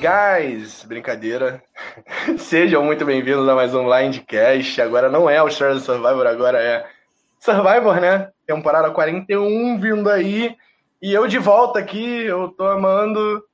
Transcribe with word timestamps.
guys? 0.00 0.82
Brincadeira. 0.84 1.62
Sejam 2.38 2.82
muito 2.82 3.04
bem-vindos 3.04 3.46
a 3.46 3.54
mais 3.54 3.74
um 3.74 3.84
Blindcast. 3.84 4.80
Agora 4.80 5.10
não 5.10 5.28
é 5.28 5.36
Australia 5.36 5.78
Survivor, 5.78 6.26
agora 6.26 6.58
é 6.58 6.88
Survivor, 7.38 8.00
né? 8.00 8.30
Temporada 8.46 8.90
41 8.90 9.78
vindo 9.78 10.08
aí. 10.08 10.56
E 11.02 11.12
eu 11.12 11.26
de 11.26 11.36
volta 11.36 11.78
aqui, 11.78 12.22
eu 12.22 12.48
tô 12.48 12.64
amando. 12.64 13.44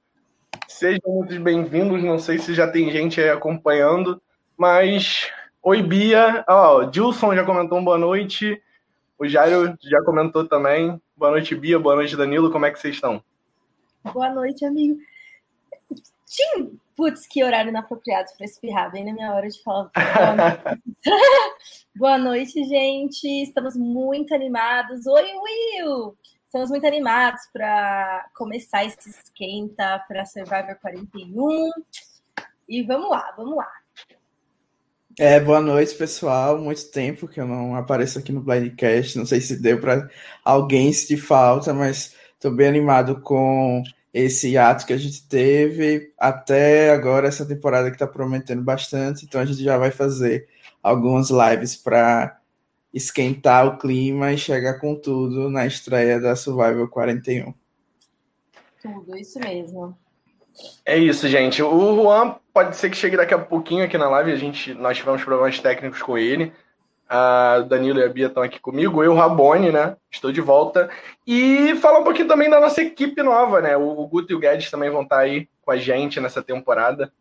Sejam 0.68 1.00
muito 1.06 1.40
bem-vindos. 1.40 2.00
Não 2.04 2.16
sei 2.16 2.38
se 2.38 2.54
já 2.54 2.70
tem 2.70 2.92
gente 2.92 3.20
aí 3.20 3.28
acompanhando, 3.28 4.22
mas. 4.56 5.28
Oi, 5.64 5.82
Bia. 5.82 6.44
Ó, 6.48 6.76
oh, 6.76 6.84
Dilson 6.84 7.34
já 7.34 7.44
comentou 7.44 7.76
um 7.76 7.84
boa 7.84 7.98
noite. 7.98 8.62
O 9.18 9.26
Jairo 9.26 9.76
já 9.82 10.00
comentou 10.04 10.46
também. 10.46 11.02
Boa 11.16 11.32
noite, 11.32 11.56
Bia. 11.56 11.76
Boa 11.76 11.96
noite, 11.96 12.16
Danilo. 12.16 12.52
Como 12.52 12.66
é 12.66 12.70
que 12.70 12.78
vocês 12.78 12.94
estão? 12.94 13.20
Boa 14.04 14.30
noite, 14.32 14.64
amigo. 14.64 14.96
Tinha, 16.26 16.70
putz, 16.96 17.26
que 17.26 17.44
horário 17.44 17.68
inapropriado 17.68 18.28
para 18.36 18.44
espirrar, 18.44 18.90
bem 18.90 19.04
na 19.04 19.12
minha 19.12 19.32
hora 19.32 19.48
de 19.48 19.62
falar. 19.62 19.90
Boa 21.94 22.18
noite, 22.18 22.64
gente. 22.64 23.26
Estamos 23.42 23.76
muito 23.76 24.34
animados. 24.34 25.06
Oi, 25.06 25.22
Will! 25.22 26.18
Estamos 26.44 26.68
muito 26.68 26.86
animados 26.86 27.42
para 27.52 28.28
começar 28.34 28.84
esse 28.84 29.08
esquenta 29.08 30.04
para 30.08 30.24
Survivor 30.24 30.76
41. 30.80 31.70
E 32.68 32.82
vamos 32.82 33.08
lá, 33.08 33.32
vamos 33.36 33.56
lá. 33.56 33.70
É, 35.18 35.38
boa 35.38 35.60
noite, 35.60 35.94
pessoal. 35.94 36.58
Muito 36.58 36.90
tempo 36.90 37.28
que 37.28 37.40
eu 37.40 37.46
não 37.46 37.76
apareço 37.76 38.18
aqui 38.18 38.32
no 38.32 38.42
Blindcast. 38.42 39.16
Não 39.16 39.26
sei 39.26 39.40
se 39.40 39.62
deu 39.62 39.80
para 39.80 40.08
alguém 40.44 40.92
sentir 40.92 41.18
falta, 41.18 41.72
mas 41.72 42.16
estou 42.34 42.50
bem 42.50 42.66
animado 42.66 43.20
com 43.20 43.82
esse 44.16 44.56
ato 44.56 44.86
que 44.86 44.94
a 44.94 44.96
gente 44.96 45.28
teve 45.28 46.10
até 46.18 46.90
agora, 46.90 47.28
essa 47.28 47.44
temporada 47.44 47.90
que 47.90 47.96
está 47.96 48.06
prometendo 48.06 48.62
bastante. 48.62 49.26
Então 49.26 49.38
a 49.38 49.44
gente 49.44 49.62
já 49.62 49.76
vai 49.76 49.90
fazer 49.90 50.48
algumas 50.82 51.28
lives 51.28 51.76
para 51.76 52.40
esquentar 52.94 53.66
o 53.66 53.76
clima 53.76 54.32
e 54.32 54.38
chegar 54.38 54.80
com 54.80 54.94
tudo 54.94 55.50
na 55.50 55.66
estreia 55.66 56.18
da 56.18 56.34
Survival 56.34 56.88
41. 56.88 57.52
Tudo, 58.80 59.18
isso 59.18 59.38
mesmo. 59.38 59.94
É 60.86 60.96
isso, 60.96 61.28
gente. 61.28 61.62
O 61.62 61.96
Juan 61.96 62.36
pode 62.54 62.74
ser 62.74 62.88
que 62.88 62.96
chegue 62.96 63.18
daqui 63.18 63.34
a 63.34 63.38
pouquinho 63.38 63.84
aqui 63.84 63.98
na 63.98 64.08
live. 64.08 64.32
A 64.32 64.36
gente, 64.36 64.72
nós 64.72 64.96
tivemos 64.96 65.22
problemas 65.22 65.60
técnicos 65.60 66.00
com 66.00 66.16
ele. 66.16 66.54
A 67.08 67.60
Danilo 67.60 68.00
e 68.00 68.04
a 68.04 68.08
Bia 68.08 68.26
estão 68.26 68.42
aqui 68.42 68.58
comigo, 68.58 69.02
eu, 69.02 69.14
Rabone, 69.14 69.70
né? 69.70 69.96
Estou 70.10 70.32
de 70.32 70.40
volta. 70.40 70.90
E 71.26 71.76
falar 71.76 72.00
um 72.00 72.04
pouquinho 72.04 72.26
também 72.26 72.50
da 72.50 72.60
nossa 72.60 72.82
equipe 72.82 73.22
nova, 73.22 73.60
né? 73.60 73.76
O 73.76 74.06
Guto 74.06 74.32
e 74.32 74.34
o 74.34 74.38
Guedes 74.38 74.70
também 74.70 74.90
vão 74.90 75.02
estar 75.02 75.18
aí 75.18 75.48
com 75.62 75.70
a 75.70 75.76
gente 75.76 76.20
nessa 76.20 76.42
temporada. 76.42 77.12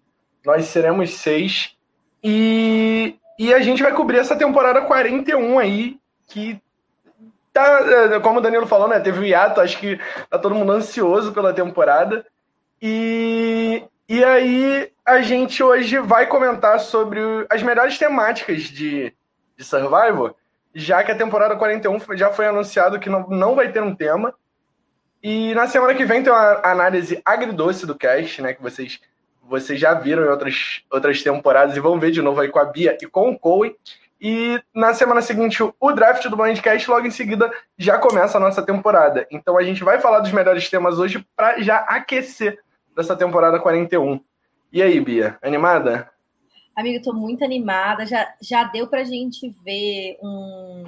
Nós 0.43 0.65
seremos 0.65 1.11
seis. 1.11 1.75
E, 2.23 3.15
e 3.37 3.53
a 3.53 3.59
gente 3.59 3.83
vai 3.83 3.93
cobrir 3.93 4.17
essa 4.17 4.35
temporada 4.35 4.81
41 4.81 5.59
aí, 5.59 5.99
que 6.27 6.59
tá, 7.53 8.15
é, 8.15 8.19
como 8.19 8.39
o 8.39 8.41
Danilo 8.41 8.65
falou, 8.65 8.87
né? 8.87 8.99
Teve 8.99 9.19
o 9.19 9.23
hiato, 9.23 9.61
acho 9.61 9.79
que 9.79 9.99
tá 10.29 10.39
todo 10.39 10.55
mundo 10.55 10.71
ansioso 10.71 11.31
pela 11.31 11.53
temporada. 11.53 12.25
E, 12.81 13.83
e 14.09 14.23
aí 14.23 14.91
a 15.05 15.21
gente 15.21 15.61
hoje 15.61 15.99
vai 15.99 16.25
comentar 16.25 16.79
sobre 16.79 17.19
as 17.49 17.63
melhores 17.63 17.97
temáticas 17.97 18.63
de 18.63 19.13
de 19.57 19.63
Survivor, 19.63 20.35
já 20.73 21.03
que 21.03 21.11
a 21.11 21.17
temporada 21.17 21.55
41 21.55 21.99
já 22.15 22.31
foi 22.31 22.47
anunciado 22.47 22.99
que 22.99 23.09
não, 23.09 23.27
não 23.27 23.55
vai 23.55 23.71
ter 23.71 23.81
um 23.81 23.95
tema. 23.95 24.33
E 25.23 25.55
na 25.55 25.67
semana 25.67 25.95
que 25.95 26.05
vem 26.05 26.21
tem 26.21 26.31
uma 26.31 26.61
análise 26.63 27.21
agridoce 27.25 27.85
do 27.85 27.95
cast, 27.95 28.41
né? 28.41 28.53
Que 28.53 28.61
vocês, 28.61 28.99
vocês 29.43 29.79
já 29.79 29.93
viram 29.93 30.23
em 30.23 30.29
outras, 30.29 30.83
outras 30.91 31.23
temporadas 31.23 31.75
e 31.75 31.79
vão 31.79 31.99
ver 31.99 32.11
de 32.11 32.21
novo 32.21 32.41
aí 32.41 32.49
com 32.49 32.59
a 32.59 32.65
Bia 32.65 32.97
e 33.01 33.07
com 33.07 33.29
o 33.29 33.39
Coe. 33.39 33.75
E 34.19 34.61
na 34.73 34.93
semana 34.93 35.21
seguinte, 35.21 35.61
o 35.61 35.91
draft 35.91 36.27
do 36.27 36.37
Blindcast, 36.37 36.89
logo 36.89 37.05
em 37.05 37.11
seguida, 37.11 37.51
já 37.77 37.97
começa 37.97 38.37
a 38.37 38.41
nossa 38.41 38.61
temporada. 38.61 39.27
Então 39.31 39.57
a 39.57 39.63
gente 39.63 39.83
vai 39.83 39.99
falar 39.99 40.19
dos 40.19 40.31
melhores 40.31 40.69
temas 40.69 40.99
hoje 40.99 41.25
para 41.35 41.61
já 41.61 41.77
aquecer 41.77 42.59
dessa 42.95 43.15
temporada 43.15 43.59
41. 43.59 44.19
E 44.71 44.81
aí, 44.81 44.99
Bia, 44.99 45.37
animada? 45.41 46.09
Amigo, 46.75 46.97
estou 46.97 47.13
muito 47.13 47.41
animada. 47.43 48.05
Já, 48.05 48.35
já 48.41 48.65
deu 48.65 48.85
para 48.87 48.99
a 48.99 49.05
gente 49.05 49.49
ver 49.63 50.19
um, 50.21 50.83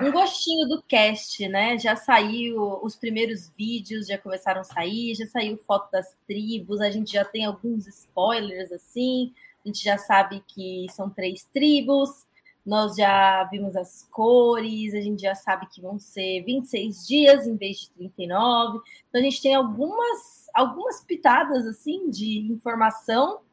um 0.00 0.10
gostinho 0.10 0.66
do 0.66 0.82
cast, 0.82 1.46
né? 1.48 1.78
Já 1.78 1.94
saiu 1.96 2.80
os 2.82 2.96
primeiros 2.96 3.52
vídeos, 3.58 4.06
já 4.06 4.16
começaram 4.16 4.62
a 4.62 4.64
sair, 4.64 5.14
já 5.16 5.26
saiu 5.26 5.60
foto 5.66 5.90
das 5.92 6.16
tribos, 6.26 6.80
a 6.80 6.90
gente 6.90 7.12
já 7.12 7.26
tem 7.26 7.44
alguns 7.44 7.86
spoilers 7.86 8.72
assim. 8.72 9.34
A 9.62 9.68
gente 9.68 9.84
já 9.84 9.98
sabe 9.98 10.42
que 10.46 10.86
são 10.90 11.10
três 11.10 11.44
tribos, 11.52 12.26
nós 12.64 12.96
já 12.96 13.44
vimos 13.44 13.76
as 13.76 14.08
cores, 14.10 14.94
a 14.94 15.00
gente 15.00 15.20
já 15.20 15.34
sabe 15.34 15.66
que 15.66 15.82
vão 15.82 15.98
ser 15.98 16.42
26 16.42 17.06
dias 17.06 17.46
em 17.46 17.56
vez 17.56 17.80
de 17.80 17.90
39. 17.90 18.78
Então 19.10 19.20
a 19.20 19.24
gente 19.24 19.42
tem 19.42 19.54
algumas 19.54 20.48
algumas 20.54 21.02
pitadas 21.02 21.66
assim 21.66 22.08
de 22.08 22.38
informação 22.50 23.43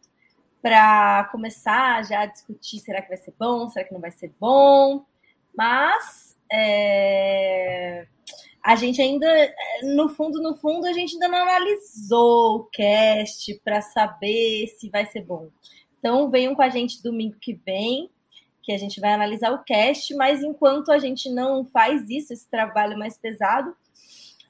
para 0.62 1.28
começar 1.32 2.04
já 2.06 2.22
a 2.22 2.26
discutir 2.26 2.80
será 2.80 3.02
que 3.02 3.10
vai 3.10 3.18
ser 3.18 3.34
bom, 3.38 3.70
será 3.70 3.86
que 3.86 3.94
não 3.94 4.02
vai 4.02 4.12
ser 4.12 4.34
bom. 4.40 5.06
Mas 5.56 6.38
é, 6.52 8.08
a 8.64 8.76
gente 8.76 9.02
ainda, 9.02 9.28
no 9.96 10.10
fundo, 10.10 10.42
no 10.42 10.56
fundo, 10.56 10.86
a 10.86 10.94
gente 10.94 11.14
ainda 11.14 11.28
não 11.28 11.40
analisou 11.40 12.58
o 12.58 12.64
cast 12.66 13.60
para 13.64 13.82
saber 13.82 14.68
se 14.78 14.90
vai 14.90 15.06
ser 15.06 15.24
bom. 15.24 15.50
Então 15.98 16.30
venham 16.30 16.56
com 16.56 16.62
a 16.62 16.70
gente 16.70 17.02
domingo 17.02 17.38
que 17.40 17.54
vem, 17.54 18.10
que 18.62 18.72
a 18.72 18.78
gente 18.78 19.00
vai 19.00 19.14
analisar 19.14 19.52
o 19.52 19.64
cast, 19.64 20.14
mas 20.16 20.44
enquanto 20.44 20.92
a 20.92 21.00
gente 21.00 21.30
não 21.30 21.66
faz 21.66 22.08
isso, 22.10 22.34
esse 22.34 22.48
trabalho 22.50 22.98
mais 22.98 23.18
pesado, 23.18 23.76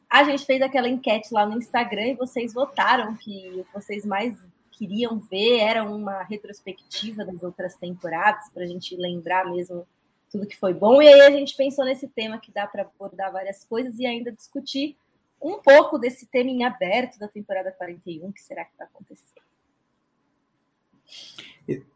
a 0.10 0.26
gente 0.26 0.46
fez 0.46 0.62
aquela 0.62 0.90
enquete 0.90 1.34
lá 1.34 1.46
no 1.46 1.58
Instagram 1.58 2.08
e 2.08 2.16
vocês 2.16 2.54
votaram 2.54 3.16
que 3.16 3.66
vocês 3.74 4.06
mais 4.06 4.38
queriam 4.82 5.20
ver, 5.20 5.60
era 5.60 5.84
uma 5.84 6.24
retrospectiva 6.24 7.24
das 7.24 7.44
outras 7.44 7.76
temporadas, 7.76 8.50
para 8.50 8.64
a 8.64 8.66
gente 8.66 8.96
lembrar 8.96 9.46
mesmo 9.46 9.86
tudo 10.32 10.48
que 10.48 10.58
foi 10.58 10.74
bom. 10.74 11.00
E 11.00 11.08
aí 11.08 11.22
a 11.22 11.30
gente 11.30 11.56
pensou 11.56 11.86
nesse 11.86 12.08
tema 12.08 12.40
que 12.40 12.52
dá 12.52 12.66
para 12.66 12.82
abordar 12.82 13.32
várias 13.32 13.64
coisas 13.64 14.00
e 14.00 14.08
ainda 14.08 14.32
discutir 14.32 14.98
um 15.40 15.60
pouco 15.60 16.00
desse 16.00 16.26
tema 16.26 16.50
em 16.50 16.64
aberto 16.64 17.20
da 17.20 17.28
temporada 17.28 17.72
41, 17.72 18.32
que 18.32 18.42
será 18.42 18.66
que 18.66 18.72
vai 18.76 18.88
acontecer? 18.88 19.40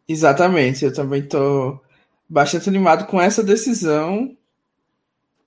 Exatamente, 0.07 0.85
eu 0.85 0.93
também 0.93 1.23
estou 1.23 1.83
bastante 2.29 2.69
animado 2.69 3.07
com 3.07 3.19
essa 3.19 3.43
decisão 3.43 4.37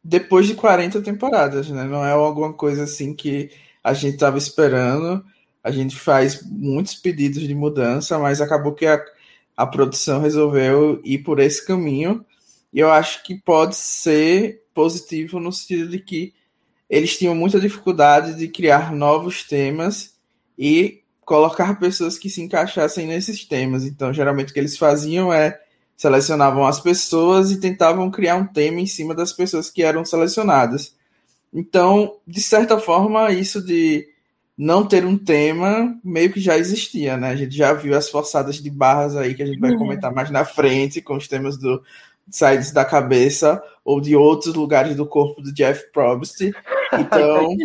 depois 0.03 0.49
de 0.49 0.57
40 0.57 1.01
temporadas, 1.03 1.71
né? 1.71 1.85
Não 1.85 2.05
é 2.05 2.11
alguma 2.11 2.53
coisa 2.53 2.83
assim 2.83 3.15
que 3.15 3.53
a 3.85 3.95
gente 3.95 4.15
estava 4.15 4.39
esperando 4.39 5.25
a 5.63 5.71
gente 5.71 5.97
faz 5.97 6.43
muitos 6.43 6.95
pedidos 6.95 7.43
de 7.43 7.55
mudança, 7.55 8.19
mas 8.19 8.41
acabou 8.41 8.73
que 8.73 8.87
a, 8.87 9.03
a 9.57 9.67
produção 9.67 10.21
resolveu 10.21 11.01
ir 11.05 11.19
por 11.19 11.41
esse 11.41 11.65
caminho. 11.67 12.25
E 12.73 12.81
eu 12.81 12.91
acho 12.91 13.23
que 13.23 13.35
pode 13.35 13.77
ser 13.77 14.63
positivo 14.75 15.41
no 15.41 15.53
sentido 15.53 15.91
de 15.91 15.99
que 15.99 16.35
eles 16.89 17.19
tinham 17.19 17.35
muita 17.35 17.61
dificuldade 17.61 18.35
de 18.35 18.49
criar 18.49 18.93
novos 18.93 19.43
temas 19.43 20.17
e 20.59 21.03
colocar 21.25 21.79
pessoas 21.79 22.19
que 22.19 22.31
se 22.31 22.41
encaixassem 22.41 23.07
nesses 23.07 23.45
temas. 23.45 23.85
Então, 23.85 24.13
geralmente 24.15 24.51
o 24.51 24.55
que 24.55 24.61
eles 24.61 24.79
faziam 24.79 25.33
é 25.33 25.61
selecionavam 25.97 26.65
as 26.65 26.81
pessoas 26.81 27.51
e 27.51 27.61
tentavam 27.61 28.11
criar 28.11 28.37
um 28.37 28.47
tema 28.47 28.81
em 28.81 28.87
cima 28.87 29.15
das 29.15 29.33
pessoas 29.33 29.69
que 29.69 29.83
eram 29.83 30.05
selecionadas. 30.05 30.97
Então, 31.53 32.19
de 32.27 32.41
certa 32.41 32.79
forma, 32.79 33.33
isso 33.33 33.61
de 33.61 34.09
não 34.59 34.85
ter 34.85 35.05
um 35.05 35.17
tema 35.17 35.97
meio 36.03 36.33
que 36.33 36.41
já 36.41 36.59
existia, 36.59 37.17
né? 37.17 37.29
A 37.29 37.37
gente 37.37 37.57
já 37.57 37.73
viu 37.73 37.97
as 37.97 38.11
forçadas 38.11 38.57
de 38.57 38.69
barras 38.69 39.15
aí 39.15 39.33
que 39.33 39.43
a 39.43 39.47
gente 39.47 39.61
vai 39.61 39.71
uhum. 39.71 39.79
comentar 39.79 40.13
mais 40.13 40.31
na 40.31 40.45
frente 40.45 41.01
com 41.01 41.17
os 41.17 41.29
temas 41.29 41.57
do 41.57 41.81
Sides 42.29 42.73
da 42.73 42.85
Cabeça 42.85 43.63
ou 43.85 44.01
de 44.01 44.17
outros 44.17 44.55
lugares 44.55 44.97
do 44.97 45.07
corpo 45.07 45.41
do 45.41 45.55
Jeff 45.55 45.93
Probst. 45.93 46.41
Então, 46.93 47.57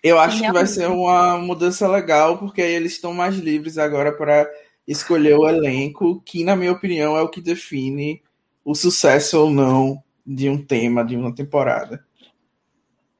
eu 0.00 0.16
acho 0.20 0.40
que 0.40 0.52
vai 0.52 0.64
ser 0.64 0.88
uma 0.88 1.36
mudança 1.38 1.88
legal 1.88 2.38
porque 2.38 2.62
aí 2.62 2.72
eles 2.72 2.92
estão 2.92 3.12
mais 3.12 3.34
livres 3.34 3.78
agora 3.78 4.12
para 4.12 4.48
escolher 4.86 5.36
o 5.36 5.48
elenco, 5.48 6.22
que 6.24 6.44
na 6.44 6.54
minha 6.54 6.70
opinião 6.70 7.16
é 7.16 7.22
o 7.22 7.28
que 7.28 7.40
define 7.40 8.22
o 8.64 8.76
sucesso 8.76 9.40
ou 9.40 9.50
não 9.50 10.00
de 10.24 10.48
um 10.48 10.56
tema 10.56 11.04
de 11.04 11.16
uma 11.16 11.34
temporada. 11.34 12.04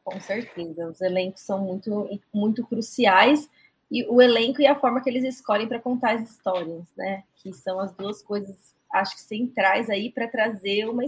Com 0.06 0.20
certeza, 0.20 0.86
os 0.86 1.00
elencos 1.00 1.40
são 1.40 1.58
muito, 1.58 2.08
muito 2.32 2.64
cruciais 2.64 3.50
e 3.90 4.04
o 4.04 4.22
elenco 4.22 4.62
e 4.62 4.66
a 4.66 4.78
forma 4.78 5.02
que 5.02 5.10
eles 5.10 5.24
escolhem 5.24 5.66
para 5.66 5.80
contar 5.80 6.14
as 6.14 6.30
histórias, 6.30 6.86
né? 6.96 7.24
Que 7.34 7.52
são 7.52 7.80
as 7.80 7.92
duas 7.92 8.22
coisas, 8.22 8.56
acho 8.92 9.16
que 9.16 9.20
centrais 9.20 9.90
aí 9.90 10.12
para 10.12 10.28
trazer 10.28 10.88
uma, 10.88 11.02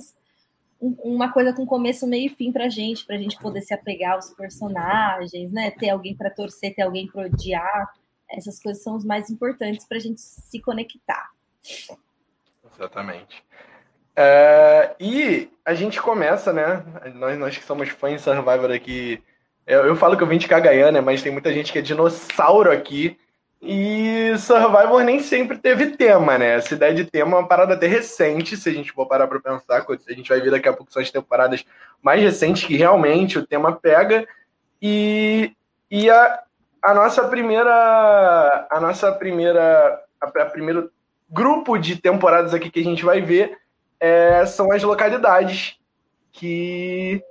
uma 0.80 1.32
coisa 1.32 1.52
com 1.52 1.64
começo, 1.64 2.08
meio 2.08 2.26
e 2.26 2.34
fim 2.34 2.50
pra 2.50 2.68
gente, 2.68 3.06
pra 3.06 3.16
gente 3.16 3.38
poder 3.38 3.62
se 3.62 3.72
apegar 3.72 4.14
aos 4.14 4.30
personagens, 4.34 5.52
né? 5.52 5.70
Ter 5.70 5.90
alguém 5.90 6.16
para 6.16 6.28
torcer, 6.28 6.74
ter 6.74 6.82
alguém 6.82 7.06
para 7.06 7.26
odiar. 7.26 7.94
Essas 8.28 8.60
coisas 8.60 8.82
são 8.82 8.96
os 8.96 9.04
mais 9.04 9.30
importantes 9.30 9.86
pra 9.86 10.00
gente 10.00 10.20
se 10.20 10.60
conectar. 10.60 11.30
Exatamente. 12.74 13.44
É, 14.20 14.96
e 14.98 15.48
a 15.64 15.74
gente 15.74 16.02
começa, 16.02 16.52
né? 16.52 16.82
Nós, 17.14 17.38
nós 17.38 17.56
que 17.56 17.64
somos 17.64 17.88
fãs 17.90 18.14
de 18.14 18.20
Survivor 18.20 18.72
aqui. 18.72 19.22
Eu, 19.64 19.86
eu 19.86 19.94
falo 19.94 20.16
que 20.16 20.22
eu 20.24 20.26
vim 20.26 20.38
de 20.38 20.48
Cagaiana, 20.48 20.90
né? 20.90 21.00
mas 21.00 21.22
tem 21.22 21.30
muita 21.30 21.52
gente 21.52 21.70
que 21.70 21.78
é 21.78 21.82
dinossauro 21.82 22.72
aqui. 22.72 23.16
E 23.62 24.36
Survivor 24.38 25.04
nem 25.04 25.20
sempre 25.20 25.56
teve 25.56 25.92
tema, 25.92 26.36
né? 26.36 26.56
Essa 26.56 26.74
ideia 26.74 26.92
de 26.92 27.04
tema 27.04 27.36
é 27.36 27.38
uma 27.38 27.46
parada 27.46 27.74
até 27.74 27.86
recente, 27.86 28.56
se 28.56 28.68
a 28.68 28.72
gente 28.72 28.90
for 28.90 29.06
parar 29.06 29.28
pra 29.28 29.38
pensar. 29.38 29.86
A 29.88 30.12
gente 30.12 30.28
vai 30.28 30.40
ver 30.40 30.50
daqui 30.50 30.68
a 30.68 30.72
pouco 30.72 30.92
são 30.92 31.00
as 31.00 31.12
temporadas 31.12 31.64
mais 32.02 32.20
recentes 32.20 32.64
que 32.64 32.76
realmente 32.76 33.38
o 33.38 33.46
tema 33.46 33.70
pega. 33.70 34.26
E, 34.82 35.52
e 35.88 36.10
a, 36.10 36.42
a 36.82 36.92
nossa 36.92 37.22
primeira. 37.28 38.66
A 38.68 38.80
nossa 38.80 39.12
primeira. 39.12 40.02
A, 40.20 40.26
a 40.26 40.46
primeiro 40.46 40.90
grupo 41.30 41.78
de 41.78 41.94
temporadas 41.94 42.52
aqui 42.52 42.68
que 42.68 42.80
a 42.80 42.84
gente 42.84 43.04
vai 43.04 43.20
ver 43.20 43.56
é, 44.00 44.44
são 44.46 44.72
as 44.72 44.82
localidades 44.82 45.76
que 46.32 47.22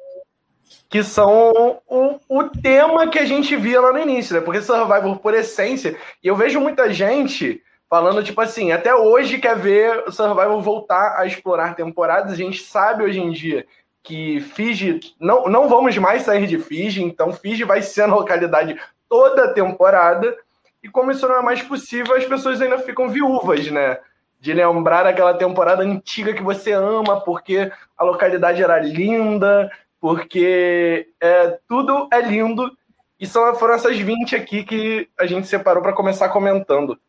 que 0.90 1.04
são 1.04 1.82
o, 1.86 2.20
o 2.30 2.44
tema 2.46 3.10
que 3.10 3.20
a 3.20 3.26
gente 3.26 3.56
via 3.58 3.82
lá 3.82 3.92
no 3.92 4.00
início, 4.00 4.34
né? 4.34 4.42
Porque 4.42 4.62
Survivor, 4.62 5.18
por 5.18 5.34
essência, 5.34 5.98
e 6.24 6.28
eu 6.28 6.36
vejo 6.36 6.62
muita 6.62 6.92
gente 6.94 7.62
falando, 7.90 8.24
tipo 8.24 8.40
assim, 8.40 8.72
até 8.72 8.96
hoje 8.96 9.38
quer 9.38 9.58
ver 9.58 10.12
Survivor 10.12 10.62
voltar 10.62 11.18
a 11.18 11.26
explorar 11.26 11.76
temporadas. 11.76 12.34
A 12.34 12.36
gente 12.36 12.62
sabe 12.62 13.04
hoje 13.04 13.20
em 13.20 13.32
dia 13.32 13.66
que 14.04 14.40
Fiji, 14.40 15.00
não, 15.20 15.46
não 15.46 15.68
vamos 15.68 15.98
mais 15.98 16.24
sair 16.24 16.48
de 16.48 16.58
Fiji, 16.58 17.04
então 17.04 17.34
Fiji 17.34 17.66
vai 17.66 17.82
ser 17.82 18.04
a 18.04 18.08
localidade 18.08 18.80
toda 19.10 19.46
a 19.46 19.54
temporada. 19.54 20.36
E 20.82 20.88
como 20.88 21.12
isso 21.12 21.28
não 21.28 21.36
é 21.36 21.42
mais 21.42 21.62
possível, 21.62 22.16
as 22.16 22.26
pessoas 22.26 22.62
ainda 22.62 22.80
ficam 22.80 23.10
viúvas, 23.10 23.70
né? 23.70 24.00
De 24.40 24.54
lembrar 24.54 25.06
aquela 25.06 25.34
temporada 25.34 25.84
antiga 25.84 26.34
que 26.34 26.44
você 26.44 26.72
ama, 26.72 27.22
porque 27.22 27.72
a 27.98 28.04
localidade 28.04 28.62
era 28.62 28.80
linda, 28.80 29.72
porque 30.00 31.08
é, 31.20 31.58
tudo 31.68 32.08
é 32.12 32.22
lindo. 32.22 32.72
E 33.20 33.26
são, 33.26 33.56
foram 33.56 33.74
essas 33.74 33.98
20 33.98 34.36
aqui 34.36 34.64
que 34.64 35.10
a 35.18 35.26
gente 35.26 35.48
separou 35.48 35.82
para 35.82 35.94
começar 35.94 36.30
comentando. 36.30 37.00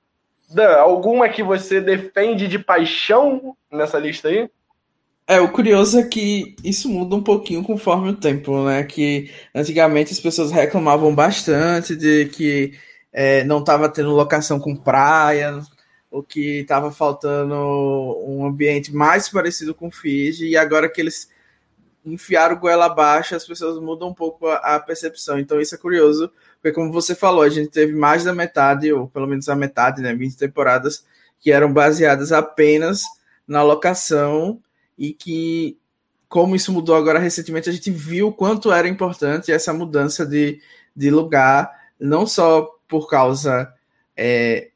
Dan, 0.51 0.77
alguma 0.77 1.29
que 1.29 1.43
você 1.43 1.81
defende 1.81 2.49
de 2.49 2.59
paixão 2.59 3.55
nessa 3.71 3.99
lista 3.99 4.29
aí? 4.29 4.49
É, 5.27 5.39
o 5.39 5.53
curioso 5.53 5.99
é 5.99 6.05
que 6.05 6.57
isso 6.65 6.89
muda 6.89 7.15
um 7.15 7.23
pouquinho 7.23 7.63
conforme 7.63 8.09
o 8.09 8.17
tempo, 8.17 8.65
né? 8.65 8.83
Que 8.83 9.31
antigamente 9.55 10.11
as 10.11 10.19
pessoas 10.19 10.51
reclamavam 10.51 11.15
bastante 11.15 11.95
de 11.95 12.31
que 12.31 12.73
é, 13.13 13.45
não 13.45 13.59
estava 13.59 13.91
tendo 13.91 14.15
locação 14.15 14.59
com 14.59 14.75
praia, 14.75 15.61
o 16.11 16.23
que 16.23 16.61
estava 16.61 16.91
faltando 16.91 17.55
um 18.27 18.47
ambiente 18.47 18.95
mais 18.95 19.29
parecido 19.29 19.75
com 19.75 19.91
Fiji, 19.91 20.49
e 20.49 20.57
agora 20.57 20.89
que 20.89 21.01
eles 21.01 21.31
enfiaram 22.05 22.57
o 22.57 22.59
goela 22.59 22.87
abaixo, 22.87 23.35
as 23.35 23.47
pessoas 23.47 23.81
mudam 23.83 24.09
um 24.09 24.15
pouco 24.15 24.47
a, 24.47 24.77
a, 24.77 24.81
percepção. 24.81 25.39
Então 25.39 25.61
isso 25.61 25.75
é 25.75 25.79
curioso, 25.79 26.31
porque 26.61 26.75
como 26.75 26.93
você 26.93 27.15
falou, 27.15 27.43
a 27.43 27.49
gente 27.49 27.71
teve 27.71 27.95
mais 27.95 28.25
da 28.25 28.33
metade, 28.33 28.93
ou 28.93 29.09
pelo 29.09 29.27
menos 29.27 29.49
a 29.49 29.57
metade, 29.57 30.01
né, 30.01 30.15
20 30.15 30.37
temporadas, 30.37 31.05
que 31.41 31.53
eram 31.53 31.73
baseadas 31.73 32.33
apenas 32.33 33.03
na 33.47 33.63
locação, 33.63 34.61
e 34.99 35.13
que, 35.13 35.79
como 36.29 36.57
isso 36.57 36.73
mudou 36.73 36.97
agora 36.97 37.21
recentemente, 37.21 37.71
a 37.71 37.73
gente 37.73 37.91
viu 37.91 38.33
quanto 38.33 38.73
era 38.73 38.89
importante 38.89 39.53
essa 39.53 39.73
mudança 39.73 40.27
de, 40.27 40.61
de 40.95 41.11
lugar, 41.11 41.71
não 42.01 42.27
só 42.27 42.69
por 42.89 43.09
causa 43.09 43.73
é, 44.17 44.71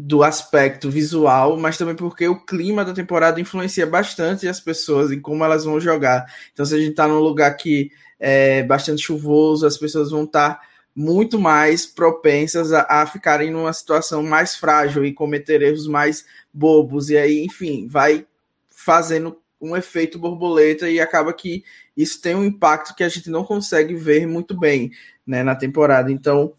do 0.00 0.22
aspecto 0.22 0.88
visual, 0.88 1.56
mas 1.56 1.76
também 1.76 1.96
porque 1.96 2.28
o 2.28 2.38
clima 2.38 2.84
da 2.84 2.92
temporada 2.92 3.40
influencia 3.40 3.84
bastante 3.84 4.46
as 4.46 4.60
pessoas 4.60 5.10
em 5.10 5.20
como 5.20 5.42
elas 5.42 5.64
vão 5.64 5.80
jogar. 5.80 6.32
Então, 6.52 6.64
se 6.64 6.72
a 6.72 6.78
gente 6.78 6.90
está 6.90 7.08
num 7.08 7.18
lugar 7.18 7.56
que 7.56 7.90
é 8.20 8.62
bastante 8.62 9.02
chuvoso, 9.02 9.66
as 9.66 9.76
pessoas 9.76 10.12
vão 10.12 10.22
estar 10.22 10.54
tá 10.54 10.60
muito 10.94 11.36
mais 11.36 11.84
propensas 11.84 12.72
a, 12.72 12.86
a, 12.88 13.06
ficarem 13.06 13.50
numa 13.50 13.72
situação 13.72 14.22
mais 14.22 14.54
frágil 14.54 15.04
e 15.04 15.12
cometer 15.12 15.62
erros 15.62 15.88
mais 15.88 16.24
bobos. 16.54 17.10
E 17.10 17.18
aí, 17.18 17.44
enfim, 17.44 17.88
vai 17.88 18.24
fazendo 18.70 19.36
um 19.60 19.76
efeito 19.76 20.16
borboleta 20.16 20.88
e 20.88 21.00
acaba 21.00 21.32
que 21.32 21.64
isso 21.96 22.22
tem 22.22 22.36
um 22.36 22.44
impacto 22.44 22.94
que 22.94 23.02
a 23.02 23.08
gente 23.08 23.28
não 23.28 23.42
consegue 23.42 23.96
ver 23.96 24.28
muito 24.28 24.56
bem 24.56 24.92
né, 25.26 25.42
na 25.42 25.56
temporada. 25.56 26.12
Então, 26.12 26.52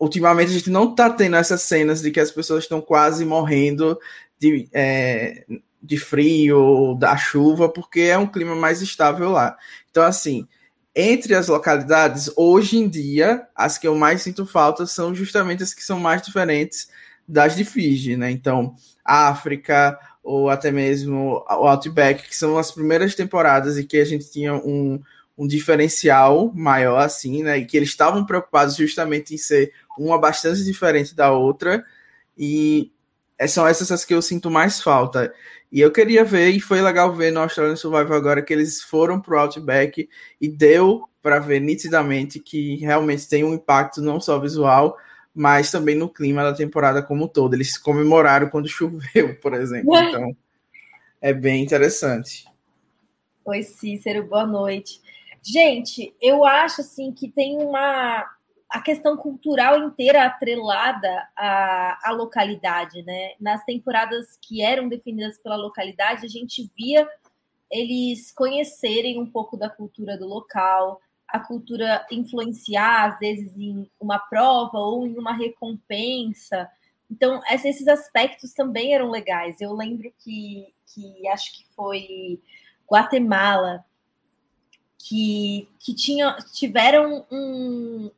ultimamente 0.00 0.48
a 0.48 0.54
gente 0.54 0.70
não 0.70 0.94
tá 0.94 1.10
tendo 1.10 1.36
essas 1.36 1.60
cenas 1.62 2.00
de 2.00 2.10
que 2.10 2.18
as 2.18 2.32
pessoas 2.32 2.64
estão 2.64 2.80
quase 2.80 3.24
morrendo 3.24 3.98
de, 4.38 4.66
é, 4.72 5.44
de 5.82 5.98
frio, 5.98 6.96
da 6.98 7.16
chuva, 7.18 7.68
porque 7.68 8.00
é 8.00 8.16
um 8.16 8.26
clima 8.26 8.56
mais 8.56 8.80
estável 8.80 9.30
lá. 9.30 9.56
Então, 9.90 10.02
assim, 10.02 10.48
entre 10.96 11.34
as 11.34 11.48
localidades, 11.48 12.32
hoje 12.34 12.78
em 12.78 12.88
dia, 12.88 13.46
as 13.54 13.76
que 13.76 13.86
eu 13.86 13.94
mais 13.94 14.22
sinto 14.22 14.46
falta 14.46 14.86
são 14.86 15.14
justamente 15.14 15.62
as 15.62 15.74
que 15.74 15.84
são 15.84 16.00
mais 16.00 16.22
diferentes 16.22 16.88
das 17.28 17.54
de 17.54 17.64
Fiji, 17.64 18.16
né? 18.16 18.30
Então, 18.30 18.74
África, 19.04 19.98
ou 20.22 20.48
até 20.48 20.72
mesmo 20.72 21.44
o 21.46 21.66
Outback, 21.68 22.26
que 22.26 22.36
são 22.36 22.58
as 22.58 22.72
primeiras 22.72 23.14
temporadas 23.14 23.78
e 23.78 23.84
que 23.84 23.98
a 23.98 24.04
gente 24.04 24.30
tinha 24.30 24.54
um, 24.54 25.00
um 25.38 25.46
diferencial 25.46 26.52
maior, 26.54 26.98
assim, 26.98 27.42
né? 27.42 27.58
E 27.58 27.64
que 27.64 27.76
eles 27.76 27.90
estavam 27.90 28.26
preocupados 28.26 28.76
justamente 28.76 29.34
em 29.34 29.38
ser 29.38 29.72
uma 30.04 30.18
bastante 30.18 30.64
diferente 30.64 31.14
da 31.14 31.32
outra. 31.32 31.84
E 32.36 32.92
são 33.48 33.66
essas 33.66 33.90
as 33.90 34.04
que 34.04 34.14
eu 34.14 34.22
sinto 34.22 34.50
mais 34.50 34.80
falta. 34.80 35.32
E 35.70 35.80
eu 35.80 35.92
queria 35.92 36.24
ver, 36.24 36.50
e 36.50 36.60
foi 36.60 36.80
legal 36.80 37.14
ver 37.14 37.30
no 37.32 37.40
Australian 37.40 37.76
Survival 37.76 38.16
agora 38.16 38.42
que 38.42 38.52
eles 38.52 38.82
foram 38.82 39.20
pro 39.20 39.38
Outback 39.38 40.08
e 40.40 40.48
deu 40.48 41.08
para 41.22 41.38
ver 41.38 41.60
nitidamente 41.60 42.40
que 42.40 42.76
realmente 42.76 43.28
tem 43.28 43.44
um 43.44 43.54
impacto 43.54 44.00
não 44.00 44.20
só 44.20 44.38
visual, 44.38 44.96
mas 45.34 45.70
também 45.70 45.94
no 45.94 46.08
clima 46.08 46.42
da 46.42 46.54
temporada 46.54 47.02
como 47.02 47.24
um 47.24 47.28
todo. 47.28 47.54
Eles 47.54 47.78
comemoraram 47.78 48.48
quando 48.48 48.66
choveu, 48.68 49.36
por 49.40 49.54
exemplo. 49.54 49.96
Então, 49.96 50.36
é 51.20 51.32
bem 51.32 51.62
interessante. 51.62 52.46
Oi, 53.44 53.62
Cícero, 53.62 54.26
boa 54.26 54.46
noite. 54.46 55.00
Gente, 55.42 56.14
eu 56.20 56.44
acho 56.44 56.80
assim 56.82 57.12
que 57.12 57.30
tem 57.30 57.56
uma 57.58 58.26
a 58.70 58.80
questão 58.80 59.16
cultural 59.16 59.78
inteira 59.82 60.24
atrelada 60.24 61.28
à, 61.36 62.08
à 62.08 62.12
localidade, 62.12 63.02
né? 63.02 63.32
Nas 63.40 63.64
temporadas 63.64 64.38
que 64.40 64.62
eram 64.62 64.88
definidas 64.88 65.36
pela 65.38 65.56
localidade, 65.56 66.24
a 66.24 66.28
gente 66.28 66.70
via 66.76 67.08
eles 67.68 68.30
conhecerem 68.30 69.20
um 69.20 69.26
pouco 69.26 69.56
da 69.56 69.68
cultura 69.68 70.16
do 70.16 70.26
local, 70.26 71.00
a 71.26 71.40
cultura 71.40 72.06
influenciar, 72.12 73.12
às 73.12 73.18
vezes, 73.18 73.56
em 73.56 73.90
uma 73.98 74.18
prova 74.18 74.78
ou 74.78 75.04
em 75.04 75.18
uma 75.18 75.32
recompensa. 75.32 76.68
Então, 77.10 77.40
esses 77.50 77.88
aspectos 77.88 78.52
também 78.52 78.94
eram 78.94 79.10
legais. 79.10 79.60
Eu 79.60 79.72
lembro 79.72 80.12
que, 80.18 80.72
que 80.94 81.26
acho 81.28 81.52
que 81.52 81.66
foi 81.74 82.40
Guatemala, 82.88 83.84
que, 85.08 85.66
que 85.78 85.94
tinha, 85.94 86.36
tiveram 86.52 87.24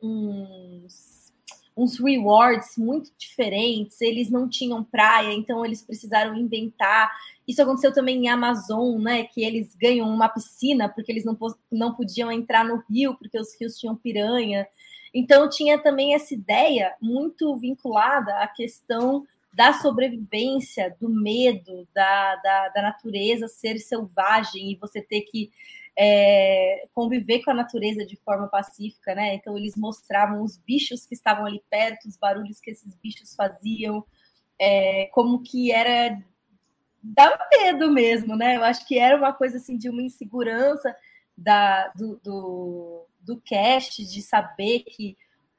uns, 0.02 1.32
uns 1.76 1.98
rewards 1.98 2.76
muito 2.76 3.10
diferentes, 3.16 4.00
eles 4.00 4.30
não 4.30 4.48
tinham 4.48 4.82
praia, 4.82 5.32
então 5.32 5.64
eles 5.64 5.80
precisaram 5.80 6.34
inventar. 6.34 7.10
Isso 7.46 7.62
aconteceu 7.62 7.92
também 7.94 8.24
em 8.24 8.28
Amazon, 8.28 9.00
né? 9.00 9.24
Que 9.24 9.44
eles 9.44 9.74
ganham 9.76 10.08
uma 10.08 10.28
piscina 10.28 10.88
porque 10.88 11.12
eles 11.12 11.24
não, 11.24 11.38
não 11.70 11.94
podiam 11.94 12.32
entrar 12.32 12.64
no 12.64 12.82
rio, 12.90 13.14
porque 13.16 13.38
os 13.38 13.54
rios 13.58 13.78
tinham 13.78 13.96
piranha. 13.96 14.66
Então 15.14 15.48
tinha 15.48 15.78
também 15.78 16.14
essa 16.14 16.34
ideia 16.34 16.94
muito 17.00 17.56
vinculada 17.56 18.38
à 18.38 18.48
questão 18.48 19.24
da 19.54 19.74
sobrevivência, 19.74 20.96
do 20.98 21.10
medo, 21.10 21.86
da, 21.94 22.36
da, 22.36 22.68
da 22.70 22.82
natureza 22.82 23.46
ser 23.48 23.78
selvagem 23.78 24.72
e 24.72 24.76
você 24.76 25.00
ter 25.02 25.20
que 25.22 25.50
é, 25.96 26.86
conviver 26.94 27.42
com 27.44 27.50
a 27.50 27.54
natureza 27.54 28.04
de 28.04 28.16
forma 28.16 28.48
pacífica, 28.48 29.14
né? 29.14 29.34
Então 29.34 29.56
eles 29.56 29.76
mostravam 29.76 30.42
os 30.42 30.56
bichos 30.56 31.06
que 31.06 31.14
estavam 31.14 31.46
ali 31.46 31.62
perto, 31.70 32.08
os 32.08 32.16
barulhos 32.16 32.60
que 32.60 32.70
esses 32.70 32.94
bichos 32.96 33.34
faziam, 33.34 34.04
é, 34.58 35.06
como 35.12 35.42
que 35.42 35.72
era 35.72 36.18
dá 37.02 37.36
medo 37.50 37.90
mesmo, 37.90 38.36
né? 38.36 38.56
Eu 38.56 38.62
acho 38.62 38.86
que 38.86 38.98
era 38.98 39.16
uma 39.16 39.32
coisa 39.32 39.56
assim 39.56 39.76
de 39.76 39.88
uma 39.88 40.02
insegurança 40.02 40.94
da, 41.36 41.88
do, 41.88 42.20
do, 42.22 43.06
do 43.20 43.40
cast, 43.40 44.04
de 44.04 44.22
saber 44.22 44.80
que 44.80 45.16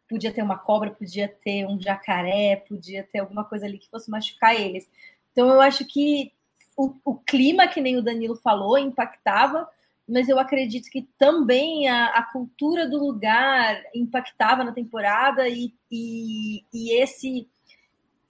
podia 0.08 0.32
ter 0.32 0.42
uma 0.42 0.58
cobra, 0.58 0.92
podia 0.92 1.28
ter 1.28 1.66
um 1.66 1.80
jacaré, 1.82 2.56
podia 2.68 3.04
ter 3.04 3.20
alguma 3.20 3.44
coisa 3.44 3.66
ali 3.66 3.78
que 3.78 3.90
fosse 3.90 4.10
machucar 4.10 4.56
eles. 4.56 4.90
Então 5.32 5.50
eu 5.50 5.60
acho 5.60 5.86
que 5.86 6.32
o, 6.78 6.96
o 7.04 7.16
clima, 7.16 7.68
que 7.68 7.82
nem 7.82 7.98
o 7.98 8.02
Danilo 8.02 8.36
falou, 8.36 8.78
impactava, 8.78 9.68
mas 10.08 10.28
eu 10.28 10.38
acredito 10.38 10.90
que 10.90 11.08
também 11.18 11.88
a, 11.88 12.08
a 12.08 12.24
cultura 12.24 12.88
do 12.90 12.98
lugar 12.98 13.82
impactava 13.96 14.64
na 14.64 14.72
temporada 14.72 15.48
e, 15.48 15.74
e, 15.92 16.64
e 16.74 17.02
esse 17.02 17.48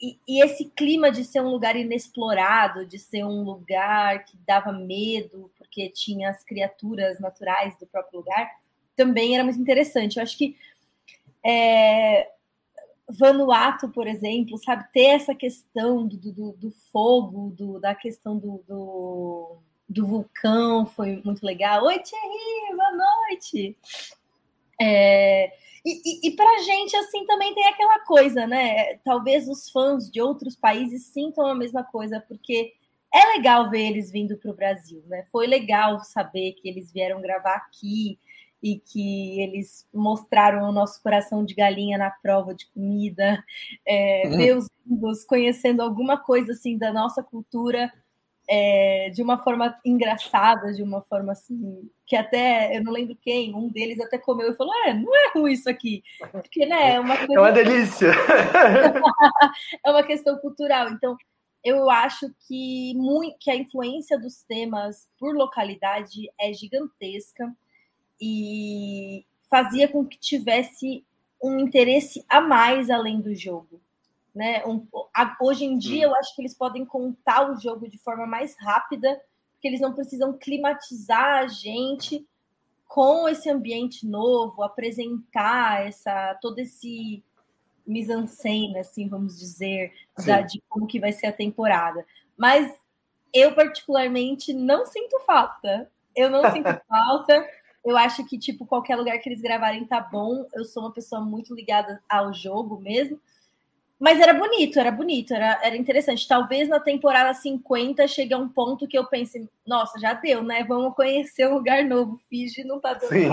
e, 0.01 0.19
e, 0.27 0.43
esse 0.43 0.65
clima 0.65 1.09
de 1.09 1.23
ser 1.23 1.41
um 1.41 1.49
lugar 1.49 1.77
inexplorado, 1.77 2.85
de 2.85 2.99
ser 2.99 3.23
um 3.23 3.41
lugar 3.43 4.25
que 4.25 4.35
dava 4.45 4.73
medo, 4.73 5.49
porque 5.57 5.87
tinha 5.89 6.29
as 6.29 6.43
criaturas 6.43 7.21
naturais 7.21 7.77
do 7.79 7.87
próprio 7.87 8.19
lugar, 8.19 8.51
também 8.97 9.33
era 9.33 9.45
muito 9.45 9.61
interessante. 9.61 10.17
Eu 10.17 10.23
acho 10.23 10.37
que 10.37 10.57
é, 11.41 12.29
Vanuatu, 13.07 13.89
por 13.89 14.07
exemplo, 14.07 14.57
sabe, 14.57 14.85
ter 14.91 15.07
essa 15.07 15.33
questão 15.33 16.05
do, 16.05 16.17
do, 16.17 16.51
do 16.53 16.71
fogo, 16.91 17.51
do, 17.51 17.79
da 17.79 17.95
questão 17.95 18.37
do, 18.37 18.63
do, 18.67 19.57
do, 19.87 20.05
vulcão 20.05 20.85
foi 20.85 21.21
muito 21.23 21.45
legal. 21.45 21.83
Oi, 21.85 21.99
Thierry, 21.99 22.75
boa 22.75 22.91
noite! 22.91 23.77
É, 24.81 25.51
e, 25.85 26.27
e, 26.27 26.27
e 26.27 26.35
para 26.35 26.63
gente, 26.63 26.95
assim, 26.95 27.25
também 27.25 27.53
tem 27.53 27.67
aquela 27.67 27.99
coisa, 27.99 28.47
né? 28.47 28.95
Talvez 29.03 29.47
os 29.47 29.69
fãs 29.69 30.09
de 30.09 30.21
outros 30.21 30.55
países 30.55 31.07
sintam 31.07 31.45
a 31.45 31.55
mesma 31.55 31.83
coisa, 31.83 32.23
porque 32.27 32.73
é 33.13 33.37
legal 33.37 33.69
ver 33.69 33.89
eles 33.89 34.11
vindo 34.11 34.37
para 34.37 34.49
o 34.49 34.55
Brasil, 34.55 35.03
né? 35.07 35.25
Foi 35.31 35.45
legal 35.45 35.99
saber 35.99 36.53
que 36.53 36.67
eles 36.67 36.91
vieram 36.91 37.21
gravar 37.21 37.55
aqui 37.55 38.17
e 38.61 38.79
que 38.79 39.41
eles 39.41 39.85
mostraram 39.93 40.69
o 40.69 40.71
nosso 40.71 41.03
coração 41.03 41.43
de 41.43 41.53
galinha 41.53 41.97
na 41.97 42.09
prova 42.09 42.55
de 42.55 42.65
comida, 42.67 43.43
é, 43.85 44.23
uhum. 44.25 44.37
ver 44.37 44.57
os 44.57 44.69
gringos 44.85 45.25
conhecendo 45.25 45.81
alguma 45.81 46.17
coisa 46.17 46.53
assim 46.53 46.77
da 46.77 46.91
nossa 46.91 47.21
cultura 47.21 47.91
é, 48.55 49.09
de 49.09 49.23
uma 49.23 49.41
forma 49.43 49.75
engraçada, 49.83 50.71
de 50.73 50.83
uma 50.83 51.01
forma 51.01 51.31
assim, 51.31 51.89
que 52.05 52.15
até, 52.15 52.77
eu 52.77 52.83
não 52.83 52.91
lembro 52.91 53.17
quem, 53.19 53.55
um 53.55 53.67
deles 53.67 53.99
até 53.99 54.19
comeu 54.19 54.51
e 54.51 54.55
falou, 54.55 54.71
é, 54.85 54.93
não 54.93 55.11
é 55.15 55.31
ruim 55.33 55.53
isso 55.53 55.67
aqui, 55.67 56.03
porque, 56.31 56.63
né, 56.67 56.93
é 56.93 56.99
uma 56.99 57.17
coisa... 57.17 57.33
É 57.33 57.39
uma 57.39 57.51
delícia! 57.51 58.11
é 59.83 59.89
uma 59.89 60.03
questão 60.03 60.37
cultural, 60.37 60.89
então, 60.89 61.17
eu 61.63 61.89
acho 61.89 62.31
que, 62.47 62.93
muito, 62.95 63.37
que 63.39 63.49
a 63.49 63.55
influência 63.55 64.19
dos 64.19 64.43
temas 64.43 65.07
por 65.17 65.35
localidade 65.35 66.29
é 66.39 66.53
gigantesca 66.53 67.51
e 68.21 69.25
fazia 69.49 69.87
com 69.87 70.05
que 70.05 70.19
tivesse 70.19 71.03
um 71.41 71.57
interesse 71.59 72.23
a 72.29 72.39
mais 72.39 72.91
além 72.91 73.19
do 73.19 73.33
jogo. 73.33 73.81
Né? 74.33 74.65
Um, 74.65 74.87
a, 75.15 75.37
hoje 75.39 75.65
em 75.65 75.77
dia, 75.77 76.05
eu 76.05 76.15
acho 76.15 76.35
que 76.35 76.41
eles 76.41 76.55
podem 76.55 76.85
contar 76.85 77.51
o 77.51 77.59
jogo 77.59 77.87
de 77.87 77.97
forma 77.97 78.25
mais 78.25 78.55
rápida, 78.59 79.21
porque 79.53 79.67
eles 79.67 79.81
não 79.81 79.93
precisam 79.93 80.33
climatizar 80.33 81.43
a 81.43 81.47
gente 81.47 82.27
com 82.87 83.27
esse 83.27 83.49
ambiente 83.49 84.05
novo, 84.07 84.63
apresentar 84.63 85.85
essa 85.87 86.37
todo 86.41 86.59
esse 86.59 87.23
mise-en-scène, 87.85 88.77
assim, 88.79 89.09
vamos 89.09 89.37
dizer, 89.37 89.91
da, 90.25 90.41
de 90.41 90.61
como 90.69 90.87
que 90.87 90.99
vai 90.99 91.11
ser 91.11 91.27
a 91.27 91.33
temporada. 91.33 92.05
Mas 92.37 92.73
eu, 93.33 93.53
particularmente, 93.53 94.53
não 94.53 94.85
sinto 94.85 95.19
falta. 95.21 95.89
Eu 96.15 96.29
não 96.29 96.51
sinto 96.51 96.69
falta. 96.87 97.45
Eu 97.83 97.97
acho 97.97 98.25
que, 98.25 98.37
tipo, 98.37 98.65
qualquer 98.65 98.95
lugar 98.95 99.17
que 99.19 99.27
eles 99.27 99.41
gravarem 99.41 99.85
tá 99.85 99.99
bom. 99.99 100.47
Eu 100.53 100.63
sou 100.63 100.83
uma 100.83 100.93
pessoa 100.93 101.21
muito 101.21 101.53
ligada 101.53 102.01
ao 102.07 102.33
jogo 102.33 102.79
mesmo. 102.79 103.19
Mas 104.03 104.19
era 104.19 104.33
bonito, 104.33 104.77
era 104.77 104.91
bonito, 104.91 105.33
era, 105.33 105.61
era 105.63 105.77
interessante. 105.77 106.27
Talvez 106.27 106.67
na 106.67 106.77
temporada 106.77 107.33
50 107.33 108.05
chegue 108.05 108.33
a 108.33 108.37
um 108.37 108.49
ponto 108.49 108.85
que 108.85 108.97
eu 108.97 109.05
pense, 109.05 109.49
nossa, 109.65 109.97
já 109.97 110.11
deu, 110.11 110.43
né? 110.43 110.65
Vamos 110.67 110.93
conhecer 110.93 111.47
um 111.47 111.53
lugar 111.53 111.85
novo. 111.85 112.19
Fiji 112.29 112.65
não 112.65 112.81
tá 112.81 112.95
dando 112.95 113.07
Sim. 113.07 113.29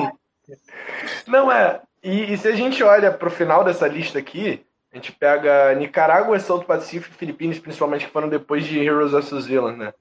Não 1.27 1.51
é. 1.51 1.81
E, 2.01 2.33
e, 2.33 2.39
se 2.39 2.47
a 2.47 2.53
gente 2.53 2.85
olha 2.85 3.11
para 3.11 3.27
o 3.27 3.33
final 3.33 3.65
dessa 3.65 3.89
lista 3.89 4.21
aqui, 4.21 4.65
a 4.93 4.97
gente 4.97 5.11
pega 5.11 5.75
Nicarágua, 5.75 6.39
South 6.39 6.63
Pacífico, 6.63 7.17
Filipinas, 7.17 7.59
principalmente 7.59 8.07
que 8.07 8.13
foram 8.13 8.29
depois 8.29 8.65
de 8.65 8.79
Heroes 8.79 9.13
of 9.13 9.43
Zealand, 9.43 9.77
né? 9.77 9.93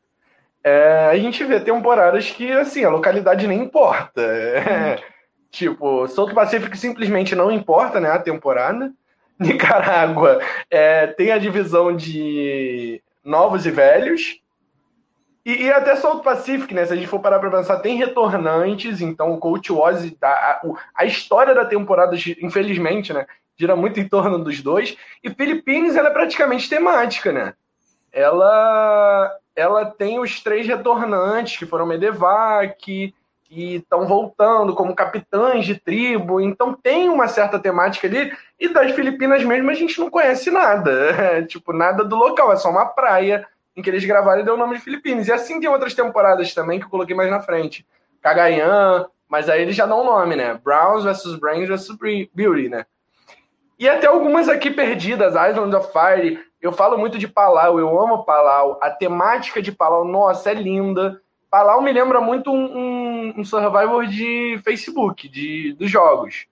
É, 0.64 1.10
a 1.10 1.18
gente 1.18 1.44
vê 1.46 1.60
temporadas 1.60 2.30
que, 2.30 2.52
assim, 2.52 2.84
a 2.84 2.92
localidade 2.92 3.48
nem 3.48 3.60
importa. 3.60 4.22
É, 4.22 5.02
tipo, 5.50 6.08
South 6.10 6.32
Pacífico 6.32 6.78
simplesmente 6.78 7.34
não 7.34 7.52
importa, 7.52 8.00
né? 8.00 8.12
A 8.12 8.20
temporada. 8.20 8.94
Nicarágua 9.42 10.42
é, 10.70 11.08
tem 11.08 11.32
a 11.32 11.38
divisão 11.38 11.96
de 11.96 13.02
novos 13.24 13.66
e 13.66 13.72
velhos. 13.72 14.42
E, 15.46 15.64
e 15.64 15.72
até 15.72 15.96
South 15.96 16.22
Pacific, 16.22 16.74
né? 16.74 16.86
Se 16.86 16.94
a 16.94 16.96
gente 16.96 17.08
for 17.08 17.20
parar 17.20 17.40
para 17.40 17.50
pensar, 17.50 17.80
tem 17.80 17.98
retornantes, 17.98 19.02
então 19.02 19.32
o 19.32 19.38
Coach 19.38 19.72
Oz, 19.72 20.14
a, 20.22 20.62
a 20.94 21.06
história 21.06 21.56
da 21.56 21.66
temporada, 21.66 22.16
infelizmente, 22.42 23.14
né? 23.14 23.26
Gira 23.58 23.76
muito 23.76 24.00
em 24.00 24.08
torno 24.08 24.40
dos 24.40 24.62
dois. 24.62 24.98
E 25.24 25.30
Philippines, 25.30 25.96
ela 25.96 26.10
é 26.10 26.14
praticamente 26.14 26.70
temática, 26.70 27.32
né? 27.32 27.54
Ela, 28.12 29.34
ela 29.56 29.86
tem 29.86 30.20
os 30.20 30.42
três 30.42 30.68
retornantes, 30.68 31.58
que 31.58 31.66
foram 31.66 31.86
Medevac, 31.86 33.14
e 33.50 33.76
estão 33.78 34.06
voltando 34.06 34.76
como 34.76 34.96
capitães 34.96 35.66
de 35.66 35.80
tribo, 35.80 36.40
então 36.40 36.74
tem 36.74 37.10
uma 37.10 37.28
certa 37.28 37.58
temática 37.58 38.08
ali, 38.08 38.32
e 38.60 38.68
das 38.68 38.92
Filipinas 38.92 39.44
mesmo 39.44 39.70
a 39.72 39.74
gente 39.74 40.00
não 40.00 40.10
conhece 40.10 40.52
nada, 40.52 40.92
é, 40.92 41.42
tipo, 41.48 41.74
nada 41.74 42.04
do 42.04 42.16
local, 42.16 42.52
é 42.52 42.56
só 42.56 42.70
uma 42.70 42.86
praia 42.86 43.48
em 43.76 43.82
que 43.82 43.90
eles 43.90 44.06
gravaram 44.06 44.42
e 44.42 44.46
deu 44.46 44.54
o 44.54 44.58
nome 44.58 44.76
de 44.76 44.84
Filipinas. 44.84 45.28
E 45.28 45.32
assim 45.32 45.60
tem 45.60 45.70
outras 45.70 45.94
temporadas 45.94 46.54
também 46.54 46.80
que 46.80 46.86
eu 46.86 46.90
coloquei 46.90 47.16
mais 47.16 47.30
na 47.32 47.40
frente. 47.40 47.86
Cagayan, 48.22 49.08
mas 49.28 49.50
aí 49.50 49.62
eles 49.62 49.76
já 49.76 49.86
dão 49.86 50.02
o 50.02 50.04
nome, 50.04 50.36
né? 50.36 50.60
Browns 50.62 51.04
versus 51.04 51.40
Brains 51.40 51.68
versus 51.68 51.96
Beauty, 52.34 52.68
né? 52.68 52.86
E 53.78 53.88
até 53.88 54.08
algumas 54.08 54.50
aqui 54.50 54.70
perdidas, 54.70 55.34
Island 55.34 55.74
of 55.76 55.92
Fire. 55.94 56.40
Eu 56.62 56.74
falo 56.74 56.98
muito 56.98 57.18
de 57.18 57.28
Palau, 57.28 57.80
eu 57.80 57.98
amo 57.98 58.26
Palau. 58.26 58.78
A 58.82 58.90
temática 58.90 59.62
de 59.62 59.72
Palau, 59.72 60.04
nossa, 60.04 60.52
é 60.52 60.54
linda. 60.54 61.22
Palau 61.50 61.82
me 61.82 61.92
lembra 61.92 62.22
muito 62.22 62.52
um, 62.52 62.78
um, 62.78 63.34
um 63.38 63.44
Survivor 63.44 64.06
de 64.06 64.60
Facebook, 64.64 65.28
de, 65.28 65.74
dos 65.74 65.90
jogos. 65.90 66.46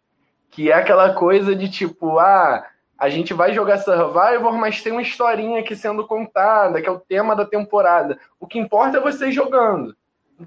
Que 0.49 0.71
é 0.71 0.73
aquela 0.73 1.13
coisa 1.13 1.55
de 1.55 1.69
tipo, 1.69 2.17
ah, 2.17 2.65
a 2.97 3.09
gente 3.09 3.33
vai 3.33 3.53
jogar 3.53 3.77
Survivor, 3.77 4.53
mas 4.53 4.81
tem 4.81 4.91
uma 4.91 5.01
historinha 5.01 5.59
aqui 5.59 5.75
sendo 5.75 6.07
contada, 6.07 6.81
que 6.81 6.89
é 6.89 6.91
o 6.91 6.99
tema 6.99 7.35
da 7.35 7.45
temporada. 7.45 8.19
O 8.39 8.47
que 8.47 8.57
importa 8.57 8.97
é 8.97 9.01
vocês 9.01 9.35
jogando. 9.35 9.95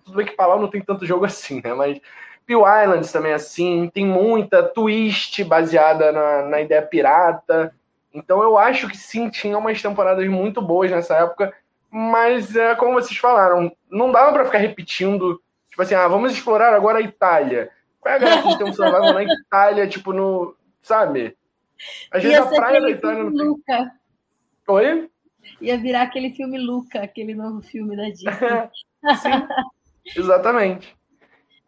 Tudo 0.05 0.17
bem 0.17 0.27
que 0.27 0.37
Palau 0.37 0.61
não 0.61 0.69
tem 0.69 0.81
tanto 0.81 1.07
jogo 1.07 1.25
assim, 1.27 1.61
né? 1.63 1.73
Mas 1.73 2.01
Peel 2.45 2.65
Islands 2.83 3.13
também 3.13 3.31
é 3.31 3.37
assim, 3.37 3.89
tem 3.95 4.05
muita 4.05 4.65
twist 4.65 5.45
baseada 5.45 6.11
na, 6.11 6.43
na 6.43 6.61
ideia 6.61 6.83
pirata. 6.83 7.73
Então 8.13 8.43
eu 8.43 8.59
acho 8.59 8.89
que 8.89 8.97
sim, 8.97 9.31
tinha 9.31 9.57
umas 9.57 9.81
temporadas 9.81 10.29
muito 10.29 10.61
boas 10.61 10.91
nessa 10.91 11.15
época 11.15 11.55
mas 11.91 12.55
é 12.55 12.75
como 12.75 12.95
vocês 12.95 13.19
falaram, 13.19 13.75
não 13.91 14.13
dava 14.13 14.33
para 14.33 14.45
ficar 14.45 14.59
repetindo, 14.59 15.43
tipo 15.69 15.83
assim, 15.83 15.95
ah, 15.95 16.07
vamos 16.07 16.33
explorar 16.33 16.73
agora 16.73 16.99
a 16.99 17.03
Itália. 17.03 17.71
Qual 18.01 18.13
é 18.13 18.17
a 18.17 18.21
graça 18.21 18.49
de 18.49 18.59
ter 18.59 18.65
um 18.65 18.73
survival 18.73 19.13
na 19.13 19.25
Itália, 19.25 19.89
tipo, 19.89 20.13
no. 20.13 20.57
Sabe? 20.81 21.37
Às 22.11 22.23
vezes 22.23 22.39
a 22.39 22.47
praia 22.47 22.81
da 22.81 22.91
Itália 22.91 23.25
não 23.25 23.35
tem. 23.35 23.47
Luca. 23.47 23.93
Oi? 24.69 25.11
Ia 25.61 25.79
virar 25.79 26.03
aquele 26.03 26.31
filme 26.31 26.59
Luca, 26.59 27.03
aquele 27.03 27.35
novo 27.35 27.61
filme 27.61 27.97
da 27.97 28.05
Disney. 28.05 28.33
Sim, 29.21 30.21
exatamente. 30.21 30.97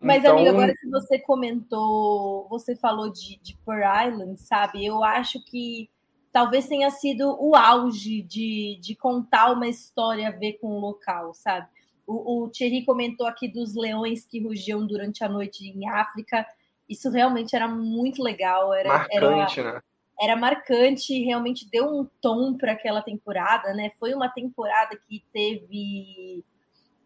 Mas, 0.01 0.19
então... 0.19 0.33
amiga, 0.37 0.51
agora 0.51 0.75
que 0.75 0.89
você 0.89 1.19
comentou, 1.19 2.49
você 2.49 2.75
falou 2.75 3.11
de, 3.13 3.39
de 3.41 3.57
Pearl 3.65 4.09
Island, 4.09 4.41
sabe? 4.41 4.85
Eu 4.85 5.05
acho 5.05 5.43
que 5.45 5.89
talvez 6.33 6.67
tenha 6.67 6.91
sido 6.91 7.37
o 7.39 7.55
auge 7.55 8.23
de, 8.23 8.79
de 8.81 8.97
contar 8.97 9.53
uma 9.53 9.69
história 9.69 10.29
a 10.29 10.33
ver 10.33 10.55
com 10.55 10.69
o 10.69 10.81
local, 10.81 11.35
sabe? 11.35 11.69
O, 12.07 12.45
o 12.45 12.49
Thierry 12.49 12.85
comentou 12.85 13.27
aqui 13.27 13.47
dos 13.47 13.75
leões 13.75 14.25
que 14.25 14.43
rugiam 14.43 14.87
durante 14.87 15.23
a 15.23 15.29
noite 15.29 15.65
em 15.67 15.89
África. 15.89 16.47
Isso 16.89 17.11
realmente 17.11 17.55
era 17.55 17.69
muito 17.69 18.23
legal. 18.23 18.73
Era, 18.73 18.89
marcante, 18.89 19.61
era, 19.61 19.73
né? 19.75 19.81
Era 20.21 20.37
marcante, 20.37 21.23
realmente 21.23 21.69
deu 21.71 21.87
um 21.87 22.09
tom 22.21 22.57
para 22.57 22.73
aquela 22.73 23.03
temporada, 23.03 23.73
né? 23.75 23.93
Foi 24.01 24.15
uma 24.15 24.29
temporada 24.29 24.97
que 24.97 25.23
teve 25.33 26.45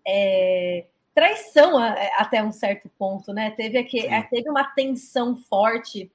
é, 0.07 0.87
traição 1.15 1.79
até 2.17 2.43
um 2.43 2.53
certo 2.53 2.89
ponto, 2.99 3.33
né? 3.33 3.51
Teve, 3.51 3.79
aqui, 3.79 4.07
teve 4.31 4.49
uma 4.49 4.65
tensão 4.65 5.37
forte 5.37 6.11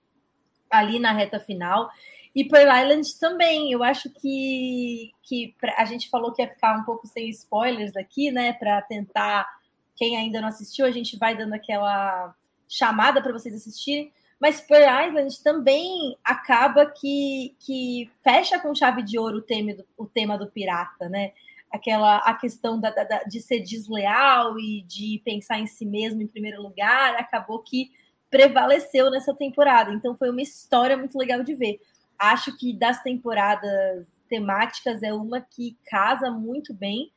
ali 0.69 0.99
na 0.99 1.11
reta 1.11 1.39
final. 1.39 1.89
E 2.33 2.45
Pearl 2.45 2.83
Island 2.83 3.19
também, 3.19 3.71
eu 3.71 3.83
acho 3.83 4.09
que, 4.09 5.11
que 5.21 5.55
pra, 5.59 5.75
a 5.77 5.85
gente 5.85 6.09
falou 6.09 6.31
que 6.31 6.41
ia 6.41 6.47
ficar 6.47 6.77
um 6.77 6.83
pouco 6.83 7.07
sem 7.07 7.29
spoilers 7.29 7.95
aqui, 7.95 8.31
né? 8.31 8.53
Para 8.53 8.81
tentar, 8.83 9.47
quem 9.95 10.17
ainda 10.17 10.39
não 10.39 10.47
assistiu, 10.47 10.85
a 10.85 10.91
gente 10.91 11.17
vai 11.17 11.35
dando 11.35 11.53
aquela 11.53 12.33
chamada 12.67 13.21
para 13.21 13.33
vocês 13.33 13.53
assistirem. 13.53 14.11
Mas 14.39 14.61
Pearl 14.61 15.07
Island 15.07 15.43
também 15.43 16.17
acaba 16.23 16.85
que, 16.85 17.55
que 17.59 18.09
fecha 18.23 18.59
com 18.59 18.73
chave 18.73 19.03
de 19.03 19.19
ouro 19.19 19.37
o 19.37 19.41
tema 19.41 19.73
do, 19.73 19.85
o 19.97 20.05
tema 20.05 20.37
do 20.37 20.47
pirata, 20.47 21.09
né? 21.09 21.31
aquela 21.71 22.17
a 22.17 22.33
questão 22.33 22.79
da, 22.79 22.89
da, 22.91 23.23
de 23.23 23.41
ser 23.41 23.61
desleal 23.61 24.59
e 24.59 24.81
de 24.83 25.21
pensar 25.23 25.57
em 25.57 25.65
si 25.65 25.85
mesmo 25.85 26.21
em 26.21 26.27
primeiro 26.27 26.61
lugar, 26.61 27.15
acabou 27.15 27.59
que 27.59 27.91
prevaleceu 28.29 29.09
nessa 29.09 29.33
temporada. 29.33 29.93
Então 29.93 30.15
foi 30.15 30.29
uma 30.29 30.41
história 30.41 30.97
muito 30.97 31.17
legal 31.17 31.41
de 31.43 31.55
ver. 31.55 31.79
Acho 32.21 32.55
que 32.55 32.71
das 32.71 33.01
temporadas 33.01 34.05
temáticas 34.29 35.01
é 35.01 35.11
uma 35.11 35.41
que 35.41 35.75
casa 35.89 36.29
muito 36.29 36.71
bem 36.71 37.11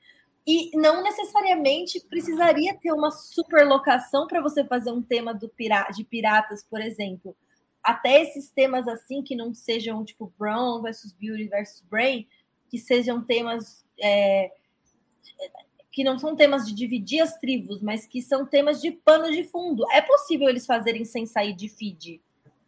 e 0.46 0.74
não 0.76 1.02
necessariamente 1.02 2.00
precisaria 2.08 2.74
ter 2.74 2.90
uma 2.90 3.10
super 3.10 3.66
locação 3.66 4.26
para 4.26 4.40
você 4.40 4.64
fazer 4.64 4.90
um 4.90 5.02
tema 5.02 5.34
do 5.34 5.46
pira 5.48 5.86
de 5.94 6.04
piratas, 6.04 6.64
por 6.64 6.80
exemplo. 6.80 7.36
Até 7.82 8.22
esses 8.22 8.48
temas 8.48 8.88
assim 8.88 9.22
que 9.22 9.36
não 9.36 9.52
sejam 9.52 10.02
tipo 10.06 10.32
Brown 10.38 10.80
versus 10.80 11.12
Beauty 11.12 11.48
versus 11.48 11.82
Brain, 11.82 12.26
que 12.70 12.78
sejam 12.78 13.22
temas 13.22 13.84
é, 14.02 14.50
que 15.92 16.02
não 16.02 16.18
são 16.18 16.34
temas 16.34 16.66
de 16.66 16.74
dividir 16.74 17.20
as 17.20 17.38
tribos, 17.38 17.82
mas 17.82 18.06
que 18.06 18.22
são 18.22 18.46
temas 18.46 18.80
de 18.80 18.90
pano 18.90 19.30
de 19.30 19.44
fundo. 19.44 19.84
É 19.92 20.00
possível 20.00 20.48
eles 20.48 20.64
fazerem 20.64 21.04
sem 21.04 21.26
sair 21.26 21.52
de 21.52 21.68
feed. 21.68 22.23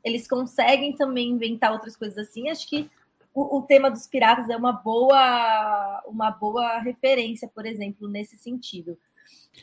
Eles 0.07 0.29
conseguem 0.29 0.95
também 0.95 1.31
inventar 1.31 1.73
outras 1.73 1.97
coisas 1.97 2.17
assim. 2.17 2.49
Acho 2.49 2.69
que 2.69 2.89
o, 3.35 3.59
o, 3.59 3.63
tema 3.63 3.91
dos 3.91 4.07
piratas 4.07 4.49
é 4.49 4.57
uma 4.57 4.73
boa, 4.73 6.01
uma 6.07 6.31
boa 6.31 6.79
referência, 6.79 7.51
por 7.53 7.67
exemplo, 7.67 8.07
nesse 8.07 8.37
sentido. 8.37 8.97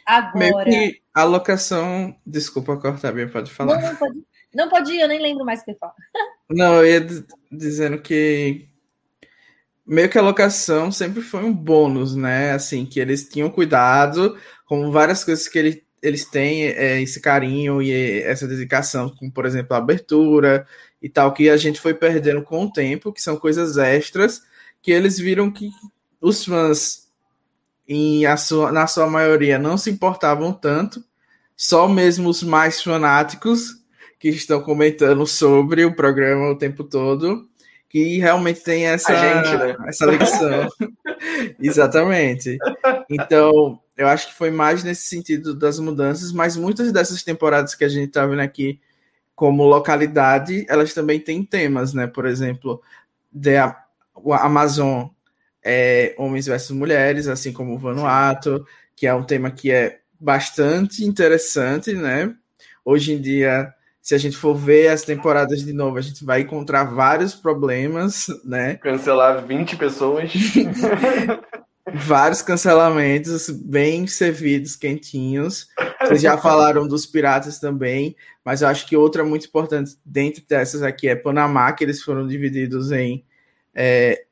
Agora. 0.05 0.69
Meio 0.69 0.91
que 0.91 1.01
a 1.13 1.23
locação. 1.23 2.13
Desculpa 2.25 2.75
cortar, 2.75 3.13
bem, 3.13 3.29
pode 3.29 3.49
falar. 3.49 3.79
Não, 3.79 3.89
não 3.89 3.95
pode, 3.95 4.23
não 4.53 4.69
pode 4.69 4.91
ir, 4.91 4.99
eu 4.99 5.07
nem 5.07 5.21
lembro 5.21 5.45
mais 5.45 5.61
o 5.61 5.65
que 5.65 5.75
fala. 5.75 5.93
Não, 6.51 6.83
eu 6.83 6.85
ia 6.85 7.25
dizendo 7.49 7.99
que 7.99 8.67
meio 9.87 10.09
que 10.09 10.17
a 10.17 10.21
locação 10.21 10.91
sempre 10.91 11.21
foi 11.21 11.43
um 11.43 11.53
bônus, 11.53 12.15
né? 12.15 12.51
Assim, 12.51 12.85
que 12.85 12.99
eles 12.99 13.27
tinham 13.27 13.49
cuidado, 13.49 14.37
como 14.65 14.91
várias 14.91 15.23
coisas 15.23 15.47
que 15.47 15.57
ele, 15.57 15.83
eles 16.03 16.25
têm 16.25 16.65
é, 16.65 17.01
esse 17.01 17.21
carinho 17.21 17.81
e 17.81 18.21
essa 18.23 18.45
dedicação, 18.45 19.09
como 19.09 19.31
por 19.31 19.45
exemplo 19.45 19.73
a 19.73 19.77
abertura 19.77 20.67
e 21.01 21.07
tal, 21.07 21.33
que 21.33 21.49
a 21.49 21.55
gente 21.55 21.79
foi 21.79 21.93
perdendo 21.93 22.43
com 22.43 22.65
o 22.65 22.71
tempo, 22.71 23.13
que 23.13 23.21
são 23.21 23.37
coisas 23.37 23.77
extras, 23.77 24.41
que 24.81 24.91
eles 24.91 25.17
viram 25.17 25.49
que 25.49 25.71
os 26.19 26.43
fãs, 26.43 27.07
em 27.87 28.25
a 28.25 28.35
sua, 28.35 28.71
na 28.71 28.85
sua 28.85 29.07
maioria, 29.07 29.57
não 29.57 29.77
se 29.77 29.89
importavam 29.89 30.51
tanto, 30.51 31.01
só 31.55 31.87
mesmo 31.87 32.29
os 32.29 32.43
mais 32.43 32.81
fanáticos 32.81 33.81
que 34.19 34.29
estão 34.29 34.61
comentando 34.61 35.25
sobre 35.25 35.85
o 35.85 35.95
programa 35.95 36.49
o 36.49 36.57
tempo 36.57 36.83
todo, 36.83 37.47
que 37.87 38.17
realmente 38.17 38.61
tem 38.61 38.87
essa, 38.87 39.13
gente, 39.15 39.55
né? 39.57 39.75
essa 39.87 40.05
ligação. 40.05 40.67
Exatamente. 41.59 42.57
Então, 43.09 43.79
eu 43.97 44.07
acho 44.07 44.27
que 44.27 44.33
foi 44.33 44.49
mais 44.49 44.83
nesse 44.83 45.07
sentido 45.07 45.53
das 45.53 45.79
mudanças, 45.79 46.31
mas 46.31 46.57
muitas 46.57 46.91
dessas 46.91 47.23
temporadas 47.23 47.75
que 47.75 47.83
a 47.83 47.89
gente 47.89 48.07
está 48.07 48.25
vendo 48.25 48.41
aqui 48.41 48.79
como 49.35 49.65
localidade, 49.65 50.65
elas 50.69 50.93
também 50.93 51.19
têm 51.19 51.43
temas, 51.43 51.93
né? 51.93 52.07
Por 52.07 52.25
exemplo, 52.25 52.81
The, 53.39 53.75
o 54.15 54.33
Amazon 54.33 55.07
é 55.63 56.13
homens 56.17 56.45
versus 56.45 56.75
mulheres, 56.75 57.27
assim 57.27 57.51
como 57.51 57.73
o 57.73 57.77
Vanuatu, 57.77 58.65
que 58.95 59.07
é 59.07 59.13
um 59.13 59.23
tema 59.23 59.49
que 59.49 59.71
é 59.71 59.99
bastante 60.19 61.03
interessante, 61.03 61.93
né? 61.93 62.33
Hoje 62.85 63.13
em 63.13 63.21
dia, 63.21 63.73
se 64.01 64.13
a 64.13 64.17
gente 64.17 64.37
for 64.37 64.53
ver 64.53 64.89
as 64.89 65.03
temporadas 65.03 65.63
de 65.63 65.73
novo, 65.73 65.97
a 65.97 66.01
gente 66.01 66.23
vai 66.25 66.41
encontrar 66.41 66.83
vários 66.83 67.33
problemas, 67.33 68.27
né? 68.43 68.75
Cancelar 68.75 69.45
20 69.45 69.77
pessoas. 69.77 70.31
vários 71.91 72.41
cancelamentos 72.41 73.49
bem 73.49 74.07
servidos, 74.07 74.75
quentinhos. 74.75 75.67
Vocês 76.01 76.21
já 76.21 76.37
falaram 76.37 76.87
dos 76.87 77.05
piratas 77.05 77.59
também, 77.59 78.15
mas 78.43 78.61
eu 78.61 78.67
acho 78.67 78.87
que 78.87 78.95
outra 78.95 79.23
muito 79.23 79.47
importante 79.47 79.97
dentro 80.05 80.43
dessas 80.47 80.81
aqui 80.81 81.07
é 81.07 81.15
Panamá, 81.15 81.71
que 81.73 81.83
eles 81.83 82.01
foram 82.01 82.27
divididos 82.27 82.91
em 82.91 83.25
é, 83.73 84.25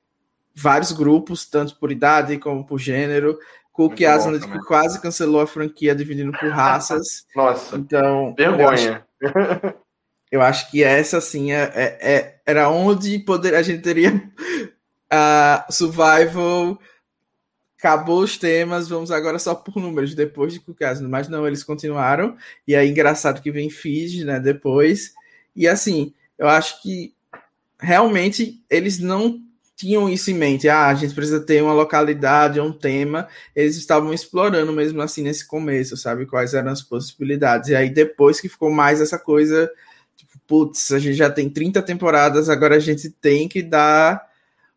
vários 0.55 0.91
grupos, 0.91 1.45
tanto 1.45 1.75
por 1.77 1.91
idade 1.91 2.37
como 2.37 2.65
por 2.65 2.79
gênero. 2.79 3.37
Cook 3.73 4.01
Aslan 4.03 4.39
quase 4.67 5.01
cancelou 5.01 5.41
a 5.41 5.47
franquia 5.47 5.95
dividindo 5.95 6.31
por 6.33 6.49
raças. 6.49 7.25
Nossa. 7.35 7.75
Então. 7.75 8.33
Vergonha. 8.37 9.05
Eu 9.19 9.29
acho, 9.29 9.75
eu 10.31 10.41
acho 10.41 10.71
que 10.71 10.83
essa, 10.83 11.17
assim, 11.17 11.51
é, 11.51 11.71
é, 11.73 11.97
é, 12.01 12.35
era 12.45 12.69
onde 12.69 13.19
poder, 13.19 13.55
a 13.55 13.61
gente 13.61 13.81
teria 13.81 14.21
a 15.09 15.65
uh, 15.69 15.73
Survival 15.73 16.77
acabou 17.81 18.21
os 18.21 18.37
temas, 18.37 18.87
vamos 18.87 19.09
agora 19.09 19.39
só 19.39 19.55
por 19.55 19.81
números, 19.81 20.13
depois 20.13 20.53
de 20.53 20.59
Kukazno. 20.59 21.09
Mas 21.09 21.27
não, 21.27 21.47
eles 21.47 21.63
continuaram. 21.63 22.37
E 22.67 22.75
aí, 22.75 22.87
engraçado 22.87 23.41
que 23.41 23.51
vem 23.51 23.71
Fiji, 23.71 24.23
né, 24.23 24.39
depois. 24.39 25.13
E 25.55 25.67
assim, 25.67 26.13
eu 26.37 26.47
acho 26.47 26.79
que 26.83 27.15
realmente 27.79 28.63
eles 28.69 28.99
não 28.99 29.41
tinham 29.75 30.07
isso 30.07 30.29
em 30.29 30.35
mente. 30.35 30.69
Ah, 30.69 30.89
a 30.89 30.93
gente 30.93 31.15
precisa 31.15 31.39
ter 31.39 31.63
uma 31.63 31.73
localidade, 31.73 32.59
um 32.59 32.71
tema. 32.71 33.27
Eles 33.55 33.75
estavam 33.77 34.13
explorando 34.13 34.71
mesmo 34.71 35.01
assim 35.01 35.23
nesse 35.23 35.47
começo, 35.47 35.97
sabe? 35.97 36.27
Quais 36.27 36.53
eram 36.53 36.71
as 36.71 36.83
possibilidades. 36.83 37.69
E 37.69 37.75
aí, 37.75 37.89
depois 37.89 38.39
que 38.39 38.47
ficou 38.47 38.69
mais 38.69 39.01
essa 39.01 39.17
coisa, 39.17 39.71
tipo, 40.15 40.33
putz, 40.45 40.91
a 40.91 40.99
gente 40.99 41.15
já 41.15 41.31
tem 41.31 41.49
30 41.49 41.81
temporadas, 41.81 42.47
agora 42.47 42.75
a 42.75 42.79
gente 42.79 43.09
tem 43.09 43.49
que 43.49 43.63
dar 43.63 44.30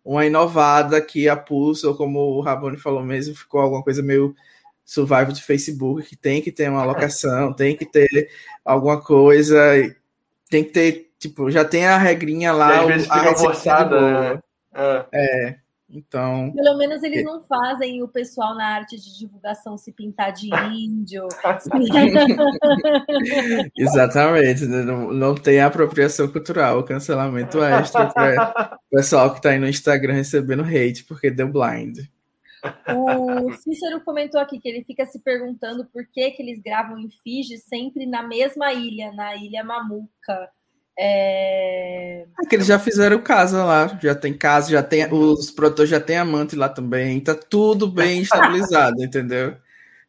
uma 0.04 0.26
inovada 0.26 1.00
que 1.00 1.28
a 1.28 1.36
Pulse, 1.36 1.86
ou 1.86 1.96
como 1.96 2.18
o 2.20 2.40
Rabone 2.40 2.76
falou 2.76 3.02
mesmo, 3.02 3.34
ficou 3.34 3.60
alguma 3.60 3.82
coisa 3.82 4.02
meio 4.02 4.34
survival 4.84 5.32
de 5.32 5.42
Facebook, 5.42 6.06
que 6.06 6.16
tem 6.16 6.42
que 6.42 6.52
ter 6.52 6.68
uma 6.68 6.82
alocação, 6.82 7.52
tem 7.54 7.74
que 7.74 7.86
ter 7.86 8.28
alguma 8.64 9.00
coisa, 9.00 9.56
tem 10.50 10.62
que 10.62 10.70
ter, 10.70 11.10
tipo, 11.18 11.50
já 11.50 11.64
tem 11.64 11.86
a 11.86 11.96
regrinha 11.96 12.52
lá. 12.52 12.80
às 12.80 12.86
vezes 12.86 13.08
fica 13.08 13.34
forçada, 13.34 14.34
né? 14.34 14.40
É. 14.74 15.06
é. 15.12 15.63
Então. 15.94 16.52
Pelo 16.52 16.76
menos 16.76 17.02
eles 17.04 17.24
não 17.24 17.42
fazem 17.44 18.02
o 18.02 18.08
pessoal 18.08 18.56
na 18.56 18.74
arte 18.74 18.96
de 18.96 19.16
divulgação 19.16 19.78
se 19.78 19.92
pintar 19.92 20.32
de 20.32 20.50
índio. 20.74 21.28
Exatamente, 23.78 24.66
né? 24.66 24.82
não, 24.82 25.12
não 25.12 25.34
tem 25.34 25.60
apropriação 25.60 26.26
cultural, 26.26 26.82
cancelamento 26.82 27.62
extra 27.62 28.06
para 28.06 28.78
o 28.90 28.90
pessoal 28.96 29.30
que 29.30 29.38
está 29.38 29.50
aí 29.50 29.58
no 29.58 29.68
Instagram 29.68 30.14
recebendo 30.14 30.64
hate 30.64 31.04
porque 31.04 31.30
deu 31.30 31.48
blind. 31.48 31.98
O 32.88 33.52
Cícero 33.52 34.00
comentou 34.00 34.40
aqui 34.40 34.58
que 34.58 34.68
ele 34.68 34.82
fica 34.84 35.04
se 35.04 35.20
perguntando 35.20 35.84
por 35.84 36.06
que, 36.06 36.30
que 36.30 36.42
eles 36.42 36.62
gravam 36.62 36.98
em 36.98 37.10
Fiji 37.22 37.58
sempre 37.58 38.06
na 38.06 38.22
mesma 38.22 38.72
ilha, 38.72 39.12
na 39.12 39.36
ilha 39.36 39.62
Mamuca. 39.62 40.48
É... 40.96 42.24
é 42.40 42.46
que 42.48 42.54
eles 42.54 42.66
já 42.66 42.78
fizeram 42.78 43.20
casa 43.20 43.64
lá, 43.64 43.98
já 44.00 44.14
tem 44.14 44.32
casa, 44.32 44.70
já 44.70 44.82
tem 44.82 45.12
os 45.12 45.50
produtores 45.50 45.90
já 45.90 46.00
tem 46.00 46.16
amante 46.16 46.54
lá 46.54 46.68
também, 46.68 47.20
tá 47.20 47.34
tudo 47.34 47.88
bem 47.88 48.22
estabilizado, 48.22 48.96
entendeu? 49.02 49.56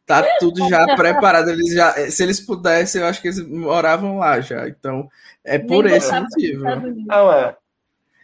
Tá 0.06 0.24
tudo 0.38 0.68
já 0.68 0.94
preparado. 0.94 1.50
Eles 1.50 1.72
já, 1.72 1.92
se 2.08 2.22
eles 2.22 2.38
pudessem, 2.38 3.00
eu 3.00 3.08
acho 3.08 3.20
que 3.20 3.26
eles 3.26 3.44
moravam 3.44 4.18
lá 4.18 4.40
já. 4.40 4.68
Então, 4.68 5.08
é 5.44 5.58
por 5.58 5.84
Nem 5.84 5.96
esse 5.96 6.12
motivo. 6.12 6.62
Não 6.62 7.32
é. 7.32 7.56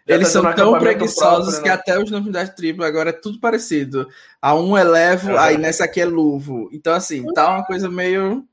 Eles 0.07 0.33
tá 0.33 0.40
são 0.40 0.55
tão 0.55 0.79
preguiçosos 0.79 1.55
próprio, 1.55 1.57
né? 1.57 1.62
que 1.62 1.68
até 1.68 1.98
os 1.98 2.11
nomes 2.11 2.33
das 2.33 2.51
tribos 2.51 2.87
agora 2.87 3.11
é 3.11 3.12
tudo 3.12 3.40
parecido. 3.40 4.09
A 4.40 4.55
um 4.55 4.77
é 4.77 4.85
levo, 4.85 5.33
é. 5.33 5.38
aí 5.38 5.59
nessa 5.59 5.85
aqui 5.85 6.01
é 6.01 6.05
luvo. 6.05 6.68
Então, 6.72 6.94
assim, 6.94 7.25
tá 7.33 7.51
uma 7.51 7.64
coisa 7.64 7.88
meio 7.88 8.46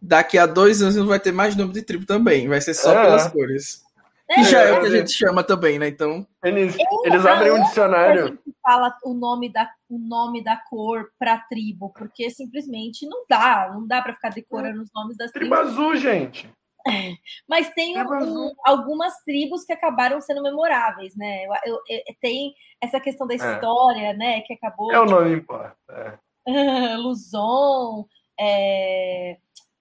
daqui 0.00 0.38
a 0.38 0.46
dois 0.46 0.82
anos 0.82 0.96
não 0.96 1.06
vai 1.06 1.20
ter 1.20 1.32
mais 1.32 1.56
nome 1.56 1.72
de 1.72 1.82
tribo 1.82 2.06
também, 2.06 2.48
vai 2.48 2.60
ser 2.60 2.74
só 2.74 2.92
é. 2.92 3.02
pelas 3.02 3.28
cores. 3.28 3.82
É, 4.30 4.34
que 4.34 4.44
já 4.44 4.60
é, 4.60 4.72
o 4.72 4.80
que 4.80 4.86
a 4.86 4.90
gente 4.90 5.10
chama 5.10 5.42
também, 5.42 5.76
né? 5.78 5.88
Então. 5.88 6.24
Eles, 6.44 6.76
eles 7.04 7.26
abrem 7.26 7.50
um 7.50 7.64
dicionário. 7.64 8.24
A 8.24 8.28
gente 8.28 8.54
fala 8.62 8.96
o 9.04 9.12
nome 9.12 9.52
da, 9.52 9.68
o 9.88 9.98
nome 9.98 10.44
da 10.44 10.56
cor 10.56 11.10
para 11.18 11.36
tribo, 11.36 11.92
porque 11.92 12.30
simplesmente 12.30 13.08
não 13.08 13.24
dá, 13.28 13.68
não 13.74 13.84
dá 13.84 14.00
para 14.00 14.14
ficar 14.14 14.30
decorando 14.30 14.82
os 14.82 14.90
nomes 14.94 15.16
das 15.16 15.32
tribo 15.32 15.56
tribos. 15.56 15.74
Tribo 15.74 15.82
azul, 15.82 15.96
gente. 15.96 16.48
É, 16.88 17.12
mas 17.48 17.68
tem 17.70 18.00
um, 18.00 18.52
algumas 18.64 19.12
tribos 19.24 19.64
que 19.64 19.72
acabaram 19.72 20.20
sendo 20.20 20.42
memoráveis, 20.42 21.14
né? 21.16 21.44
Eu, 21.44 21.52
eu, 21.66 21.80
eu, 21.88 22.14
tem 22.20 22.54
essa 22.80 23.00
questão 23.00 23.26
da 23.26 23.34
é. 23.34 23.36
história, 23.36 24.10
é. 24.10 24.16
né? 24.16 24.40
Que 24.42 24.54
acabou. 24.54 24.92
É 24.92 25.00
o 25.00 25.04
nome 25.04 25.34
importa. 25.34 25.76
É. 25.90 26.16
Luzon, 26.96 28.06
é, 28.38 29.36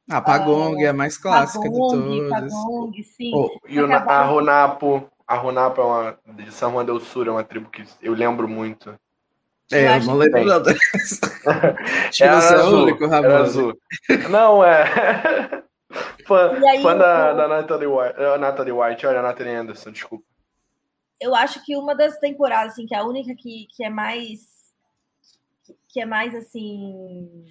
a 0.10 0.22
Pagong 0.22 0.84
é, 0.84 0.89
a 0.89 0.93
mais 0.93 1.17
clássica 1.17 1.63
Pagong, 1.63 2.10
de 2.10 2.30
todas. 2.30 2.52
Pagong, 2.52 3.04
sim. 3.04 3.32
Oh, 3.34 3.60
e 3.67 3.80
o, 3.80 3.91
a 3.93 4.24
Ronapo, 4.24 5.10
a 5.28 5.36
Ronapo 5.36 5.82
é 5.82 5.84
uma 5.84 6.19
de 6.26 6.52
São 6.52 6.72
Juan 6.72 6.86
del 6.86 7.00
Sur, 7.00 7.28
é 7.28 7.32
uma 7.32 7.43
tribo 7.43 7.69
que 7.69 7.84
eu 8.02 8.13
lembro 8.13 8.48
muito. 8.48 8.98
É, 9.72 9.98
eu, 9.98 10.04
não 10.06 10.15
lembro 10.15 10.60
dessa. 10.62 11.19
era 12.19 12.38
azul, 12.38 12.84
único, 12.84 13.06
era 13.06 13.39
azul. 13.39 13.80
Não, 14.32 14.63
é. 14.63 14.86
fã, 16.26 16.60
aí, 16.67 16.82
fã 16.82 16.98
da, 16.98 17.34
da 17.34 17.48
Natalie 17.48 17.88
White. 17.88 18.15
Uh, 18.19 18.38
Natalie 18.39 18.74
White, 18.74 19.06
olha, 19.06 19.19
a 19.19 19.24
Natalie 19.24 19.54
Anderson, 19.54 19.91
desculpa. 19.91 20.26
Eu 21.22 21.36
acho 21.36 21.63
que 21.63 21.76
uma 21.76 21.93
das 21.93 22.17
temporadas, 22.17 22.74
assim, 22.74 22.88
que 22.88 22.95
é 22.95 22.98
a 22.98 23.04
única 23.04 23.36
que, 23.36 23.67
que 23.76 23.84
é 23.84 23.89
mais 23.89 24.50
que 25.88 26.00
é 26.00 26.06
mais 26.06 26.34
assim 26.34 27.45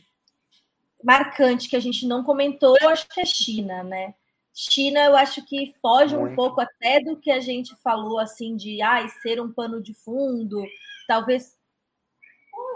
marcante 1.02 1.68
que 1.68 1.76
a 1.76 1.80
gente 1.80 2.06
não 2.06 2.24
comentou, 2.24 2.76
eu 2.80 2.88
acho 2.88 3.08
que 3.08 3.20
é 3.20 3.24
China, 3.24 3.82
né? 3.82 4.14
China, 4.54 5.04
eu 5.04 5.16
acho 5.16 5.44
que 5.44 5.72
foge 5.80 6.16
Muito. 6.16 6.32
um 6.32 6.34
pouco 6.34 6.60
até 6.60 7.00
do 7.00 7.16
que 7.16 7.30
a 7.30 7.38
gente 7.38 7.76
falou, 7.76 8.18
assim, 8.18 8.56
de 8.56 8.82
ai, 8.82 9.08
ser 9.22 9.40
um 9.40 9.52
pano 9.52 9.80
de 9.80 9.94
fundo, 9.94 10.64
talvez. 11.06 11.56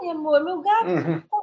Ai, 0.01 0.09
amor, 0.09 0.41
meu 0.43 0.61
gato. 0.61 0.87
Uhum. 0.87 1.19
Tá 1.19 1.37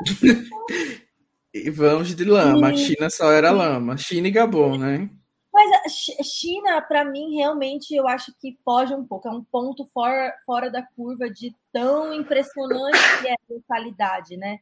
e 1.54 1.70
vamos 1.70 2.14
de 2.14 2.24
lama. 2.24 2.74
E... 2.74 2.76
China 2.76 3.08
só 3.08 3.32
era 3.32 3.50
lama. 3.50 3.96
China 3.96 4.28
e 4.28 4.30
Gabon, 4.30 4.76
né? 4.76 5.08
Mas 5.50 5.72
a 5.72 6.22
China, 6.22 6.82
para 6.82 7.02
mim, 7.02 7.34
realmente, 7.36 7.94
eu 7.94 8.06
acho 8.06 8.34
que 8.38 8.58
foge 8.62 8.92
um 8.92 9.06
pouco. 9.06 9.26
É 9.26 9.30
um 9.30 9.42
ponto 9.42 9.86
fora, 9.86 10.34
fora 10.44 10.70
da 10.70 10.82
curva 10.82 11.30
de 11.30 11.54
tão 11.72 12.12
impressionante 12.12 12.98
que 13.22 13.28
é 13.28 13.32
a 13.32 13.36
localidade, 13.48 14.36
né? 14.36 14.58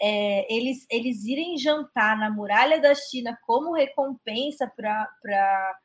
É, 0.00 0.52
eles, 0.52 0.86
eles 0.90 1.24
irem 1.24 1.58
jantar 1.58 2.16
na 2.16 2.30
muralha 2.30 2.80
da 2.80 2.94
China 2.94 3.38
como 3.46 3.74
recompensa 3.74 4.66
para. 4.66 5.78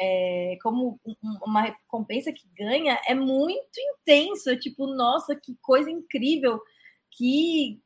É, 0.00 0.56
como 0.62 0.98
uma 1.44 1.62
recompensa 1.62 2.32
que 2.32 2.48
ganha 2.58 2.98
é 3.06 3.14
muito 3.14 3.78
intenso. 3.78 4.50
É 4.50 4.56
tipo, 4.56 4.86
nossa, 4.86 5.36
que 5.36 5.56
coisa 5.62 5.90
incrível, 5.90 6.60
que 7.12 7.80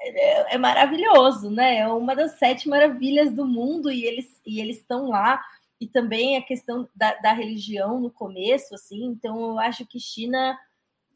é, 0.00 0.54
é, 0.54 0.58
maravilhoso, 0.58 1.50
né? 1.50 1.78
É 1.78 1.88
uma 1.88 2.14
das 2.14 2.32
sete 2.38 2.68
maravilhas 2.68 3.32
do 3.32 3.46
mundo 3.46 3.90
e 3.90 4.04
eles 4.04 4.40
e 4.46 4.60
eles 4.60 4.78
estão 4.78 5.08
lá. 5.08 5.42
E 5.80 5.86
também 5.86 6.36
a 6.36 6.42
questão 6.42 6.88
da, 6.94 7.14
da 7.14 7.32
religião 7.32 8.00
no 8.00 8.10
começo, 8.10 8.74
assim. 8.74 9.04
Então, 9.04 9.52
eu 9.52 9.58
acho 9.60 9.86
que 9.86 10.00
China 10.00 10.58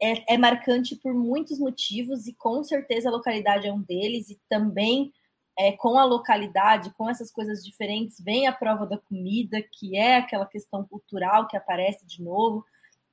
é, 0.02 0.34
é, 0.34 0.36
marcante 0.38 0.96
por 0.96 1.14
muitos 1.14 1.60
motivos 1.60 2.26
e 2.26 2.34
com 2.34 2.64
certeza 2.64 3.08
a 3.08 3.12
localidade 3.12 3.68
é 3.68 3.72
um 3.72 3.80
deles 3.80 4.28
e 4.30 4.40
também 4.48 5.12
é, 5.56 5.72
com 5.72 5.96
a 5.96 6.04
localidade, 6.04 6.92
com 6.94 7.08
essas 7.08 7.30
coisas 7.30 7.64
diferentes, 7.64 8.20
vem 8.20 8.46
a 8.46 8.52
prova 8.52 8.84
da 8.84 8.98
comida, 8.98 9.62
que 9.62 9.96
é 9.96 10.16
aquela 10.16 10.46
questão 10.46 10.84
cultural 10.84 11.46
que 11.46 11.56
aparece 11.56 12.04
de 12.04 12.22
novo 12.22 12.64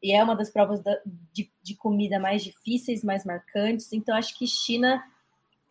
e 0.01 0.13
é 0.13 0.23
uma 0.23 0.35
das 0.35 0.49
provas 0.49 0.81
da, 0.81 0.97
de, 1.31 1.51
de, 1.61 1.75
comida 1.75 2.19
mais 2.19 2.43
difíceis, 2.43 3.03
mais 3.03 3.23
marcantes. 3.23 3.93
Então 3.93 4.15
acho 4.15 4.35
que 4.37 4.47
China 4.47 5.03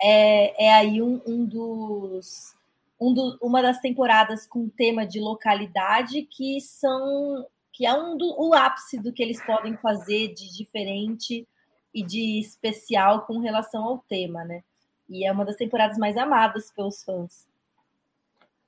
é, 0.00 0.66
é 0.66 0.74
aí 0.74 1.02
um, 1.02 1.20
um 1.26 1.44
dos 1.44 2.54
um 3.00 3.14
do, 3.14 3.38
uma 3.40 3.62
das 3.62 3.80
temporadas 3.80 4.46
com 4.46 4.68
tema 4.68 5.06
de 5.06 5.20
localidade 5.20 6.22
que 6.22 6.60
são 6.60 7.46
que 7.78 7.86
é 7.86 7.94
um 7.94 8.16
do, 8.16 8.34
o 8.36 8.52
ápice 8.54 8.98
do 8.98 9.12
que 9.12 9.22
eles 9.22 9.40
podem 9.46 9.76
fazer 9.76 10.34
de 10.34 10.52
diferente 10.52 11.46
e 11.94 12.02
de 12.02 12.40
especial 12.40 13.24
com 13.24 13.38
relação 13.38 13.84
ao 13.84 13.98
tema, 13.98 14.42
né? 14.44 14.64
E 15.08 15.24
é 15.24 15.30
uma 15.30 15.44
das 15.44 15.54
temporadas 15.54 15.96
mais 15.96 16.16
amadas 16.16 16.72
pelos 16.72 17.04
fãs. 17.04 17.46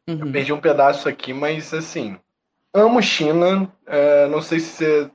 Uhum. 0.06 0.26
Eu 0.26 0.30
perdi 0.30 0.52
um 0.52 0.60
pedaço 0.60 1.08
aqui, 1.08 1.32
mas 1.32 1.74
assim, 1.74 2.20
amo 2.72 3.02
China. 3.02 3.68
É, 3.84 4.28
não 4.28 4.40
sei 4.40 4.60
se 4.60 4.76
você. 4.76 5.10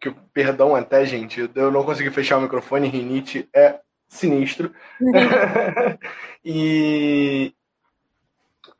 Que, 0.00 0.10
perdão 0.32 0.74
até, 0.74 1.06
gente, 1.06 1.48
eu 1.54 1.70
não 1.70 1.84
consegui 1.84 2.10
fechar 2.10 2.38
o 2.38 2.40
microfone, 2.40 2.88
rinite 2.88 3.48
é 3.54 3.78
sinistro. 4.08 4.74
Uhum. 5.00 5.12
e 6.44 7.54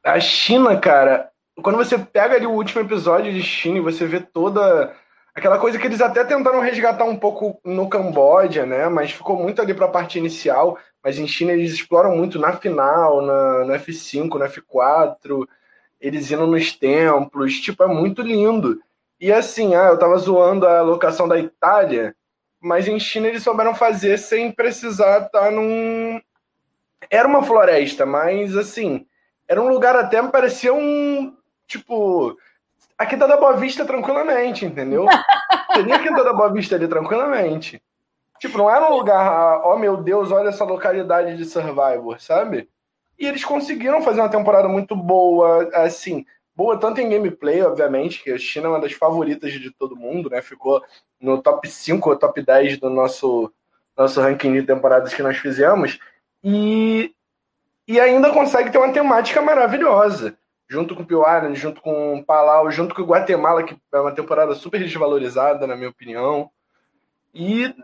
a 0.03 0.18
China, 0.18 0.77
cara, 0.81 1.28
quando 1.62 1.77
você 1.77 1.99
pega 1.99 2.37
ali 2.37 2.47
o 2.47 2.53
último 2.53 2.81
episódio 2.83 3.33
de 3.33 3.42
China 3.42 3.83
você 3.83 4.07
vê 4.07 4.21
toda 4.21 4.94
aquela 5.35 5.59
coisa 5.59 5.79
que 5.79 5.87
eles 5.87 6.01
até 6.01 6.25
tentaram 6.25 6.61
resgatar 6.61 7.05
um 7.05 7.16
pouco 7.16 7.61
no 7.64 7.88
Camboja, 7.88 8.66
né? 8.66 8.88
Mas 8.88 9.12
ficou 9.12 9.37
muito 9.37 9.62
ali 9.62 9.73
para 9.73 9.87
a 9.87 9.90
parte 9.90 10.18
inicial. 10.18 10.79
Mas 11.03 11.18
em 11.18 11.29
China 11.29 11.53
eles 11.53 11.73
exploram 11.73 12.16
muito 12.16 12.38
na 12.38 12.53
final, 12.53 13.23
na, 13.23 13.64
no 13.64 13.73
F5, 13.73 14.35
no 14.35 14.44
F4, 14.44 15.49
eles 16.01 16.31
indo 16.31 16.47
nos 16.47 16.73
templos, 16.73 17.61
tipo, 17.61 17.83
é 17.83 17.87
muito 17.87 18.21
lindo. 18.21 18.81
E 19.21 19.33
assim, 19.33 19.75
ah, 19.75 19.88
eu 19.88 19.99
tava 19.99 20.16
zoando 20.18 20.66
a 20.66 20.83
locação 20.83 21.27
da 21.29 21.38
Itália, 21.38 22.14
mas 22.61 22.87
em 22.87 22.99
China 22.99 23.29
eles 23.29 23.42
souberam 23.42 23.75
fazer 23.75 24.18
sem 24.18 24.51
precisar 24.51 25.27
estar 25.27 25.44
tá 25.44 25.51
num. 25.51 26.21
Era 27.11 27.29
uma 27.29 27.42
floresta, 27.42 28.05
mas 28.05 28.57
assim, 28.57 29.07
era 29.47 29.62
um 29.62 29.68
lugar 29.68 29.97
até 29.97 30.23
parecia 30.25 30.75
um 30.75 31.38
tipo, 31.69 32.37
a 32.97 33.07
Quinta 33.07 33.29
da 33.29 33.37
Boa 33.37 33.57
Vista 33.57 33.85
tranquilamente, 33.85 34.65
entendeu? 34.65 35.07
Teria 35.73 35.97
a 35.97 36.03
Quinta 36.03 36.25
da 36.25 36.33
Boa 36.33 36.53
Vista 36.53 36.75
ali 36.75 36.89
tranquilamente. 36.89 37.81
Tipo, 38.41 38.59
não 38.59 38.71
era 38.71 38.91
um 38.91 38.97
lugar, 38.97 39.63
oh 39.65 39.77
meu 39.77 39.97
Deus, 39.97 40.33
olha 40.33 40.49
essa 40.49 40.65
localidade 40.65 41.37
de 41.37 41.45
Survivor, 41.45 42.21
sabe? 42.21 42.69
E 43.19 43.27
eles 43.27 43.45
conseguiram 43.45 44.01
fazer 44.01 44.21
uma 44.21 44.29
temporada 44.29 44.69
muito 44.69 44.97
boa, 44.97 45.69
assim, 45.75 46.25
boa 46.55 46.79
tanto 46.79 47.01
em 47.01 47.09
gameplay, 47.09 47.63
obviamente, 47.63 48.23
que 48.23 48.31
a 48.31 48.39
China 48.39 48.67
é 48.67 48.71
uma 48.71 48.81
das 48.81 48.93
favoritas 48.93 49.53
de 49.53 49.71
todo 49.73 49.97
mundo, 49.97 50.31
né? 50.31 50.41
Ficou 50.41 50.83
no 51.21 51.43
top 51.43 51.69
5 51.69 52.11
ou 52.11 52.17
top 52.17 52.41
10 52.41 52.79
do 52.79 52.89
nosso, 52.89 53.53
nosso 53.97 54.21
ranking 54.21 54.53
de 54.53 54.63
temporadas 54.63 55.13
que 55.13 55.23
nós 55.23 55.37
fizemos. 55.37 55.99
E, 56.43 57.13
e 57.89 57.99
ainda 57.99 58.33
consegue 58.33 58.71
ter 58.71 58.79
uma 58.79 58.93
temática 58.93 59.43
maravilhosa 59.43 60.39
junto 60.69 60.95
com 60.95 61.03
o 61.03 61.07
Pio 61.07 61.23
Island, 61.23 61.59
junto 61.59 61.81
com 61.81 62.19
o 62.19 62.25
Palau, 62.25 62.71
junto 62.71 62.95
com 62.95 63.03
o 63.03 63.07
Guatemala, 63.07 63.63
que 63.63 63.77
é 63.93 63.99
uma 63.99 64.15
temporada 64.15 64.55
super 64.55 64.79
desvalorizada, 64.79 65.67
na 65.67 65.75
minha 65.75 65.89
opinião. 65.89 66.51
E 67.35 67.75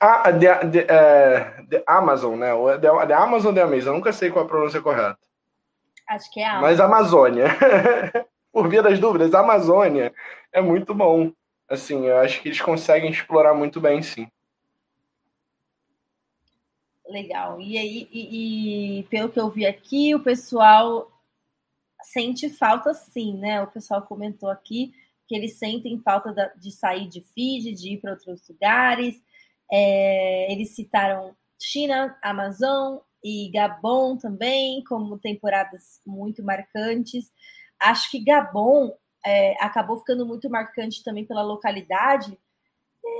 a, 0.00 0.28
a 0.28 0.32
the, 0.32 0.54
the, 0.66 0.82
uh, 0.84 1.66
the 1.68 1.84
Amazon, 1.86 2.36
né? 2.36 2.50
The, 2.80 3.06
the 3.06 3.14
Amazon 3.14 3.54
The 3.54 3.62
Amazon? 3.62 3.88
Eu 3.88 3.94
nunca 3.94 4.12
sei 4.12 4.30
qual 4.30 4.44
é 4.44 4.46
a 4.46 4.48
pronúncia 4.48 4.80
correta. 4.80 5.18
Acho 6.08 6.30
que 6.32 6.40
é 6.40 6.46
a 6.46 6.60
Mas 6.60 6.80
Amazônia. 6.80 7.46
Por 8.52 8.68
via 8.68 8.82
das 8.82 8.98
dúvidas, 8.98 9.34
a 9.34 9.40
Amazônia 9.40 10.12
é 10.52 10.60
muito 10.60 10.94
bom. 10.94 11.32
Assim, 11.68 12.06
eu 12.06 12.18
acho 12.18 12.40
que 12.40 12.48
eles 12.48 12.60
conseguem 12.60 13.10
explorar 13.10 13.54
muito 13.54 13.80
bem, 13.80 14.02
sim. 14.02 14.28
Legal. 17.08 17.60
E 17.60 17.76
aí, 17.76 18.08
e, 18.12 19.00
e, 19.00 19.02
pelo 19.04 19.28
que 19.28 19.40
eu 19.40 19.50
vi 19.50 19.66
aqui, 19.66 20.14
o 20.14 20.20
pessoal 20.20 21.10
sente 22.04 22.48
falta 22.50 22.94
sim, 22.94 23.36
né? 23.36 23.62
O 23.62 23.66
pessoal 23.66 24.02
comentou 24.02 24.48
aqui 24.48 24.92
que 25.26 25.34
eles 25.34 25.58
sentem 25.58 26.00
falta 26.00 26.52
de 26.56 26.70
sair 26.70 27.08
de 27.08 27.20
Fiji, 27.20 27.74
de 27.74 27.94
ir 27.94 28.00
para 28.00 28.12
outros 28.12 28.48
lugares. 28.48 29.16
É, 29.72 30.52
eles 30.52 30.74
citaram 30.74 31.34
China, 31.58 32.16
Amazon 32.22 32.98
e 33.22 33.50
Gabon 33.50 34.16
também 34.18 34.84
como 34.84 35.18
temporadas 35.18 36.00
muito 36.06 36.42
marcantes. 36.42 37.32
Acho 37.80 38.10
que 38.10 38.22
Gabon 38.22 38.92
é, 39.24 39.54
acabou 39.64 39.98
ficando 39.98 40.26
muito 40.26 40.50
marcante 40.50 41.02
também 41.02 41.24
pela 41.24 41.42
localidade, 41.42 42.38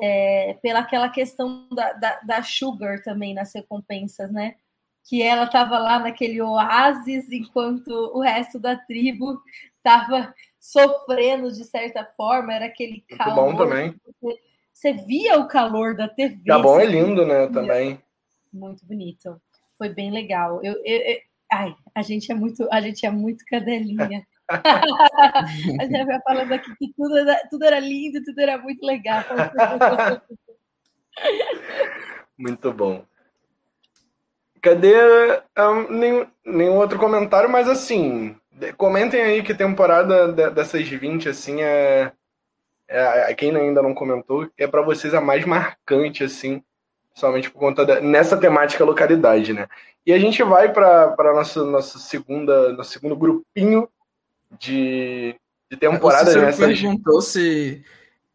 é, 0.03 0.55
pela 0.63 0.81
aquela 0.81 1.09
questão 1.09 1.67
da, 1.71 1.93
da, 1.95 2.21
da, 2.21 2.43
sugar 2.43 3.03
também 3.03 3.33
nas 3.35 3.55
recompensas, 3.55 4.31
né? 4.31 4.57
Que 5.05 5.23
ela 5.23 5.45
estava 5.45 5.79
lá 5.79 5.99
naquele 5.99 6.41
oásis 6.41 7.31
enquanto 7.31 7.91
o 8.15 8.21
resto 8.21 8.59
da 8.59 8.75
tribo 8.77 9.41
estava 9.77 10.35
sofrendo 10.59 11.53
de 11.53 11.63
certa 11.65 12.05
forma, 12.17 12.55
era 12.55 12.65
aquele 12.65 13.05
Muito 13.09 13.17
calor. 13.19 13.53
bom 13.53 13.57
também. 13.57 13.95
Você, 14.23 14.41
você, 14.73 14.93
via 14.95 15.39
o 15.39 15.47
calor 15.47 15.95
da 15.95 16.09
TV. 16.09 16.41
Gabon 16.47 16.81
é 16.81 16.87
lindo, 16.87 17.27
né, 17.27 17.47
também. 17.49 18.01
Muito 18.51 18.85
bonito. 18.87 19.41
Foi 19.77 19.91
bem 19.91 20.11
legal. 20.11 20.65
Eu, 20.65 20.73
eu, 20.85 21.01
eu, 21.03 21.19
ai, 21.53 21.77
a 21.95 22.01
gente 22.01 22.33
é 22.33 22.35
muito, 22.35 22.67
a 22.73 22.81
gente 22.81 23.05
é 23.05 23.11
muito 23.11 23.45
cadelinha. 23.45 24.27
a 24.49 25.85
gente 25.85 26.05
vai 26.07 26.21
falando 26.23 26.53
aqui 26.53 26.75
que 26.77 26.93
tudo 26.95 27.19
era, 27.19 27.49
tudo 27.51 27.65
era 27.65 27.79
lindo, 27.79 28.25
tudo 28.25 28.39
era 28.39 28.57
muito 28.57 28.85
legal. 28.87 29.23
muito 32.39 32.73
bom. 32.73 33.05
Cadê 34.65 34.95
um, 35.59 35.93
nenhum, 35.93 36.27
nenhum 36.43 36.77
outro 36.77 36.99
comentário, 36.99 37.51
mas 37.51 37.69
assim, 37.69 38.35
comentem 38.79 39.21
aí 39.21 39.43
que 39.43 39.53
temporada 39.53 40.33
dessas 40.51 40.89
20, 40.89 41.29
assim, 41.29 41.61
é, 41.61 42.11
é, 42.89 43.31
é 43.31 43.35
quem 43.35 43.55
ainda 43.55 43.83
não 43.83 43.93
comentou, 43.93 44.49
é 44.57 44.67
para 44.67 44.81
vocês 44.81 45.13
a 45.13 45.21
mais 45.21 45.45
marcante, 45.45 46.25
assim, 46.25 46.63
somente 47.13 47.51
por 47.51 47.59
conta 47.59 47.85
da, 47.85 48.01
nessa 48.01 48.39
temática 48.39 48.87
localidade, 48.87 49.53
né? 49.53 49.69
E 50.07 50.15
a 50.15 50.19
gente 50.19 50.43
vai 50.43 50.73
para 50.73 51.15
nosso 51.35 51.67
nosso 51.67 51.99
segunda 51.99 52.73
nosso 52.73 52.91
segundo 52.91 53.15
grupinho 53.15 53.87
de, 54.59 55.37
de 55.71 55.77
temporada. 55.77 56.31
Você 56.31 56.41
nessas... 56.41 56.81
perguntou 56.81 57.21
se 57.21 57.85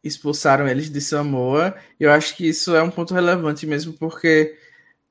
expulsaram 0.04 0.68
eles 0.68 0.92
de 0.92 1.02
Samoa. 1.02 1.74
Eu 2.00 2.12
acho 2.12 2.38
que 2.38 2.48
isso 2.48 2.76
é 2.76 2.84
um 2.84 2.92
ponto 2.92 3.16
relevante 3.16 3.66
mesmo, 3.66 3.94
porque 3.94 4.56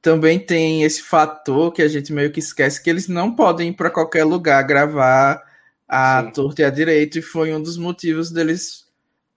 também 0.01 0.39
tem 0.39 0.83
esse 0.85 1.03
fator 1.03 1.73
que 1.73 1.83
a 1.83 1.89
gente 1.89 2.13
meio 2.13 2.31
que 2.31 2.41
esquece 2.41 2.83
que 2.83 2.89
eles 2.89 3.09
não 3.09 3.35
podem 3.35 3.71
ir 3.71 3.75
para 3.75 3.91
qualquer 3.91 4.25
lugar 4.25 4.63
gravar 4.63 5.43
a 5.89 6.25
Sim. 6.25 6.33
torta 6.33 6.63
e 6.63 6.65
a 6.65 6.71
direito, 6.71 7.19
e 7.19 7.23
foi 7.23 7.53
um 7.55 7.63
dos 7.63 7.79
motivos 7.79 8.31
deles 8.31 8.87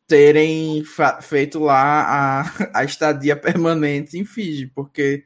terem 0.08 0.84
feito 1.22 1.58
lá 1.60 2.42
a, 2.42 2.52
a 2.82 2.84
estadia 2.84 3.36
permanente 3.36 4.18
em 4.18 4.26
Fiji, 4.26 4.68
porque 4.68 5.24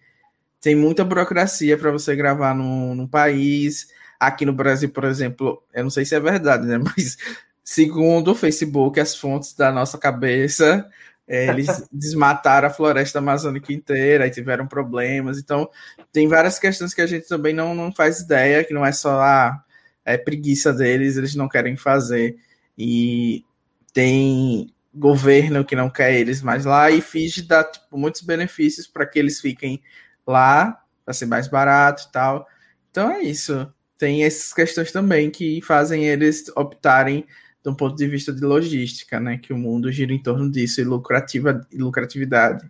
tem 0.62 0.76
muita 0.76 1.04
burocracia 1.04 1.78
para 1.78 1.91
você 1.91 2.15
gravar 2.15 2.56
no, 2.56 2.95
no 2.95 3.08
país. 3.08 3.88
Aqui 4.19 4.45
no 4.45 4.54
Brasil, 4.54 4.89
por 4.89 5.04
exemplo, 5.04 5.63
eu 5.74 5.84
não 5.84 5.89
sei 5.89 6.06
se 6.06 6.15
é 6.15 6.19
verdade, 6.19 6.65
né? 6.65 6.78
Mas 6.98 7.17
segundo 7.63 8.32
o 8.32 8.36
Facebook, 8.36 9.00
as 9.00 9.15
fontes 9.15 9.54
da 9.54 9.71
nossa 9.71 9.98
cabeça, 9.98 10.88
eles 11.28 11.88
desmataram 11.92 12.68
a 12.68 12.72
floresta 12.72 13.20
amazônica 13.20 13.74
inteira 13.74 14.28
e 14.28 14.32
tiveram 14.32 14.68
problemas. 14.68 15.40
Então, 15.40 15.70
tem 16.12 16.28
várias 16.28 16.60
questões 16.60 16.94
que 16.94 17.02
a 17.02 17.08
gente 17.08 17.28
também 17.28 17.54
não, 17.54 17.74
não 17.74 17.92
faz 17.92 18.20
ideia, 18.20 18.64
que 18.64 18.74
não 18.74 18.86
é 18.86 18.92
só 18.92 19.20
a 19.22 19.64
é, 20.04 20.18
preguiça 20.18 20.72
deles, 20.72 21.18
eles 21.18 21.36
não 21.36 21.50
querem 21.50 21.76
fazer. 21.76 22.38
E 22.78 23.44
tem 23.92 24.72
governo 24.94 25.66
que 25.66 25.76
não 25.76 25.90
quer 25.90 26.14
eles 26.14 26.42
mais 26.42 26.64
lá 26.64 26.90
e 26.90 27.02
finge 27.02 27.42
dar 27.42 27.66
tipo, 27.66 27.98
muitos 27.98 28.22
benefícios 28.22 28.88
para 28.88 29.06
que 29.06 29.20
eles 29.20 29.42
fiquem 29.42 29.82
lá, 30.26 30.82
para 31.04 31.14
ser 31.14 31.26
mais 31.26 31.48
barato 31.48 32.06
e 32.08 32.12
tal. 32.12 32.48
Então 32.92 33.12
é 33.12 33.22
isso. 33.22 33.72
Tem 33.98 34.24
essas 34.24 34.54
questões 34.54 34.92
também 34.92 35.32
que 35.32 35.62
fazem 35.62 36.06
eles 36.06 36.50
optarem 36.56 37.26
de 37.65 37.71
um 37.71 37.73
ponto 37.73 37.95
de 37.95 38.08
vista 38.08 38.32
de 38.32 38.45
logística, 38.45 39.19
né? 39.19 39.39
Que 39.41 39.51
o 39.51 39.58
mundo 39.58 39.91
gira 39.91 40.13
em 40.13 40.21
torno 40.21 40.51
disso 40.51 40.80
e 40.80 40.84
lucrativa 40.84 41.65
e 41.71 41.78
lucratividade. 41.78 42.69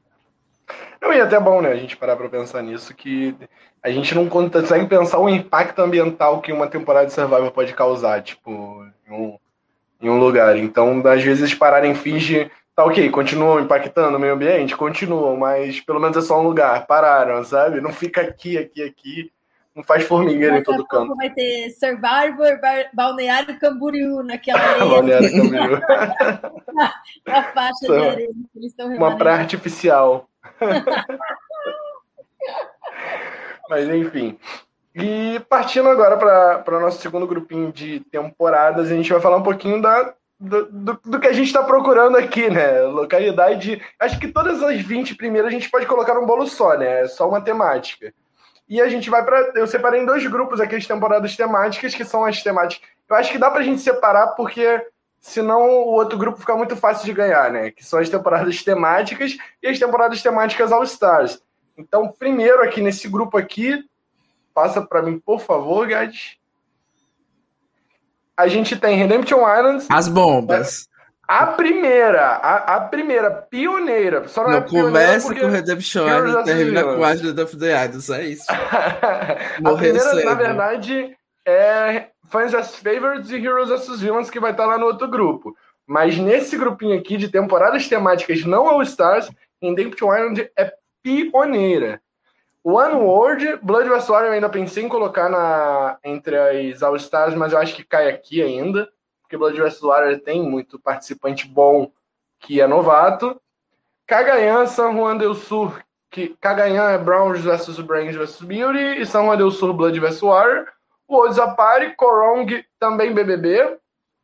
Não, 1.01 1.11
e 1.11 1.17
é 1.17 1.21
até 1.21 1.37
bom, 1.37 1.61
né, 1.61 1.69
a 1.69 1.75
gente 1.75 1.97
parar 1.97 2.15
para 2.15 2.29
pensar 2.29 2.63
nisso, 2.63 2.95
que 2.95 3.35
a 3.83 3.91
gente 3.91 4.15
não 4.15 4.27
consegue 4.27 4.87
pensar 4.87 5.19
o 5.19 5.29
impacto 5.29 5.79
ambiental 5.79 6.41
que 6.41 6.51
uma 6.51 6.65
temporada 6.65 7.05
de 7.05 7.13
Survivor 7.13 7.51
pode 7.51 7.73
causar, 7.73 8.23
tipo, 8.23 8.83
em 9.07 9.13
um, 9.13 9.37
em 10.01 10.09
um 10.09 10.17
lugar. 10.17 10.57
Então, 10.57 11.05
às 11.05 11.21
vezes, 11.21 11.53
pararem 11.53 11.93
finge. 11.93 12.49
Tá 12.73 12.83
ok, 12.85 13.09
continuam 13.09 13.59
impactando 13.59 14.17
o 14.17 14.19
meio 14.19 14.33
ambiente? 14.33 14.75
Continuam, 14.75 15.37
mas 15.37 15.79
pelo 15.79 15.99
menos 15.99 16.17
é 16.17 16.21
só 16.21 16.39
um 16.39 16.43
lugar. 16.43 16.87
Pararam, 16.87 17.43
sabe? 17.43 17.79
Não 17.79 17.91
fica 17.91 18.21
aqui, 18.21 18.57
aqui, 18.57 18.81
aqui. 18.81 19.31
Não 19.75 19.83
faz 19.83 20.05
formigueira 20.05 20.57
em 20.57 20.63
todo 20.63 20.87
canto. 20.87 21.13
Vai 21.15 21.29
ter 21.31 21.69
Survivor, 21.71 22.59
Balneário 22.93 23.59
Camboriú 23.59 24.23
naquela 24.23 24.59
areia. 24.59 24.79
Balneário 24.87 25.31
Camboriú. 25.31 25.81
a 27.27 27.43
faixa 27.43 27.85
de 27.85 27.93
areia 27.93 28.29
eles 28.55 28.71
estão 28.71 28.87
Uma 28.95 29.17
praia 29.17 29.39
artificial. 29.39 30.29
mas 33.69 33.89
enfim. 33.89 34.39
E 34.95 35.41
partindo 35.49 35.89
agora 35.89 36.15
para 36.63 36.77
o 36.77 36.79
nosso 36.79 37.01
segundo 37.01 37.27
grupinho 37.27 37.73
de 37.73 37.99
temporadas, 38.09 38.89
a 38.89 38.95
gente 38.95 39.11
vai 39.11 39.19
falar 39.19 39.35
um 39.35 39.43
pouquinho 39.43 39.81
da, 39.81 40.13
do, 40.39 40.71
do, 40.71 40.99
do 41.03 41.19
que 41.19 41.27
a 41.27 41.33
gente 41.33 41.47
está 41.47 41.61
procurando 41.61 42.15
aqui, 42.15 42.49
né? 42.49 42.81
Localidade. 42.83 43.81
Acho 43.99 44.17
que 44.21 44.29
todas 44.29 44.63
as 44.63 44.79
20 44.79 45.15
primeiras 45.15 45.49
a 45.49 45.51
gente 45.51 45.69
pode 45.69 45.85
colocar 45.85 46.13
num 46.13 46.25
bolo 46.25 46.47
só, 46.47 46.77
né? 46.77 47.01
É 47.01 47.07
só 47.07 47.27
uma 47.27 47.41
temática. 47.41 48.13
E 48.67 48.81
a 48.81 48.89
gente 48.89 49.09
vai 49.09 49.23
para. 49.23 49.51
Eu 49.55 49.67
separei 49.67 50.01
em 50.01 50.05
dois 50.05 50.25
grupos 50.27 50.59
aqui 50.59 50.75
as 50.75 50.87
temporadas 50.87 51.35
temáticas, 51.35 51.93
que 51.93 52.03
são 52.03 52.25
as 52.25 52.41
temáticas. 52.41 52.87
Eu 53.07 53.15
acho 53.15 53.31
que 53.31 53.37
dá 53.37 53.51
para 53.51 53.61
a 53.61 53.63
gente 53.63 53.81
separar, 53.81 54.29
porque 54.29 54.81
senão 55.21 55.61
o 55.61 55.93
outro 55.93 56.17
grupo 56.17 56.39
fica 56.39 56.55
muito 56.55 56.75
fácil 56.75 57.05
de 57.05 57.13
ganhar, 57.13 57.51
né? 57.51 57.71
Que 57.71 57.85
são 57.85 57.99
as 57.99 58.09
temporadas 58.09 58.63
temáticas 58.63 59.37
e 59.61 59.67
as 59.67 59.77
temporadas 59.77 60.21
temáticas 60.21 60.71
All 60.71 60.83
Stars. 60.83 61.41
Então, 61.77 62.11
primeiro 62.11 62.63
aqui 62.63 62.81
nesse 62.81 63.07
grupo 63.07 63.37
aqui, 63.37 63.83
Passa 64.55 64.81
para 64.81 65.01
mim, 65.01 65.19
por 65.19 65.41
favor, 65.41 65.85
Gad. 65.85 66.15
A 68.37 68.47
gente 68.47 68.77
tem 68.77 68.95
Redemption 68.95 69.39
Islands. 69.39 69.85
As 69.91 70.07
bombas. 70.07 70.87
A 71.27 71.47
primeira, 71.47 72.21
a, 72.23 72.75
a 72.75 72.81
primeira, 72.81 73.31
pioneira. 73.31 74.27
Só 74.27 74.43
não, 74.43 74.51
não 74.51 74.57
é 74.57 74.61
começa 74.61 75.33
com 75.33 75.47
Redemption 75.47 76.07
e 76.07 76.43
termina 76.43 76.83
com 76.83 77.09
Island 77.09 77.41
of 77.41 77.57
the 77.57 77.85
Idols, 77.85 78.09
é 78.09 78.25
isso. 78.25 78.45
a 78.49 79.73
primeira, 79.75 79.99
cedo. 79.99 80.25
na 80.25 80.33
verdade, 80.35 81.17
é 81.45 82.07
Fans 82.29 82.53
as 82.53 82.75
Favorites 82.75 83.31
e 83.31 83.35
Heroes 83.35 83.69
vs 83.69 84.01
Villains, 84.01 84.29
que 84.29 84.39
vai 84.39 84.51
estar 84.51 84.65
lá 84.65 84.77
no 84.77 84.85
outro 84.85 85.07
grupo. 85.07 85.55
Mas 85.87 86.17
nesse 86.17 86.57
grupinho 86.57 86.97
aqui 86.97 87.17
de 87.17 87.27
temporadas 87.27 87.87
temáticas 87.87 88.43
não 88.43 88.67
All 88.67 88.81
Stars, 88.83 89.29
Redemption 89.61 90.15
Island 90.15 90.49
é 90.57 90.73
pioneira. 91.01 92.01
One 92.65 92.95
World, 92.95 93.59
Blood. 93.61 93.87
War 93.87 94.23
eu 94.25 94.31
ainda 94.31 94.49
pensei 94.49 94.83
em 94.83 94.89
colocar 94.89 95.29
na, 95.29 95.99
entre 96.03 96.35
as 96.35 96.81
All-Stars, 96.81 97.35
mas 97.35 97.53
eu 97.53 97.59
acho 97.59 97.75
que 97.75 97.83
cai 97.83 98.09
aqui 98.09 98.41
ainda, 98.41 98.89
porque 99.35 99.37
Blood 99.37 99.61
vs. 99.61 99.81
War 99.83 100.19
tem 100.19 100.41
muito 100.41 100.79
participante 100.79 101.47
bom 101.47 101.91
que 102.39 102.61
é 102.61 102.67
novato. 102.67 103.39
Cagayan, 104.07 104.65
San 104.67 104.93
Juan 104.93 105.17
del 105.17 105.35
Sur, 105.35 105.81
que 106.09 106.35
Cagayan 106.39 106.91
é 106.91 106.97
Browns 106.97 107.41
vs. 107.41 107.79
Brains 107.79 108.15
vs. 108.15 108.41
Beauty, 108.41 109.01
e 109.01 109.05
San 109.05 109.25
Juan 109.25 109.37
del 109.37 109.51
Sur, 109.51 109.73
Blood 109.73 109.99
vs. 109.99 110.21
War. 110.21 110.65
Worlds 111.09 111.39
Apari, 111.39 111.95
Korong, 111.95 112.63
também 112.79 113.13
BBB. 113.13 113.77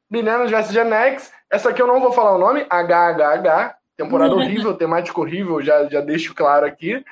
Millennials 0.09 0.51
vs. 0.51 0.71
Gen 0.71 0.91
X. 0.91 1.31
Essa 1.49 1.69
aqui 1.69 1.81
eu 1.81 1.87
não 1.87 1.99
vou 1.99 2.11
falar 2.11 2.35
o 2.35 2.39
nome, 2.39 2.65
HHH, 2.69 3.75
temporada 3.97 4.33
horrível, 4.35 4.73
temática 4.73 5.19
horrível, 5.19 5.61
já, 5.61 5.85
já 5.85 6.01
deixo 6.01 6.33
claro 6.33 6.65
aqui. 6.65 7.03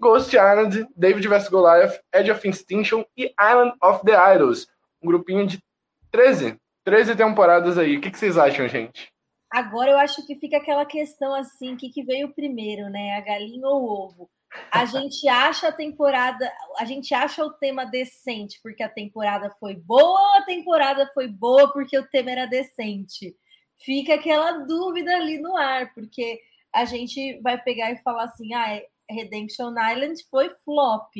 Ghost 0.00 0.34
Island, 0.34 0.88
David 0.96 1.28
vs 1.28 1.48
Goliath, 1.48 2.00
Edge 2.12 2.30
of 2.30 2.48
Extinction 2.48 3.04
e 3.16 3.32
Island 3.40 3.74
of 3.80 4.04
the 4.04 4.34
Idols. 4.34 4.66
Um 5.00 5.08
grupinho 5.08 5.46
de 5.46 5.62
13, 6.10 6.58
13 6.84 7.16
temporadas 7.16 7.78
aí. 7.78 7.96
O 7.96 8.00
que, 8.00 8.10
que 8.10 8.18
vocês 8.18 8.36
acham, 8.36 8.68
gente? 8.68 9.08
Agora 9.50 9.92
eu 9.92 9.98
acho 9.98 10.26
que 10.26 10.36
fica 10.36 10.56
aquela 10.56 10.84
questão 10.84 11.34
assim, 11.34 11.74
o 11.74 11.76
que, 11.76 11.88
que 11.88 12.02
veio 12.02 12.34
primeiro, 12.34 12.90
né? 12.90 13.16
A 13.16 13.20
galinha 13.20 13.66
ou 13.68 13.82
o 13.82 14.04
ovo? 14.04 14.30
A 14.70 14.84
gente 14.84 15.26
acha 15.28 15.68
a 15.68 15.72
temporada, 15.72 16.52
a 16.78 16.84
gente 16.84 17.14
acha 17.14 17.44
o 17.44 17.52
tema 17.52 17.84
decente 17.84 18.60
porque 18.62 18.82
a 18.82 18.88
temporada 18.88 19.50
foi 19.58 19.74
boa 19.74 20.02
ou 20.02 20.42
a 20.42 20.44
temporada 20.44 21.10
foi 21.14 21.28
boa 21.28 21.72
porque 21.72 21.96
o 21.96 22.06
tema 22.06 22.32
era 22.32 22.46
decente? 22.46 23.34
Fica 23.78 24.14
aquela 24.14 24.64
dúvida 24.64 25.14
ali 25.16 25.38
no 25.38 25.56
ar, 25.56 25.92
porque 25.94 26.40
a 26.72 26.84
gente 26.84 27.40
vai 27.40 27.60
pegar 27.60 27.92
e 27.92 28.02
falar 28.02 28.24
assim, 28.24 28.52
ah, 28.54 28.74
é, 28.74 28.86
Redemption 29.08 29.70
Island 29.70 30.20
foi 30.30 30.50
flop. 30.64 31.12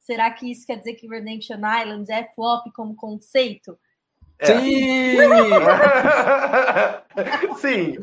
Será 0.00 0.30
que 0.30 0.50
isso 0.50 0.66
quer 0.66 0.78
dizer 0.78 0.94
que 0.94 1.06
Redemption 1.06 1.58
Island 1.58 2.10
é 2.10 2.32
flop 2.34 2.66
como 2.74 2.96
conceito? 2.96 3.78
É. 4.42 4.46
Sim! 4.58 5.16
sim. 7.56 7.96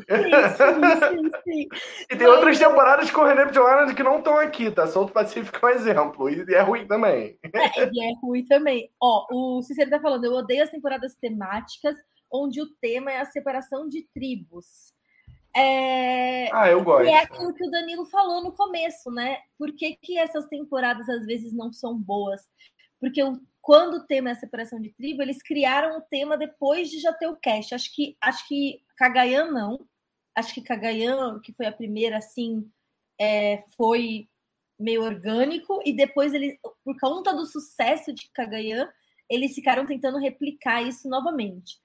sim, 0.56 1.30
sim, 1.44 1.68
E 2.10 2.16
tem 2.16 2.26
outras 2.26 2.58
temporadas 2.58 3.10
com 3.10 3.24
Redemption 3.24 3.62
Island 3.62 3.94
que 3.94 4.02
não 4.02 4.18
estão 4.18 4.38
aqui, 4.38 4.70
tá? 4.70 4.86
Solto 4.86 5.12
Pacífico 5.12 5.66
é 5.66 5.70
um 5.70 5.74
exemplo. 5.74 6.30
E 6.30 6.54
é 6.54 6.60
ruim 6.62 6.86
também. 6.86 7.38
É, 7.42 7.84
e 7.92 8.10
é 8.10 8.14
ruim 8.22 8.46
também. 8.46 8.90
Ó, 8.98 9.26
o 9.30 9.62
Cicero 9.62 9.90
tá 9.90 10.00
falando, 10.00 10.24
eu 10.24 10.32
odeio 10.32 10.62
as 10.62 10.70
temporadas 10.70 11.14
temáticas 11.16 11.94
onde 12.32 12.62
o 12.62 12.70
tema 12.80 13.10
é 13.10 13.20
a 13.20 13.26
separação 13.26 13.88
de 13.88 14.02
tribos. 14.14 14.94
É... 15.54 16.48
Ah, 16.54 16.70
eu 16.70 16.82
gosto. 16.82 17.06
E 17.06 17.10
é 17.10 17.22
aquilo 17.22 17.52
que 17.52 17.66
o 17.66 17.70
Danilo 17.70 18.06
falou 18.06 18.42
no 18.42 18.52
começo, 18.52 19.10
né? 19.10 19.38
Por 19.58 19.72
que, 19.72 19.96
que 19.96 20.16
essas 20.16 20.46
temporadas 20.46 21.08
às 21.08 21.26
vezes 21.26 21.52
não 21.52 21.72
são 21.72 21.98
boas? 21.98 22.48
Porque 23.00 23.22
o, 23.22 23.40
quando 23.60 23.94
o 23.94 24.06
tema 24.06 24.30
é 24.30 24.32
a 24.32 24.36
separação 24.36 24.80
de 24.80 24.90
tribo, 24.90 25.22
eles 25.22 25.42
criaram 25.42 25.98
o 25.98 26.02
tema 26.02 26.36
depois 26.36 26.90
de 26.90 26.98
já 26.98 27.12
ter 27.12 27.26
o 27.26 27.36
cast. 27.36 27.74
Acho 27.74 27.94
que 27.94 28.16
acho 28.20 28.48
que 28.48 28.82
Cagayan 28.96 29.50
não. 29.50 29.86
Acho 30.34 30.54
que 30.54 30.62
Cagayan, 30.62 31.40
que 31.40 31.52
foi 31.52 31.66
a 31.66 31.72
primeira, 31.72 32.18
assim, 32.18 32.70
é, 33.20 33.62
foi 33.76 34.28
meio 34.78 35.02
orgânico. 35.02 35.80
E 35.84 35.92
depois, 35.92 36.32
eles, 36.32 36.56
por 36.84 36.98
conta 36.98 37.34
do 37.34 37.44
sucesso 37.44 38.12
de 38.12 38.30
Cagayan, 38.32 38.88
eles 39.28 39.54
ficaram 39.54 39.86
tentando 39.86 40.18
replicar 40.18 40.82
isso 40.82 41.08
novamente. 41.08 41.78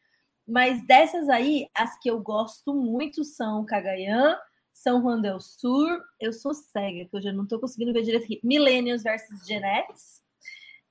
Mas 0.48 0.86
dessas 0.86 1.28
aí, 1.28 1.68
as 1.76 2.00
que 2.00 2.10
eu 2.10 2.20
gosto 2.22 2.74
muito 2.74 3.24
são 3.24 3.66
Cagayan, 3.66 4.38
São 4.74 5.02
Juan 5.02 5.22
del 5.22 5.40
Sur, 5.40 6.02
eu 6.20 6.32
sou 6.32 6.54
cega, 6.54 7.06
que 7.10 7.16
eu 7.16 7.22
já 7.22 7.34
não 7.34 7.44
estou 7.44 7.60
conseguindo 7.60 7.92
ver 7.92 8.04
direito. 8.04 8.40
Millennials 8.44 9.04
versus 9.04 9.46
Gen 9.46 9.64
X. 9.64 10.25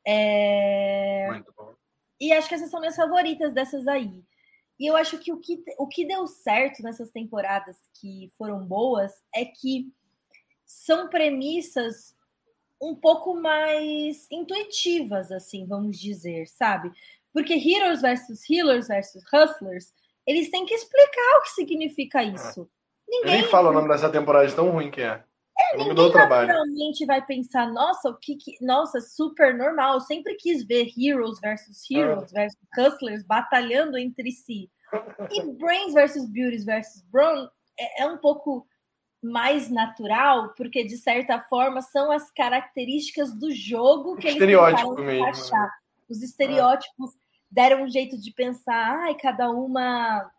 É... 0.06 1.28
E 2.20 2.32
acho 2.32 2.48
que 2.48 2.54
essas 2.54 2.70
são 2.70 2.80
minhas 2.80 2.96
favoritas 2.96 3.52
dessas 3.52 3.86
aí. 3.88 4.24
E 4.78 4.86
eu 4.86 4.96
acho 4.96 5.18
que 5.18 5.32
o, 5.32 5.38
que 5.38 5.62
o 5.78 5.86
que 5.86 6.04
deu 6.04 6.26
certo 6.26 6.82
nessas 6.82 7.10
temporadas 7.10 7.76
que 8.00 8.32
foram 8.36 8.64
boas 8.64 9.12
é 9.34 9.44
que 9.44 9.92
são 10.64 11.08
premissas 11.08 12.14
um 12.80 12.94
pouco 12.94 13.34
mais 13.34 14.26
intuitivas, 14.30 15.30
assim, 15.30 15.66
vamos 15.66 15.98
dizer, 15.98 16.48
sabe? 16.48 16.92
Porque 17.32 17.54
Heroes 17.54 18.02
versus 18.02 18.48
Healers 18.48 18.88
versus 18.88 19.22
Hustlers, 19.32 19.92
eles 20.26 20.50
têm 20.50 20.66
que 20.66 20.74
explicar 20.74 21.38
o 21.38 21.42
que 21.42 21.50
significa 21.50 22.22
isso. 22.22 22.68
Ninguém. 23.08 23.34
Eu 23.34 23.40
nem 23.42 23.50
fala 23.50 23.70
o 23.70 23.72
nome 23.72 23.88
dessa 23.88 24.10
temporada 24.10 24.46
de 24.46 24.54
tão 24.54 24.70
ruim 24.70 24.90
que 24.90 25.02
é. 25.02 25.22
É, 25.56 25.76
ninguém 25.76 26.10
naturalmente 26.12 27.06
vai 27.06 27.24
pensar, 27.24 27.70
nossa, 27.70 28.10
o 28.10 28.16
que, 28.16 28.36
que 28.36 28.56
Nossa, 28.60 29.00
super 29.00 29.56
normal. 29.56 29.94
Eu 29.94 30.00
sempre 30.00 30.34
quis 30.34 30.64
ver 30.64 30.92
Heroes 30.98 31.38
versus 31.40 31.88
Heroes 31.88 32.32
é. 32.32 32.34
versus 32.34 32.60
Hustlers 32.76 33.22
batalhando 33.22 33.96
entre 33.96 34.32
si. 34.32 34.68
E 35.30 35.42
Brains 35.54 35.92
versus 35.92 36.28
Beauties 36.28 36.64
versus 36.64 37.02
Brawn 37.10 37.48
é, 37.78 38.02
é 38.02 38.06
um 38.06 38.18
pouco 38.18 38.66
mais 39.22 39.70
natural, 39.70 40.52
porque 40.54 40.84
de 40.84 40.98
certa 40.98 41.40
forma 41.40 41.80
são 41.80 42.12
as 42.12 42.30
características 42.30 43.32
do 43.32 43.50
jogo 43.52 44.16
que 44.16 44.28
Estereótipo 44.28 45.00
eles. 45.00 45.22
Mesmo. 45.22 45.56
Né? 45.56 45.70
Os 46.08 46.22
estereótipos 46.22 47.14
é. 47.14 47.18
deram 47.50 47.84
um 47.84 47.88
jeito 47.88 48.20
de 48.20 48.32
pensar, 48.32 49.04
ai, 49.04 49.14
cada 49.14 49.50
uma 49.50 50.30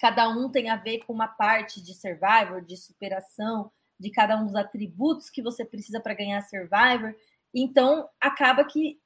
cada 0.00 0.28
um 0.28 0.48
tem 0.48 0.70
a 0.70 0.76
ver 0.76 1.00
com 1.00 1.12
uma 1.12 1.26
parte 1.26 1.82
de 1.82 1.92
Survivor, 1.92 2.64
de 2.64 2.76
superação, 2.76 3.70
de 3.98 4.10
cada 4.10 4.36
um 4.40 4.46
dos 4.46 4.54
atributos 4.54 5.30
que 5.30 5.42
você 5.42 5.64
precisa 5.64 6.00
para 6.00 6.14
ganhar 6.14 6.40
Survivor. 6.42 7.14
Então, 7.54 8.08
acaba 8.20 8.64
que 8.64 9.00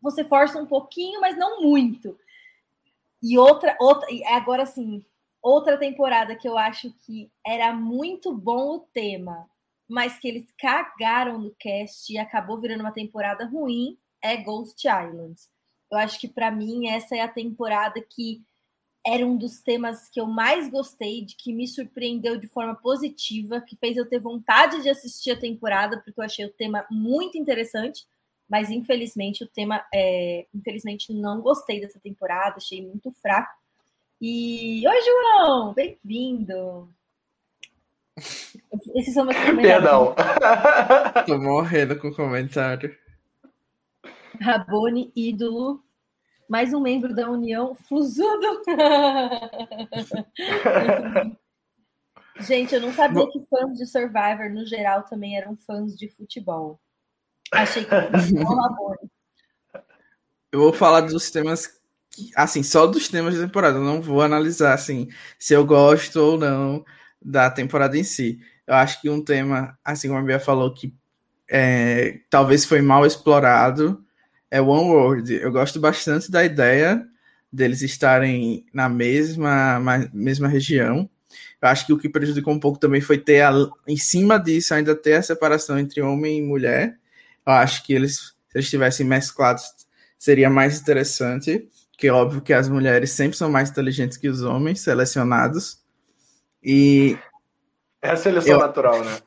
você 0.00 0.24
força 0.24 0.58
um 0.58 0.66
pouquinho, 0.66 1.20
mas 1.20 1.36
não 1.36 1.62
muito. 1.62 2.18
E 3.22 3.36
outra, 3.38 3.76
outra, 3.78 4.08
agora 4.28 4.64
sim, 4.64 5.04
outra 5.42 5.76
temporada 5.76 6.34
que 6.34 6.48
eu 6.48 6.56
acho 6.56 6.90
que 7.04 7.30
era 7.46 7.72
muito 7.72 8.32
bom 8.32 8.76
o 8.76 8.80
tema, 8.80 9.48
mas 9.88 10.18
que 10.18 10.28
eles 10.28 10.46
cagaram 10.58 11.38
no 11.38 11.54
cast 11.58 12.12
e 12.12 12.18
acabou 12.18 12.58
virando 12.60 12.80
uma 12.80 12.92
temporada 12.92 13.44
ruim, 13.44 13.98
é 14.22 14.36
Ghost 14.36 14.86
Island. 14.86 15.34
Eu 15.90 15.98
acho 15.98 16.20
que 16.20 16.28
para 16.28 16.50
mim 16.50 16.88
essa 16.88 17.16
é 17.16 17.20
a 17.20 17.28
temporada 17.28 18.00
que 18.00 18.42
era 19.06 19.26
um 19.26 19.36
dos 19.36 19.60
temas 19.60 20.08
que 20.08 20.20
eu 20.20 20.26
mais 20.26 20.68
gostei, 20.68 21.24
de 21.24 21.34
que 21.34 21.52
me 21.52 21.66
surpreendeu 21.66 22.36
de 22.36 22.46
forma 22.46 22.74
positiva, 22.74 23.60
que 23.60 23.76
fez 23.76 23.96
eu 23.96 24.08
ter 24.08 24.20
vontade 24.20 24.82
de 24.82 24.90
assistir 24.90 25.30
a 25.30 25.38
temporada, 25.38 26.00
porque 26.00 26.20
eu 26.20 26.24
achei 26.24 26.44
o 26.44 26.52
tema 26.52 26.86
muito 26.90 27.38
interessante, 27.38 28.06
mas 28.48 28.70
infelizmente 28.70 29.42
o 29.42 29.48
tema, 29.48 29.82
é, 29.92 30.46
infelizmente 30.54 31.14
não 31.14 31.40
gostei 31.40 31.80
dessa 31.80 31.98
temporada, 31.98 32.56
achei 32.56 32.86
muito 32.86 33.10
fraco. 33.12 33.54
E 34.20 34.86
oi, 34.86 35.00
João, 35.02 35.72
bem-vindo. 35.72 36.92
Esses 38.94 39.14
são 39.14 39.24
meus 39.24 39.38
comentários. 39.40 39.82
Perdão. 39.82 40.14
Tô 41.26 41.38
morrendo 41.38 41.98
com 41.98 42.08
o 42.08 42.14
comentário. 42.14 42.94
Rabone, 44.38 45.10
ídolo, 45.16 45.82
mais 46.50 46.74
um 46.74 46.80
membro 46.80 47.14
da 47.14 47.30
União 47.30 47.76
Fuzudo. 47.76 48.62
Gente, 52.40 52.74
eu 52.74 52.80
não 52.80 52.92
sabia 52.92 53.24
que 53.30 53.40
fãs 53.48 53.78
de 53.78 53.86
Survivor, 53.86 54.50
no 54.50 54.66
geral, 54.66 55.04
também 55.04 55.36
eram 55.36 55.56
fãs 55.56 55.96
de 55.96 56.08
futebol. 56.08 56.80
Achei 57.52 57.84
que 57.84 57.94
era 57.94 58.10
Eu 60.50 60.58
vou 60.58 60.72
falar 60.72 61.02
dos 61.02 61.30
temas, 61.30 61.80
assim, 62.34 62.64
só 62.64 62.84
dos 62.84 63.06
temas 63.06 63.36
da 63.36 63.46
temporada. 63.46 63.78
Eu 63.78 63.84
não 63.84 64.02
vou 64.02 64.20
analisar, 64.20 64.74
assim, 64.74 65.06
se 65.38 65.54
eu 65.54 65.64
gosto 65.64 66.16
ou 66.16 66.36
não 66.36 66.84
da 67.22 67.48
temporada 67.48 67.96
em 67.96 68.02
si. 68.02 68.40
Eu 68.66 68.74
acho 68.74 69.00
que 69.00 69.08
um 69.08 69.24
tema, 69.24 69.78
assim 69.84 70.08
como 70.08 70.18
a 70.18 70.24
Bia 70.24 70.40
falou, 70.40 70.74
que 70.74 70.92
é, 71.48 72.22
talvez 72.28 72.64
foi 72.64 72.80
mal 72.80 73.06
explorado, 73.06 74.04
é 74.50 74.60
One 74.60 74.90
World. 74.90 75.32
Eu 75.34 75.52
gosto 75.52 75.78
bastante 75.78 76.30
da 76.30 76.44
ideia 76.44 77.06
deles 77.52 77.82
estarem 77.82 78.64
na 78.72 78.88
mesma, 78.88 79.80
mesma 80.12 80.48
região. 80.48 81.08
Eu 81.60 81.68
acho 81.68 81.86
que 81.86 81.92
o 81.92 81.98
que 81.98 82.08
prejudicou 82.08 82.52
um 82.52 82.60
pouco 82.60 82.78
também 82.78 83.00
foi 83.00 83.18
ter, 83.18 83.42
a, 83.42 83.52
em 83.86 83.96
cima 83.96 84.38
disso, 84.38 84.74
ainda 84.74 84.94
ter 84.94 85.14
a 85.14 85.22
separação 85.22 85.78
entre 85.78 86.00
homem 86.00 86.38
e 86.38 86.42
mulher. 86.42 86.98
Eu 87.46 87.52
acho 87.52 87.84
que 87.84 87.92
eles, 87.92 88.16
se 88.16 88.56
eles 88.56 88.66
estivessem 88.66 89.06
mesclados, 89.06 89.64
seria 90.18 90.50
mais 90.50 90.80
interessante. 90.80 91.68
Que 91.96 92.08
é 92.08 92.12
óbvio 92.12 92.40
que 92.40 92.52
as 92.52 92.68
mulheres 92.68 93.10
sempre 93.10 93.36
são 93.36 93.50
mais 93.50 93.70
inteligentes 93.70 94.16
que 94.16 94.28
os 94.28 94.42
homens 94.42 94.80
selecionados. 94.80 95.78
E. 96.62 97.18
É 98.00 98.10
a 98.10 98.16
seleção 98.16 98.54
eu... 98.54 98.58
natural, 98.58 99.04
né? 99.04 99.18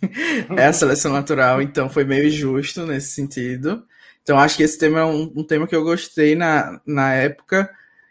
é 0.56 0.66
a 0.66 0.72
seleção 0.72 1.12
natural, 1.12 1.60
então 1.60 1.90
foi 1.90 2.04
meio 2.04 2.30
justo 2.30 2.86
nesse 2.86 3.10
sentido. 3.12 3.84
Então 4.22 4.38
acho 4.38 4.56
que 4.56 4.62
esse 4.62 4.78
tema 4.78 5.00
é 5.00 5.04
um, 5.04 5.32
um, 5.36 5.44
tema 5.44 5.66
que 5.66 5.74
eu 5.74 5.82
gostei 5.82 6.34
na, 6.34 6.80
na 6.86 7.12
época 7.14 7.68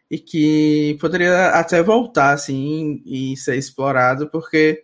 e 0.09 0.19
que 0.19 0.97
poderia 0.99 1.49
até 1.49 1.81
voltar 1.81 2.31
assim 2.31 3.01
e 3.05 3.37
ser 3.37 3.55
explorado, 3.55 4.29
porque 4.29 4.83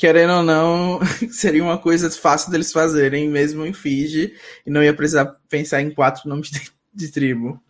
querendo 0.00 0.32
ou 0.32 0.42
não, 0.42 0.98
seria 1.30 1.62
uma 1.62 1.76
coisa 1.76 2.10
fácil 2.10 2.50
deles 2.50 2.72
fazerem, 2.72 3.28
mesmo 3.28 3.66
em 3.66 3.72
Fiji, 3.74 4.34
e 4.64 4.70
não 4.70 4.82
ia 4.82 4.94
precisar 4.94 5.26
pensar 5.46 5.82
em 5.82 5.90
quatro 5.90 6.26
nomes 6.26 6.50
de, 6.50 6.70
de 6.94 7.12
tribo. 7.12 7.62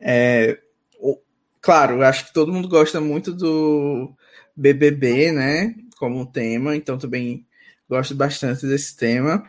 É, 0.00 0.58
o, 0.98 1.20
claro, 1.60 2.02
acho 2.02 2.26
que 2.26 2.32
todo 2.32 2.52
mundo 2.52 2.66
gosta 2.66 3.00
muito 3.00 3.32
do 3.32 4.12
BBB, 4.56 5.30
né, 5.30 5.72
como 5.98 6.26
tema, 6.26 6.74
então 6.74 6.98
também 6.98 7.46
gosto 7.88 8.12
bastante 8.12 8.66
desse 8.66 8.96
tema. 8.96 9.48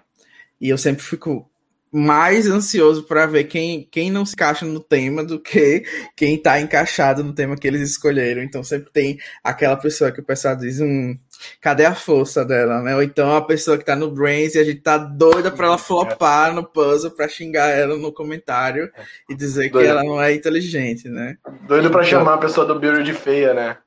E 0.61 0.69
eu 0.69 0.77
sempre 0.77 1.03
fico 1.03 1.48
mais 1.91 2.47
ansioso 2.47 3.03
para 3.03 3.25
ver 3.25 3.45
quem, 3.45 3.87
quem 3.91 4.11
não 4.11 4.25
se 4.25 4.33
encaixa 4.33 4.65
no 4.65 4.79
tema 4.79 5.23
do 5.23 5.39
que 5.39 5.83
quem 6.15 6.35
está 6.35 6.59
encaixado 6.59 7.23
no 7.23 7.33
tema 7.33 7.55
que 7.55 7.67
eles 7.67 7.81
escolheram. 7.81 8.43
Então 8.43 8.63
sempre 8.63 8.91
tem 8.91 9.17
aquela 9.43 9.75
pessoa 9.75 10.11
que 10.11 10.21
o 10.21 10.23
pessoal 10.23 10.55
diz, 10.55 10.79
hum, 10.79 11.17
cadê 11.59 11.85
a 11.85 11.95
força 11.95 12.45
dela, 12.45 12.81
né? 12.81 12.95
Ou 12.95 13.01
então 13.01 13.35
a 13.35 13.41
pessoa 13.41 13.77
que 13.77 13.83
está 13.83 13.95
no 13.95 14.11
Brains 14.11 14.55
e 14.55 14.59
a 14.59 14.63
gente 14.63 14.81
tá 14.81 14.97
doida 14.97 15.49
para 15.51 15.67
ela 15.67 15.77
flopar 15.77 16.53
no 16.53 16.63
puzzle 16.63 17.11
para 17.11 17.27
xingar 17.27 17.69
ela 17.69 17.97
no 17.97 18.11
comentário 18.11 18.91
e 19.29 19.35
dizer 19.35 19.69
Doido. 19.69 19.83
que 19.83 19.89
ela 19.89 20.03
não 20.03 20.21
é 20.21 20.33
inteligente, 20.33 21.09
né? 21.09 21.37
Doido 21.67 21.89
para 21.89 22.03
chamar 22.03 22.35
a 22.35 22.39
pessoa 22.39 22.65
do 22.65 22.79
Bureau 22.79 23.03
de 23.03 23.13
feia, 23.13 23.53
né? 23.53 23.77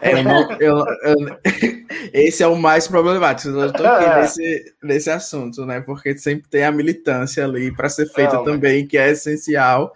É, 0.00 0.12
eu, 0.60 0.60
eu, 0.60 0.84
esse 2.12 2.42
é 2.42 2.46
o 2.46 2.56
mais 2.56 2.86
problemático. 2.86 3.48
Eu 3.48 3.72
tô 3.72 3.84
aqui 3.86 4.04
é. 4.04 4.20
nesse, 4.20 4.74
nesse 4.82 5.10
assunto, 5.10 5.64
né? 5.66 5.80
Porque 5.80 6.16
sempre 6.16 6.48
tem 6.48 6.64
a 6.64 6.72
militância 6.72 7.44
ali 7.44 7.74
para 7.74 7.88
ser 7.88 8.06
feita 8.06 8.34
Não, 8.34 8.44
também, 8.44 8.82
mas... 8.82 8.90
que 8.90 8.98
é 8.98 9.10
essencial 9.10 9.92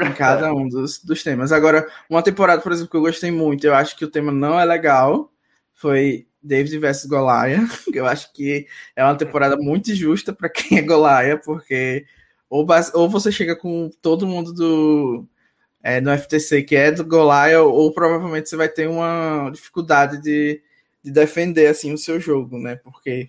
em 0.00 0.12
cada 0.12 0.52
um 0.52 0.68
dos, 0.68 1.02
dos 1.02 1.22
temas. 1.22 1.52
Agora, 1.52 1.86
uma 2.08 2.22
temporada, 2.22 2.60
por 2.60 2.72
exemplo, 2.72 2.90
que 2.90 2.96
eu 2.96 3.02
gostei 3.02 3.30
muito, 3.30 3.66
eu 3.66 3.74
acho 3.74 3.96
que 3.96 4.04
o 4.04 4.10
tema 4.10 4.32
não 4.32 4.58
é 4.58 4.64
legal, 4.64 5.30
foi 5.74 6.26
David 6.42 6.78
vs 6.78 7.06
Goliath. 7.06 7.86
Eu 7.94 8.06
acho 8.06 8.32
que 8.32 8.66
é 8.96 9.04
uma 9.04 9.14
temporada 9.14 9.56
muito 9.56 9.94
justa 9.94 10.32
para 10.32 10.48
quem 10.48 10.78
é 10.78 10.82
Goliath, 10.82 11.44
porque 11.44 12.04
ou, 12.50 12.66
ou 12.94 13.08
você 13.08 13.30
chega 13.30 13.54
com 13.54 13.90
todo 14.00 14.26
mundo 14.26 14.52
do 14.52 15.26
é, 15.82 16.00
no 16.00 16.16
FTC 16.16 16.62
que 16.62 16.76
é 16.76 16.92
do 16.92 17.04
Goliath, 17.04 17.60
ou, 17.60 17.92
provavelmente 17.92 18.48
você 18.48 18.56
vai 18.56 18.68
ter 18.68 18.88
uma 18.88 19.50
dificuldade 19.50 20.22
de, 20.22 20.62
de 21.02 21.10
defender 21.10 21.66
assim 21.66 21.92
o 21.92 21.98
seu 21.98 22.20
jogo, 22.20 22.58
né? 22.58 22.76
Porque 22.76 23.28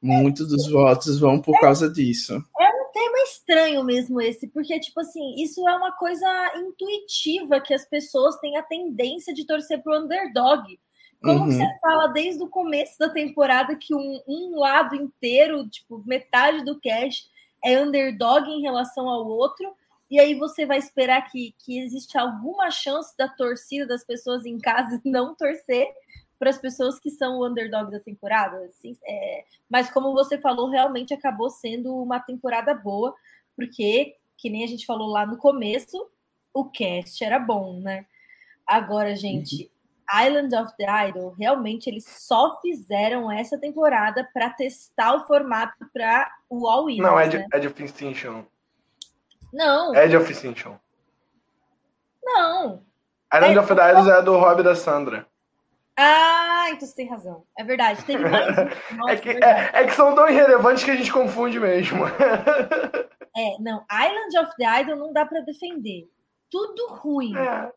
muitos 0.00 0.48
dos 0.48 0.70
votos 0.70 1.18
vão 1.18 1.40
por 1.40 1.58
causa 1.60 1.90
disso. 1.90 2.34
É 2.34 2.68
um 2.68 2.92
tema 2.92 3.18
estranho 3.24 3.82
mesmo 3.82 4.20
esse, 4.20 4.46
porque, 4.46 4.78
tipo 4.78 5.00
assim, 5.00 5.34
isso 5.36 5.68
é 5.68 5.74
uma 5.74 5.92
coisa 5.92 6.26
intuitiva 6.56 7.60
que 7.60 7.74
as 7.74 7.84
pessoas 7.84 8.36
têm 8.38 8.56
a 8.56 8.62
tendência 8.62 9.34
de 9.34 9.44
torcer 9.44 9.82
pro 9.82 9.98
underdog. 9.98 10.78
Como 11.20 11.40
uhum. 11.40 11.50
você 11.50 11.66
fala 11.80 12.06
desde 12.08 12.40
o 12.44 12.48
começo 12.48 12.96
da 12.96 13.08
temporada 13.08 13.74
que 13.74 13.92
um, 13.92 14.20
um 14.28 14.56
lado 14.56 14.94
inteiro, 14.94 15.68
tipo, 15.68 16.00
metade 16.06 16.64
do 16.64 16.78
cast 16.78 17.28
é 17.64 17.80
underdog 17.80 18.48
em 18.48 18.62
relação 18.62 19.08
ao 19.08 19.26
outro, 19.26 19.74
e 20.10 20.18
aí 20.18 20.34
você 20.34 20.64
vai 20.64 20.78
esperar 20.78 21.22
que, 21.30 21.54
que 21.58 21.78
existe 21.78 22.16
alguma 22.16 22.70
chance 22.70 23.16
da 23.16 23.28
torcida 23.28 23.86
das 23.86 24.04
pessoas 24.04 24.46
em 24.46 24.58
casa 24.58 25.00
não 25.04 25.34
torcer 25.34 25.88
para 26.38 26.50
as 26.50 26.58
pessoas 26.58 26.98
que 26.98 27.10
são 27.10 27.38
o 27.38 27.46
underdog 27.46 27.90
da 27.90 28.00
temporada. 28.00 28.56
Assim, 28.66 28.96
é... 29.04 29.44
Mas 29.68 29.90
como 29.90 30.12
você 30.12 30.38
falou, 30.38 30.70
realmente 30.70 31.12
acabou 31.12 31.50
sendo 31.50 31.94
uma 31.94 32.20
temporada 32.20 32.72
boa, 32.74 33.14
porque, 33.56 34.14
que 34.36 34.48
nem 34.48 34.64
a 34.64 34.68
gente 34.68 34.86
falou 34.86 35.08
lá 35.08 35.26
no 35.26 35.36
começo, 35.36 36.08
o 36.54 36.64
cast 36.64 37.22
era 37.22 37.38
bom, 37.38 37.80
né? 37.80 38.06
Agora, 38.66 39.14
gente, 39.16 39.70
uhum. 40.10 40.26
Island 40.26 40.54
of 40.54 40.74
the 40.76 41.08
Idol, 41.08 41.34
realmente 41.38 41.88
eles 41.88 42.04
só 42.06 42.60
fizeram 42.60 43.30
essa 43.30 43.58
temporada 43.58 44.28
para 44.32 44.50
testar 44.50 45.14
o 45.16 45.26
formato 45.26 45.86
para 45.92 46.30
o 46.48 46.66
All 46.66 46.88
In. 46.88 46.98
Não, 46.98 47.18
é 47.18 47.28
de, 47.28 47.38
né? 47.38 47.46
é 47.52 47.58
de 47.58 47.66
Extinction. 47.66 48.44
Não. 49.52 49.94
Ed 49.94 50.16
of 50.16 50.30
Extinction. 50.30 50.76
Não. 52.22 52.82
Island 53.32 53.56
é, 53.56 53.60
of 53.60 53.74
the 53.74 53.90
Idols 53.90 54.08
é 54.08 54.22
do 54.22 54.36
Rob 54.36 54.62
da 54.62 54.74
Sandra. 54.74 55.26
Ah, 55.96 56.66
então 56.70 56.86
você 56.86 56.94
tem 56.94 57.08
razão. 57.08 57.44
É 57.58 57.64
verdade. 57.64 58.04
Teve 58.04 58.28
mais. 58.28 58.56
Nossa, 58.96 59.12
é, 59.12 59.16
que, 59.16 59.30
é, 59.30 59.70
é, 59.72 59.84
que 59.84 59.94
são 59.94 60.14
tão 60.14 60.28
irrelevantes 60.28 60.84
que 60.84 60.90
a 60.92 60.96
gente 60.96 61.12
confunde 61.12 61.58
mesmo. 61.58 62.06
é, 62.06 63.56
não. 63.58 63.84
Island 63.90 64.38
of 64.38 64.52
the 64.56 64.80
Idol 64.80 64.96
não 64.96 65.12
dá 65.12 65.26
para 65.26 65.40
defender. 65.40 66.08
Tudo 66.50 66.86
ruim. 66.94 67.36
É. 67.36 67.72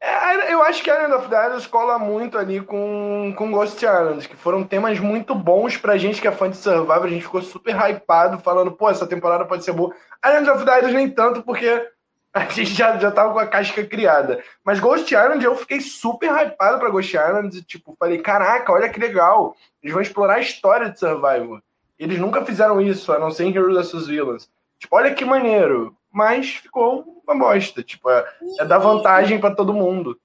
É, 0.00 0.52
eu 0.52 0.62
acho 0.62 0.82
que 0.82 0.90
Island 0.90 1.14
of 1.14 1.26
Idols 1.26 1.66
cola 1.66 1.98
muito 1.98 2.36
ali 2.36 2.60
com, 2.60 3.32
com 3.36 3.50
Ghost 3.50 3.84
Islands, 3.84 4.26
que 4.26 4.36
foram 4.36 4.62
temas 4.62 5.00
muito 5.00 5.34
bons 5.34 5.76
pra 5.76 5.96
gente 5.96 6.20
que 6.20 6.28
é 6.28 6.32
fã 6.32 6.50
de 6.50 6.56
Survivor. 6.56 7.04
A 7.04 7.08
gente 7.08 7.24
ficou 7.24 7.42
super 7.42 7.74
hypado, 7.74 8.38
falando, 8.38 8.72
pô, 8.72 8.90
essa 8.90 9.06
temporada 9.06 9.44
pode 9.44 9.64
ser 9.64 9.72
boa. 9.72 9.94
Island 10.24 10.50
of 10.50 10.62
Idols 10.62 10.92
nem 10.94 11.10
tanto, 11.10 11.42
porque 11.42 11.88
A 12.36 12.44
gente 12.50 12.74
já, 12.74 12.98
já 12.98 13.10
tava 13.10 13.32
com 13.32 13.38
a 13.38 13.46
casca 13.46 13.82
criada. 13.82 14.42
Mas 14.62 14.78
Ghost 14.78 15.12
Island, 15.12 15.42
eu 15.42 15.56
fiquei 15.56 15.80
super 15.80 16.30
hypado 16.30 16.78
pra 16.78 16.90
Ghost 16.90 17.16
Island. 17.16 17.56
E, 17.56 17.62
tipo, 17.62 17.96
falei, 17.98 18.18
caraca, 18.18 18.72
olha 18.72 18.90
que 18.90 19.00
legal. 19.00 19.56
Eles 19.82 19.94
vão 19.94 20.02
explorar 20.02 20.34
a 20.34 20.40
história 20.40 20.90
de 20.90 20.98
Survival. 20.98 21.62
Eles 21.98 22.18
nunca 22.18 22.44
fizeram 22.44 22.78
isso, 22.78 23.10
a 23.10 23.18
não 23.18 23.30
ser 23.30 23.44
em 23.44 23.56
Heroes 23.56 23.90
vs 23.90 24.06
Villains. 24.06 24.50
Tipo, 24.78 24.96
olha 24.96 25.14
que 25.14 25.24
maneiro. 25.24 25.96
Mas 26.16 26.48
ficou 26.48 27.22
uma 27.28 27.38
bosta. 27.38 27.82
Tipo, 27.82 28.08
é, 28.08 28.24
é 28.58 28.64
dar 28.64 28.78
vantagem 28.78 29.38
para 29.38 29.54
todo 29.54 29.74
mundo. 29.74 30.18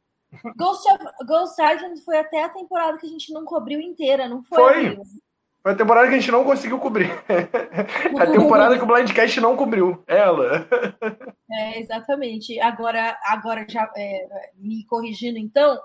Ghost, 0.56 0.88
Ghost 1.28 1.62
Island 1.62 2.00
foi 2.06 2.18
até 2.18 2.46
a 2.46 2.50
temporada 2.50 2.98
que 2.98 3.06
a 3.06 3.10
gente 3.10 3.34
não 3.34 3.44
cobriu 3.44 3.82
inteira, 3.82 4.30
não 4.30 4.42
foi? 4.42 4.96
Foi. 4.96 5.06
Foi 5.62 5.74
a 5.74 5.76
temporada 5.76 6.08
que 6.08 6.16
a 6.16 6.18
gente 6.18 6.32
não 6.32 6.46
conseguiu 6.46 6.80
cobrir. 6.80 7.12
a 8.18 8.26
temporada 8.26 8.78
que 8.78 8.84
o 8.86 8.88
Blindcast 8.88 9.42
não 9.42 9.58
cobriu. 9.58 10.02
Ela. 10.08 10.66
É, 11.54 11.82
exatamente. 11.82 12.58
Agora, 12.62 13.20
agora 13.26 13.66
já 13.68 13.92
é, 13.98 14.26
me 14.56 14.86
corrigindo, 14.86 15.38
então, 15.38 15.78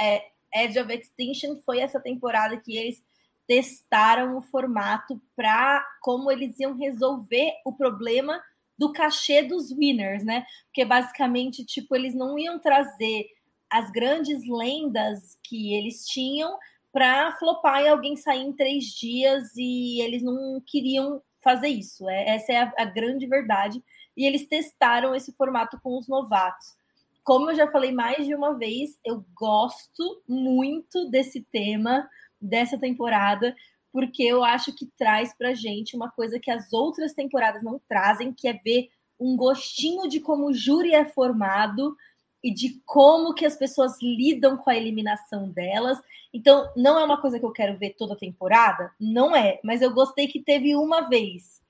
é, 0.00 0.22
Edge 0.54 0.78
of 0.78 0.92
Extinction 0.94 1.56
foi 1.66 1.80
essa 1.80 1.98
temporada 1.98 2.56
que 2.56 2.76
eles 2.76 3.02
testaram 3.48 4.38
o 4.38 4.42
formato 4.42 5.20
para 5.34 5.84
como 6.00 6.30
eles 6.30 6.56
iam 6.60 6.76
resolver 6.76 7.50
o 7.64 7.72
problema 7.72 8.40
do 8.82 8.92
cachê 8.92 9.42
dos 9.42 9.70
winners, 9.70 10.24
né? 10.24 10.44
Porque 10.64 10.84
basicamente, 10.84 11.64
tipo, 11.64 11.94
eles 11.94 12.16
não 12.16 12.36
iam 12.36 12.58
trazer 12.58 13.26
as 13.70 13.92
grandes 13.92 14.42
lendas 14.44 15.38
que 15.40 15.72
eles 15.72 16.04
tinham 16.04 16.58
para 16.92 17.30
flopar 17.38 17.80
e 17.80 17.88
alguém 17.88 18.16
sair 18.16 18.42
em 18.42 18.52
três 18.52 18.86
dias 18.86 19.52
e 19.56 20.02
eles 20.02 20.20
não 20.20 20.60
queriam 20.66 21.22
fazer 21.40 21.68
isso. 21.68 22.10
É, 22.10 22.30
essa 22.30 22.52
é 22.52 22.56
a, 22.56 22.72
a 22.76 22.84
grande 22.84 23.24
verdade. 23.24 23.80
E 24.16 24.26
eles 24.26 24.48
testaram 24.48 25.14
esse 25.14 25.32
formato 25.36 25.78
com 25.80 25.96
os 25.96 26.08
novatos. 26.08 26.76
Como 27.22 27.52
eu 27.52 27.54
já 27.54 27.70
falei 27.70 27.92
mais 27.92 28.26
de 28.26 28.34
uma 28.34 28.58
vez, 28.58 28.98
eu 29.04 29.24
gosto 29.32 30.24
muito 30.28 31.08
desse 31.08 31.40
tema, 31.52 32.10
dessa 32.40 32.76
temporada, 32.76 33.54
porque 33.92 34.22
eu 34.22 34.42
acho 34.42 34.74
que 34.74 34.86
traz 34.96 35.36
pra 35.36 35.54
gente 35.54 35.94
uma 35.94 36.10
coisa 36.10 36.40
que 36.40 36.50
as 36.50 36.72
outras 36.72 37.12
temporadas 37.12 37.62
não 37.62 37.80
trazem, 37.88 38.32
que 38.32 38.48
é 38.48 38.54
ver 38.54 38.88
um 39.20 39.36
gostinho 39.36 40.08
de 40.08 40.18
como 40.18 40.46
o 40.46 40.54
júri 40.54 40.94
é 40.94 41.04
formado 41.04 41.96
e 42.42 42.52
de 42.52 42.82
como 42.84 43.34
que 43.34 43.46
as 43.46 43.56
pessoas 43.56 43.96
lidam 44.02 44.56
com 44.56 44.70
a 44.70 44.76
eliminação 44.76 45.48
delas. 45.48 45.98
Então, 46.34 46.72
não 46.76 46.98
é 46.98 47.04
uma 47.04 47.20
coisa 47.20 47.38
que 47.38 47.44
eu 47.44 47.52
quero 47.52 47.78
ver 47.78 47.94
toda 47.96 48.16
temporada, 48.16 48.90
não 48.98 49.36
é, 49.36 49.60
mas 49.62 49.82
eu 49.82 49.92
gostei 49.92 50.26
que 50.26 50.42
teve 50.42 50.74
uma 50.74 51.02
vez. 51.08 51.61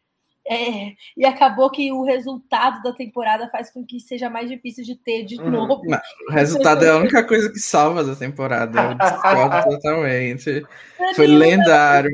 É, 0.49 0.93
e 1.17 1.25
acabou 1.25 1.71
que 1.71 1.93
o 1.93 2.03
resultado 2.03 2.83
da 2.83 2.93
temporada 2.93 3.49
faz 3.49 3.71
com 3.71 3.85
que 3.85 4.01
seja 4.01 4.29
mais 4.29 4.51
difícil 4.51 4.85
de 4.85 4.97
ter 4.97 5.25
de 5.25 5.41
uhum. 5.41 5.51
novo. 5.51 5.83
Não, 5.85 6.01
o 6.29 6.33
resultado 6.33 6.85
é 6.85 6.91
a 6.91 6.97
única 6.97 7.25
coisa 7.25 7.51
que 7.51 7.61
salva 7.61 8.03
da 8.03 8.17
temporada. 8.17 8.83
Eu 8.83 8.95
discordo 8.95 9.63
totalmente. 9.71 10.67
Foi 11.15 11.27
lendário. 11.27 12.11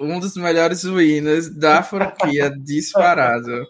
Um 0.00 0.18
dos 0.18 0.36
melhores 0.36 0.84
winners 0.84 1.48
da 1.48 1.82
franquia, 1.82 2.50
disparado. 2.58 3.64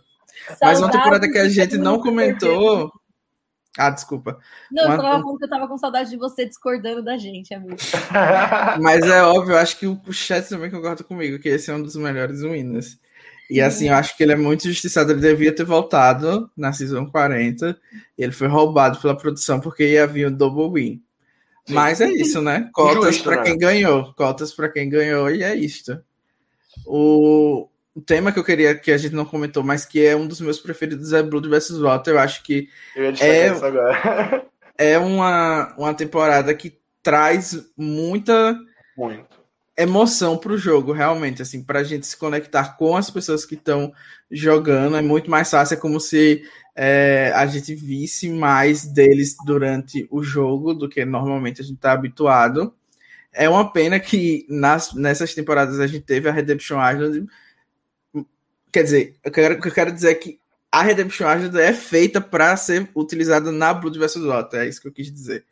Mas 0.60 0.80
uma 0.80 0.90
temporada 0.90 1.30
que 1.30 1.38
a 1.38 1.48
gente 1.48 1.76
não 1.76 2.00
comentou 2.00 2.90
ah, 3.76 3.90
desculpa. 3.90 4.38
Não, 4.70 4.84
Uma... 4.84 4.94
eu 4.94 5.02
tava 5.02 5.20
falando 5.20 5.38
que 5.38 5.44
eu 5.44 5.48
tava 5.50 5.68
com 5.68 5.76
saudade 5.76 6.10
de 6.10 6.16
você 6.16 6.46
discordando 6.46 7.02
da 7.02 7.16
gente, 7.16 7.52
amigo. 7.52 7.76
Mas 8.80 9.04
é 9.04 9.20
óbvio, 9.22 9.56
acho 9.56 9.76
que 9.78 9.86
o 9.86 10.12
chat 10.12 10.48
também 10.48 10.70
concorda 10.70 11.02
comigo, 11.02 11.40
que 11.40 11.48
esse 11.48 11.70
é 11.70 11.74
um 11.74 11.82
dos 11.82 11.96
melhores 11.96 12.42
winners. 12.42 12.98
E 13.50 13.60
assim, 13.60 13.88
eu 13.88 13.94
acho 13.94 14.16
que 14.16 14.22
ele 14.22 14.32
é 14.32 14.36
muito 14.36 14.64
justiçado, 14.64 15.12
ele 15.12 15.20
devia 15.20 15.54
ter 15.54 15.64
voltado 15.64 16.50
na 16.56 16.72
Season 16.72 17.06
40, 17.06 17.78
e 18.16 18.22
ele 18.22 18.32
foi 18.32 18.48
roubado 18.48 18.98
pela 18.98 19.16
produção 19.16 19.60
porque 19.60 19.86
ia 19.86 20.06
vir 20.06 20.28
um 20.28 20.32
double 20.32 20.70
win. 20.72 21.02
Mas 21.68 22.00
é 22.00 22.08
isso, 22.10 22.42
né? 22.42 22.68
Cotas 22.72 23.18
para 23.18 23.36
né? 23.36 23.42
quem 23.42 23.58
ganhou, 23.58 24.12
cotas 24.14 24.52
para 24.52 24.68
quem 24.68 24.88
ganhou, 24.88 25.30
e 25.30 25.42
é 25.42 25.54
isto. 25.54 26.02
O, 26.86 27.68
o 27.94 28.00
tema 28.00 28.32
que 28.32 28.38
eu 28.38 28.44
queria 28.44 28.74
que 28.74 28.90
a 28.90 28.98
gente 28.98 29.14
não 29.14 29.24
comentou, 29.24 29.62
mas 29.62 29.84
que 29.84 30.04
é 30.04 30.16
um 30.16 30.26
dos 30.26 30.40
meus 30.40 30.58
preferidos 30.58 31.12
é 31.12 31.22
Blood 31.22 31.48
vs 31.48 31.78
Water. 31.78 32.14
Eu 32.14 32.18
acho 32.18 32.42
que 32.42 32.68
eu 32.96 33.12
é, 33.20 33.52
isso 33.52 33.64
agora. 33.64 34.44
é 34.76 34.98
uma, 34.98 35.74
uma 35.78 35.94
temporada 35.94 36.52
que 36.54 36.78
traz 37.02 37.66
muita 37.76 38.58
Muito. 38.96 39.43
Emoção 39.76 40.36
para 40.36 40.52
o 40.52 40.58
jogo, 40.58 40.92
realmente, 40.92 41.42
assim, 41.42 41.62
para 41.62 41.80
a 41.80 41.84
gente 41.84 42.06
se 42.06 42.16
conectar 42.16 42.76
com 42.76 42.96
as 42.96 43.10
pessoas 43.10 43.44
que 43.44 43.54
estão 43.54 43.92
jogando. 44.30 44.96
É 44.96 45.02
muito 45.02 45.30
mais 45.30 45.50
fácil, 45.50 45.74
é 45.74 45.78
como 45.78 45.98
se 46.00 46.42
é, 46.74 47.32
a 47.34 47.46
gente 47.46 47.74
visse 47.74 48.30
mais 48.30 48.84
deles 48.84 49.36
durante 49.44 50.06
o 50.10 50.22
jogo 50.22 50.74
do 50.74 50.88
que 50.88 51.04
normalmente 51.04 51.60
a 51.60 51.64
gente 51.64 51.76
está 51.76 51.92
habituado. 51.92 52.74
É 53.32 53.48
uma 53.48 53.72
pena 53.72 53.98
que 53.98 54.46
nas, 54.48 54.94
nessas 54.94 55.34
temporadas 55.34 55.80
a 55.80 55.86
gente 55.86 56.04
teve 56.04 56.28
a 56.28 56.32
Redemption 56.32 56.78
Island 56.88 57.26
Quer 58.74 58.82
dizer, 58.82 59.16
eu 59.22 59.30
quero, 59.30 59.54
eu 59.54 59.72
quero 59.72 59.92
dizer 59.92 60.16
que 60.16 60.36
a 60.72 60.82
Redemption 60.82 61.32
Island 61.32 61.56
é 61.60 61.72
feita 61.72 62.20
para 62.20 62.56
ser 62.56 62.90
utilizada 62.92 63.52
na 63.52 63.72
Blood 63.72 63.96
vs. 63.96 64.16
Water, 64.16 64.62
é 64.62 64.68
isso 64.68 64.82
que 64.82 64.88
eu 64.88 64.92
quis 64.92 65.12
dizer. 65.12 65.44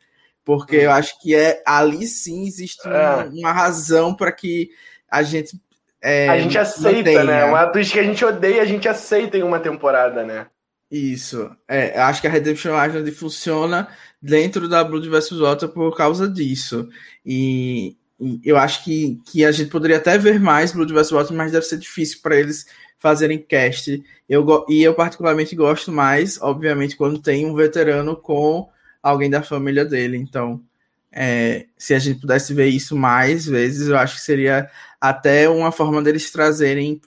Porque 0.45 0.75
eu 0.75 0.91
acho 0.91 1.19
que 1.21 1.33
é 1.33 1.61
ali 1.65 2.05
sim 2.05 2.45
existe 2.45 2.85
uma, 2.85 2.97
é. 2.97 3.29
uma 3.29 3.51
razão 3.51 4.13
para 4.13 4.31
que 4.31 4.69
a 5.09 5.23
gente. 5.23 5.59
É, 6.01 6.27
a 6.27 6.37
gente 6.37 6.57
aceita, 6.57 6.97
mantenha. 6.97 7.23
né? 7.23 7.45
Uma 7.45 7.67
twist 7.67 7.93
que 7.93 7.99
a 7.99 8.03
gente 8.03 8.25
odeia, 8.25 8.61
a 8.61 8.65
gente 8.65 8.89
aceita 8.89 9.37
em 9.37 9.43
uma 9.43 9.59
temporada, 9.59 10.23
né? 10.23 10.47
Isso. 10.91 11.49
É, 11.67 11.99
acho 11.99 12.21
que 12.21 12.27
a 12.27 12.29
Redemption 12.29 12.71
Island 12.85 13.09
funciona 13.11 13.87
dentro 14.21 14.67
da 14.67 14.83
Blood 14.83 15.09
vs. 15.09 15.31
Water 15.31 15.69
por 15.69 15.95
causa 15.95 16.27
disso. 16.27 16.87
E, 17.25 17.95
e, 18.19 18.41
eu 18.43 18.57
acho 18.57 18.83
que, 18.83 19.19
que 19.25 19.45
a 19.45 19.51
gente 19.51 19.69
poderia 19.69 19.97
até 19.97 20.17
ver 20.17 20.39
mais 20.39 20.71
Blood 20.71 20.93
vs. 20.93 21.11
Water, 21.11 21.35
mas 21.35 21.51
deve 21.51 21.65
ser 21.65 21.77
difícil 21.77 22.19
para 22.21 22.37
eles 22.37 22.65
fazerem 22.99 23.37
cast. 23.37 24.03
Eu, 24.29 24.65
e 24.69 24.83
eu 24.83 24.93
particularmente 24.93 25.55
gosto 25.55 25.91
mais, 25.91 26.39
obviamente, 26.41 26.95
quando 26.95 27.21
tem 27.21 27.45
um 27.45 27.55
veterano 27.55 28.15
com 28.15 28.69
alguém 29.03 29.29
da 29.29 29.43
família 29.43 29.83
dele. 29.83 30.17
Então, 30.17 30.63
é, 31.11 31.67
se 31.77 31.93
a 31.93 31.99
gente 31.99 32.21
pudesse 32.21 32.53
ver 32.53 32.67
isso 32.67 32.95
mais 32.95 33.45
vezes, 33.45 33.89
eu 33.89 33.97
acho 33.97 34.15
que 34.15 34.21
seria 34.21 34.69
até 34.99 35.47
uma 35.49 35.71
forma 35.71 36.01
deles 36.01 36.31
trazerem 36.31 36.99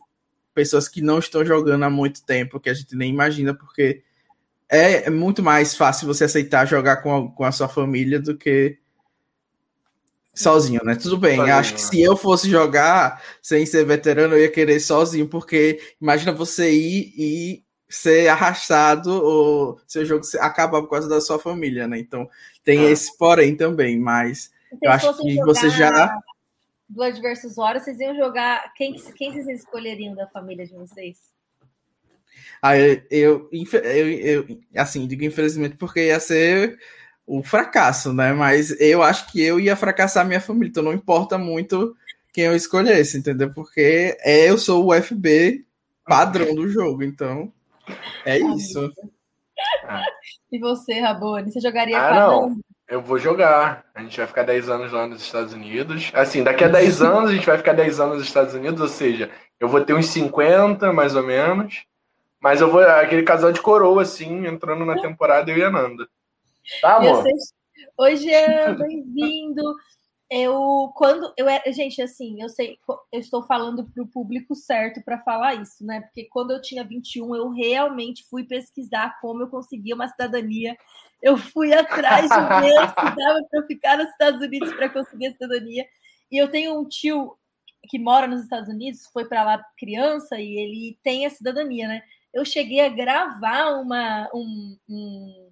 pessoas 0.55 0.89
que 0.89 1.03
não 1.03 1.19
estão 1.19 1.45
jogando 1.45 1.83
há 1.85 1.91
muito 1.91 2.25
tempo, 2.25 2.61
que 2.61 2.71
a 2.71 2.75
gente 2.75 2.95
nem 2.95 3.11
imagina, 3.11 3.55
porque 3.55 4.03
é, 4.69 5.07
é 5.07 5.11
muito 5.11 5.43
mais 5.43 5.75
fácil 5.77 6.07
você 6.07 6.25
aceitar 6.25 6.67
jogar 6.67 6.99
com 6.99 7.17
a, 7.17 7.31
com 7.31 7.45
a 7.45 7.53
sua 7.53 7.69
família 7.69 8.21
do 8.21 8.37
que 8.37 8.79
sozinho, 10.35 10.81
né? 10.85 10.95
Tudo 10.95 11.19
bem. 11.19 11.41
Acho 11.51 11.75
que 11.75 11.81
se 11.81 12.01
eu 12.01 12.17
fosse 12.17 12.49
jogar 12.49 13.23
sem 13.43 13.65
ser 13.67 13.85
veterano, 13.85 14.35
eu 14.35 14.43
ia 14.43 14.51
querer 14.51 14.79
sozinho, 14.81 15.27
porque 15.29 15.81
imagina 16.01 16.33
você 16.33 16.71
ir 16.71 17.15
e 17.17 17.66
ser 17.89 18.29
arrastado 18.29 19.11
ou 19.11 19.81
seu 19.87 20.05
jogo 20.05 20.25
acabar 20.41 20.81
por 20.83 20.91
causa 20.91 21.09
da 21.09 21.21
sua 21.21 21.39
família, 21.39 21.87
né? 21.87 21.99
Então 21.99 22.29
tem 22.65 22.81
ah. 22.81 22.91
esse 22.91 23.17
porém 23.17 23.57
também, 23.57 23.99
mas 23.99 24.51
eu 24.83 24.91
acho 24.91 25.17
que 25.19 25.37
você 25.37 25.71
já 25.71 26.19
Blood 26.89 27.21
versus 27.21 27.57
Water, 27.57 27.83
vocês 27.83 27.99
iam 27.99 28.17
jogar 28.17 28.73
quem 28.75 28.95
quem 28.95 29.33
vocês 29.33 29.61
escolheriam 29.61 30.15
da 30.15 30.27
família 30.29 30.67
de 30.67 30.75
vocês? 30.75 31.19
Ah, 32.63 32.77
eu, 32.77 33.03
eu, 33.11 33.51
eu, 33.53 34.09
eu 34.19 34.59
assim, 34.77 35.07
digo 35.07 35.25
infelizmente 35.25 35.77
porque 35.77 36.07
ia 36.07 36.21
ser 36.21 36.79
o 37.27 37.43
fracasso, 37.43 38.13
né? 38.13 38.33
Mas 38.33 38.79
eu 38.81 39.03
acho 39.03 39.31
que 39.31 39.43
eu 39.43 39.59
ia 39.59 39.77
fracassar 39.77 40.27
minha 40.27 40.41
família, 40.41 40.71
então 40.71 40.83
não 40.83 40.93
importa 40.93 41.37
muito 41.37 41.97
quem 42.33 42.45
eu 42.45 42.55
escolhesse, 42.55 43.19
entendeu? 43.19 43.53
Porque 43.53 44.17
é, 44.21 44.49
eu 44.49 44.57
sou 44.57 44.87
o 44.87 45.03
FB 45.03 45.65
padrão 46.05 46.55
do 46.55 46.69
jogo, 46.69 47.03
então 47.03 47.53
é 48.25 48.39
isso. 48.39 48.93
E 50.53 50.59
você, 50.59 51.01
Rabone, 51.01 51.51
você 51.51 51.61
jogaria 51.61 51.99
ah, 51.99 52.15
não. 52.15 52.57
Eu 52.89 53.01
vou 53.01 53.19
jogar. 53.19 53.85
A 53.95 54.03
gente 54.03 54.17
vai 54.17 54.27
ficar 54.27 54.43
10 54.45 54.69
anos 54.69 54.93
lá 54.93 55.07
nos 55.07 55.23
Estados 55.23 55.53
Unidos. 55.53 56.11
Assim, 56.15 56.45
daqui 56.45 56.63
a 56.63 56.69
10 56.69 57.01
anos 57.03 57.31
a 57.31 57.35
gente 57.35 57.47
vai 57.47 57.59
ficar 57.59 57.73
10 57.73 57.99
anos 58.01 58.19
nos 58.19 58.27
Estados 58.27 58.55
Unidos, 58.55 58.81
ou 58.81 58.89
seja, 58.89 59.31
eu 59.59 59.69
vou 59.69 59.85
ter 59.85 59.95
uns 59.95 60.07
50, 60.07 60.93
mais 60.93 61.17
ou 61.17 61.23
menos. 61.23 61.85
Mas 62.41 62.61
eu 62.61 62.71
vou. 62.71 62.81
Aquele 62.81 63.23
casal 63.23 63.51
de 63.51 63.61
coroa, 63.61 64.03
assim, 64.03 64.47
entrando 64.47 64.85
na 64.85 65.01
temporada, 65.01 65.51
eu 65.51 65.59
e 65.59 65.65
a 65.65 65.71
Nanda. 65.71 66.07
Tá, 66.81 66.97
amor? 66.97 67.25
Hoje 67.99 68.31
é 68.31 68.73
bem-vindo. 68.73 69.63
Eu, 70.31 70.93
quando 70.97 71.33
eu 71.37 71.49
era, 71.49 71.73
gente, 71.73 72.03
assim, 72.03 72.43
eu 72.43 72.49
sei, 72.49 72.79
eu 73.13 73.21
estou 73.21 73.45
falando 73.45 73.85
para 73.85 74.03
o 74.03 74.09
público 74.09 74.55
certo 74.55 75.03
para 75.05 75.23
falar 75.23 75.55
isso, 75.55 75.85
né? 75.85 76.01
Porque 76.01 76.25
quando 76.25 76.51
eu 76.51 76.61
tinha 76.61 76.83
21, 76.83 77.37
eu 77.37 77.51
realmente 77.51 78.25
fui 78.29 78.45
pesquisar 78.45 79.19
como 79.21 79.43
eu 79.43 79.49
conseguia 79.49 79.95
uma 79.95 80.09
cidadania. 80.09 80.77
Eu 81.23 81.37
fui 81.37 81.73
atrás 81.73 82.29
de 82.29 82.37
ver 82.61 82.89
se 82.89 83.17
dava 83.17 83.41
para 83.51 83.67
ficar 83.67 83.99
nos 83.99 84.09
Estados 84.11 84.41
Unidos 84.41 84.73
para 84.75 84.89
conseguir 84.89 85.29
a 85.29 85.33
cidadania. 85.33 85.87
E 86.31 86.37
eu 86.37 86.51
tenho 86.51 86.79
um 86.79 86.89
tio 86.89 87.37
que 87.89 87.99
mora 87.99 88.27
nos 88.27 88.43
Estados 88.43 88.69
Unidos, 88.69 89.07
foi 89.13 89.27
para 89.27 89.45
lá 89.45 89.65
criança 89.79 90.41
e 90.41 90.57
ele 90.59 90.99
tem 91.05 91.25
a 91.25 91.31
cidadania, 91.31 91.87
né? 91.87 92.03
eu 92.37 92.45
cheguei 92.45 92.81
a 92.81 92.91
gravar 92.91 93.81
uma, 93.81 94.29
um, 94.35 94.77
um 94.87 95.51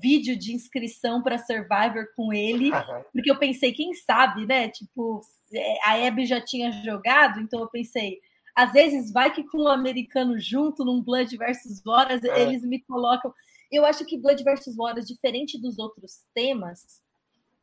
vídeo 0.00 0.36
de 0.36 0.52
inscrição 0.52 1.22
para 1.22 1.38
Survivor 1.38 2.06
com 2.14 2.32
ele, 2.32 2.70
porque 3.12 3.30
eu 3.30 3.38
pensei, 3.38 3.72
quem 3.72 3.94
sabe, 3.94 4.46
né? 4.46 4.68
Tipo, 4.68 5.20
é, 5.52 5.78
a 5.84 6.06
Abby 6.06 6.26
já 6.26 6.40
tinha 6.40 6.70
jogado, 6.70 7.40
então 7.40 7.60
eu 7.60 7.68
pensei, 7.68 8.20
às 8.54 8.72
vezes 8.72 9.12
vai 9.12 9.32
que 9.32 9.44
com 9.44 9.64
um 9.64 9.68
americano 9.68 10.38
junto 10.38 10.84
num 10.84 11.02
Blood 11.02 11.36
versus 11.36 11.84
Horas, 11.86 12.22
é. 12.24 12.42
eles 12.42 12.62
me 12.62 12.80
colocam. 12.80 13.32
Eu 13.70 13.84
acho 13.84 14.04
que 14.04 14.18
Blood 14.18 14.42
versus 14.44 14.78
Horas, 14.78 15.06
diferente 15.06 15.60
dos 15.60 15.78
outros 15.78 16.24
temas, 16.34 17.02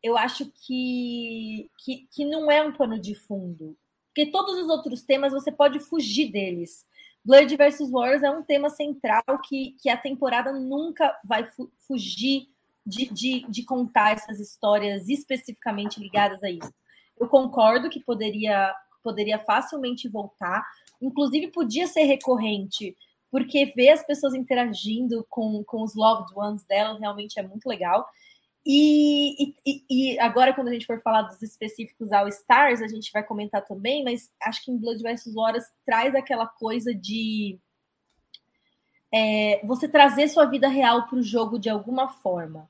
eu 0.02 0.18
acho 0.18 0.52
que, 0.66 1.70
que, 1.80 2.08
que 2.12 2.26
não 2.26 2.52
é 2.52 2.62
um 2.62 2.74
pano 2.74 3.00
de 3.00 3.16
fundo. 3.16 3.78
Porque 4.08 4.28
todos 4.28 4.60
os 4.60 4.70
outros 4.70 5.02
temas 5.02 5.34
você 5.34 5.52
pode 5.52 5.80
fugir 5.80 6.32
deles. 6.32 6.86
Blood 7.26 7.56
vs. 7.56 7.90
Wars 7.92 8.22
é 8.22 8.30
um 8.30 8.44
tema 8.44 8.70
central 8.70 9.24
que, 9.48 9.76
que 9.82 9.90
a 9.90 9.98
temporada 9.98 10.52
nunca 10.52 11.18
vai 11.24 11.46
fu 11.46 11.72
fugir 11.88 12.50
de, 12.86 13.10
de, 13.10 13.46
de, 13.50 13.64
contar 13.64 14.12
essas 14.12 14.42
histórias 14.42 15.08
especificamente 15.08 16.02
ligadas 16.02 16.44
a 16.44 16.50
isso. 16.50 16.74
Eu 17.18 17.30
concordo 17.30 17.90
que 17.90 18.02
poderia, 18.02 18.76
poderia 19.02 19.40
facilmente 19.40 20.10
voltar, 20.10 20.66
inclusive 21.02 21.48
podia 21.48 21.88
ser 21.88 22.04
recorrente, 22.04 22.96
porque 23.32 23.72
ver 23.74 23.90
as 23.90 24.06
pessoas 24.06 24.34
interagindo 24.34 25.26
com, 25.30 25.64
com 25.64 25.82
os 25.82 25.96
loved 25.96 26.28
ones 26.36 26.66
dela 26.66 27.00
realmente 27.00 27.40
é 27.40 27.44
muito 27.44 27.68
legal. 27.68 28.06
E, 28.66 29.56
e, 29.66 29.84
e, 29.90 30.20
agora, 30.20 30.54
quando 30.54 30.70
a 30.70 30.74
gente 30.74 30.86
for 30.86 31.02
falar 31.02 31.24
dos 31.24 31.42
específicos 31.42 32.14
All 32.14 32.30
Stars, 32.30 32.82
a 32.82 32.88
gente 32.88 33.12
vai 33.12 33.22
comentar 33.22 33.66
também, 33.66 34.04
mas 34.04 34.32
acho 34.42 34.64
que 34.64 34.72
em 34.72 34.78
Blood 34.78 35.04
vs. 35.04 35.36
Horas 35.36 35.66
traz 35.86 36.16
aquela 36.16 36.48
coisa 36.48 36.96
de 36.96 37.60
é, 39.14 39.62
você 39.66 39.88
trazer 39.88 40.30
sua 40.30 40.46
vida 40.46 40.70
real 40.70 41.08
para 41.08 41.18
o 41.18 41.24
jogo 41.24 41.60
de 41.60 41.70
alguma 41.70 42.08
forma. 42.08 42.70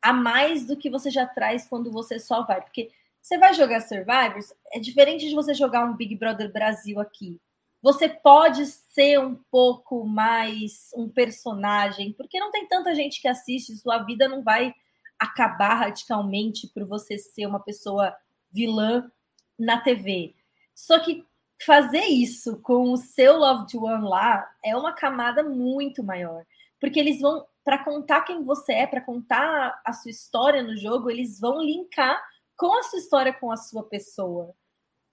A 0.00 0.12
mais 0.12 0.64
do 0.64 0.76
que 0.76 0.88
você 0.88 1.10
já 1.10 1.26
traz 1.26 1.66
quando 1.66 1.90
você 1.90 2.20
só 2.20 2.44
vai. 2.44 2.60
Porque 2.60 2.90
você 3.20 3.36
vai 3.36 3.52
jogar 3.52 3.80
Survivors, 3.80 4.52
é 4.72 4.78
diferente 4.78 5.28
de 5.28 5.34
você 5.34 5.54
jogar 5.54 5.84
um 5.84 5.96
Big 5.96 6.16
Brother 6.16 6.52
Brasil 6.52 7.00
aqui. 7.00 7.40
Você 7.80 8.08
pode 8.08 8.64
ser 8.66 9.18
um 9.18 9.34
pouco 9.50 10.06
mais 10.06 10.90
um 10.96 11.08
personagem, 11.08 12.12
porque 12.12 12.38
não 12.38 12.52
tem 12.52 12.66
tanta 12.66 12.94
gente 12.94 13.20
que 13.20 13.26
assiste, 13.26 13.76
sua 13.76 13.98
vida 13.98 14.28
não 14.28 14.42
vai 14.42 14.72
acabar 15.22 15.74
radicalmente 15.74 16.66
por 16.66 16.84
você 16.84 17.16
ser 17.16 17.46
uma 17.46 17.60
pessoa 17.60 18.14
vilã 18.50 19.08
na 19.56 19.80
TV. 19.80 20.34
Só 20.74 20.98
que 20.98 21.24
fazer 21.64 22.04
isso 22.06 22.60
com 22.60 22.92
o 22.92 22.96
seu 22.96 23.38
loved 23.38 23.76
one 23.76 24.04
lá 24.04 24.44
é 24.64 24.76
uma 24.76 24.92
camada 24.92 25.44
muito 25.44 26.02
maior, 26.02 26.44
porque 26.80 26.98
eles 26.98 27.20
vão 27.20 27.46
para 27.64 27.84
contar 27.84 28.22
quem 28.22 28.42
você 28.42 28.72
é, 28.72 28.86
para 28.86 29.00
contar 29.00 29.80
a 29.84 29.92
sua 29.92 30.10
história 30.10 30.60
no 30.60 30.76
jogo, 30.76 31.08
eles 31.08 31.38
vão 31.38 31.62
linkar 31.62 32.20
com 32.56 32.76
a 32.76 32.82
sua 32.82 32.98
história 32.98 33.32
com 33.32 33.52
a 33.52 33.56
sua 33.56 33.84
pessoa. 33.84 34.52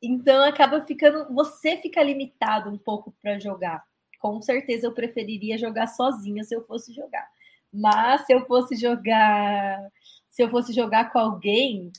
Então 0.01 0.43
acaba 0.43 0.83
ficando, 0.83 1.31
você 1.31 1.77
fica 1.77 2.01
limitado 2.01 2.71
um 2.71 2.77
pouco 2.79 3.13
para 3.21 3.37
jogar. 3.37 3.83
Com 4.19 4.41
certeza 4.41 4.87
eu 4.87 4.91
preferiria 4.91 5.57
jogar 5.57 5.85
sozinha 5.85 6.43
se 6.43 6.55
eu 6.55 6.65
fosse 6.65 6.91
jogar. 6.93 7.29
Mas 7.73 8.25
se 8.25 8.33
eu 8.33 8.45
fosse 8.45 8.75
jogar, 8.75 9.79
se 10.29 10.43
eu 10.43 10.49
fosse 10.49 10.73
jogar 10.73 11.11
com 11.11 11.19
alguém, 11.19 11.91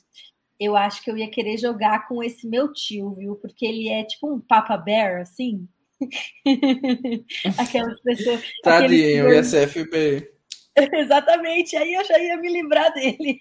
eu 0.58 0.76
acho 0.76 1.02
que 1.02 1.10
eu 1.10 1.16
ia 1.16 1.30
querer 1.30 1.56
jogar 1.56 2.06
com 2.06 2.22
esse 2.22 2.46
meu 2.46 2.72
tio, 2.72 3.14
viu? 3.14 3.36
Porque 3.36 3.64
ele 3.64 3.88
é 3.88 4.04
tipo 4.04 4.32
um 4.32 4.40
Papa 4.40 4.76
Bear, 4.76 5.22
assim. 5.22 5.66
Aquelas 7.58 8.00
pessoas. 8.02 8.42
Tadinho, 8.62 9.28
o 9.28 9.32
ISFP. 9.32 10.30
Exatamente, 10.92 11.76
aí 11.76 11.94
eu 11.94 12.04
já 12.04 12.18
ia 12.18 12.36
me 12.36 12.52
livrar 12.52 12.92
dele. 12.92 13.40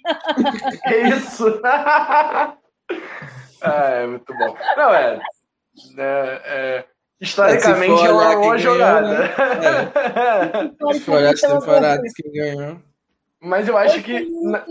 Isso! 1.15 1.61
é, 3.61 4.07
muito 4.07 4.33
bom. 4.33 4.57
Não, 4.75 4.93
é. 4.93 5.21
é, 5.97 6.41
é 6.45 6.85
Historicamente 7.21 8.05
é 8.05 8.11
uma 8.11 8.35
boa 8.35 8.57
jogada. 8.57 9.25
É. 9.25 10.93
Se 10.93 11.01
for 11.01 11.17
olhar 11.17 11.33
as 11.33 11.41
temporadas 11.41 12.13
que 12.13 12.29
ganhou. 12.29 12.77
Mas 13.41 13.67
eu 13.67 13.77
acho 13.77 14.01
que 14.01 14.29
na, 14.43 14.65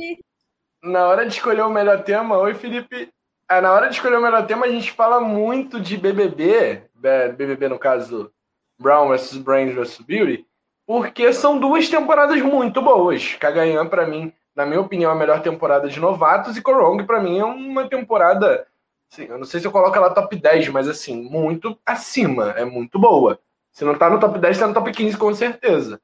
na, 0.83 1.07
hora 1.07 1.27
de 1.27 1.35
escolher 1.35 1.63
o 1.63 1.71
melhor 1.71 2.03
tema, 2.03 2.39
oi 2.39 2.55
Felipe, 2.55 3.11
ah, 3.49 3.61
na 3.61 3.73
hora 3.73 3.89
de 3.89 3.95
escolher 3.95 4.17
o 4.17 4.23
melhor 4.23 4.47
tema 4.47 4.67
a 4.67 4.71
gente 4.71 4.93
fala 4.93 5.21
muito 5.21 5.81
de 5.81 5.97
BBB, 5.97 6.83
BBB 6.95 7.69
no 7.69 7.79
caso 7.79 8.31
Brown 8.79 9.09
vs 9.09 9.39
Brains 9.39 9.75
vs 9.75 9.99
Beauty, 10.01 10.47
porque 10.87 11.33
são 11.33 11.59
duas 11.59 11.89
temporadas 11.89 12.41
muito 12.41 12.81
boas. 12.81 13.35
Kagayan 13.35 13.87
para 13.87 14.07
mim, 14.07 14.33
na 14.55 14.65
minha 14.65 14.81
opinião, 14.81 15.11
é 15.11 15.15
a 15.15 15.19
melhor 15.19 15.43
temporada 15.43 15.89
de 15.89 16.01
novatos 16.01 16.57
e 16.57 16.63
Korong 16.63 17.05
para 17.05 17.21
mim 17.21 17.39
é 17.39 17.45
uma 17.45 17.89
temporada 17.89 18.67
Sim, 19.09 19.25
eu 19.25 19.39
não 19.39 19.45
sei 19.45 19.61
se 19.61 19.67
eu 19.67 19.73
coloco 19.73 19.97
ela 19.97 20.11
top 20.11 20.37
10, 20.37 20.69
mas 20.69 20.89
assim, 20.89 21.23
muito 21.23 21.79
acima. 21.85 22.51
É 22.51 22.65
muito 22.65 22.99
boa. 22.99 23.39
Se 23.73 23.85
não 23.85 23.97
tá 23.97 24.11
no 24.11 24.21
top 24.21 24.39
10, 24.39 24.59
tá 24.59 24.67
no 24.67 24.75
top 24.75 24.91
15 24.93 25.17
com 25.17 25.33
certeza. 25.35 26.01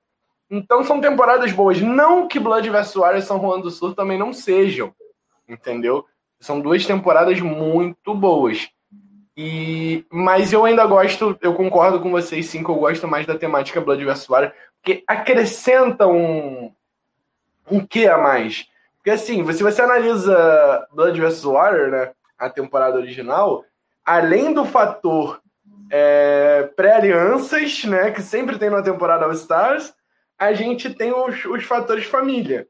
Então 0.50 0.84
são 0.84 1.00
temporadas 1.00 1.52
boas. 1.52 1.80
Não 1.80 2.28
que 2.28 2.38
Blood 2.38 2.68
vs 2.70 2.94
Warrior 2.94 3.18
e 3.18 3.22
São 3.22 3.40
Juan 3.40 3.61
do 3.61 3.70
Sul 3.70 3.94
também 3.94 4.18
não 4.18 4.32
sejam. 4.32 4.94
Entendeu? 5.48 6.05
São 6.40 6.61
duas 6.61 6.86
temporadas 6.86 7.40
muito 7.40 8.14
boas. 8.14 8.68
E 9.36 10.07
mas 10.11 10.52
eu 10.52 10.64
ainda 10.64 10.86
gosto, 10.86 11.36
eu 11.42 11.55
concordo 11.55 12.00
com 12.00 12.11
vocês 12.11 12.46
sim 12.46 12.62
que 12.62 12.70
eu 12.70 12.76
gosto 12.76 13.09
mais 13.09 13.26
da 13.26 13.36
temática 13.36 13.80
Blood 13.80 14.05
vs 14.05 14.26
Warrior, 14.28 14.52
porque 14.80 15.02
acrescenta 15.07 16.07
um 16.07 16.72
um 17.70 17.84
que 17.84 18.07
a 18.07 18.16
mais. 18.16 18.66
Porque 18.96 19.11
assim, 19.11 19.44
se 19.52 19.62
você 19.62 19.82
analisa 19.82 20.86
Blood 20.92 21.20
vs 21.20 21.42
Warrior, 21.42 21.90
né, 21.90 22.12
a 22.45 22.51
temporada 22.51 22.99
original, 22.99 23.64
além 24.05 24.53
do 24.53 24.64
fator 24.64 25.40
é, 25.90 26.70
pré-alianças, 26.76 27.84
né, 27.84 28.11
que 28.11 28.22
sempre 28.22 28.59
tem 28.59 28.70
na 28.70 28.82
temporada 28.82 29.24
All 29.24 29.32
Stars, 29.32 29.95
a 30.38 30.53
gente 30.53 30.92
tem 30.92 31.12
os, 31.12 31.45
os 31.45 31.64
fatores 31.64 32.05
família. 32.05 32.66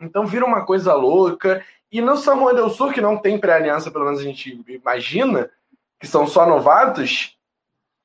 Então 0.00 0.26
vira 0.26 0.44
uma 0.44 0.64
coisa 0.64 0.94
louca. 0.94 1.64
E 1.90 2.00
no 2.00 2.16
Juan 2.16 2.54
del 2.54 2.70
Sur, 2.70 2.92
que 2.92 3.00
não 3.00 3.16
tem 3.16 3.38
pré-aliança, 3.38 3.90
pelo 3.90 4.04
menos 4.04 4.20
a 4.20 4.24
gente 4.24 4.62
imagina, 4.68 5.50
que 5.98 6.06
são 6.06 6.26
só 6.26 6.46
novatos, 6.46 7.36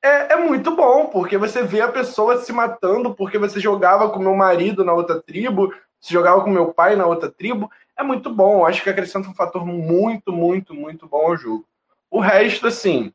é, 0.02 0.34
é, 0.34 0.36
muito 0.36 0.74
bom, 0.74 1.06
porque 1.06 1.38
você 1.38 1.62
vê 1.62 1.80
a 1.80 1.90
pessoa 1.90 2.38
se 2.38 2.52
matando 2.52 3.14
porque 3.14 3.38
você 3.38 3.58
jogava 3.58 4.10
com 4.10 4.18
meu 4.18 4.34
marido 4.34 4.84
na 4.84 4.92
outra 4.92 5.20
tribo, 5.20 5.72
se 6.00 6.12
jogava 6.12 6.42
com 6.42 6.50
meu 6.50 6.74
pai 6.74 6.94
na 6.94 7.06
outra 7.06 7.30
tribo 7.30 7.70
é 7.96 8.02
muito 8.02 8.32
bom. 8.32 8.66
Acho 8.66 8.82
que 8.82 8.90
acrescenta 8.90 9.28
um 9.28 9.34
fator 9.34 9.64
muito, 9.64 10.32
muito, 10.32 10.74
muito 10.74 11.06
bom 11.06 11.26
ao 11.26 11.36
jogo. 11.36 11.66
O 12.10 12.20
resto, 12.20 12.66
assim, 12.66 13.12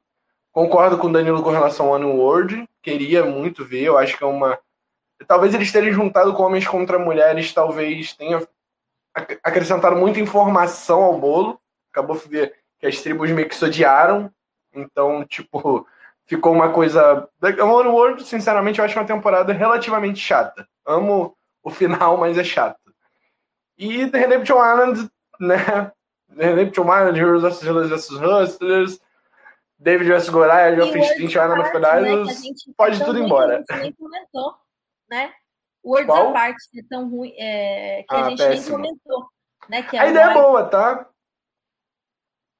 concordo 0.52 0.98
com 0.98 1.08
o 1.08 1.12
Danilo 1.12 1.44
com 1.44 1.50
relação 1.50 1.94
ao 1.94 2.02
World. 2.02 2.68
Queria 2.82 3.26
muito 3.26 3.66
ver. 3.66 3.84
Eu 3.84 3.98
acho 3.98 4.18
que 4.18 4.24
é 4.24 4.28
uma. 4.28 4.58
Talvez 5.28 5.54
eles 5.54 5.72
terem 5.72 5.92
juntado 5.92 6.34
com 6.34 6.44
homens 6.44 6.68
contra 6.68 6.98
mulheres, 6.98 7.54
talvez 7.54 8.14
tenha 8.14 8.46
acrescentado 9.44 9.96
muita 9.96 10.20
informação 10.20 11.04
ao 11.04 11.20
bolo. 11.20 11.60
Acabou 11.92 12.18
que 12.18 12.88
as 12.88 13.02
tribos 13.02 13.30
meio 13.32 13.48
que 13.50 13.56
se 13.56 13.66
odiaram. 13.66 14.32
Então, 14.74 15.26
tipo, 15.26 15.86
ficou 16.26 16.54
uma 16.54 16.72
coisa. 16.72 17.28
O 17.42 17.66
World, 17.66 18.24
sinceramente, 18.24 18.80
eu 18.80 18.86
acho 18.86 18.98
uma 18.98 19.06
temporada 19.06 19.52
relativamente 19.52 20.20
chata. 20.20 20.68
Amo 20.86 21.36
o 21.64 21.70
final, 21.70 22.18
mas 22.18 22.38
é 22.38 22.44
chato. 22.44 22.89
E 23.80 24.12
The 24.12 24.20
Redemption 24.20 24.58
Island, 24.58 25.10
né? 25.40 25.92
The 26.36 26.54
Redemption 26.54 26.84
Island, 26.84 27.18
Heroes 27.18 27.42
vs. 27.42 27.64
Heroes 27.64 27.90
vs. 27.90 28.12
Hustlers, 28.12 29.00
David 29.80 30.10
vs. 30.10 30.30
Goliath, 30.30 30.76
Geoffrey 30.76 31.04
Stint, 31.06 31.32
Island 31.32 31.62
of 31.62 31.72
Paradise, 31.72 32.26
né, 32.26 32.74
pode 32.76 33.04
tudo 33.06 33.20
embora. 33.20 33.64
A 33.70 33.76
gente 33.78 33.82
nem 33.84 33.94
comentou, 33.94 34.56
né? 35.10 35.34
Words 35.84 36.08
Qual? 36.08 36.30
Apart, 36.30 36.58
é 36.78 36.82
tão 36.90 37.10
ruim, 37.10 37.34
é, 37.38 38.04
que 38.04 38.14
ah, 38.14 38.26
a 38.26 38.30
gente 38.30 38.38
péssimo. 38.38 38.78
nem 38.80 38.92
comentou. 38.92 39.30
Né, 39.70 39.88
a 39.98 40.08
ideia 40.08 40.26
é 40.26 40.34
boa, 40.34 40.66
tá? 40.66 41.10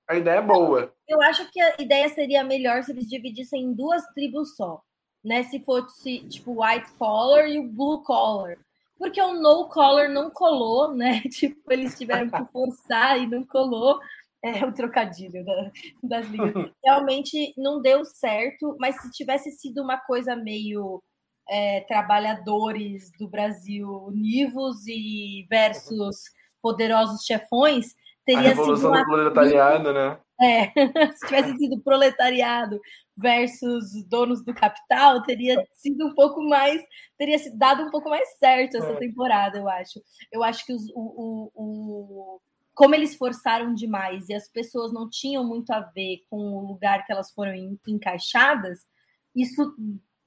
A 0.08 0.16
ideia 0.16 0.38
é 0.38 0.42
boa. 0.42 0.94
Eu 1.06 1.22
acho 1.22 1.52
que 1.52 1.60
a 1.60 1.76
ideia 1.80 2.08
seria 2.10 2.46
melhor 2.46 2.82
se 2.84 2.92
eles 2.92 3.10
dividissem 3.10 3.62
em 3.62 3.74
duas 3.74 4.06
tribos 4.14 4.56
só. 4.56 4.82
Né? 5.24 5.44
Se 5.44 5.60
fosse 5.60 6.20
tipo 6.30 6.64
white 6.64 6.90
collar 6.94 7.46
e 7.48 7.60
o 7.60 7.68
blue 7.68 8.02
collar 8.04 8.58
porque 9.00 9.22
o 9.22 9.34
no 9.34 9.70
color 9.70 10.10
não 10.10 10.30
colou, 10.30 10.94
né? 10.94 11.22
Tipo, 11.32 11.72
eles 11.72 11.98
tiveram 11.98 12.30
que 12.30 12.52
forçar 12.52 13.18
e 13.18 13.26
não 13.26 13.46
colou. 13.46 13.98
É 14.44 14.66
o 14.66 14.74
trocadilho 14.74 15.44
da, 15.44 15.72
das 16.04 16.28
linhas. 16.28 16.54
Realmente 16.84 17.54
não 17.58 17.82
deu 17.82 18.04
certo, 18.06 18.76
mas 18.80 19.02
se 19.02 19.10
tivesse 19.12 19.52
sido 19.52 19.82
uma 19.82 19.98
coisa 19.98 20.36
meio 20.36 21.02
é, 21.50 21.82
trabalhadores 21.82 23.10
do 23.18 23.28
Brasil 23.28 23.90
univos 24.06 24.86
e 24.88 25.46
versus 25.50 26.24
poderosos 26.62 27.26
chefões, 27.26 27.96
teria 28.26 28.52
a 28.52 28.56
sido 28.56 28.88
uma... 28.88 29.00
do 29.00 29.06
proletariado, 29.06 29.94
né? 29.94 30.20
É, 30.42 30.72
se 31.14 31.28
tivesse 31.28 31.58
sido 31.58 31.82
proletariado 31.82 32.80
versus 33.16 34.04
donos 34.06 34.44
do 34.44 34.54
capital, 34.54 35.22
teria 35.24 35.68
sido 35.74 36.08
um 36.08 36.16
pouco 36.16 36.42
mais, 36.42 36.82
teria 37.18 37.38
dado 37.56 37.84
um 37.84 37.92
pouco 37.92 38.10
mais 38.10 38.38
certo 38.38 38.78
essa 38.78 38.92
é. 38.92 38.96
temporada, 38.96 39.58
eu 39.58 39.68
acho. 39.68 40.02
Eu 40.32 40.42
acho 40.44 40.66
que 40.66 40.74
os, 40.74 40.90
o, 40.92 40.96
o, 40.96 41.52
o, 41.54 42.42
como 42.74 42.96
eles 42.96 43.16
forçaram 43.16 43.74
demais 43.74 44.30
e 44.30 44.34
as 44.34 44.48
pessoas 44.48 44.94
não 44.94 45.10
tinham 45.10 45.44
muito 45.44 45.72
a 45.72 45.82
ver 45.82 46.24
com 46.30 46.38
o 46.38 46.66
lugar 46.66 47.06
que 47.06 47.12
elas 47.12 47.32
foram 47.32 47.54
encaixadas, 47.86 48.88
isso 49.36 49.76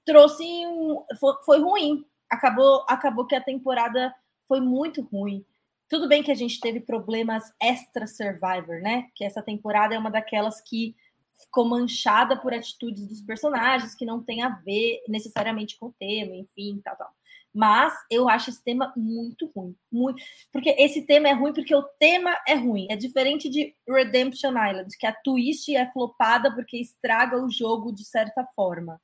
trouxe 0.04 0.44
um, 0.66 1.02
foi, 1.18 1.34
foi 1.44 1.60
ruim. 1.60 2.04
Acabou, 2.30 2.84
acabou 2.88 3.26
que 3.26 3.34
a 3.34 3.42
temporada 3.42 4.14
foi 4.46 4.60
muito 4.60 5.02
ruim. 5.02 5.44
Tudo 5.92 6.08
bem 6.08 6.22
que 6.22 6.32
a 6.32 6.34
gente 6.34 6.58
teve 6.58 6.80
problemas 6.80 7.52
extra 7.60 8.06
Survivor, 8.06 8.80
né? 8.80 9.10
Que 9.14 9.26
essa 9.26 9.42
temporada 9.42 9.94
é 9.94 9.98
uma 9.98 10.10
daquelas 10.10 10.58
que 10.58 10.96
ficou 11.38 11.68
manchada 11.68 12.34
por 12.34 12.54
atitudes 12.54 13.06
dos 13.06 13.20
personagens 13.20 13.94
que 13.94 14.06
não 14.06 14.22
tem 14.22 14.40
a 14.40 14.48
ver 14.48 15.02
necessariamente 15.06 15.78
com 15.78 15.88
o 15.88 15.92
tema, 15.92 16.34
enfim, 16.34 16.80
tal, 16.82 16.96
tal. 16.96 17.10
Mas 17.54 17.92
eu 18.10 18.26
acho 18.26 18.48
esse 18.48 18.64
tema 18.64 18.90
muito 18.96 19.52
ruim. 19.54 19.76
Muito, 19.92 20.24
porque 20.50 20.74
esse 20.78 21.04
tema 21.04 21.28
é 21.28 21.34
ruim 21.34 21.52
porque 21.52 21.74
o 21.74 21.82
tema 22.00 22.34
é 22.48 22.54
ruim. 22.54 22.86
É 22.88 22.96
diferente 22.96 23.50
de 23.50 23.76
Redemption 23.86 24.52
Island, 24.52 24.96
que 24.98 25.06
a 25.06 25.12
twist 25.12 25.76
é 25.76 25.92
flopada 25.92 26.54
porque 26.54 26.78
estraga 26.78 27.36
o 27.36 27.50
jogo 27.50 27.92
de 27.92 28.06
certa 28.06 28.48
forma. 28.56 28.98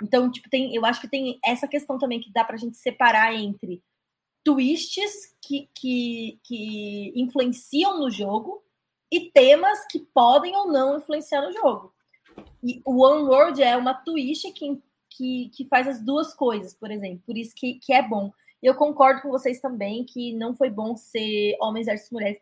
Então, 0.00 0.30
tipo, 0.30 0.48
tem, 0.48 0.72
eu 0.76 0.86
acho 0.86 1.00
que 1.00 1.08
tem 1.08 1.40
essa 1.44 1.66
questão 1.66 1.98
também 1.98 2.20
que 2.20 2.32
dá 2.32 2.44
pra 2.44 2.56
gente 2.56 2.76
separar 2.76 3.34
entre 3.34 3.82
twists 4.44 5.36
que, 5.40 5.68
que, 5.74 6.40
que 6.44 7.12
influenciam 7.16 7.98
no 7.98 8.10
jogo 8.10 8.62
e 9.10 9.30
temas 9.30 9.86
que 9.86 9.98
podem 9.98 10.54
ou 10.56 10.68
não 10.70 10.98
influenciar 10.98 11.42
no 11.42 11.52
jogo. 11.52 11.92
E 12.62 12.80
o 12.84 13.04
One 13.04 13.24
World 13.24 13.62
é 13.62 13.76
uma 13.76 13.94
twist 13.94 14.50
que, 14.52 14.80
que, 15.08 15.50
que 15.54 15.64
faz 15.66 15.88
as 15.88 16.00
duas 16.00 16.34
coisas, 16.34 16.74
por 16.74 16.90
exemplo. 16.90 17.22
Por 17.26 17.36
isso 17.36 17.54
que, 17.54 17.74
que 17.74 17.92
é 17.92 18.06
bom. 18.06 18.32
Eu 18.62 18.74
concordo 18.74 19.22
com 19.22 19.30
vocês 19.30 19.60
também 19.60 20.04
que 20.04 20.32
não 20.34 20.54
foi 20.54 20.70
bom 20.70 20.96
ser 20.96 21.56
homens 21.60 21.86
versus 21.86 22.10
mulheres. 22.10 22.38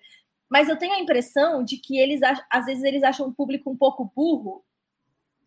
Mas 0.50 0.68
eu 0.68 0.78
tenho 0.78 0.94
a 0.94 1.00
impressão 1.00 1.62
de 1.62 1.76
que 1.76 1.98
eles, 1.98 2.20
às 2.50 2.66
vezes, 2.66 2.82
eles 2.82 3.02
acham 3.02 3.28
o 3.28 3.32
público 3.32 3.70
um 3.70 3.76
pouco 3.76 4.10
burro 4.14 4.64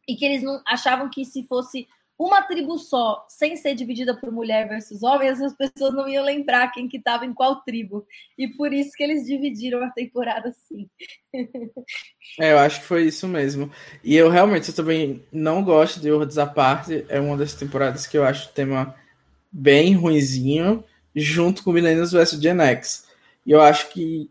e 0.08 0.16
que 0.16 0.26
eles 0.26 0.44
não 0.44 0.62
achavam 0.66 1.10
que 1.10 1.26
se 1.26 1.44
fosse 1.44 1.88
uma 2.22 2.44
tribo 2.44 2.78
só, 2.78 3.26
sem 3.28 3.56
ser 3.56 3.74
dividida 3.74 4.16
por 4.16 4.32
mulher 4.32 4.68
versus 4.68 5.02
homem, 5.02 5.30
as 5.30 5.40
pessoas 5.56 5.94
não 5.94 6.08
iam 6.08 6.24
lembrar 6.24 6.72
quem 6.72 6.88
que 6.88 6.98
estava 6.98 7.26
em 7.26 7.34
qual 7.34 7.62
tribo. 7.62 8.06
E 8.38 8.48
por 8.48 8.72
isso 8.72 8.92
que 8.92 9.04
eles 9.04 9.26
dividiram 9.26 9.84
a 9.84 9.90
temporada 9.90 10.50
assim. 10.50 10.88
É, 12.40 12.52
eu 12.52 12.60
acho 12.60 12.82
que 12.82 12.86
foi 12.86 13.06
isso 13.08 13.28
mesmo. 13.28 13.72
E 14.04 14.16
eu 14.16 14.30
realmente 14.30 14.70
eu 14.70 14.76
também 14.76 15.24
não 15.32 15.64
gosto 15.64 16.00
de 16.00 16.12
Worlds 16.12 16.38
à 16.38 16.46
parte. 16.46 17.06
É 17.10 17.20
uma 17.20 17.36
das 17.36 17.56
temporadas 17.56 18.06
que 18.06 18.18
eu 18.18 18.24
acho 18.24 18.50
o 18.50 18.54
tema 18.54 18.96
bem 19.52 19.96
ruinzinho, 19.96 20.84
junto 21.16 21.64
com 21.64 21.74
Millennials 21.74 22.12
vs 22.12 22.40
Gen 22.40 22.62
X. 22.62 23.08
E 23.46 23.52
eu 23.52 23.62
acho 23.62 23.90
que 23.90 24.30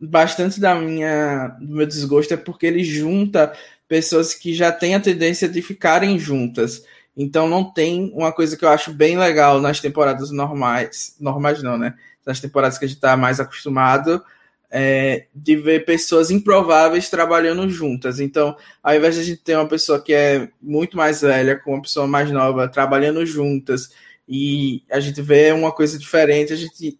bastante 0.00 0.58
da 0.58 0.74
minha, 0.74 1.48
do 1.60 1.76
meu 1.76 1.86
desgosto 1.86 2.32
é 2.32 2.36
porque 2.36 2.66
ele 2.66 2.82
junta 2.82 3.52
pessoas 3.86 4.34
que 4.34 4.54
já 4.54 4.72
têm 4.72 4.94
a 4.94 5.00
tendência 5.00 5.48
de 5.48 5.62
ficarem 5.62 6.18
juntas. 6.18 6.82
Então 7.16 7.48
não 7.48 7.64
tem 7.72 8.12
uma 8.14 8.30
coisa 8.30 8.56
que 8.56 8.64
eu 8.64 8.68
acho 8.68 8.92
bem 8.92 9.16
legal 9.18 9.60
nas 9.60 9.80
temporadas 9.80 10.30
normais, 10.30 11.16
normais 11.18 11.62
não, 11.62 11.78
né? 11.78 11.94
Nas 12.26 12.40
temporadas 12.40 12.78
que 12.78 12.84
a 12.84 12.88
gente 12.88 12.98
está 12.98 13.16
mais 13.16 13.40
acostumado, 13.40 14.22
é, 14.70 15.26
de 15.34 15.56
ver 15.56 15.84
pessoas 15.84 16.30
improváveis 16.30 17.08
trabalhando 17.08 17.68
juntas. 17.70 18.20
Então, 18.20 18.56
ao 18.82 18.94
invés 18.94 19.14
de 19.14 19.20
a 19.20 19.24
gente 19.24 19.42
ter 19.42 19.56
uma 19.56 19.68
pessoa 19.68 20.02
que 20.02 20.12
é 20.12 20.50
muito 20.60 20.96
mais 20.96 21.22
velha 21.22 21.58
com 21.58 21.72
uma 21.74 21.82
pessoa 21.82 22.06
mais 22.06 22.30
nova 22.30 22.68
trabalhando 22.68 23.24
juntas 23.24 23.90
e 24.28 24.82
a 24.90 25.00
gente 25.00 25.22
vê 25.22 25.52
uma 25.52 25.72
coisa 25.72 25.98
diferente, 25.98 26.52
a 26.52 26.56
gente 26.56 26.98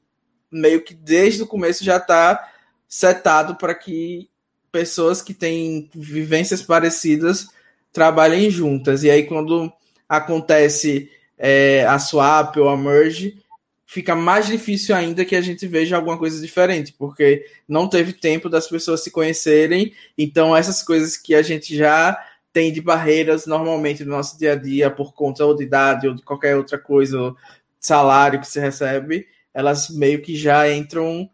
meio 0.50 0.82
que 0.82 0.94
desde 0.94 1.42
o 1.42 1.46
começo 1.46 1.84
já 1.84 1.96
está 1.96 2.48
setado 2.88 3.56
para 3.56 3.74
que 3.74 4.30
pessoas 4.70 5.20
que 5.20 5.34
têm 5.34 5.90
vivências 5.94 6.62
parecidas 6.62 7.48
trabalhem 7.92 8.50
juntas. 8.50 9.02
E 9.02 9.10
aí, 9.10 9.24
quando 9.24 9.72
acontece 10.08 11.10
é, 11.38 11.84
a 11.86 11.98
swap 11.98 12.56
ou 12.56 12.68
a 12.68 12.76
merge, 12.76 13.38
fica 13.86 14.14
mais 14.14 14.46
difícil 14.46 14.94
ainda 14.94 15.24
que 15.24 15.36
a 15.36 15.40
gente 15.40 15.66
veja 15.66 15.96
alguma 15.96 16.18
coisa 16.18 16.40
diferente, 16.40 16.92
porque 16.92 17.46
não 17.68 17.88
teve 17.88 18.12
tempo 18.12 18.48
das 18.48 18.66
pessoas 18.68 19.02
se 19.02 19.10
conhecerem, 19.10 19.92
então 20.18 20.56
essas 20.56 20.82
coisas 20.82 21.16
que 21.16 21.34
a 21.34 21.42
gente 21.42 21.76
já 21.76 22.18
tem 22.52 22.72
de 22.72 22.80
barreiras 22.80 23.46
normalmente 23.46 24.04
no 24.04 24.12
nosso 24.12 24.38
dia 24.38 24.52
a 24.52 24.56
dia 24.56 24.90
por 24.90 25.14
conta 25.14 25.44
ou 25.44 25.54
de 25.54 25.62
idade 25.62 26.08
ou 26.08 26.14
de 26.14 26.22
qualquer 26.22 26.56
outra 26.56 26.78
coisa, 26.78 27.34
salário 27.78 28.40
que 28.40 28.46
se 28.48 28.58
recebe, 28.58 29.28
elas 29.54 29.88
meio 29.90 30.20
que 30.20 30.34
já 30.34 30.70
entram 30.70 31.30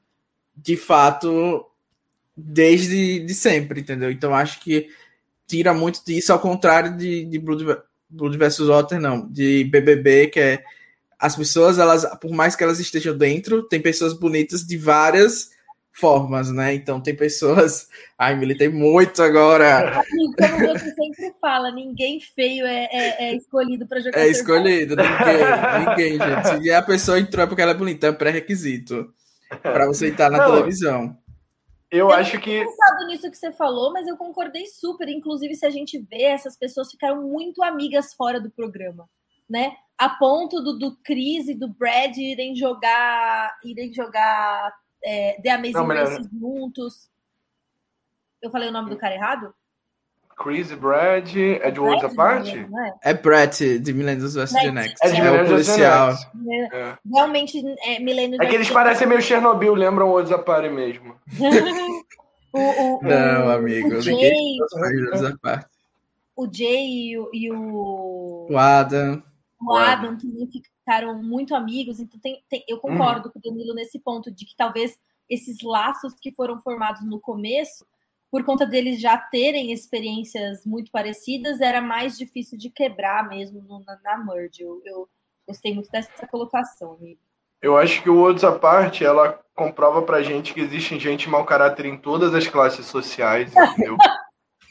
de 0.55 0.77
fato 0.77 1.67
desde 2.37 3.21
de 3.21 3.35
sempre, 3.35 3.81
entendeu? 3.81 4.11
Então 4.11 4.35
acho 4.35 4.61
que 4.61 4.89
tira 5.47 5.73
muito 5.73 6.05
disso, 6.05 6.33
ao 6.33 6.41
contrário 6.41 6.97
de, 6.97 7.25
de 7.25 7.39
Blood 8.13 8.37
vs 8.37 8.69
Water, 8.69 9.01
não, 9.01 9.29
de 9.31 9.65
BBB, 9.65 10.29
que 10.29 10.41
é 10.41 10.65
as 11.19 11.37
pessoas, 11.37 11.79
elas, 11.79 12.05
por 12.21 12.33
mais 12.33 12.57
que 12.57 12.65
elas 12.65 12.81
estejam 12.81 13.17
dentro, 13.17 13.63
tem 13.63 13.81
pessoas 13.81 14.13
bonitas 14.13 14.67
de 14.67 14.77
várias 14.77 15.51
formas, 15.93 16.51
né? 16.51 16.75
Então 16.75 17.01
tem 17.01 17.15
pessoas. 17.15 17.87
Ai, 18.19 18.35
militei 18.35 18.69
muito 18.69 19.23
agora. 19.23 20.03
Como 20.37 20.59
você 20.59 20.95
sempre 20.95 21.33
fala, 21.41 21.71
ninguém 21.71 22.19
feio 22.21 22.67
é, 22.67 22.89
é, 22.91 23.25
é 23.25 23.37
escolhido 23.37 23.87
para 23.87 24.01
jogar. 24.01 24.19
É 24.19 24.29
escolhido, 24.29 24.97
ninguém, 24.97 25.87
ninguém, 25.87 26.19
gente. 26.19 26.63
Se 26.65 26.73
a 26.73 26.83
pessoa 26.83 27.21
entrou 27.21 27.45
é 27.45 27.47
porque 27.47 27.63
ela 27.63 27.73
é 27.73 27.77
bonita, 27.77 28.09
é 28.09 28.13
pré-requisito 28.13 29.13
para 29.63 29.87
você 29.87 30.09
estar 30.09 30.31
na 30.31 30.39
Não, 30.39 30.55
televisão. 30.55 31.17
Eu, 31.93 32.09
eu 32.09 32.11
acho 32.11 32.41
que. 32.41 32.51
Eu 32.51 32.67
pensado 32.67 33.07
nisso 33.07 33.31
que 33.31 33.37
você 33.37 33.53
falou, 33.53 33.93
mas 33.93 34.09
eu 34.09 34.17
concordei 34.17 34.67
super. 34.67 35.07
Inclusive, 35.11 35.55
se 35.55 35.67
a 35.67 35.71
gente 35.71 35.99
vê, 35.99 36.23
essas 36.23 36.57
pessoas 36.57 36.91
ficaram 36.91 37.23
muito 37.23 37.63
amigas 37.63 38.15
fora 38.15 38.41
do 38.41 38.51
programa, 38.51 39.07
né? 39.49 39.77
A 39.99 40.09
ponto 40.09 40.63
do, 40.63 40.79
do 40.79 40.97
Chris 41.05 41.49
e 41.49 41.55
do 41.55 41.69
Brad 41.69 42.17
irem 42.17 42.57
jogar, 42.57 43.55
irem 43.63 43.93
jogar 43.93 44.75
é, 45.05 45.39
The 45.43 45.51
Amazing 45.51 45.73
Não, 45.75 45.87
juntos. 46.41 47.11
Eu 48.41 48.51
falei 48.51 48.71
o 48.71 48.73
nome 48.73 48.89
do 48.89 48.97
cara 48.97 49.15
errado? 49.15 49.55
Chris 50.37 50.73
Brad 50.73 51.37
é 51.37 51.71
de 51.71 52.15
parte? 52.15 52.59
É? 53.05 53.11
é 53.11 53.15
Brett, 53.15 53.79
de 53.79 53.93
Millennials 53.93 54.35
vs. 54.35 54.51
Gen 54.51 54.79
X. 54.79 54.95
É 55.03 55.11
de 55.11 55.17
é 55.17 55.23
Millennials 55.23 55.49
policial. 55.49 56.15
É. 56.73 56.99
Realmente, 57.13 57.63
é 57.85 57.99
Millennials 58.01 58.41
É 58.41 58.47
que 58.47 58.55
eles 58.55 58.71
parecem 58.71 59.07
meio 59.07 59.23
Chernobyl, 59.23 59.75
lembram 59.75 60.11
o 60.11 60.25
Zapari 60.25 60.71
mesmo. 60.71 61.15
o, 62.53 62.59
o, 62.59 63.03
Não, 63.03 63.51
amigo. 63.51 63.95
O 63.95 64.01
Jay, 64.01 64.59
o 66.37 66.49
Jay 66.53 67.11
e 67.11 67.19
o, 67.19 67.31
e 67.33 67.53
o... 67.53 68.47
o 68.51 68.59
Adam. 68.59 69.23
O 69.61 69.75
Adam 69.75 70.17
também 70.17 70.49
ficaram 70.51 71.23
muito 71.23 71.55
amigos, 71.55 72.01
então 72.01 72.19
tem, 72.19 72.43
tem, 72.51 72.65
eu 72.67 72.79
concordo 72.79 73.29
hum. 73.29 73.33
com 73.33 73.39
o 73.39 73.43
Danilo 73.43 73.75
nesse 73.75 73.99
ponto 73.99 74.31
de 74.31 74.45
que 74.45 74.57
talvez 74.57 74.99
esses 75.31 75.63
laços 75.63 76.15
que 76.21 76.33
foram 76.33 76.61
formados 76.61 77.05
no 77.07 77.21
começo 77.21 77.87
por 78.33 78.43
conta 78.45 78.65
deles 78.65 78.99
já 78.99 79.19
terem 79.19 79.73
experiências 79.73 80.65
muito 80.65 80.91
parecidas, 80.91 81.61
era 81.61 81.83
mais 81.83 82.17
difícil 82.17 82.57
de 82.57 82.71
quebrar 82.71 83.29
mesmo 83.29 83.61
no, 83.61 83.85
na, 83.85 83.99
na 84.03 84.25
merge. 84.25 84.63
Eu, 84.63 84.81
eu, 84.87 85.07
gostei 85.47 85.75
muito 85.75 85.91
dessa 85.91 86.27
colocação, 86.29 86.95
amigo. 86.95 87.21
Eu 87.61 87.77
acho 87.77 88.03
que 88.03 88.09
o 88.09 88.17
Worlds 88.17 88.43
à 88.43 88.53
parte, 88.53 89.05
ela 89.05 89.39
comprova 89.55 90.01
pra 90.01 90.23
gente 90.23 90.55
que 90.55 90.61
existe 90.61 90.99
gente 90.99 91.29
mau 91.29 91.45
caráter 91.45 91.85
em 91.85 91.99
todas 91.99 92.35
as 92.35 92.49
classes 92.49 92.87
sociais, 92.87 93.53
entendeu? 93.55 93.99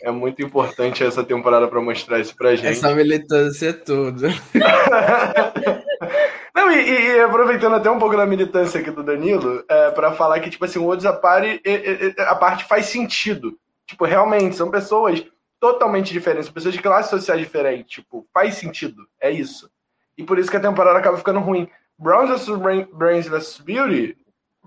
é 0.01 0.09
muito 0.09 0.41
importante 0.41 1.03
essa 1.03 1.23
temporada 1.23 1.67
para 1.67 1.79
mostrar 1.79 2.19
isso 2.19 2.35
pra 2.35 2.55
gente. 2.55 2.69
Essa 2.69 2.95
militância 2.95 3.69
é 3.69 3.73
tudo. 3.73 4.25
Não, 6.53 6.69
e, 6.69 7.15
e, 7.15 7.21
aproveitando 7.21 7.75
até 7.75 7.89
um 7.89 7.99
pouco 7.99 8.17
da 8.17 8.25
militância 8.25 8.81
aqui 8.81 8.91
do 8.91 9.03
Danilo, 9.03 9.63
é, 9.69 9.91
para 9.91 10.11
falar 10.11 10.39
que, 10.41 10.49
tipo 10.49 10.65
assim, 10.65 10.79
o 10.79 10.87
Odes 10.87 11.05
a 11.05 11.13
parte 11.13 12.65
faz 12.65 12.87
sentido. 12.87 13.57
Tipo, 13.85 14.05
realmente, 14.05 14.55
são 14.55 14.69
pessoas 14.69 15.25
totalmente 15.59 16.11
diferentes, 16.11 16.49
pessoas 16.49 16.73
de 16.73 16.81
classes 16.81 17.09
sociais 17.09 17.39
diferentes. 17.39 17.91
Tipo, 17.91 18.27
faz 18.33 18.55
sentido. 18.55 19.07
É 19.19 19.31
isso. 19.31 19.69
E 20.17 20.23
por 20.23 20.37
isso 20.37 20.51
que 20.51 20.57
a 20.57 20.61
temporada 20.61 20.99
acaba 20.99 21.17
ficando 21.17 21.39
ruim. 21.39 21.69
Browns 21.97 22.29
vs 22.29 22.87
Brains 22.91 23.27
vs 23.27 23.59
Beauty, 23.59 24.17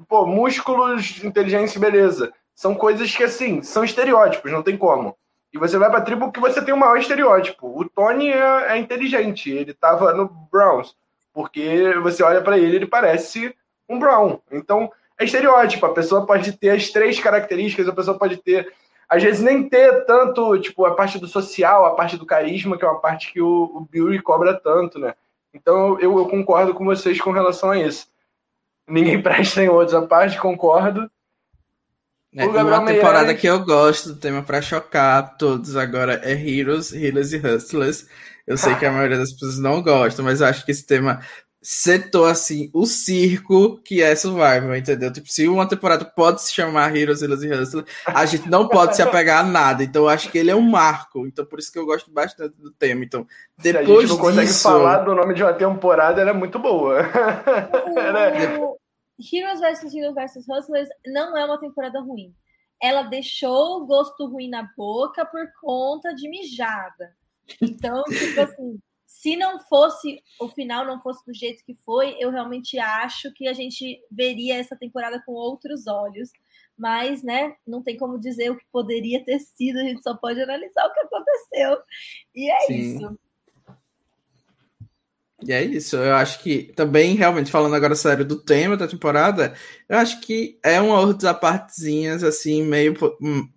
pô, 0.08 0.26
músculos, 0.26 1.22
inteligência 1.22 1.80
beleza. 1.80 2.32
São 2.54 2.74
coisas 2.74 3.14
que, 3.14 3.24
assim, 3.24 3.62
são 3.62 3.84
estereótipos, 3.84 4.50
não 4.50 4.62
tem 4.62 4.76
como. 4.76 5.16
E 5.52 5.58
você 5.58 5.76
vai 5.76 5.90
pra 5.90 6.00
tribo 6.00 6.32
que 6.32 6.40
você 6.40 6.62
tem 6.62 6.72
o 6.72 6.76
maior 6.76 6.96
estereótipo. 6.96 7.78
O 7.78 7.88
Tony 7.88 8.30
é, 8.30 8.72
é 8.72 8.78
inteligente, 8.78 9.50
ele 9.50 9.74
tava 9.74 10.12
no 10.12 10.28
Browns 10.50 10.96
porque 11.34 11.92
você 12.02 12.22
olha 12.22 12.40
para 12.40 12.56
ele, 12.56 12.76
ele 12.76 12.86
parece 12.86 13.54
um 13.88 13.98
Brown. 13.98 14.38
Então, 14.50 14.90
é 15.18 15.24
estereótipo. 15.24 15.84
A 15.84 15.92
pessoa 15.92 16.24
pode 16.24 16.52
ter 16.52 16.70
as 16.70 16.88
três 16.88 17.20
características, 17.20 17.88
a 17.88 17.92
pessoa 17.92 18.18
pode 18.18 18.38
ter 18.38 18.72
às 19.08 19.22
vezes 19.22 19.42
nem 19.42 19.68
ter 19.68 20.06
tanto, 20.06 20.58
tipo, 20.58 20.84
a 20.86 20.94
parte 20.94 21.18
do 21.18 21.26
social, 21.26 21.84
a 21.84 21.94
parte 21.94 22.16
do 22.16 22.24
carisma, 22.24 22.76
que 22.76 22.84
é 22.84 22.88
uma 22.88 23.00
parte 23.00 23.32
que 23.32 23.40
o, 23.40 23.86
o 23.92 24.22
cobra 24.22 24.54
tanto, 24.54 24.98
né? 24.98 25.14
Então 25.52 25.98
eu, 26.00 26.18
eu 26.18 26.26
concordo 26.28 26.74
com 26.74 26.84
vocês 26.84 27.20
com 27.20 27.30
relação 27.30 27.70
a 27.70 27.78
isso. 27.78 28.08
Ninguém 28.88 29.20
presta 29.22 29.62
em 29.62 29.68
outros, 29.68 29.94
a 29.94 30.06
parte 30.06 30.40
concordo. 30.40 31.10
É, 32.36 32.46
uma 32.46 32.84
temporada 32.84 33.34
que 33.34 33.46
eu 33.46 33.64
gosto 33.64 34.08
do 34.08 34.16
tema 34.16 34.42
para 34.42 34.60
chocar 34.60 35.36
todos 35.36 35.76
agora 35.76 36.20
é 36.24 36.32
Heroes, 36.32 36.92
Healers 36.92 37.32
e 37.32 37.36
Hustlers. 37.36 38.06
Eu 38.46 38.58
sei 38.58 38.74
que 38.74 38.84
a 38.84 38.92
maioria 38.92 39.16
das 39.16 39.32
pessoas 39.32 39.58
não 39.58 39.82
gosta, 39.82 40.22
mas 40.22 40.40
eu 40.40 40.48
acho 40.48 40.64
que 40.64 40.72
esse 40.72 40.84
tema 40.84 41.20
setou 41.62 42.26
assim 42.26 42.68
o 42.74 42.84
circo 42.84 43.80
que 43.82 44.02
é 44.02 44.14
Survival, 44.14 44.76
entendeu? 44.76 45.10
Tipo, 45.10 45.26
se 45.30 45.48
uma 45.48 45.66
temporada 45.66 46.04
pode 46.04 46.42
se 46.42 46.52
chamar 46.52 46.94
Heroes, 46.94 47.22
Heroes 47.22 47.42
e 47.42 47.50
Hustlers, 47.50 47.86
a 48.06 48.26
gente 48.26 48.50
não 48.50 48.68
pode 48.68 48.96
se 48.96 49.02
apegar 49.02 49.42
a 49.42 49.48
nada. 49.48 49.82
Então 49.82 50.02
eu 50.02 50.08
acho 50.10 50.30
que 50.30 50.36
ele 50.36 50.50
é 50.50 50.54
um 50.54 50.60
marco. 50.60 51.26
Então 51.26 51.46
por 51.46 51.58
isso 51.58 51.72
que 51.72 51.78
eu 51.78 51.86
gosto 51.86 52.12
bastante 52.12 52.54
do 52.58 52.70
tema. 52.70 53.02
Então 53.02 53.26
depois 53.56 53.86
se 53.86 53.92
a 53.92 54.00
gente 54.00 54.08
não 54.10 54.18
consegue 54.18 54.46
disso... 54.48 54.62
falar 54.62 54.98
do 54.98 55.14
nome 55.14 55.34
de 55.34 55.42
uma 55.42 55.54
temporada, 55.54 56.20
ela 56.20 56.30
é 56.30 56.34
muito 56.34 56.58
boa. 56.58 57.00
O... 58.60 58.83
Heroes 59.18 59.60
vs 59.60 59.94
Heroes 59.94 60.14
vs 60.14 60.48
Hustlers 60.48 60.88
não 61.06 61.36
é 61.36 61.44
uma 61.44 61.58
temporada 61.58 62.00
ruim. 62.00 62.34
Ela 62.82 63.02
deixou 63.02 63.82
o 63.82 63.86
gosto 63.86 64.26
ruim 64.26 64.48
na 64.48 64.68
boca 64.76 65.24
por 65.24 65.46
conta 65.60 66.14
de 66.14 66.28
mijada. 66.28 67.16
Então, 67.62 68.02
tipo 68.10 68.40
assim, 68.40 68.78
se 69.06 69.36
não 69.36 69.58
fosse 69.58 70.22
o 70.40 70.48
final 70.48 70.84
não 70.84 71.00
fosse 71.00 71.24
do 71.24 71.32
jeito 71.32 71.64
que 71.64 71.74
foi, 71.76 72.16
eu 72.18 72.30
realmente 72.30 72.78
acho 72.78 73.32
que 73.32 73.48
a 73.48 73.52
gente 73.52 74.02
veria 74.10 74.56
essa 74.56 74.76
temporada 74.76 75.22
com 75.24 75.32
outros 75.32 75.86
olhos. 75.86 76.30
Mas, 76.76 77.22
né, 77.22 77.54
não 77.64 77.82
tem 77.82 77.96
como 77.96 78.18
dizer 78.18 78.50
o 78.50 78.56
que 78.56 78.66
poderia 78.72 79.24
ter 79.24 79.38
sido, 79.38 79.78
a 79.78 79.84
gente 79.84 80.02
só 80.02 80.16
pode 80.16 80.42
analisar 80.42 80.84
o 80.86 80.92
que 80.92 81.00
aconteceu. 81.00 81.78
E 82.34 82.50
é 82.50 82.60
Sim. 82.62 82.74
isso. 82.74 83.18
E 85.42 85.52
é 85.52 85.62
isso, 85.62 85.96
eu 85.96 86.14
acho 86.14 86.40
que 86.42 86.72
também, 86.76 87.16
realmente, 87.16 87.50
falando 87.50 87.74
agora 87.74 87.94
sério 87.94 88.24
do 88.24 88.36
tema 88.36 88.76
da 88.76 88.86
temporada, 88.86 89.54
eu 89.88 89.98
acho 89.98 90.20
que 90.20 90.58
é 90.62 90.80
uma 90.80 91.00
outra 91.00 91.34
partezinhas, 91.34 92.22
assim, 92.22 92.62
meio 92.62 92.94
hum, 93.20 93.48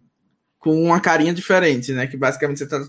com 0.60 0.84
uma 0.84 1.00
carinha 1.00 1.34
diferente, 1.34 1.94
né? 1.94 2.08
Que 2.08 2.18
basicamente 2.18 2.60
você 2.60 2.68
tá 2.68 2.86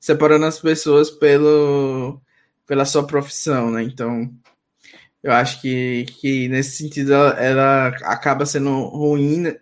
separando 0.00 0.46
as 0.46 0.58
pessoas 0.58 1.10
pelo, 1.10 2.20
pela 2.66 2.84
sua 2.84 3.06
profissão, 3.06 3.70
né? 3.70 3.82
Então, 3.82 4.32
eu 5.22 5.32
acho 5.32 5.60
que, 5.60 6.06
que 6.18 6.48
nesse 6.48 6.78
sentido 6.78 7.12
ela, 7.12 7.30
ela 7.40 7.88
acaba 8.04 8.46
sendo 8.46 8.70
ruim, 8.86 9.54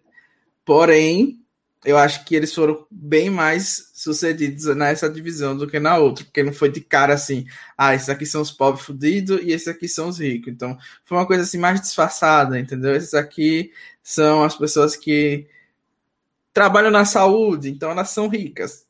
porém, 0.64 1.40
eu 1.84 1.98
acho 1.98 2.24
que 2.24 2.34
eles 2.34 2.54
foram 2.54 2.86
bem 2.90 3.28
mais 3.28 3.87
sucedidos 3.98 4.64
nessa 4.76 5.10
divisão 5.10 5.56
do 5.56 5.66
que 5.66 5.80
na 5.80 5.98
outra, 5.98 6.24
porque 6.24 6.40
não 6.40 6.52
foi 6.52 6.70
de 6.70 6.80
cara 6.80 7.14
assim, 7.14 7.44
ah, 7.76 7.96
esses 7.96 8.08
aqui 8.08 8.24
são 8.24 8.40
os 8.40 8.52
pobres 8.52 8.86
fudidos 8.86 9.40
e 9.42 9.50
esses 9.50 9.66
aqui 9.66 9.88
são 9.88 10.08
os 10.08 10.20
ricos. 10.20 10.52
Então, 10.52 10.78
foi 11.04 11.18
uma 11.18 11.26
coisa 11.26 11.42
assim 11.42 11.58
mais 11.58 11.80
disfarçada, 11.80 12.60
entendeu? 12.60 12.94
Esses 12.94 13.12
aqui 13.12 13.72
são 14.00 14.44
as 14.44 14.54
pessoas 14.56 14.94
que 14.94 15.48
trabalham 16.52 16.92
na 16.92 17.04
saúde, 17.04 17.70
então 17.70 17.90
elas 17.90 18.10
são 18.10 18.28
ricas. 18.28 18.86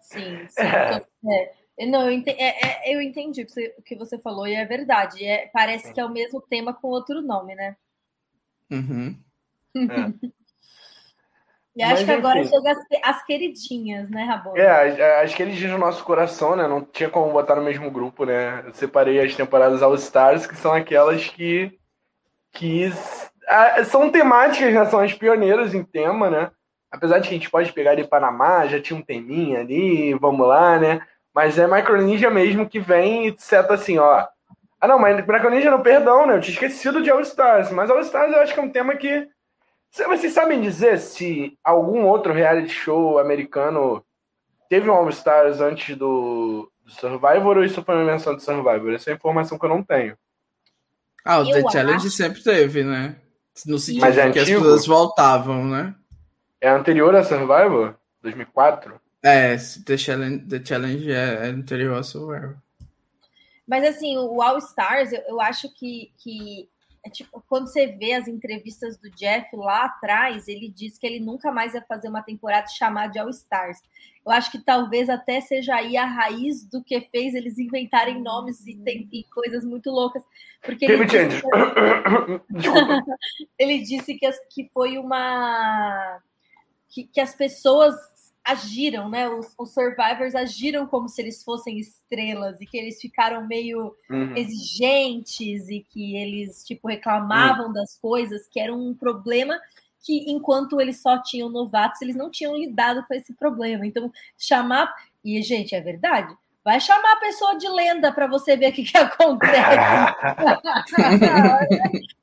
Sim, 0.00 0.46
sim. 0.48 0.62
É. 0.62 1.04
é. 1.78 1.86
Não, 1.86 2.02
eu 2.02 2.12
entendi, 2.12 2.40
é, 2.40 2.90
é, 2.90 2.94
eu 2.94 3.00
entendi 3.00 3.42
o 3.42 3.82
que, 3.82 3.96
você, 3.96 4.18
falou 4.18 4.46
e 4.46 4.54
é 4.54 4.64
verdade. 4.64 5.24
É, 5.24 5.48
parece 5.52 5.92
que 5.92 6.00
é 6.00 6.04
o 6.04 6.12
mesmo 6.12 6.40
tema 6.40 6.74
com 6.74 6.88
outro 6.88 7.22
nome, 7.22 7.56
né? 7.56 7.76
Uhum. 8.70 9.16
É. 9.74 10.30
E 11.76 11.82
acho 11.82 11.94
Mas, 11.94 12.04
que 12.04 12.10
agora 12.10 12.40
enfim. 12.40 12.50
chega 12.50 12.72
as, 12.72 12.78
as, 13.02 13.24
queridinhas, 13.24 14.10
né, 14.10 14.24
Rabon? 14.24 14.56
É, 14.56 15.22
as 15.22 15.32
queridinhas 15.32 15.72
no 15.72 15.78
nosso 15.78 16.02
coração, 16.04 16.56
né? 16.56 16.66
Não 16.66 16.82
tinha 16.82 17.08
como 17.08 17.32
botar 17.32 17.54
no 17.54 17.62
mesmo 17.62 17.90
grupo, 17.90 18.24
né? 18.24 18.64
Eu 18.66 18.74
separei 18.74 19.20
as 19.20 19.34
temporadas 19.34 19.82
All 19.82 19.94
Stars, 19.94 20.46
que 20.46 20.56
são 20.56 20.72
aquelas 20.72 21.28
que, 21.28 21.78
que 22.52 22.92
são 23.86 24.10
temáticas, 24.10 24.74
né? 24.74 24.84
São 24.86 24.98
as 24.98 25.14
pioneiras 25.14 25.72
em 25.72 25.84
tema, 25.84 26.28
né? 26.28 26.50
apesar 26.90 27.18
de 27.18 27.28
que 27.28 27.34
a 27.34 27.38
gente 27.38 27.50
pode 27.50 27.72
pegar 27.72 27.94
de 27.94 28.04
Panamá, 28.04 28.66
já 28.66 28.80
tinha 28.80 28.98
um 28.98 29.02
teminha 29.02 29.60
ali, 29.60 30.12
vamos 30.14 30.46
lá, 30.46 30.78
né? 30.78 31.00
Mas 31.32 31.58
é 31.58 31.66
Microninja 31.66 32.28
mesmo 32.28 32.68
que 32.68 32.80
vem 32.80 33.28
e 33.28 33.34
seta 33.38 33.74
assim, 33.74 33.98
ó. 33.98 34.26
Ah, 34.80 34.88
não, 34.88 34.98
mas 34.98 35.16
Microninja 35.16 35.70
não, 35.70 35.82
perdão, 35.82 36.26
né? 36.26 36.36
Eu 36.36 36.40
tinha 36.40 36.52
esquecido 36.52 37.02
de 37.02 37.10
All 37.10 37.20
Stars, 37.20 37.70
mas 37.70 37.90
All 37.90 38.00
Stars 38.00 38.32
eu 38.32 38.40
acho 38.40 38.52
que 38.52 38.60
é 38.60 38.62
um 38.62 38.70
tema 38.70 38.96
que. 38.96 39.28
Vocês 39.90 40.32
sabem 40.32 40.60
dizer 40.60 40.98
se 40.98 41.58
algum 41.64 42.06
outro 42.06 42.32
reality 42.32 42.72
show 42.72 43.18
americano 43.18 44.04
teve 44.68 44.88
um 44.88 44.92
All 44.92 45.08
Stars 45.10 45.60
antes 45.60 45.96
do, 45.96 46.70
do 46.84 46.90
Survivor 46.92 47.56
ou 47.56 47.64
isso 47.64 47.82
foi 47.82 47.96
uma 47.96 48.04
menção 48.04 48.36
de 48.36 48.42
Survivor? 48.44 48.92
Essa 48.92 49.10
é 49.10 49.12
a 49.12 49.16
informação 49.16 49.58
que 49.58 49.64
eu 49.64 49.70
não 49.70 49.82
tenho. 49.82 50.16
Ah, 51.24 51.40
o 51.40 51.50
eu 51.50 51.64
The 51.64 51.70
Challenge 51.70 52.06
acho... 52.06 52.10
sempre 52.10 52.42
teve, 52.42 52.84
né? 52.84 53.16
No 53.66 53.78
sentido 53.78 54.02
mas 54.02 54.16
é 54.16 54.30
que 54.30 54.38
antigo? 54.38 54.58
as 54.58 54.62
pessoas 54.62 54.86
voltavam, 54.86 55.66
né? 55.66 55.94
É 56.60 56.68
anterior 56.70 57.14
a 57.16 57.24
Survivor? 57.24 57.96
2004? 58.22 59.00
É, 59.22 59.56
The 59.84 59.96
Challenge, 59.96 60.46
The 60.46 60.64
Challenge 60.64 61.12
é, 61.12 61.34
é 61.34 61.46
anterior 61.46 61.98
a 61.98 62.02
Survivor. 62.02 62.56
Mas 63.66 63.84
assim, 63.84 64.16
o 64.16 64.40
All 64.40 64.58
Stars, 64.58 65.12
eu, 65.12 65.20
eu 65.28 65.40
acho 65.40 65.68
que, 65.74 66.12
que 66.16 66.69
é 67.04 67.08
tipo, 67.08 67.42
quando 67.48 67.66
você 67.66 67.86
vê 67.86 68.12
as 68.12 68.28
entrevistas 68.28 68.98
do 68.98 69.10
Jeff 69.10 69.56
lá 69.56 69.84
atrás, 69.84 70.46
ele 70.48 70.68
diz 70.68 70.98
que 70.98 71.06
ele 71.06 71.18
nunca 71.18 71.50
mais 71.50 71.72
ia 71.72 71.80
fazer 71.82 72.08
uma 72.08 72.22
temporada 72.22 72.66
chamada 72.68 73.12
de 73.12 73.18
All 73.18 73.30
Stars. 73.30 73.78
Eu 74.24 74.32
acho 74.32 74.50
que 74.50 74.58
talvez 74.58 75.08
até 75.08 75.40
seja 75.40 75.76
aí 75.76 75.96
a 75.96 76.04
raiz 76.04 76.68
do 76.68 76.84
que 76.84 77.00
fez 77.00 77.34
eles 77.34 77.58
inventarem 77.58 78.20
nomes 78.20 78.66
e, 78.66 78.76
tem, 78.76 79.08
e 79.10 79.24
coisas 79.24 79.64
muito 79.64 79.90
loucas. 79.90 80.22
Porque 80.62 80.84
ele 80.84 81.06
disse, 81.06 81.40
que... 81.40 81.48
ele 83.58 83.78
disse 83.78 84.14
que, 84.14 84.30
que 84.50 84.70
foi 84.74 84.98
uma 84.98 86.20
que, 86.90 87.04
que 87.04 87.20
as 87.20 87.34
pessoas 87.34 87.94
agiram, 88.44 89.08
né? 89.08 89.28
Os, 89.28 89.54
os, 89.58 89.72
survivors 89.72 90.34
agiram 90.34 90.86
como 90.86 91.08
se 91.08 91.20
eles 91.20 91.42
fossem 91.42 91.78
estrelas 91.78 92.60
e 92.60 92.66
que 92.66 92.76
eles 92.76 93.00
ficaram 93.00 93.46
meio 93.46 93.94
uhum. 94.10 94.36
exigentes 94.36 95.68
e 95.68 95.80
que 95.80 96.16
eles 96.16 96.64
tipo 96.64 96.88
reclamavam 96.88 97.66
uhum. 97.66 97.72
das 97.72 97.98
coisas 97.98 98.48
que 98.48 98.58
era 98.58 98.74
um 98.74 98.94
problema 98.94 99.58
que 100.02 100.30
enquanto 100.30 100.80
eles 100.80 101.02
só 101.02 101.22
tinham 101.22 101.50
novatos 101.50 102.00
eles 102.00 102.16
não 102.16 102.30
tinham 102.30 102.56
lidado 102.56 103.04
com 103.06 103.14
esse 103.14 103.34
problema. 103.34 103.86
Então 103.86 104.10
chamar 104.38 104.92
e 105.24 105.40
gente 105.42 105.74
é 105.74 105.80
verdade. 105.80 106.34
Vai 106.62 106.78
chamar 106.78 107.14
a 107.14 107.20
pessoa 107.20 107.56
de 107.56 107.68
lenda 107.68 108.12
para 108.12 108.26
você 108.26 108.56
ver 108.56 108.70
o 108.70 108.72
que, 108.72 108.84
que 108.84 108.96
acontece. 108.98 109.54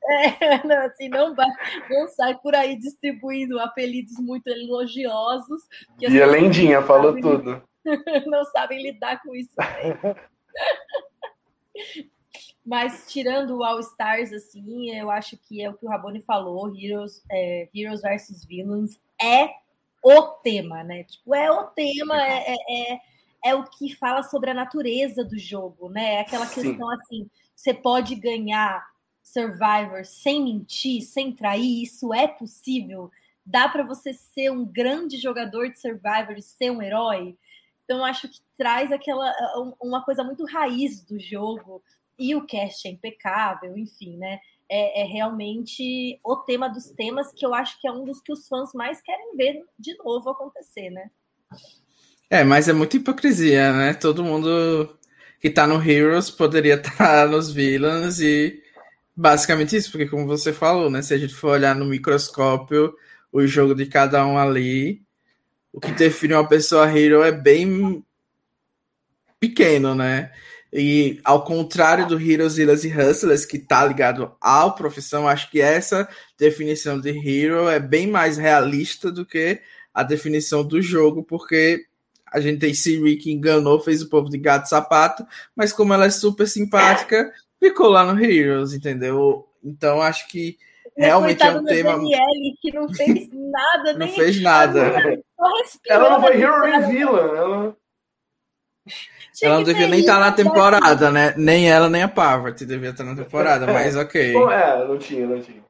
é, 0.10 0.64
não, 0.68 0.78
assim, 0.86 1.10
não, 1.10 1.36
vai, 1.36 1.48
não 1.90 2.08
sai 2.10 2.36
por 2.36 2.56
aí 2.56 2.76
distribuindo 2.78 3.60
apelidos 3.60 4.18
muito 4.20 4.48
elogiosos. 4.48 5.64
e 6.00 6.22
a 6.22 6.26
Lendinha 6.28 6.82
falou 6.84 7.14
sabem, 7.14 7.22
tudo. 7.22 7.64
Não 8.28 8.44
sabem 8.44 8.82
lidar 8.84 9.22
com 9.22 9.34
isso. 9.34 9.56
Mas 12.66 13.06
tirando 13.08 13.56
o 13.56 13.64
All 13.64 13.80
Stars, 13.80 14.34
assim, 14.34 14.92
eu 14.94 15.10
acho 15.10 15.38
que 15.38 15.64
é 15.64 15.70
o 15.70 15.74
que 15.74 15.86
o 15.86 15.90
Raboni 15.90 16.22
falou, 16.22 16.76
Heroes, 16.78 17.24
é, 17.32 17.70
Heroes 17.74 18.02
versus 18.02 18.44
Villains 18.44 19.00
é 19.22 19.50
o 20.04 20.22
tema, 20.44 20.84
né? 20.84 21.06
Tipo, 21.06 21.34
é 21.34 21.50
o 21.50 21.64
tema, 21.68 22.22
é, 22.22 22.52
é, 22.52 23.00
é 23.44 23.56
o 23.56 23.64
que 23.64 23.96
fala 23.96 24.24
sobre 24.24 24.50
a 24.50 24.54
natureza 24.54 25.24
do 25.24 25.38
jogo, 25.38 25.90
né? 25.90 26.16
É 26.16 26.20
aquela 26.22 26.46
Sim. 26.46 26.62
questão 26.62 26.90
assim, 26.92 27.30
você 27.56 27.74
pode 27.74 28.16
ganhar 28.16 28.86
Survivor 29.22 30.06
sem 30.06 30.44
mentir, 30.44 31.02
sem 31.02 31.32
trair, 31.32 31.84
isso 31.84 32.14
é 32.14 32.28
possível? 32.28 33.12
Dá 33.46 33.68
para 33.68 33.84
você 33.84 34.14
ser 34.14 34.52
um 34.52 34.66
grande 34.66 35.18
jogador 35.18 35.70
de 35.70 35.80
Survivor 35.80 36.36
e 36.38 36.42
ser 36.42 36.72
um 36.72 36.82
herói? 36.82 37.38
Então, 37.84 38.04
acho 38.04 38.28
que 38.28 38.40
traz 38.58 38.92
aquela 38.92 39.34
uma 39.82 40.04
coisa 40.04 40.24
muito 40.24 40.46
raiz 40.46 41.02
do 41.06 41.18
jogo 41.18 41.82
e 42.20 42.36
o 42.36 42.46
cast 42.46 42.88
é 42.88 42.92
impecável, 42.92 43.78
enfim, 43.78 44.18
né? 44.18 44.40
É, 44.70 45.02
é, 45.02 45.04
realmente 45.06 46.20
o 46.22 46.36
tema 46.36 46.68
dos 46.68 46.90
temas 46.90 47.32
que 47.32 47.46
eu 47.46 47.54
acho 47.54 47.80
que 47.80 47.88
é 47.88 47.92
um 47.92 48.04
dos 48.04 48.20
que 48.20 48.34
os 48.34 48.46
fãs 48.50 48.74
mais 48.74 49.00
querem 49.00 49.38
ver 49.38 49.66
de 49.80 49.96
novo 50.00 50.30
acontecer, 50.30 50.90
né? 50.90 51.10
É, 52.30 52.44
mas 52.44 52.68
é 52.68 52.74
muita 52.74 52.98
hipocrisia, 52.98 53.72
né? 53.72 53.94
Todo 53.94 54.24
mundo 54.24 54.98
que 55.40 55.50
tá 55.50 55.66
no 55.66 55.82
Heroes 55.82 56.30
poderia 56.30 56.76
estar 56.76 56.92
tá 56.98 57.26
nos 57.28 57.52
Villains 57.52 58.20
e 58.20 58.62
basicamente 59.16 59.76
isso, 59.76 59.92
porque 59.92 60.08
como 60.08 60.28
você 60.28 60.52
falou, 60.52 60.90
né? 60.90 61.02
Se 61.02 61.14
a 61.14 61.18
gente 61.18 61.34
for 61.34 61.52
olhar 61.52 61.76
no 61.76 61.86
microscópio 61.86 62.94
o 63.32 63.46
jogo 63.48 63.74
de 63.76 63.86
cada 63.86 64.26
um 64.26 64.38
ali, 64.38 65.02
o 65.72 65.80
que 65.80 65.92
define 65.92 66.34
uma 66.34 66.48
pessoa 66.48 66.92
hero 66.92 67.24
é 67.24 67.32
bem 67.32 68.04
pequeno, 69.40 69.96
né? 69.96 70.32
E 70.74 71.20
ao 71.24 71.46
contrário 71.46 72.08
do 72.08 72.20
Heroes, 72.20 72.58
Healers 72.58 72.84
e 72.84 72.90
Hustlers, 72.90 73.46
que 73.46 73.58
tá 73.60 73.86
ligado 73.86 74.36
à 74.42 74.70
profissão, 74.70 75.28
acho 75.28 75.50
que 75.50 75.62
essa 75.62 76.08
definição 76.38 77.00
de 77.00 77.10
hero 77.10 77.70
é 77.70 77.80
bem 77.80 78.08
mais 78.08 78.38
realista 78.38 79.12
do 79.12 79.26
que 79.26 79.62
a 79.94 80.04
definição 80.04 80.64
do 80.64 80.82
jogo, 80.82 81.24
porque 81.24 81.86
a 82.32 82.40
gente 82.40 82.60
tem 82.60 82.74
Siri 82.74 83.18
que 83.18 83.32
enganou, 83.32 83.80
fez 83.80 84.02
o 84.02 84.10
povo 84.10 84.30
de 84.30 84.38
gato 84.38 84.68
sapato, 84.68 85.26
mas 85.56 85.72
como 85.72 85.94
ela 85.94 86.06
é 86.06 86.10
super 86.10 86.48
simpática, 86.48 87.32
ficou 87.60 87.90
lá 87.90 88.04
no 88.04 88.24
Heroes, 88.24 88.74
entendeu? 88.74 89.48
Então 89.64 90.02
acho 90.02 90.28
que 90.28 90.58
realmente 90.96 91.44
é 91.44 91.52
um 91.52 91.64
tema. 91.64 91.92
Daniele, 91.92 92.58
que 92.62 92.74
não 92.74 92.92
fez 92.94 93.30
nada, 93.32 93.94
não 93.94 94.08
fez 94.08 94.42
nada. 94.42 95.22
Ela 95.88 96.10
não 96.10 96.22
foi 96.22 96.42
Hero 96.42 96.68
e 96.68 96.80
Villain. 96.88 97.36
Ela... 97.36 97.78
Ela 99.42 99.56
não 99.56 99.64
devia 99.64 99.88
nem 99.88 100.00
estar 100.00 100.16
tá 100.16 100.20
na 100.20 100.32
temporada, 100.32 101.12
né? 101.12 101.34
Nem 101.38 101.70
ela, 101.70 101.90
nem 101.90 102.02
a 102.02 102.08
Parvati 102.08 102.66
devia 102.66 102.90
estar 102.90 103.04
na 103.04 103.16
temporada, 103.16 103.68
mas 103.72 103.96
ok. 103.96 104.36
é, 104.52 104.88
não 104.88 104.98
tinha, 104.98 105.28
não 105.28 105.40
tinha. 105.40 105.64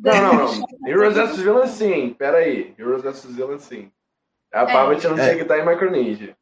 Não, 0.00 0.20
não, 0.20 0.34
não. 0.34 0.88
Heroes 0.88 1.14
vs 1.14 1.36
Villains 1.38 1.70
sim. 1.70 2.14
Pera 2.14 2.38
aí. 2.38 2.74
Heroes 2.76 3.02
vs 3.02 3.26
Villains 3.26 3.62
sim. 3.62 3.92
A 4.52 4.62
é. 4.62 4.66
Parvati 4.66 5.06
não 5.08 5.18
é. 5.18 5.22
tinha 5.22 5.36
que 5.36 5.42
estar 5.42 5.58
em 5.58 5.66
Micronesia. 5.66 6.36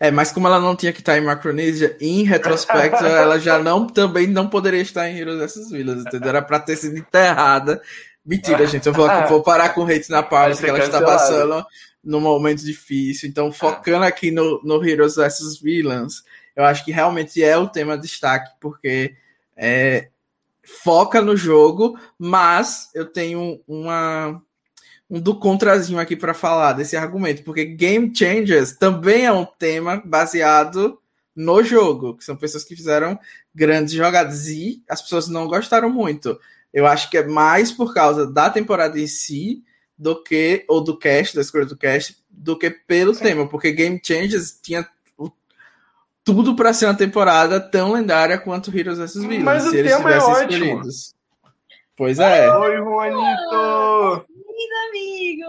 É, 0.00 0.10
mas 0.10 0.32
como 0.32 0.46
ela 0.46 0.60
não 0.60 0.74
tinha 0.74 0.92
que 0.92 1.00
estar 1.00 1.18
em 1.18 1.26
Micronesia, 1.26 1.96
em 2.00 2.22
retrospecto, 2.22 3.04
ela 3.06 3.38
já 3.38 3.58
não 3.58 3.86
também 3.86 4.26
não 4.26 4.48
poderia 4.48 4.80
estar 4.80 5.08
em 5.08 5.18
Heroes 5.18 5.38
vs 5.38 5.70
Villains, 5.70 6.00
entendeu? 6.02 6.28
Era 6.28 6.42
pra 6.42 6.60
ter 6.60 6.76
sido 6.76 6.96
enterrada. 6.96 7.82
Mentira, 8.24 8.66
gente. 8.66 8.86
Eu 8.86 8.92
vou, 8.92 9.08
vou 9.28 9.42
parar 9.42 9.70
com 9.70 9.82
o 9.82 9.84
hate 9.84 10.10
na 10.10 10.22
Parvati, 10.22 10.62
que 10.62 10.68
ela 10.68 10.78
está 10.78 11.00
passando 11.02 11.64
num 12.04 12.20
momento 12.20 12.64
difícil. 12.64 13.28
Então, 13.28 13.50
focando 13.50 14.04
aqui 14.04 14.30
no, 14.30 14.60
no 14.62 14.86
Heroes 14.86 15.16
vs 15.16 15.60
Villains, 15.60 16.22
eu 16.54 16.64
acho 16.64 16.84
que 16.84 16.92
realmente 16.92 17.42
é 17.42 17.56
o 17.56 17.68
tema 17.68 17.96
de 17.96 18.02
destaque, 18.02 18.50
porque 18.60 19.14
é, 19.56 20.08
foca 20.82 21.20
no 21.20 21.36
jogo, 21.36 21.98
mas 22.18 22.90
eu 22.94 23.06
tenho 23.06 23.60
uma 23.66 24.42
um 25.10 25.20
do 25.20 25.34
contrazinho 25.34 25.98
aqui 25.98 26.14
para 26.14 26.34
falar 26.34 26.74
desse 26.74 26.96
argumento, 26.96 27.42
porque 27.42 27.64
Game 27.64 28.12
Changers 28.14 28.72
também 28.72 29.24
é 29.24 29.32
um 29.32 29.44
tema 29.44 30.02
baseado 30.04 30.98
no 31.34 31.62
jogo, 31.62 32.16
que 32.16 32.24
são 32.24 32.36
pessoas 32.36 32.64
que 32.64 32.76
fizeram 32.76 33.18
grandes 33.54 33.94
jogadas 33.94 34.48
e 34.48 34.82
as 34.88 35.00
pessoas 35.00 35.28
não 35.28 35.46
gostaram 35.46 35.88
muito. 35.88 36.38
Eu 36.72 36.86
acho 36.86 37.08
que 37.08 37.16
é 37.16 37.26
mais 37.26 37.72
por 37.72 37.94
causa 37.94 38.26
da 38.26 38.50
temporada 38.50 38.98
em 39.00 39.06
si 39.06 39.62
do 39.96 40.22
que, 40.22 40.64
ou 40.68 40.82
do 40.82 40.96
cast, 40.96 41.34
da 41.34 41.40
escolha 41.40 41.64
do 41.64 41.76
cast, 41.76 42.16
do 42.28 42.58
que 42.58 42.70
pelo 42.70 43.14
Sim. 43.14 43.22
tema, 43.24 43.48
porque 43.48 43.72
Game 43.72 44.00
Changers 44.02 44.58
tinha 44.62 44.86
tudo 46.22 46.54
para 46.54 46.74
ser 46.74 46.84
uma 46.84 46.94
temporada 46.94 47.58
tão 47.58 47.92
lendária 47.92 48.36
quanto 48.36 48.76
Heroes 48.76 48.98
vs 48.98 49.14
Villains. 49.14 49.44
Mas 49.44 49.66
o 49.66 49.70
tema 49.72 50.12
é 50.12 50.18
ótimo. 50.18 50.64
Escolhidos. 50.64 51.14
Pois 51.96 52.18
é. 52.18 52.54
Oi, 52.54 52.76
Juanito! 52.76 54.26
Lindo 54.58 54.74
amigo! 54.88 55.46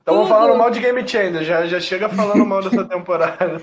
Estamos 0.00 0.28
falando 0.28 0.58
mal 0.58 0.70
de 0.72 0.80
Game 0.80 1.06
Changer, 1.06 1.44
já, 1.44 1.66
já 1.68 1.78
chega 1.78 2.08
falando 2.08 2.44
mal 2.44 2.60
dessa 2.60 2.84
temporada. 2.84 3.62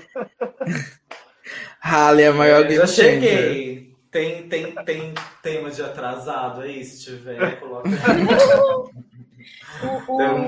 Halley 1.80 2.24
é 2.24 2.28
a 2.28 2.32
maior 2.32 2.62
Game 2.62 2.76
Eu 2.76 2.86
cheguei. 2.86 3.94
Tem, 4.10 4.48
tem, 4.48 4.74
tem 4.76 5.12
tema 5.42 5.70
de 5.70 5.82
atrasado 5.82 6.62
aí, 6.62 6.82
se 6.82 7.04
tiver, 7.04 7.60
coloca 7.60 7.90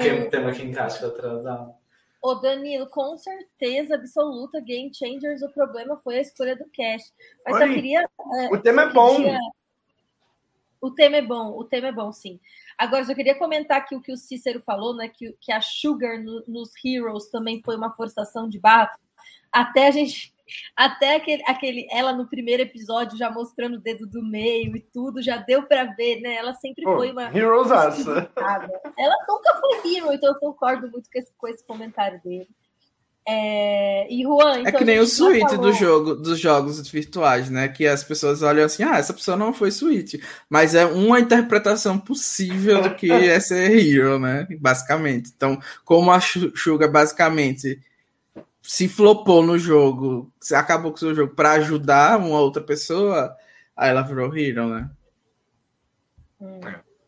Tem 0.01 0.23
um 0.23 0.31
tema 0.31 0.51
que 0.53 0.63
encaixa 0.63 1.01
com 1.01 1.07
atrasado. 1.09 1.75
Ô 2.23 2.35
Danilo, 2.37 2.89
com 2.89 3.19
certeza 3.19 3.97
absoluta, 3.97 4.59
Game 4.59 4.91
Changers, 4.95 5.43
o 5.43 5.53
problema 5.53 6.01
foi 6.03 6.17
a 6.17 6.23
escolha 6.23 6.57
do 6.57 6.65
cast. 6.71 7.13
Mas 7.45 7.57
Oi, 7.57 7.69
eu 7.69 7.75
queria. 7.75 8.09
o 8.51 8.57
tema 8.57 8.85
é 8.85 8.89
bom. 8.91 9.17
Queria... 9.17 9.39
O 10.81 10.93
tema 10.93 11.17
é 11.17 11.23
bom, 11.23 11.59
o 11.59 11.65
tema 11.65 11.89
é 11.89 11.93
bom, 11.93 12.13
sim. 12.13 12.41
Agora, 12.79 13.05
eu 13.09 13.15
queria 13.15 13.37
comentar 13.37 13.79
aqui 13.79 13.97
o 13.97 14.01
que 14.01 14.13
o 14.13 14.17
Cícero 14.17 14.63
falou, 14.65 14.95
né? 14.95 15.09
Que, 15.09 15.37
que 15.41 15.51
a 15.51 15.61
Sugar 15.61 16.23
no, 16.23 16.45
nos 16.47 16.71
Heroes 16.85 17.29
também 17.29 17.61
foi 17.65 17.77
uma 17.77 17.93
forçação 17.95 18.49
de 18.49 18.61
barra. 18.61 18.97
Até 19.53 19.89
a 19.89 19.91
gente 19.91 20.33
até 20.77 21.17
aquele, 21.17 21.43
aquele, 21.47 21.89
ela 21.91 22.13
no 22.13 22.29
primeiro 22.29 22.63
episódio 22.63 23.19
já 23.19 23.31
mostrando 23.31 23.75
o 23.75 23.81
dedo 23.81 24.07
do 24.07 24.23
meio 24.23 24.77
e 24.77 24.81
tudo, 24.81 25.23
já 25.23 25.37
deu 25.37 25.65
para 25.65 25.85
ver, 25.85 26.21
né? 26.21 26.37
Ela 26.37 26.55
sempre 26.55 26.87
oh, 26.87 26.97
foi 26.97 27.11
uma. 27.11 27.25
Heroes 27.37 27.71
Ela 28.97 29.17
nunca 29.29 29.61
foi 29.61 29.97
hero, 29.97 30.13
então 30.13 30.33
eu 30.33 30.39
concordo 30.39 30.91
muito 30.91 31.11
com 31.11 31.19
esse, 31.19 31.33
com 31.37 31.49
esse 31.49 31.67
comentário 31.67 32.21
dele. 32.23 32.49
É... 33.31 34.11
E 34.11 34.23
Juan, 34.23 34.61
então, 34.61 34.73
é 34.73 34.73
que 34.73 34.85
nem 34.87 34.99
o 35.01 35.07
suíte 35.07 35.55
falou... 35.55 35.67
do 35.67 35.73
jogo, 35.75 36.15
dos 36.15 36.39
jogos 36.39 36.89
virtuais, 36.89 37.51
né? 37.51 37.69
Que 37.69 37.87
as 37.87 38.03
pessoas 38.03 38.43
olham 38.43 38.65
assim, 38.65 38.83
ah, 38.83 38.97
essa 38.97 39.13
pessoa 39.13 39.37
não 39.37 39.53
foi 39.53 39.71
suíte. 39.71 40.23
Mas 40.49 40.75
é 40.75 40.87
uma 40.87 41.21
interpretação 41.21 41.99
possível 41.99 42.81
do 42.81 42.95
que 42.95 43.13
é 43.13 43.39
ser 43.39 43.71
hero, 43.71 44.19
né? 44.19 44.47
Basicamente. 44.59 45.31
Então, 45.37 45.61
como 45.85 46.11
a 46.11 46.19
Suga 46.21 46.89
basicamente 46.89 47.79
se 48.63 48.89
flopou 48.89 49.43
no 49.43 49.59
jogo, 49.59 50.33
se 50.41 50.55
acabou 50.55 50.91
com 50.91 50.97
o 50.97 51.01
seu 51.01 51.15
jogo 51.15 51.35
para 51.35 51.53
ajudar 51.53 52.19
uma 52.19 52.41
outra 52.41 52.63
pessoa, 52.63 53.37
aí 53.77 53.91
ela 53.91 54.01
virou 54.01 54.35
hero, 54.35 54.69
né? 54.69 54.91
Hum, 56.41 56.61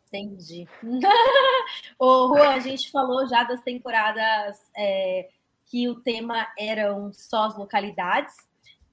entendi. 0.07 0.69
Ô, 1.99 2.29
Juan, 2.29 2.51
a 2.51 2.59
gente 2.59 2.91
falou 2.91 3.27
já 3.27 3.43
das 3.45 3.63
temporadas 3.63 4.59
é, 4.77 5.31
que 5.71 5.89
o 5.89 5.95
tema 6.01 6.49
eram 6.59 7.13
só 7.13 7.45
as 7.45 7.57
localidades. 7.57 8.35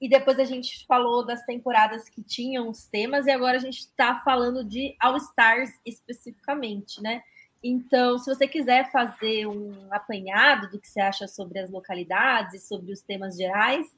E 0.00 0.08
depois 0.08 0.38
a 0.38 0.44
gente 0.44 0.86
falou 0.86 1.26
das 1.26 1.44
temporadas 1.44 2.08
que 2.08 2.22
tinham 2.22 2.68
os 2.68 2.86
temas, 2.86 3.26
e 3.26 3.32
agora 3.32 3.56
a 3.56 3.60
gente 3.60 3.78
está 3.78 4.20
falando 4.24 4.62
de 4.62 4.94
All 5.00 5.16
Stars 5.16 5.70
especificamente, 5.84 7.02
né? 7.02 7.20
Então, 7.62 8.16
se 8.16 8.32
você 8.32 8.46
quiser 8.46 8.92
fazer 8.92 9.48
um 9.48 9.74
apanhado 9.90 10.70
do 10.70 10.78
que 10.78 10.86
você 10.86 11.00
acha 11.00 11.26
sobre 11.26 11.58
as 11.58 11.68
localidades 11.68 12.54
e 12.54 12.64
sobre 12.64 12.92
os 12.92 13.00
temas 13.00 13.36
gerais, 13.36 13.88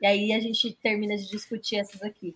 e 0.00 0.06
aí 0.06 0.32
a 0.32 0.40
gente 0.40 0.72
termina 0.82 1.14
de 1.14 1.28
discutir 1.28 1.76
essas 1.76 2.02
aqui. 2.02 2.34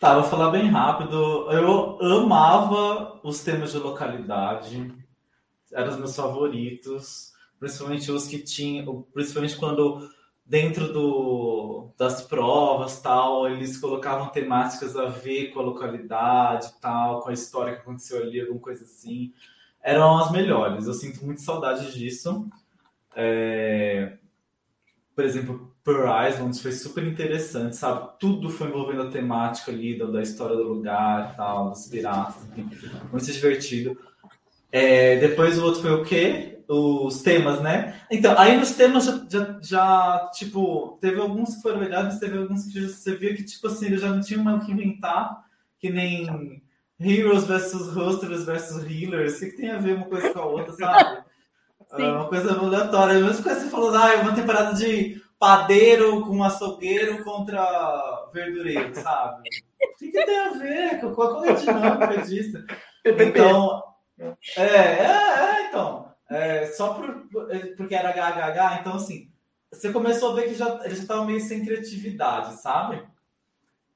Tá, 0.00 0.14
vou 0.14 0.24
falar 0.24 0.50
bem 0.50 0.70
rápido. 0.70 1.50
Eu 1.52 1.98
amava 2.22 3.20
os 3.22 3.44
temas 3.44 3.72
de 3.72 3.78
localidade, 3.78 4.90
eram 5.70 5.90
os 5.90 5.98
meus 5.98 6.16
favoritos, 6.16 7.35
principalmente 7.58 8.10
os 8.10 8.26
que 8.26 8.38
tinham, 8.38 9.06
principalmente 9.12 9.56
quando 9.56 10.08
dentro 10.44 10.92
do, 10.92 11.88
das 11.98 12.22
provas 12.22 13.00
tal, 13.00 13.48
eles 13.48 13.78
colocavam 13.78 14.28
temáticas 14.28 14.96
a 14.96 15.06
ver 15.06 15.48
com 15.48 15.60
a 15.60 15.64
localidade 15.64 16.72
tal, 16.80 17.20
com 17.20 17.30
a 17.30 17.32
história 17.32 17.74
que 17.74 17.80
aconteceu 17.80 18.22
ali, 18.22 18.40
alguma 18.40 18.60
coisa 18.60 18.84
assim 18.84 19.32
eram 19.86 20.18
as 20.18 20.32
melhores. 20.32 20.88
Eu 20.88 20.94
sinto 20.94 21.24
muito 21.24 21.40
saudade 21.40 21.96
disso. 21.96 22.48
É... 23.14 24.14
Por 25.14 25.24
exemplo, 25.24 25.72
Pearl 25.84 26.28
Islands 26.28 26.60
foi 26.60 26.72
super 26.72 27.06
interessante, 27.06 27.76
sabe? 27.76 28.10
Tudo 28.18 28.50
foi 28.50 28.66
envolvendo 28.66 29.02
a 29.02 29.10
temática 29.10 29.70
ali 29.70 29.96
da, 29.96 30.06
da 30.06 30.20
história 30.20 30.56
do 30.56 30.64
lugar, 30.64 31.36
tal, 31.36 31.70
dos 31.70 31.86
piratas, 31.86 32.44
enfim. 32.56 32.68
muito 33.12 33.32
divertido. 33.32 33.96
É... 34.72 35.20
Depois 35.20 35.56
o 35.56 35.64
outro 35.64 35.82
foi 35.82 35.92
o 35.92 36.04
quê? 36.04 36.55
Os 36.68 37.22
temas, 37.22 37.60
né? 37.60 38.00
Então, 38.10 38.36
aí 38.36 38.56
nos 38.56 38.72
temas 38.72 39.04
já, 39.04 39.24
já, 39.28 39.58
já, 39.62 40.30
tipo, 40.34 40.98
teve 41.00 41.20
alguns 41.20 41.54
que 41.54 41.62
foram 41.62 41.78
legais, 41.78 42.18
teve 42.18 42.36
alguns 42.36 42.66
que 42.66 42.88
você 42.88 43.14
via 43.14 43.34
que, 43.36 43.44
tipo 43.44 43.68
assim, 43.68 43.86
eles 43.86 44.00
já 44.00 44.08
não 44.08 44.20
tinham 44.20 44.42
mais 44.42 44.62
o 44.62 44.66
que 44.66 44.72
inventar, 44.72 45.44
que 45.78 45.90
nem 45.90 46.60
Heroes 47.00 47.44
versus 47.44 47.94
Hustlers 47.94 48.44
versus 48.44 48.84
Healers, 48.84 49.36
o 49.36 49.40
que, 49.40 49.46
que, 49.50 49.56
tem 49.58 49.70
a 49.70 49.78
ver 49.78 49.96
uma 49.96 50.06
coisa 50.06 50.32
com 50.32 50.38
a 50.40 50.46
outra, 50.46 50.72
sabe? 50.72 51.24
É 51.92 52.02
uma 52.02 52.28
coisa 52.28 52.52
aleatória. 52.52 53.20
Mesmo 53.20 53.44
que 53.44 53.48
você 53.48 53.70
falou, 53.70 53.94
ah, 53.94 54.12
é 54.12 54.16
uma 54.16 54.34
temporada 54.34 54.74
de 54.74 55.22
padeiro 55.38 56.22
com 56.22 56.42
açougueiro 56.42 57.22
contra 57.22 58.28
verdureiro, 58.32 58.94
sabe? 58.94 59.48
O 59.48 59.96
que, 59.96 60.10
que 60.10 60.24
tem 60.24 60.38
a 60.38 60.50
ver? 60.50 61.00
Qual 61.14 61.44
é 61.44 61.50
a 61.50 61.54
dinâmica 61.54 62.22
disso? 62.22 62.64
Então, 63.08 63.84
é, 64.56 64.62
é, 64.62 65.04
é 65.04 65.68
então. 65.68 66.05
É, 66.28 66.66
só 66.66 66.94
por, 66.94 67.28
porque 67.76 67.94
era 67.94 68.10
HHH, 68.10 68.80
então 68.80 68.94
assim, 68.94 69.30
você 69.70 69.92
começou 69.92 70.32
a 70.32 70.34
ver 70.34 70.48
que 70.48 70.54
já, 70.54 70.80
eles 70.84 70.98
já 70.98 71.02
estavam 71.02 71.26
meio 71.26 71.40
sem 71.40 71.64
criatividade, 71.64 72.60
sabe? 72.60 73.02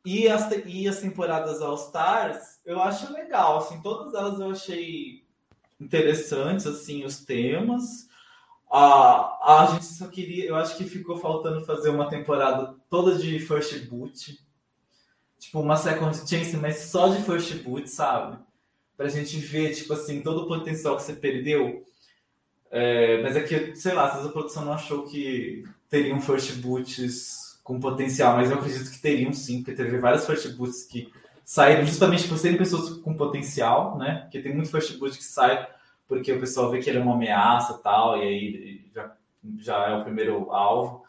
E 0.04 0.28
as, 0.28 0.48
e 0.64 0.88
as 0.88 1.00
temporadas 1.00 1.60
All 1.60 1.74
Stars, 1.74 2.60
eu 2.64 2.80
acho 2.82 3.12
legal, 3.12 3.58
assim, 3.58 3.80
todas 3.82 4.14
elas 4.14 4.40
eu 4.40 4.50
achei 4.50 5.24
interessantes, 5.80 6.66
assim, 6.66 7.04
os 7.04 7.24
temas. 7.24 8.08
A, 8.70 9.62
a 9.62 9.66
gente 9.72 9.84
só 9.86 10.06
queria, 10.06 10.46
eu 10.46 10.56
acho 10.56 10.76
que 10.76 10.84
ficou 10.84 11.16
faltando 11.16 11.64
fazer 11.64 11.90
uma 11.90 12.08
temporada 12.08 12.76
toda 12.88 13.18
de 13.18 13.38
First 13.40 13.86
Boot. 13.88 14.38
Tipo, 15.38 15.60
uma 15.60 15.76
Second 15.76 16.16
Chance, 16.16 16.56
mas 16.56 16.76
só 16.76 17.08
de 17.08 17.22
First 17.22 17.62
Boot, 17.62 17.88
sabe? 17.88 18.38
Pra 18.96 19.08
gente 19.08 19.38
ver, 19.38 19.74
tipo 19.74 19.92
assim, 19.92 20.22
todo 20.22 20.42
o 20.42 20.48
potencial 20.48 20.96
que 20.96 21.02
você 21.02 21.14
perdeu. 21.14 21.84
É, 22.70 23.20
mas 23.22 23.36
é 23.36 23.42
que, 23.42 23.74
sei 23.74 23.94
lá, 23.94 24.06
às 24.06 24.24
a 24.24 24.28
produção 24.28 24.64
não 24.64 24.72
achou 24.72 25.04
que 25.04 25.64
teriam 25.88 26.20
First 26.20 26.56
Boots 26.56 27.58
com 27.64 27.78
potencial, 27.80 28.36
mas 28.36 28.50
eu 28.50 28.58
acredito 28.58 28.90
que 28.90 29.00
teriam 29.00 29.32
sim, 29.32 29.58
porque 29.58 29.72
teve 29.72 29.98
várias 29.98 30.26
first 30.26 30.56
boots 30.56 30.84
que 30.84 31.12
saíram 31.44 31.84
justamente 31.84 32.26
por 32.26 32.38
serem 32.38 32.56
pessoas 32.56 32.98
com 33.00 33.14
potencial, 33.14 33.96
né? 33.96 34.22
Porque 34.22 34.40
tem 34.40 34.54
muito 34.54 34.70
first 34.70 34.98
boot 34.98 35.16
que 35.16 35.24
sai 35.24 35.68
porque 36.10 36.32
o 36.32 36.40
pessoal 36.40 36.68
vê 36.72 36.80
que 36.80 36.90
ele 36.90 36.98
é 36.98 37.02
uma 37.02 37.14
ameaça 37.14 37.78
tal, 37.78 38.18
e 38.18 38.22
aí 38.22 38.84
já, 38.92 39.16
já 39.58 39.88
é 39.90 39.96
o 39.96 40.02
primeiro 40.02 40.50
alvo. 40.50 41.04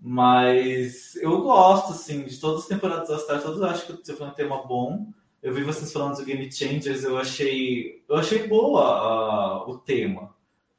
Mas 0.00 1.14
eu 1.16 1.42
gosto, 1.42 1.92
assim, 1.92 2.24
de 2.24 2.40
todas 2.40 2.62
as 2.62 2.66
temporadas 2.66 3.08
da 3.08 3.18
Star, 3.18 3.42
todas 3.42 3.58
eu 3.58 3.66
acho 3.66 3.86
que 3.86 3.92
você 3.92 4.16
foi 4.16 4.26
um 4.26 4.32
tema 4.32 4.66
bom. 4.66 5.08
Eu 5.42 5.52
vi 5.52 5.62
vocês 5.62 5.92
falando 5.92 6.16
do 6.16 6.24
Game 6.24 6.50
Changers, 6.50 7.04
eu 7.04 7.18
achei, 7.18 8.02
eu 8.08 8.16
achei 8.16 8.48
boa 8.48 9.66
uh, 9.66 9.70
o 9.70 9.76
tema. 9.76 10.33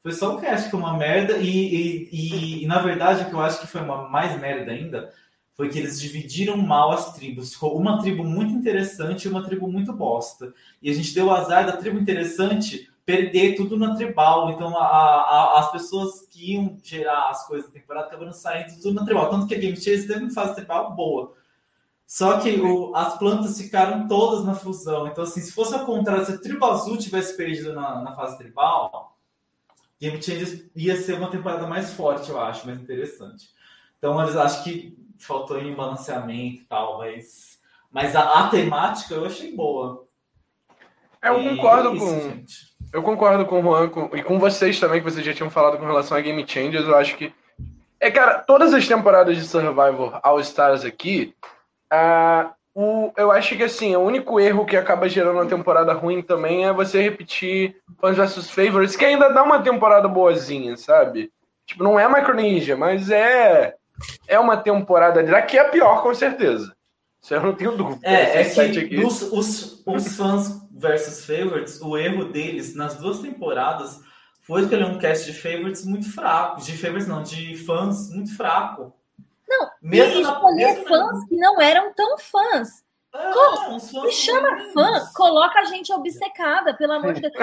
Foi 0.06 0.12
só 0.12 0.36
o 0.36 0.40
cast 0.40 0.70
que 0.70 0.76
uma 0.76 0.96
merda, 0.96 1.36
e, 1.38 1.48
e, 1.48 2.08
e, 2.12 2.62
e, 2.62 2.66
na 2.68 2.78
verdade 2.78 3.24
o 3.24 3.26
que 3.28 3.32
eu 3.32 3.40
acho 3.40 3.60
que 3.60 3.66
foi 3.66 3.80
uma 3.80 4.08
mais 4.08 4.40
merda 4.40 4.70
ainda 4.70 5.12
foi 5.56 5.68
que 5.68 5.80
eles 5.80 6.00
dividiram 6.00 6.56
mal 6.56 6.92
as 6.92 7.12
tribos. 7.12 7.54
Ficou 7.54 7.76
uma 7.76 7.98
tribo 8.00 8.22
muito 8.22 8.54
interessante 8.54 9.24
e 9.24 9.28
uma 9.28 9.42
tribo 9.42 9.66
muito 9.66 9.92
bosta. 9.92 10.54
E 10.80 10.88
a 10.88 10.94
gente 10.94 11.12
deu 11.12 11.26
o 11.26 11.32
azar 11.32 11.66
da 11.66 11.76
tribo 11.76 11.98
interessante 11.98 12.88
perder 13.04 13.56
tudo 13.56 13.76
na 13.76 13.96
tribal. 13.96 14.52
Então, 14.52 14.78
a, 14.78 14.86
a, 14.86 15.58
as 15.58 15.72
pessoas 15.72 16.20
que 16.30 16.52
iam 16.52 16.78
gerar 16.84 17.30
as 17.30 17.44
coisas 17.48 17.66
da 17.66 17.72
temporada 17.72 18.06
acabaram 18.06 18.32
saindo 18.32 18.80
tudo 18.80 18.94
na 18.94 19.04
tribal. 19.04 19.28
Tanto 19.28 19.48
que 19.48 19.56
a 19.56 19.58
Game 19.58 19.76
Chase 19.76 20.06
teve 20.06 20.20
uma 20.20 20.30
fase 20.30 20.54
tribal 20.54 20.94
boa. 20.94 21.34
Só 22.06 22.38
que 22.38 22.60
o, 22.60 22.94
as 22.94 23.18
plantas 23.18 23.60
ficaram 23.60 24.06
todas 24.06 24.44
na 24.44 24.54
fusão. 24.54 25.08
Então, 25.08 25.24
assim, 25.24 25.40
se 25.40 25.50
fosse 25.50 25.74
ao 25.74 25.84
contrário, 25.84 26.24
se 26.24 26.30
a 26.30 26.38
tribo 26.38 26.64
azul 26.64 26.96
tivesse 26.96 27.36
perdido 27.36 27.72
na, 27.72 28.02
na 28.02 28.14
fase 28.14 28.38
tribal, 28.38 29.15
Game 30.00 30.22
Changers 30.22 30.64
ia 30.74 30.96
ser 30.96 31.14
uma 31.14 31.30
temporada 31.30 31.66
mais 31.66 31.92
forte, 31.92 32.30
eu 32.30 32.40
acho, 32.40 32.66
mais 32.66 32.80
interessante. 32.80 33.48
Então, 33.98 34.20
eles 34.22 34.36
acho 34.36 34.62
que 34.62 34.96
faltou 35.18 35.60
em 35.60 35.74
balanceamento 35.74 36.62
e 36.62 36.64
tal, 36.64 36.98
mas, 36.98 37.58
mas 37.90 38.14
a, 38.14 38.40
a 38.40 38.48
temática 38.48 39.14
eu 39.14 39.24
achei 39.24 39.54
boa. 39.54 40.06
É, 41.22 41.30
eu 41.30 41.42
concordo 41.42 41.90
é 41.90 41.94
isso, 41.94 42.04
com. 42.04 42.20
Gente. 42.20 42.76
Eu 42.92 43.02
concordo 43.02 43.46
com 43.46 43.60
o 43.60 43.62
Juan 43.62 43.88
com, 43.88 44.16
e 44.16 44.22
com 44.22 44.38
vocês 44.38 44.78
também, 44.78 45.00
que 45.00 45.10
vocês 45.10 45.24
já 45.24 45.34
tinham 45.34 45.50
falado 45.50 45.78
com 45.78 45.86
relação 45.86 46.16
a 46.16 46.20
Game 46.20 46.46
Changers. 46.46 46.86
Eu 46.86 46.96
acho 46.96 47.16
que. 47.16 47.32
É, 47.98 48.10
cara, 48.10 48.38
todas 48.38 48.74
as 48.74 48.86
temporadas 48.86 49.36
de 49.36 49.44
Survivor 49.44 50.20
All 50.22 50.38
Stars 50.40 50.84
aqui. 50.84 51.34
Uh, 51.92 52.54
o, 52.78 53.10
eu 53.16 53.32
acho 53.32 53.56
que 53.56 53.62
assim, 53.62 53.96
o 53.96 54.00
único 54.00 54.38
erro 54.38 54.66
que 54.66 54.76
acaba 54.76 55.08
gerando 55.08 55.36
uma 55.36 55.46
temporada 55.46 55.94
ruim 55.94 56.20
também 56.20 56.66
é 56.66 56.72
você 56.74 57.00
repetir 57.00 57.74
Fans 57.98 58.18
vs 58.18 58.50
Favorites, 58.50 58.94
que 58.94 59.04
ainda 59.06 59.30
dá 59.30 59.42
uma 59.42 59.62
temporada 59.62 60.06
boazinha, 60.06 60.76
sabe? 60.76 61.32
Tipo, 61.64 61.82
não 61.82 61.98
é 61.98 62.06
Micronesia, 62.06 62.76
mas 62.76 63.10
é. 63.10 63.74
É 64.28 64.38
uma 64.38 64.58
temporada. 64.58 65.22
Daqui 65.22 65.58
é 65.58 65.64
pior, 65.70 66.02
com 66.02 66.14
certeza. 66.14 66.76
Isso 67.22 67.32
eu 67.32 67.42
não 67.42 67.54
tenho 67.54 67.74
dúvida. 67.74 68.06
É, 68.06 68.42
é 68.42 68.44
que 68.44 68.98
os, 69.02 69.22
os, 69.22 69.82
os 69.86 70.14
fãs 70.14 70.60
versus 70.70 71.24
favorites, 71.24 71.80
o 71.80 71.96
erro 71.96 72.26
deles 72.26 72.74
nas 72.74 72.96
duas 72.96 73.20
temporadas 73.20 73.98
foi 74.42 74.60
escolher 74.60 74.84
um 74.84 74.98
cast 74.98 75.32
de 75.32 75.40
favorites 75.40 75.86
muito 75.86 76.12
fraco. 76.12 76.60
De 76.60 76.76
favorites 76.76 77.08
não, 77.08 77.22
de 77.22 77.56
fãs 77.56 78.10
muito 78.10 78.36
fraco. 78.36 78.92
Não, 79.48 79.70
mesmo 79.80 80.18
e 80.18 80.22
escolher 80.22 80.78
na, 80.78 80.88
fãs 80.88 81.20
na... 81.20 81.26
que 81.28 81.36
não 81.36 81.60
eram 81.60 81.92
tão 81.94 82.18
fãs. 82.18 82.84
É, 83.14 83.32
Como? 83.32 84.04
Me 84.04 84.12
chama 84.12 84.72
fã, 84.72 85.06
coloca 85.14 85.60
a 85.60 85.64
gente 85.64 85.92
obcecada, 85.92 86.74
pelo 86.74 86.92
amor 86.92 87.14
de 87.14 87.22
Deus. 87.22 87.34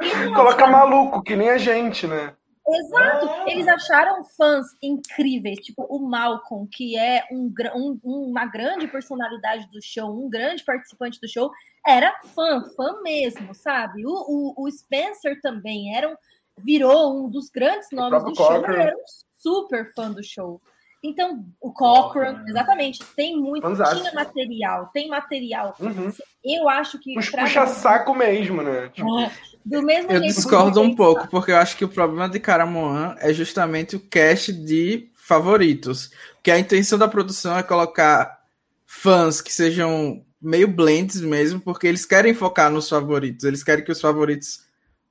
Eles, 0.00 0.26
coloca 0.34 0.66
maluco, 0.66 1.22
que 1.22 1.36
nem 1.36 1.50
a 1.50 1.58
gente, 1.58 2.06
né? 2.06 2.34
Exato. 2.66 3.28
É. 3.28 3.52
Eles 3.52 3.66
acharam 3.66 4.22
fãs 4.24 4.66
incríveis, 4.82 5.58
tipo 5.58 5.82
o 5.84 5.98
Malcolm, 5.98 6.68
que 6.70 6.96
é 6.96 7.26
um, 7.30 7.52
um, 7.74 8.00
uma 8.04 8.46
grande 8.46 8.86
personalidade 8.86 9.68
do 9.70 9.82
show, 9.82 10.08
um 10.08 10.30
grande 10.30 10.64
participante 10.64 11.20
do 11.20 11.28
show, 11.28 11.50
era 11.86 12.14
fã, 12.34 12.62
fã 12.76 13.00
mesmo, 13.02 13.54
sabe? 13.54 14.06
O, 14.06 14.10
o, 14.10 14.64
o 14.64 14.70
Spencer 14.70 15.40
também 15.40 15.96
era 15.96 16.08
um, 16.08 16.14
virou 16.58 17.24
um 17.24 17.28
dos 17.28 17.50
grandes 17.50 17.88
nomes 17.90 18.22
do 18.22 18.34
show, 18.34 18.64
era 18.64 18.94
um 18.94 19.04
super 19.36 19.92
fã 19.94 20.10
do 20.10 20.22
show. 20.22 20.60
Então, 21.02 21.46
o 21.58 21.72
Cochrane, 21.72 22.44
exatamente, 22.46 23.02
tem 23.16 23.34
muito, 23.34 23.66
tinha 23.74 24.12
material, 24.12 24.90
tem 24.92 25.08
material. 25.08 25.74
Uhum. 25.80 26.12
Eu 26.44 26.68
acho 26.68 26.98
que. 26.98 27.18
Os 27.18 27.30
puxa-saco 27.30 28.14
mesmo, 28.14 28.62
né? 28.62 28.90
Tipo... 28.92 29.18
É, 29.18 29.32
do 29.64 29.82
mesmo 29.82 30.10
eu 30.12 30.20
discordo 30.20 30.80
um 30.80 30.94
pouco, 30.94 31.26
porque 31.28 31.52
eu 31.52 31.56
acho 31.56 31.76
que 31.76 31.84
o 31.84 31.88
problema 31.88 32.28
de 32.28 32.38
Caramoan 32.38 33.16
é 33.18 33.32
justamente 33.32 33.96
o 33.96 34.00
cast 34.00 34.52
de 34.52 35.10
favoritos. 35.14 36.10
Porque 36.34 36.50
a 36.50 36.58
intenção 36.58 36.98
da 36.98 37.08
produção 37.08 37.56
é 37.56 37.62
colocar 37.62 38.40
fãs 38.86 39.40
que 39.40 39.52
sejam 39.52 40.22
meio 40.40 40.68
blends 40.68 41.20
mesmo, 41.20 41.60
porque 41.60 41.86
eles 41.86 42.04
querem 42.04 42.34
focar 42.34 42.70
nos 42.70 42.88
favoritos, 42.88 43.44
eles 43.44 43.62
querem 43.62 43.84
que 43.84 43.92
os 43.92 44.00
favoritos 44.00 44.60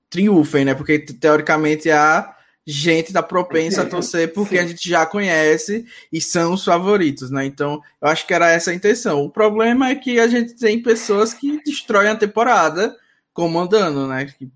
triunfem, 0.09 0.65
né? 0.65 0.73
Porque 0.73 0.99
teoricamente 0.99 1.89
a 1.89 2.35
gente 2.65 3.13
tá 3.13 3.23
propensa 3.23 3.81
a 3.81 3.85
torcer 3.85 4.31
porque 4.33 4.57
Sim. 4.57 4.63
a 4.63 4.67
gente 4.67 4.87
já 4.87 5.05
conhece 5.05 5.85
e 6.11 6.21
são 6.21 6.53
os 6.53 6.63
favoritos, 6.63 7.31
né? 7.31 7.45
Então, 7.45 7.81
eu 8.01 8.07
acho 8.07 8.27
que 8.27 8.33
era 8.33 8.51
essa 8.51 8.71
a 8.71 8.73
intenção. 8.73 9.23
O 9.23 9.29
problema 9.29 9.89
é 9.89 9.95
que 9.95 10.19
a 10.19 10.27
gente 10.27 10.55
tem 10.55 10.81
pessoas 10.81 11.33
que 11.33 11.61
destroem 11.63 12.09
a 12.09 12.15
temporada 12.15 12.95
comandando, 13.33 14.07
né? 14.07 14.25
Que 14.25 14.49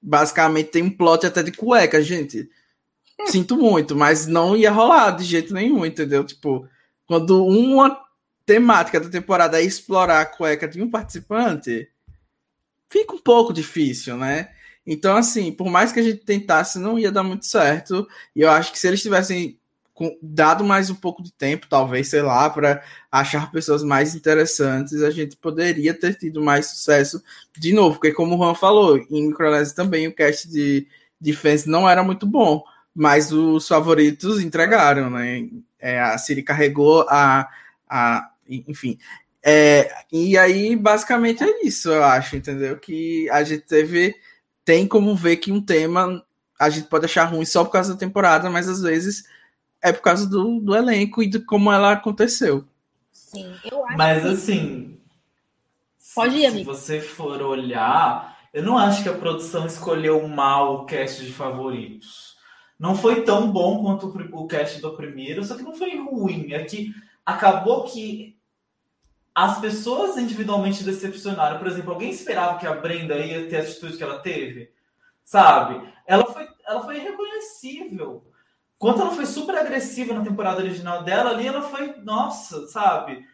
basicamente 0.00 0.70
tem 0.70 0.82
um 0.82 0.90
plot 0.90 1.26
até 1.26 1.42
de 1.42 1.52
cueca, 1.52 2.02
gente. 2.02 2.48
Sinto 3.26 3.56
muito, 3.56 3.94
mas 3.94 4.26
não 4.26 4.56
ia 4.56 4.70
rolar 4.70 5.12
de 5.12 5.24
jeito 5.24 5.54
nenhum, 5.54 5.86
entendeu? 5.86 6.24
Tipo, 6.24 6.68
quando 7.06 7.46
uma 7.46 8.00
temática 8.44 8.98
da 8.98 9.08
temporada 9.08 9.60
é 9.60 9.64
explorar 9.64 10.20
a 10.20 10.26
cueca 10.26 10.66
de 10.66 10.82
um 10.82 10.90
participante, 10.90 11.88
fica 12.90 13.14
um 13.14 13.20
pouco 13.20 13.52
difícil, 13.52 14.16
né? 14.16 14.50
Então, 14.86 15.16
assim, 15.16 15.52
por 15.52 15.68
mais 15.68 15.92
que 15.92 16.00
a 16.00 16.02
gente 16.02 16.24
tentasse, 16.24 16.78
não 16.78 16.98
ia 16.98 17.12
dar 17.12 17.22
muito 17.22 17.46
certo. 17.46 18.06
E 18.34 18.40
eu 18.40 18.50
acho 18.50 18.72
que 18.72 18.78
se 18.78 18.88
eles 18.88 19.02
tivessem 19.02 19.58
dado 20.20 20.64
mais 20.64 20.90
um 20.90 20.94
pouco 20.94 21.22
de 21.22 21.32
tempo, 21.32 21.66
talvez, 21.68 22.08
sei 22.08 22.22
lá, 22.22 22.48
para 22.50 22.82
achar 23.10 23.50
pessoas 23.52 23.84
mais 23.84 24.14
interessantes, 24.14 25.02
a 25.02 25.10
gente 25.10 25.36
poderia 25.36 25.94
ter 25.94 26.14
tido 26.14 26.42
mais 26.42 26.66
sucesso 26.66 27.22
de 27.56 27.72
novo. 27.72 27.96
Porque, 27.96 28.12
como 28.12 28.34
o 28.34 28.38
Juan 28.38 28.54
falou, 28.54 28.98
em 28.98 29.28
Micronésia 29.28 29.74
também 29.74 30.08
o 30.08 30.14
cast 30.14 30.48
de 30.48 30.86
Defense 31.20 31.68
não 31.68 31.88
era 31.88 32.02
muito 32.02 32.26
bom, 32.26 32.64
mas 32.94 33.32
os 33.32 33.68
favoritos 33.68 34.42
entregaram, 34.42 35.08
né? 35.08 35.48
É, 35.78 36.00
a 36.00 36.18
Siri 36.18 36.42
carregou 36.42 37.06
a. 37.08 37.48
a 37.88 38.28
enfim. 38.48 38.98
É, 39.44 39.90
e 40.12 40.36
aí, 40.36 40.76
basicamente, 40.76 41.42
é 41.42 41.64
isso, 41.66 41.90
eu 41.90 42.02
acho, 42.02 42.36
entendeu? 42.36 42.76
Que 42.78 43.28
a 43.30 43.42
gente 43.42 43.62
teve 43.62 44.14
tem 44.64 44.86
como 44.86 45.14
ver 45.14 45.36
que 45.36 45.52
um 45.52 45.60
tema 45.60 46.24
a 46.58 46.70
gente 46.70 46.88
pode 46.88 47.06
achar 47.06 47.24
ruim 47.24 47.44
só 47.44 47.64
por 47.64 47.72
causa 47.72 47.94
da 47.94 47.98
temporada, 47.98 48.48
mas 48.48 48.68
às 48.68 48.82
vezes 48.82 49.24
é 49.82 49.92
por 49.92 50.02
causa 50.02 50.28
do, 50.28 50.60
do 50.60 50.76
elenco 50.76 51.22
e 51.22 51.26
de 51.26 51.40
como 51.40 51.72
ela 51.72 51.92
aconteceu. 51.92 52.64
Sim, 53.10 53.52
eu 53.70 53.84
acho 53.86 53.96
Mas 53.96 54.22
que... 54.22 54.28
assim. 54.28 54.98
Pode 56.14 56.36
ir, 56.36 56.46
amigo. 56.46 56.74
Se 56.74 56.80
você 56.80 57.00
for 57.00 57.42
olhar, 57.42 58.38
eu 58.52 58.62
não 58.62 58.78
acho 58.78 59.02
que 59.02 59.08
a 59.08 59.16
produção 59.16 59.66
escolheu 59.66 60.28
mal 60.28 60.74
o 60.74 60.84
cast 60.84 61.24
de 61.24 61.32
favoritos. 61.32 62.36
Não 62.78 62.94
foi 62.94 63.22
tão 63.22 63.50
bom 63.50 63.82
quanto 63.82 64.06
o 64.32 64.46
cast 64.46 64.80
do 64.80 64.94
primeiro, 64.94 65.42
só 65.42 65.56
que 65.56 65.62
não 65.62 65.74
foi 65.74 65.96
ruim. 65.96 66.52
É 66.52 66.62
que 66.64 66.94
acabou 67.24 67.84
que 67.84 68.36
as 69.34 69.60
pessoas 69.60 70.16
individualmente 70.16 70.84
decepcionaram. 70.84 71.58
Por 71.58 71.66
exemplo, 71.66 71.92
alguém 71.92 72.10
esperava 72.10 72.58
que 72.58 72.66
a 72.66 72.74
Brenda 72.74 73.16
ia 73.18 73.48
ter 73.48 73.56
a 73.56 73.60
atitude 73.60 73.96
que 73.96 74.02
ela 74.02 74.18
teve? 74.18 74.70
Sabe? 75.24 75.88
Ela 76.06 76.26
foi, 76.26 76.48
ela 76.66 76.84
foi 76.84 76.96
irreconhecível. 76.96 78.26
Quanto 78.78 79.00
ela 79.00 79.12
foi 79.12 79.26
super 79.26 79.56
agressiva 79.56 80.12
na 80.12 80.24
temporada 80.24 80.60
original 80.60 81.04
dela, 81.04 81.30
ali 81.30 81.46
ela 81.46 81.62
foi, 81.62 81.94
nossa, 82.02 82.66
sabe? 82.66 83.24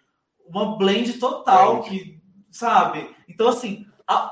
Uma 0.47 0.77
blend 0.77 1.15
total, 1.15 1.83
que, 1.83 2.21
sabe? 2.51 3.15
Então, 3.27 3.49
assim, 3.49 3.87
a, 4.07 4.31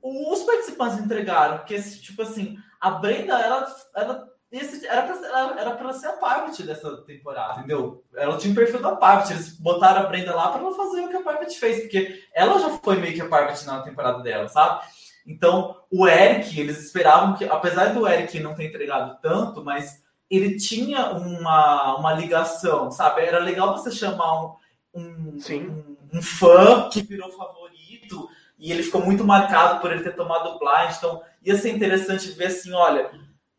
os 0.00 0.42
participantes 0.44 0.98
entregaram, 0.98 1.58
porque, 1.58 1.80
tipo 1.80 2.22
assim, 2.22 2.56
a 2.80 2.92
Brenda, 2.92 3.38
ela, 3.38 3.66
ela 3.94 4.31
esse, 4.52 4.86
era, 4.86 5.02
pra, 5.02 5.56
era 5.58 5.70
pra 5.70 5.92
ser 5.94 6.08
a 6.08 6.12
Parvati 6.12 6.62
dessa 6.62 6.98
temporada, 6.98 7.60
entendeu? 7.60 8.04
Ela 8.14 8.36
tinha 8.36 8.52
o 8.52 8.54
perfil 8.54 8.82
da 8.82 8.94
Parvati, 8.94 9.32
eles 9.32 9.58
botaram 9.58 10.02
a 10.02 10.06
Brenda 10.06 10.34
lá 10.34 10.48
para 10.48 10.60
ela 10.60 10.76
fazer 10.76 11.00
o 11.00 11.08
que 11.08 11.16
a 11.16 11.22
Parvati 11.22 11.58
fez, 11.58 11.80
porque 11.80 12.22
ela 12.34 12.58
já 12.58 12.68
foi 12.68 12.96
meio 12.96 13.14
que 13.14 13.22
a 13.22 13.28
Parvati 13.28 13.64
na 13.64 13.80
temporada 13.80 14.22
dela, 14.22 14.46
sabe? 14.48 14.84
Então, 15.26 15.80
o 15.90 16.06
Eric, 16.06 16.60
eles 16.60 16.84
esperavam 16.84 17.34
que, 17.34 17.46
apesar 17.46 17.94
do 17.94 18.06
Eric 18.06 18.38
não 18.40 18.54
ter 18.54 18.66
entregado 18.66 19.18
tanto, 19.22 19.64
mas 19.64 20.02
ele 20.28 20.58
tinha 20.58 21.12
uma, 21.12 21.96
uma 21.96 22.12
ligação, 22.12 22.90
sabe? 22.90 23.22
Era 23.22 23.38
legal 23.38 23.72
você 23.72 23.90
chamar 23.90 24.44
um, 24.44 24.54
um, 24.94 25.38
um, 25.50 25.96
um 26.12 26.22
fã 26.22 26.90
que 26.90 27.00
virou 27.00 27.30
favorito 27.32 28.28
e 28.58 28.70
ele 28.70 28.82
ficou 28.82 29.02
muito 29.02 29.24
marcado 29.24 29.80
por 29.80 29.90
ele 29.90 30.02
ter 30.02 30.14
tomado 30.14 30.50
o 30.50 30.58
blind, 30.58 30.94
então 30.94 31.22
ia 31.42 31.56
ser 31.56 31.70
interessante 31.70 32.30
ver 32.32 32.46
assim, 32.46 32.72
olha 32.74 33.10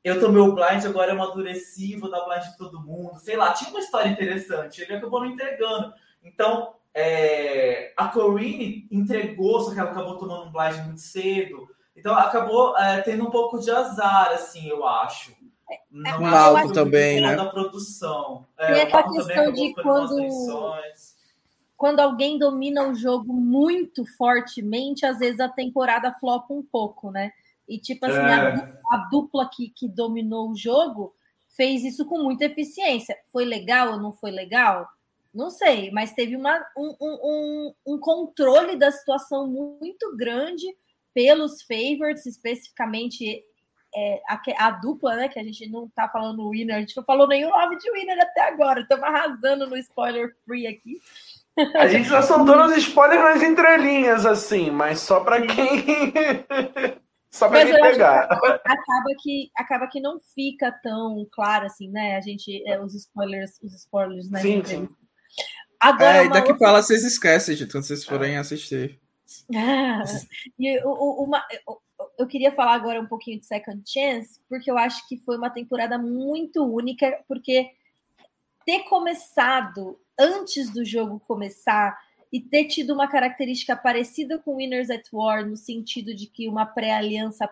eu 0.04 0.20
tomei 0.20 0.42
o 0.42 0.54
blind, 0.54 0.84
agora 0.86 1.12
eu 1.12 1.16
amadureci, 1.16 1.96
vou 1.96 2.12
dar 2.12 2.26
blind 2.26 2.44
de 2.44 2.58
todo 2.58 2.82
mundo. 2.82 3.20
Sei 3.20 3.38
lá, 3.38 3.54
tinha 3.54 3.70
uma 3.70 3.80
história 3.80 4.10
interessante. 4.10 4.82
Ele 4.82 4.96
acabou 4.96 5.22
não 5.22 5.28
entregando. 5.28 5.94
Então, 6.22 6.74
é, 6.94 7.94
a 7.96 8.10
Corinne 8.10 8.86
entregou, 8.92 9.62
só 9.62 9.74
que 9.74 9.80
ela 9.80 9.92
acabou 9.92 10.18
tomando 10.18 10.48
um 10.48 10.52
blind 10.52 10.86
muito 10.86 11.00
cedo. 11.00 11.70
Então, 11.96 12.16
acabou 12.16 12.78
é, 12.78 13.02
tendo 13.02 13.26
um 13.26 13.32
pouco 13.32 13.60
de 13.60 13.72
azar, 13.72 14.32
assim, 14.32 14.68
eu 14.68 14.86
acho. 14.86 15.34
Não 15.90 16.22
um 16.22 16.28
alto 16.28 16.74
também, 16.74 17.22
né? 17.22 17.36
Da 17.36 17.46
produção. 17.46 18.46
É, 18.58 18.78
e 18.78 18.82
aquela 18.82 19.10
questão 19.10 19.54
de 19.54 19.74
quando, 19.76 20.18
quando 21.78 22.00
alguém 22.02 22.38
domina 22.38 22.88
o 22.90 22.94
jogo 22.94 23.32
muito 23.32 24.06
fortemente, 24.18 25.06
às 25.06 25.20
vezes 25.20 25.40
a 25.40 25.48
temporada 25.48 26.14
flopa 26.20 26.54
um 26.54 26.62
pouco, 26.62 27.10
né? 27.10 27.32
E, 27.68 27.78
tipo 27.80 28.06
assim, 28.06 28.18
é. 28.18 28.22
a, 28.22 28.96
a, 28.96 28.98
dupla 29.10 29.50
que, 29.52 29.70
que 29.70 29.88
dominou 29.88 30.52
o 30.52 30.56
jogo 30.56 31.14
fez 31.56 31.84
isso 31.84 32.06
com 32.06 32.22
muita 32.22 32.46
eficiência. 32.46 33.16
Foi 33.32 33.46
legal 33.46 33.94
ou 33.94 34.00
não 34.00 34.14
foi 34.14 34.32
legal? 34.32 34.88
Não 35.34 35.50
sei, 35.50 35.90
mas 35.92 36.14
teve 36.14 36.36
uma, 36.36 36.64
um, 36.78 36.96
um, 37.02 37.74
um 37.88 37.98
controle 38.00 38.76
da 38.76 38.92
situação 38.92 39.48
muito 39.48 40.16
grande 40.16 40.66
pelos 41.14 41.62
favorites, 41.64 42.26
especificamente 42.26 43.44
é, 43.96 44.22
a, 44.28 44.68
a, 44.68 44.72
dupla, 44.72 45.16
né? 45.16 45.30
Que 45.30 45.40
a 45.40 45.44
gente 45.44 45.70
não 45.70 45.88
tá 45.90 46.10
falando 46.10 46.50
winner, 46.50 46.76
a 46.76 46.80
gente 46.80 46.98
não 46.98 47.04
falou 47.04 47.28
nenhum 47.28 47.50
nome 47.50 47.78
de 47.78 47.92
winner 47.92 48.20
até 48.20 48.42
agora. 48.42 48.82
Estamos 48.82 49.04
arrasando 49.04 49.68
no 49.68 49.78
spoiler 49.78 50.36
free 50.46 50.68
aqui. 50.68 51.00
A 51.76 51.88
gente 51.88 52.10
só 52.10 52.22
soltou 52.22 52.66
os 52.66 52.78
spoilers 52.78 53.22
nas 53.22 53.44
entrelinhas, 53.44 54.26
assim, 54.26 54.72
mas 54.72 55.00
só 55.00 55.20
para 55.20 55.46
quem. 55.46 55.86
só 57.34 57.50
para 57.50 57.66
quem 57.66 57.82
pegar. 57.82 58.26
Acaba 58.64 59.10
que, 59.20 59.50
acaba 59.58 59.88
que 59.88 60.00
não 60.00 60.20
fica 60.36 60.72
tão 60.84 61.28
claro 61.32 61.66
assim, 61.66 61.90
né? 61.90 62.16
A 62.16 62.22
gente. 62.22 62.64
É, 62.68 62.80
os 62.80 62.94
spoilers, 62.94 63.60
os 63.64 63.74
spoilers, 63.74 64.30
né? 64.30 64.40
Sim, 64.40 64.64
sim. 64.64 64.88
Agora, 65.80 66.20
é, 66.20 66.26
e 66.26 66.30
daqui 66.30 66.52
outra... 66.52 66.58
para 66.58 66.72
lá 66.74 66.82
vocês 66.84 67.04
esquecem, 67.04 67.56
gente, 67.56 67.72
quando 67.72 67.86
vocês 67.86 68.06
forem 68.06 68.38
assistir. 68.38 69.02
Ah, 69.56 70.04
e 70.60 70.80
uma, 70.86 71.44
eu 72.20 72.28
queria 72.28 72.52
falar 72.52 72.76
agora 72.76 73.02
um 73.02 73.08
pouquinho 73.08 73.40
de 73.40 73.48
Second 73.48 73.82
Chance, 73.86 74.40
porque 74.48 74.70
eu 74.70 74.78
acho 74.78 75.06
que 75.08 75.18
foi 75.18 75.36
uma 75.36 75.50
temporada 75.50 75.98
muito 75.98 76.64
única, 76.64 77.20
porque 77.28 77.72
ter 78.64 78.84
começado 78.84 80.00
antes 80.20 80.70
do 80.70 80.86
jogo 80.86 81.20
começar 81.22 81.98
e 82.34 82.42
ter 82.42 82.66
tido 82.66 82.96
uma 82.96 83.08
característica 83.08 83.76
parecida 83.76 84.40
com 84.40 84.56
Winners 84.56 84.90
at 84.90 85.08
War, 85.14 85.46
no 85.46 85.56
sentido 85.56 86.16
de 86.16 86.26
que 86.26 86.50
uma 86.50 86.66
pré-aliança 86.66 87.48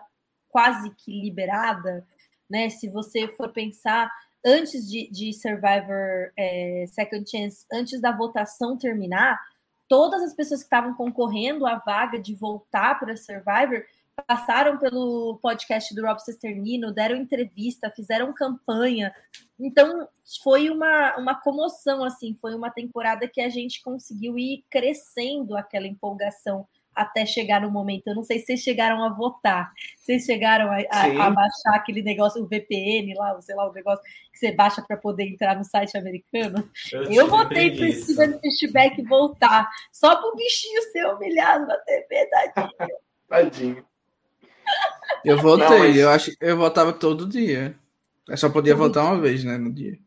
quase 0.48 0.90
que 0.96 1.20
liberada, 1.20 2.04
né? 2.50 2.68
Se 2.68 2.88
você 2.88 3.28
for 3.28 3.52
pensar 3.52 4.10
antes 4.44 4.90
de, 4.90 5.08
de 5.08 5.32
Survivor 5.32 6.32
é, 6.36 6.84
Second 6.88 7.30
Chance, 7.30 7.64
antes 7.72 8.00
da 8.00 8.10
votação 8.10 8.76
terminar, 8.76 9.40
todas 9.88 10.20
as 10.20 10.34
pessoas 10.34 10.60
que 10.60 10.66
estavam 10.66 10.94
concorrendo 10.94 11.64
à 11.64 11.76
vaga 11.76 12.18
de 12.18 12.34
voltar 12.34 12.98
para 12.98 13.16
Survivor 13.16 13.84
passaram 14.26 14.78
pelo 14.78 15.38
podcast 15.42 15.94
do 15.94 16.02
Rob 16.02 16.18
Cesternino, 16.20 16.92
deram 16.92 17.16
entrevista, 17.16 17.92
fizeram 17.94 18.32
campanha. 18.32 19.14
Então, 19.58 20.08
foi 20.42 20.70
uma, 20.70 21.16
uma 21.16 21.34
comoção, 21.34 22.04
assim, 22.04 22.36
foi 22.40 22.54
uma 22.54 22.70
temporada 22.70 23.28
que 23.28 23.40
a 23.40 23.48
gente 23.48 23.82
conseguiu 23.82 24.38
ir 24.38 24.64
crescendo 24.70 25.56
aquela 25.56 25.86
empolgação 25.86 26.66
até 26.94 27.24
chegar 27.24 27.60
no 27.60 27.70
momento. 27.70 28.06
Eu 28.06 28.14
não 28.14 28.22
sei 28.22 28.38
se 28.38 28.46
vocês 28.46 28.60
chegaram 28.60 29.04
a 29.04 29.08
votar, 29.08 29.72
vocês 29.96 30.24
chegaram 30.24 30.70
a, 30.70 30.76
a, 30.90 31.26
a 31.26 31.30
baixar 31.30 31.74
aquele 31.74 32.02
negócio, 32.02 32.42
o 32.42 32.46
VPN 32.46 33.14
lá, 33.14 33.40
sei 33.40 33.54
lá, 33.54 33.68
o 33.68 33.72
negócio 33.72 34.04
que 34.32 34.38
você 34.38 34.52
baixa 34.52 34.82
para 34.82 34.96
poder 34.96 35.24
entrar 35.24 35.56
no 35.56 35.64
site 35.64 35.96
americano. 35.96 36.68
Eu, 36.92 37.04
eu 37.04 37.28
votei 37.28 37.76
para 37.76 37.86
o 37.86 37.92
Steven 37.92 38.38
Fishback 38.40 39.02
voltar, 39.02 39.68
só 39.92 40.16
para 40.16 40.28
o 40.28 40.36
bichinho 40.36 40.82
ser 40.90 41.06
humilhado 41.06 41.66
na 41.66 41.76
TV, 41.78 42.26
tadinho. 42.26 42.96
tadinho. 43.28 43.91
Eu 45.24 45.38
votei, 45.38 45.68
não, 45.68 45.78
mas... 45.78 45.96
eu 45.96 46.10
acho 46.10 46.32
eu 46.40 46.56
votava 46.56 46.92
todo 46.92 47.28
dia. 47.28 47.76
Eu 48.28 48.36
só 48.36 48.48
podia 48.48 48.74
votar 48.74 49.04
uma 49.04 49.20
vez, 49.20 49.44
né, 49.44 49.58
no 49.58 49.72
dia. 49.72 49.98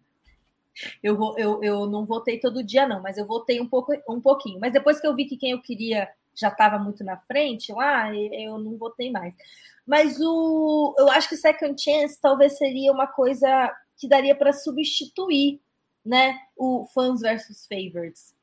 Eu, 1.01 1.17
eu, 1.37 1.63
eu 1.63 1.85
não 1.85 2.05
votei 2.05 2.39
todo 2.39 2.63
dia, 2.63 2.87
não, 2.87 3.01
mas 3.01 3.17
eu 3.17 3.25
votei 3.25 3.61
um, 3.61 3.67
pouco, 3.67 3.93
um 4.09 4.19
pouquinho. 4.19 4.59
Mas 4.59 4.73
depois 4.73 4.99
que 4.99 5.07
eu 5.07 5.15
vi 5.15 5.25
que 5.25 5.37
quem 5.37 5.51
eu 5.51 5.61
queria 5.61 6.09
já 6.33 6.49
estava 6.49 6.77
muito 6.77 7.03
na 7.03 7.17
frente 7.17 7.71
lá, 7.71 8.13
eu 8.13 8.57
não 8.57 8.77
votei 8.77 9.09
mais. 9.09 9.33
Mas 9.85 10.19
o, 10.19 10.95
eu 10.97 11.09
acho 11.09 11.29
que 11.29 11.37
Second 11.37 11.81
Chance 11.81 12.19
talvez 12.19 12.57
seria 12.57 12.91
uma 12.91 13.07
coisa 13.07 13.73
que 13.97 14.07
daria 14.07 14.35
para 14.35 14.51
substituir 14.51 15.61
né, 16.03 16.37
o 16.57 16.85
fãs 16.93 17.21
versus 17.21 17.65
favorites. 17.67 18.35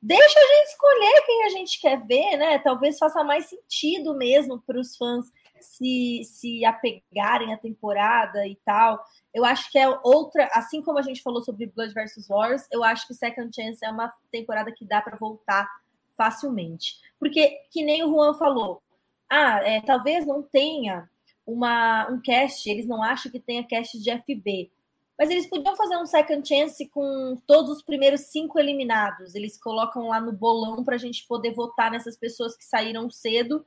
Deixa 0.00 0.38
a 0.38 0.56
gente 0.56 0.68
escolher 0.68 1.22
quem 1.26 1.44
a 1.44 1.48
gente 1.50 1.80
quer 1.80 2.06
ver, 2.06 2.36
né? 2.38 2.58
Talvez 2.60 2.96
faça 2.98 3.22
mais 3.22 3.46
sentido 3.46 4.14
mesmo 4.14 4.58
para 4.60 4.80
os 4.80 4.96
fãs 4.96 5.26
se, 5.60 6.22
se 6.24 6.64
apegarem 6.64 7.52
à 7.52 7.58
temporada 7.58 8.46
e 8.46 8.56
tal. 8.64 9.02
Eu 9.32 9.44
acho 9.44 9.70
que 9.70 9.78
é 9.78 9.88
outra, 10.02 10.48
assim 10.52 10.82
como 10.82 10.98
a 10.98 11.02
gente 11.02 11.22
falou 11.22 11.42
sobre 11.42 11.66
Blood 11.66 11.94
vs 11.94 12.28
Wars, 12.28 12.66
eu 12.70 12.82
acho 12.82 13.06
que 13.06 13.14
Second 13.14 13.54
Chance 13.54 13.84
é 13.84 13.90
uma 13.90 14.12
temporada 14.30 14.72
que 14.72 14.84
dá 14.84 15.00
para 15.00 15.16
voltar 15.16 15.68
facilmente. 16.16 16.96
Porque, 17.18 17.60
que 17.70 17.82
nem 17.82 18.04
o 18.04 18.10
Juan 18.10 18.34
falou, 18.34 18.82
ah, 19.28 19.60
é, 19.62 19.80
talvez 19.80 20.26
não 20.26 20.42
tenha 20.42 21.08
uma, 21.46 22.08
um 22.10 22.20
cast, 22.20 22.68
eles 22.68 22.86
não 22.86 23.02
acham 23.02 23.30
que 23.30 23.40
tenha 23.40 23.66
cast 23.66 23.98
de 23.98 24.10
FB. 24.10 24.70
Mas 25.18 25.28
eles 25.28 25.46
podiam 25.46 25.76
fazer 25.76 25.98
um 25.98 26.06
second 26.06 26.46
chance 26.48 26.88
com 26.88 27.36
todos 27.46 27.70
os 27.70 27.82
primeiros 27.82 28.22
cinco 28.22 28.58
eliminados. 28.58 29.34
Eles 29.34 29.58
colocam 29.58 30.08
lá 30.08 30.18
no 30.18 30.32
bolão 30.32 30.82
para 30.82 30.94
a 30.94 30.98
gente 30.98 31.26
poder 31.26 31.52
votar 31.52 31.90
nessas 31.90 32.16
pessoas 32.16 32.56
que 32.56 32.64
saíram 32.64 33.10
cedo 33.10 33.64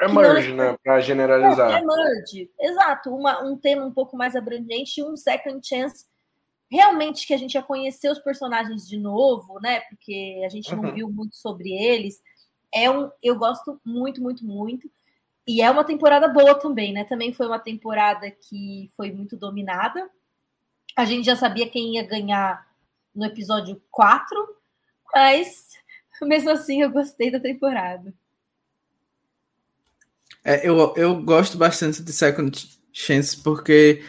Emerge, 0.00 0.50
não... 0.52 0.72
né? 0.72 0.78
Para 0.82 1.00
generalizar. 1.00 1.72
É, 1.72 1.80
emerge, 1.80 2.50
exato. 2.60 3.14
Uma, 3.14 3.42
um 3.42 3.56
tema 3.56 3.84
um 3.84 3.92
pouco 3.92 4.16
mais 4.16 4.36
abrangente 4.36 5.00
e 5.00 5.04
um 5.04 5.16
second 5.16 5.66
chance 5.66 6.04
realmente 6.70 7.26
que 7.26 7.34
a 7.34 7.36
gente 7.36 7.54
ia 7.54 7.62
conhecer 7.62 8.10
os 8.10 8.18
personagens 8.18 8.86
de 8.86 8.98
novo, 8.98 9.60
né? 9.60 9.80
Porque 9.80 10.42
a 10.44 10.48
gente 10.48 10.74
não 10.74 10.84
uhum. 10.84 10.94
viu 10.94 11.08
muito 11.08 11.36
sobre 11.36 11.70
eles. 11.70 12.20
É 12.72 12.90
um, 12.90 13.10
eu 13.22 13.36
gosto 13.36 13.80
muito, 13.84 14.20
muito, 14.20 14.44
muito. 14.44 14.90
E 15.46 15.62
é 15.62 15.70
uma 15.70 15.84
temporada 15.84 16.26
boa 16.28 16.54
também, 16.56 16.92
né? 16.92 17.04
Também 17.04 17.32
foi 17.32 17.46
uma 17.46 17.58
temporada 17.58 18.30
que 18.30 18.90
foi 18.96 19.12
muito 19.12 19.36
dominada. 19.36 20.10
A 20.96 21.04
gente 21.04 21.24
já 21.24 21.36
sabia 21.36 21.68
quem 21.68 21.94
ia 21.94 22.02
ganhar 22.02 22.66
no 23.14 23.24
episódio 23.24 23.80
4, 23.90 24.56
mas 25.14 25.70
mesmo 26.22 26.50
assim 26.50 26.82
eu 26.82 26.90
gostei 26.90 27.30
da 27.30 27.38
temporada. 27.38 28.12
É, 30.48 30.68
eu, 30.68 30.94
eu 30.96 31.20
gosto 31.24 31.58
bastante 31.58 32.00
de 32.04 32.12
Second 32.12 32.56
Chance 32.92 33.36
porque 33.38 34.04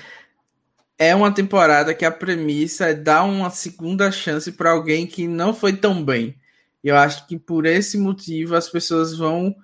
é 0.95 1.15
uma 1.15 1.33
temporada 1.33 1.95
que 1.95 2.05
a 2.05 2.11
premissa 2.11 2.89
é 2.89 2.93
dar 2.93 3.23
uma 3.23 3.49
segunda 3.49 4.11
chance 4.11 4.51
para 4.51 4.69
alguém 4.69 5.07
que 5.07 5.27
não 5.27 5.51
foi 5.51 5.75
tão 5.75 6.05
bem. 6.05 6.37
Eu 6.83 6.95
acho 6.95 7.25
que 7.25 7.39
por 7.39 7.65
esse 7.65 7.97
motivo 7.97 8.55
as 8.55 8.69
pessoas 8.69 9.17
vão 9.17 9.55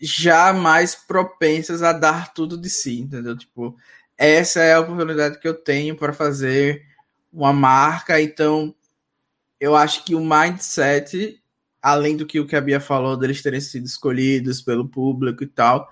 já 0.00 0.54
mais 0.54 0.94
propensas 0.94 1.82
a 1.82 1.92
dar 1.92 2.32
tudo 2.32 2.56
de 2.56 2.70
si, 2.70 2.98
entendeu? 3.00 3.36
Tipo, 3.36 3.76
essa 4.16 4.60
é 4.60 4.72
a 4.72 4.80
oportunidade 4.80 5.38
que 5.38 5.46
eu 5.46 5.54
tenho 5.54 5.94
para 5.94 6.14
fazer 6.14 6.82
uma 7.30 7.52
marca, 7.52 8.18
então 8.18 8.74
eu 9.60 9.76
acho 9.76 10.02
que 10.02 10.14
o 10.14 10.20
mindset 10.24 11.40
além 11.82 12.16
do 12.16 12.26
que 12.26 12.38
o 12.38 12.46
que 12.46 12.56
a 12.56 12.60
Bia 12.60 12.80
falou, 12.80 13.16
deles 13.16 13.42
terem 13.42 13.60
sido 13.60 13.86
escolhidos 13.86 14.60
pelo 14.60 14.88
público 14.88 15.42
e 15.42 15.46
tal, 15.46 15.88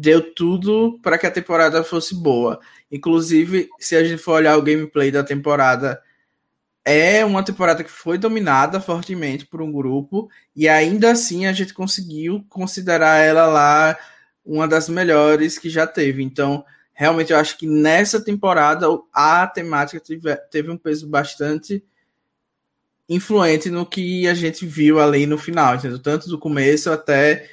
deu 0.00 0.34
tudo 0.34 0.98
para 1.02 1.18
que 1.18 1.26
a 1.26 1.30
temporada 1.30 1.84
fosse 1.84 2.14
boa. 2.14 2.58
Inclusive, 2.90 3.68
se 3.78 3.94
a 3.94 4.02
gente 4.02 4.22
for 4.22 4.32
olhar 4.32 4.56
o 4.56 4.62
gameplay 4.62 5.10
da 5.10 5.22
temporada, 5.22 6.00
é 6.82 7.22
uma 7.24 7.44
temporada 7.44 7.84
que 7.84 7.90
foi 7.90 8.16
dominada 8.16 8.80
fortemente 8.80 9.44
por 9.44 9.60
um 9.60 9.70
grupo, 9.70 10.30
e 10.56 10.66
ainda 10.68 11.10
assim 11.10 11.44
a 11.44 11.52
gente 11.52 11.74
conseguiu 11.74 12.44
considerar 12.48 13.18
ela 13.18 13.46
lá 13.46 13.98
uma 14.44 14.66
das 14.66 14.88
melhores 14.88 15.58
que 15.58 15.68
já 15.68 15.86
teve. 15.86 16.22
Então, 16.22 16.64
realmente 16.94 17.32
eu 17.32 17.38
acho 17.38 17.58
que 17.58 17.66
nessa 17.66 18.24
temporada 18.24 18.86
a 19.12 19.46
temática 19.46 20.00
teve, 20.00 20.34
teve 20.50 20.70
um 20.70 20.78
peso 20.78 21.06
bastante 21.06 21.84
influente 23.06 23.68
no 23.68 23.84
que 23.84 24.26
a 24.26 24.34
gente 24.34 24.64
viu 24.64 24.98
ali 24.98 25.26
no 25.26 25.36
final, 25.36 25.74
entendeu? 25.74 25.98
Tanto 25.98 26.28
do 26.28 26.38
começo 26.38 26.90
até 26.90 27.50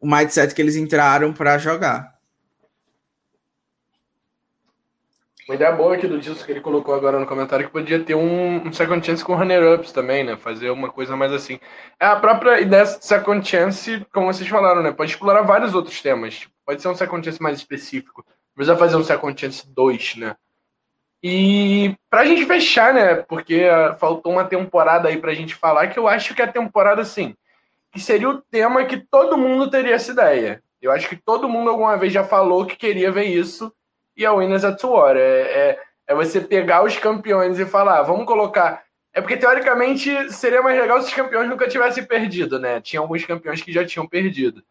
o 0.00 0.06
mindset 0.06 0.54
que 0.54 0.62
eles 0.62 0.76
entraram 0.76 1.32
para 1.32 1.58
jogar. 1.58 2.18
Uma 5.50 5.56
ideia 5.56 5.72
boa 5.72 5.96
aqui 5.96 6.06
do 6.06 6.20
Dilson 6.20 6.44
que 6.44 6.52
ele 6.52 6.60
colocou 6.60 6.94
agora 6.94 7.18
no 7.18 7.26
comentário 7.26 7.66
que 7.66 7.72
podia 7.72 7.98
ter 7.98 8.14
um, 8.14 8.68
um 8.68 8.72
second 8.72 9.04
chance 9.04 9.24
com 9.24 9.34
runner-ups 9.34 9.90
também, 9.90 10.22
né? 10.22 10.36
Fazer 10.36 10.70
uma 10.70 10.90
coisa 10.90 11.16
mais 11.16 11.32
assim. 11.32 11.58
É 11.98 12.06
a 12.06 12.14
própria 12.14 12.60
ideia 12.60 12.86
second 12.86 13.46
chance, 13.46 14.06
como 14.12 14.32
vocês 14.32 14.48
falaram, 14.48 14.80
né? 14.80 14.92
Pode 14.92 15.10
explorar 15.10 15.42
vários 15.42 15.74
outros 15.74 16.00
temas. 16.00 16.46
Pode 16.64 16.80
ser 16.80 16.86
um 16.86 16.94
second 16.94 17.24
chance 17.24 17.42
mais 17.42 17.58
específico. 17.58 18.24
precisa 18.54 18.76
fazer 18.76 18.94
um 18.94 19.02
Second 19.02 19.40
Chance 19.40 19.68
2, 19.68 20.16
né? 20.18 20.36
E 21.20 21.96
pra 22.08 22.24
gente 22.24 22.46
fechar, 22.46 22.94
né? 22.94 23.16
Porque 23.16 23.68
uh, 23.68 23.98
faltou 23.98 24.32
uma 24.32 24.44
temporada 24.44 25.08
aí 25.08 25.16
pra 25.16 25.34
gente 25.34 25.56
falar, 25.56 25.88
que 25.88 25.98
eu 25.98 26.06
acho 26.06 26.32
que 26.32 26.42
a 26.42 26.46
temporada, 26.46 27.02
assim, 27.02 27.34
que 27.92 28.00
seria 28.00 28.28
o 28.28 28.40
tema 28.40 28.84
que 28.84 28.96
todo 28.96 29.38
mundo 29.38 29.70
teria 29.70 29.94
essa 29.94 30.12
ideia. 30.12 30.62
Eu 30.80 30.92
acho 30.92 31.08
que 31.08 31.16
todo 31.16 31.48
mundo 31.48 31.70
alguma 31.70 31.96
vez 31.96 32.12
já 32.12 32.24
falou 32.24 32.64
que 32.64 32.76
queria 32.76 33.12
ver 33.12 33.24
isso, 33.24 33.72
e 34.16 34.24
a 34.24 34.32
Winners 34.32 34.64
at 34.64 34.82
War. 34.84 35.16
É, 35.16 35.20
é, 35.20 35.78
é 36.08 36.14
você 36.14 36.40
pegar 36.40 36.84
os 36.84 36.96
campeões 36.96 37.58
e 37.58 37.66
falar, 37.66 38.00
ah, 38.00 38.02
vamos 38.02 38.26
colocar. 38.26 38.82
É 39.12 39.20
porque, 39.20 39.36
teoricamente, 39.36 40.32
seria 40.32 40.62
mais 40.62 40.78
legal 40.78 41.00
se 41.00 41.08
os 41.08 41.14
campeões 41.14 41.48
nunca 41.48 41.68
tivessem 41.68 42.04
perdido, 42.04 42.58
né? 42.58 42.80
Tinha 42.80 43.00
alguns 43.00 43.24
campeões 43.24 43.60
que 43.60 43.72
já 43.72 43.84
tinham 43.84 44.06
perdido. 44.06 44.62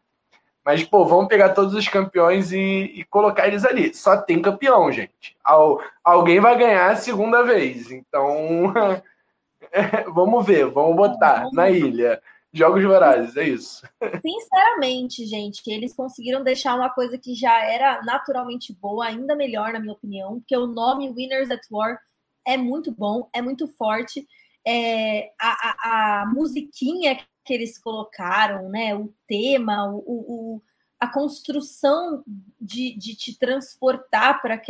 Mas, 0.64 0.84
pô, 0.84 1.06
vamos 1.06 1.28
pegar 1.28 1.50
todos 1.50 1.74
os 1.74 1.88
campeões 1.88 2.52
e, 2.52 2.92
e 2.96 3.04
colocar 3.06 3.48
eles 3.48 3.66
ali. 3.66 3.94
Só 3.94 4.18
tem 4.18 4.42
campeão, 4.42 4.92
gente. 4.92 5.36
Al, 5.44 5.82
alguém 6.04 6.40
vai 6.40 6.58
ganhar 6.58 6.92
a 6.92 6.96
segunda 6.96 7.44
vez. 7.44 7.92
Então, 7.92 8.74
vamos 10.14 10.46
ver, 10.46 10.66
vamos 10.68 10.96
botar 10.96 11.50
na 11.52 11.70
ilha. 11.70 12.22
Jogos 12.52 12.84
Vorazes, 12.84 13.38
é 13.38 13.48
isso. 13.48 13.88
Sinceramente, 14.22 15.26
gente, 15.26 15.62
eles 15.68 15.94
conseguiram 15.94 16.44
deixar 16.44 16.76
uma 16.76 16.90
coisa 16.90 17.18
que 17.18 17.36
já 17.36 17.64
era 17.64 18.02
naturalmente 18.02 18.74
boa, 18.74 19.06
ainda 19.06 19.36
melhor, 19.36 19.74
na 19.74 19.80
minha 19.80 19.94
opinião, 19.94 20.40
porque 20.40 20.58
o 20.58 20.66
nome 20.66 21.12
Winners 21.12 21.52
at 21.52 21.62
War 21.70 22.00
é 22.46 22.58
muito 22.58 22.92
bom, 22.92 23.30
é 23.34 23.42
muito 23.42 23.68
forte. 23.68 24.28
É, 24.66 25.32
a, 25.40 25.50
a, 25.50 26.22
a 26.22 26.26
musiquinha 26.28 27.20
que 27.46 27.54
eles 27.54 27.78
colocaram, 27.78 28.70
né? 28.70 28.96
O 28.96 29.14
tema, 29.28 29.90
o, 29.92 29.98
o 30.06 30.62
a 31.00 31.08
construção 31.08 32.24
de, 32.60 32.94
de 32.98 33.16
te 33.16 33.38
transportar 33.40 34.42
para 34.42 34.62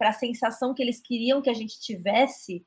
a 0.00 0.12
sensação 0.12 0.74
que 0.74 0.82
eles 0.82 1.00
queriam 1.00 1.40
que 1.40 1.48
a 1.48 1.54
gente 1.54 1.80
tivesse 1.80 2.66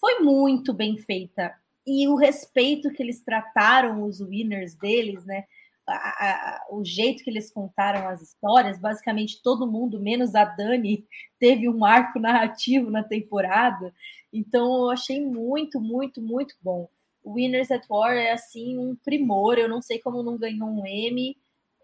foi 0.00 0.18
muito 0.18 0.72
bem 0.72 0.98
feita 0.98 1.54
e 1.86 2.08
o 2.08 2.16
respeito 2.16 2.90
que 2.90 3.02
eles 3.02 3.20
trataram 3.20 4.04
os 4.04 4.20
winners 4.20 4.74
deles, 4.74 5.24
né? 5.24 5.44
A, 5.86 5.92
a, 5.92 6.66
o 6.70 6.82
jeito 6.82 7.22
que 7.22 7.28
eles 7.28 7.50
contaram 7.50 8.08
as 8.08 8.22
histórias, 8.22 8.78
basicamente 8.78 9.42
todo 9.42 9.70
mundo, 9.70 10.00
menos 10.00 10.34
a 10.34 10.44
Dani, 10.44 11.06
teve 11.38 11.68
um 11.68 11.84
arco 11.84 12.18
narrativo 12.18 12.90
na 12.90 13.02
temporada. 13.02 13.92
Então 14.32 14.84
eu 14.84 14.90
achei 14.90 15.20
muito, 15.20 15.80
muito, 15.80 16.22
muito 16.22 16.56
bom. 16.62 16.88
Winners 17.24 17.70
at 17.70 17.84
War 17.88 18.14
é 18.14 18.32
assim 18.32 18.78
um 18.78 18.96
primor. 18.96 19.58
Eu 19.58 19.68
não 19.68 19.82
sei 19.82 19.98
como 19.98 20.22
não 20.22 20.38
ganhou 20.38 20.68
um 20.68 20.86
M. 20.86 21.36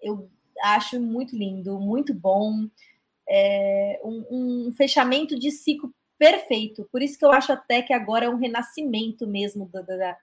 Eu 0.02 0.30
acho 0.62 1.00
muito 1.00 1.36
lindo, 1.36 1.78
muito 1.78 2.14
bom. 2.14 2.66
É 3.28 4.00
um, 4.02 4.66
um 4.68 4.72
fechamento 4.72 5.38
de 5.38 5.50
ciclo 5.50 5.94
perfeito. 6.20 6.86
Por 6.92 7.00
isso 7.00 7.18
que 7.18 7.24
eu 7.24 7.32
acho 7.32 7.50
até 7.50 7.80
que 7.80 7.94
agora 7.94 8.26
é 8.26 8.28
um 8.28 8.36
renascimento 8.36 9.26
mesmo 9.26 9.66
da, 9.72 9.80
da, 9.80 10.16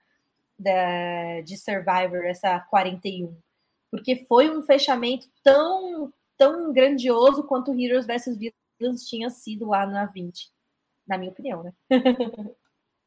da, 0.56 1.40
de 1.40 1.58
Survivor, 1.58 2.24
essa 2.24 2.60
41. 2.60 3.36
Porque 3.90 4.24
foi 4.28 4.48
um 4.48 4.62
fechamento 4.62 5.26
tão, 5.42 6.12
tão 6.36 6.72
grandioso 6.72 7.42
quanto 7.42 7.74
Heroes 7.74 8.06
vs 8.06 8.38
Villains 8.38 9.08
tinha 9.08 9.28
sido 9.28 9.66
lá 9.66 9.84
na 9.84 10.06
20. 10.06 10.48
Na 11.04 11.18
minha 11.18 11.32
opinião, 11.32 11.64
né? 11.64 11.72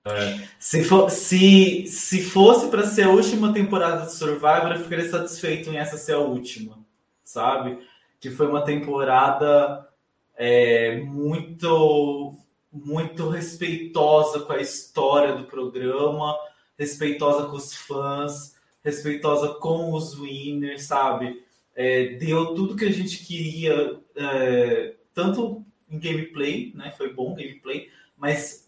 É. 0.04 0.48
Se, 0.60 0.84
for, 0.84 1.12
se, 1.12 1.86
se 1.86 2.24
fosse 2.24 2.68
para 2.70 2.88
ser 2.88 3.04
a 3.04 3.10
última 3.10 3.54
temporada 3.54 4.08
de 4.08 4.14
Survivor, 4.14 4.72
eu 4.72 4.84
ficaria 4.84 5.08
satisfeito 5.08 5.70
em 5.70 5.78
essa 5.78 5.96
ser 5.96 6.14
a 6.14 6.20
última, 6.20 6.84
sabe? 7.24 7.88
Que 8.20 8.32
foi 8.32 8.48
uma 8.48 8.66
temporada 8.66 9.88
é, 10.36 11.02
muito 11.02 12.36
muito 12.72 13.28
respeitosa 13.28 14.40
com 14.42 14.54
a 14.54 14.62
história 14.62 15.36
do 15.36 15.44
programa, 15.44 16.38
respeitosa 16.78 17.48
com 17.48 17.58
os 17.58 17.76
fãs, 17.76 18.56
respeitosa 18.84 19.56
com 19.56 19.94
os 19.94 20.18
winners, 20.18 20.84
sabe? 20.84 21.44
É, 21.76 22.16
deu 22.16 22.54
tudo 22.56 22.76
que 22.76 22.86
a 22.86 22.92
gente 22.92 23.24
queria, 23.26 24.00
é, 24.16 24.96
tanto 25.14 25.66
em 25.90 26.00
gameplay, 26.00 26.72
né? 26.76 26.94
Foi 26.98 27.14
bom 27.14 27.36
gameplay, 27.36 27.90
mas 28.18 28.68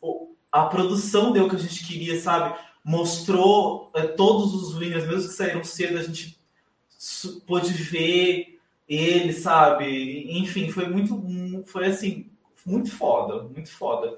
a 0.51 0.65
produção 0.65 1.31
deu 1.31 1.45
o 1.45 1.49
que 1.49 1.55
a 1.55 1.59
gente 1.59 1.85
queria, 1.85 2.19
sabe? 2.19 2.57
Mostrou 2.83 3.89
é, 3.95 4.03
todos 4.03 4.53
os 4.53 4.75
winners, 4.75 5.07
mesmo 5.07 5.29
que 5.29 5.35
saíram 5.35 5.63
cedo, 5.63 5.97
a 5.97 6.03
gente 6.03 6.37
pôde 7.47 7.71
ver 7.73 8.59
eles, 8.87 9.37
sabe? 9.37 10.37
Enfim, 10.37 10.69
foi 10.69 10.87
muito, 10.87 11.63
foi 11.65 11.87
assim, 11.87 12.29
muito 12.65 12.91
foda, 12.91 13.43
muito 13.43 13.71
foda. 13.71 14.17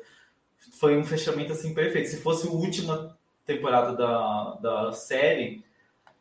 Foi 0.79 0.97
um 0.97 1.03
fechamento 1.03 1.53
assim 1.53 1.73
perfeito. 1.73 2.09
Se 2.09 2.21
fosse 2.21 2.47
a 2.47 2.51
última 2.51 3.17
temporada 3.45 3.95
da, 3.95 4.55
da 4.55 4.91
série, 4.91 5.63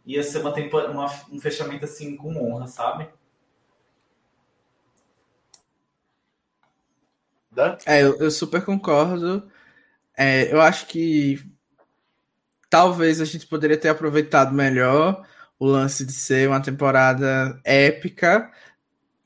ia 0.05 0.22
ser 0.22 0.38
uma, 0.40 0.55
uma 0.90 1.06
um 1.30 1.40
fechamento 1.40 1.84
assim 1.84 2.16
com 2.16 2.36
honra, 2.36 2.66
sabe? 2.66 3.09
É, 7.86 8.02
eu, 8.02 8.18
eu 8.18 8.30
super 8.30 8.64
concordo. 8.64 9.48
É, 10.16 10.52
eu 10.52 10.60
acho 10.60 10.86
que 10.86 11.38
talvez 12.68 13.20
a 13.20 13.24
gente 13.24 13.46
poderia 13.46 13.78
ter 13.78 13.88
aproveitado 13.88 14.52
melhor 14.52 15.24
o 15.59 15.66
lance 15.66 16.05
de 16.05 16.12
ser 16.12 16.48
uma 16.48 16.60
temporada 16.60 17.60
épica, 17.64 18.51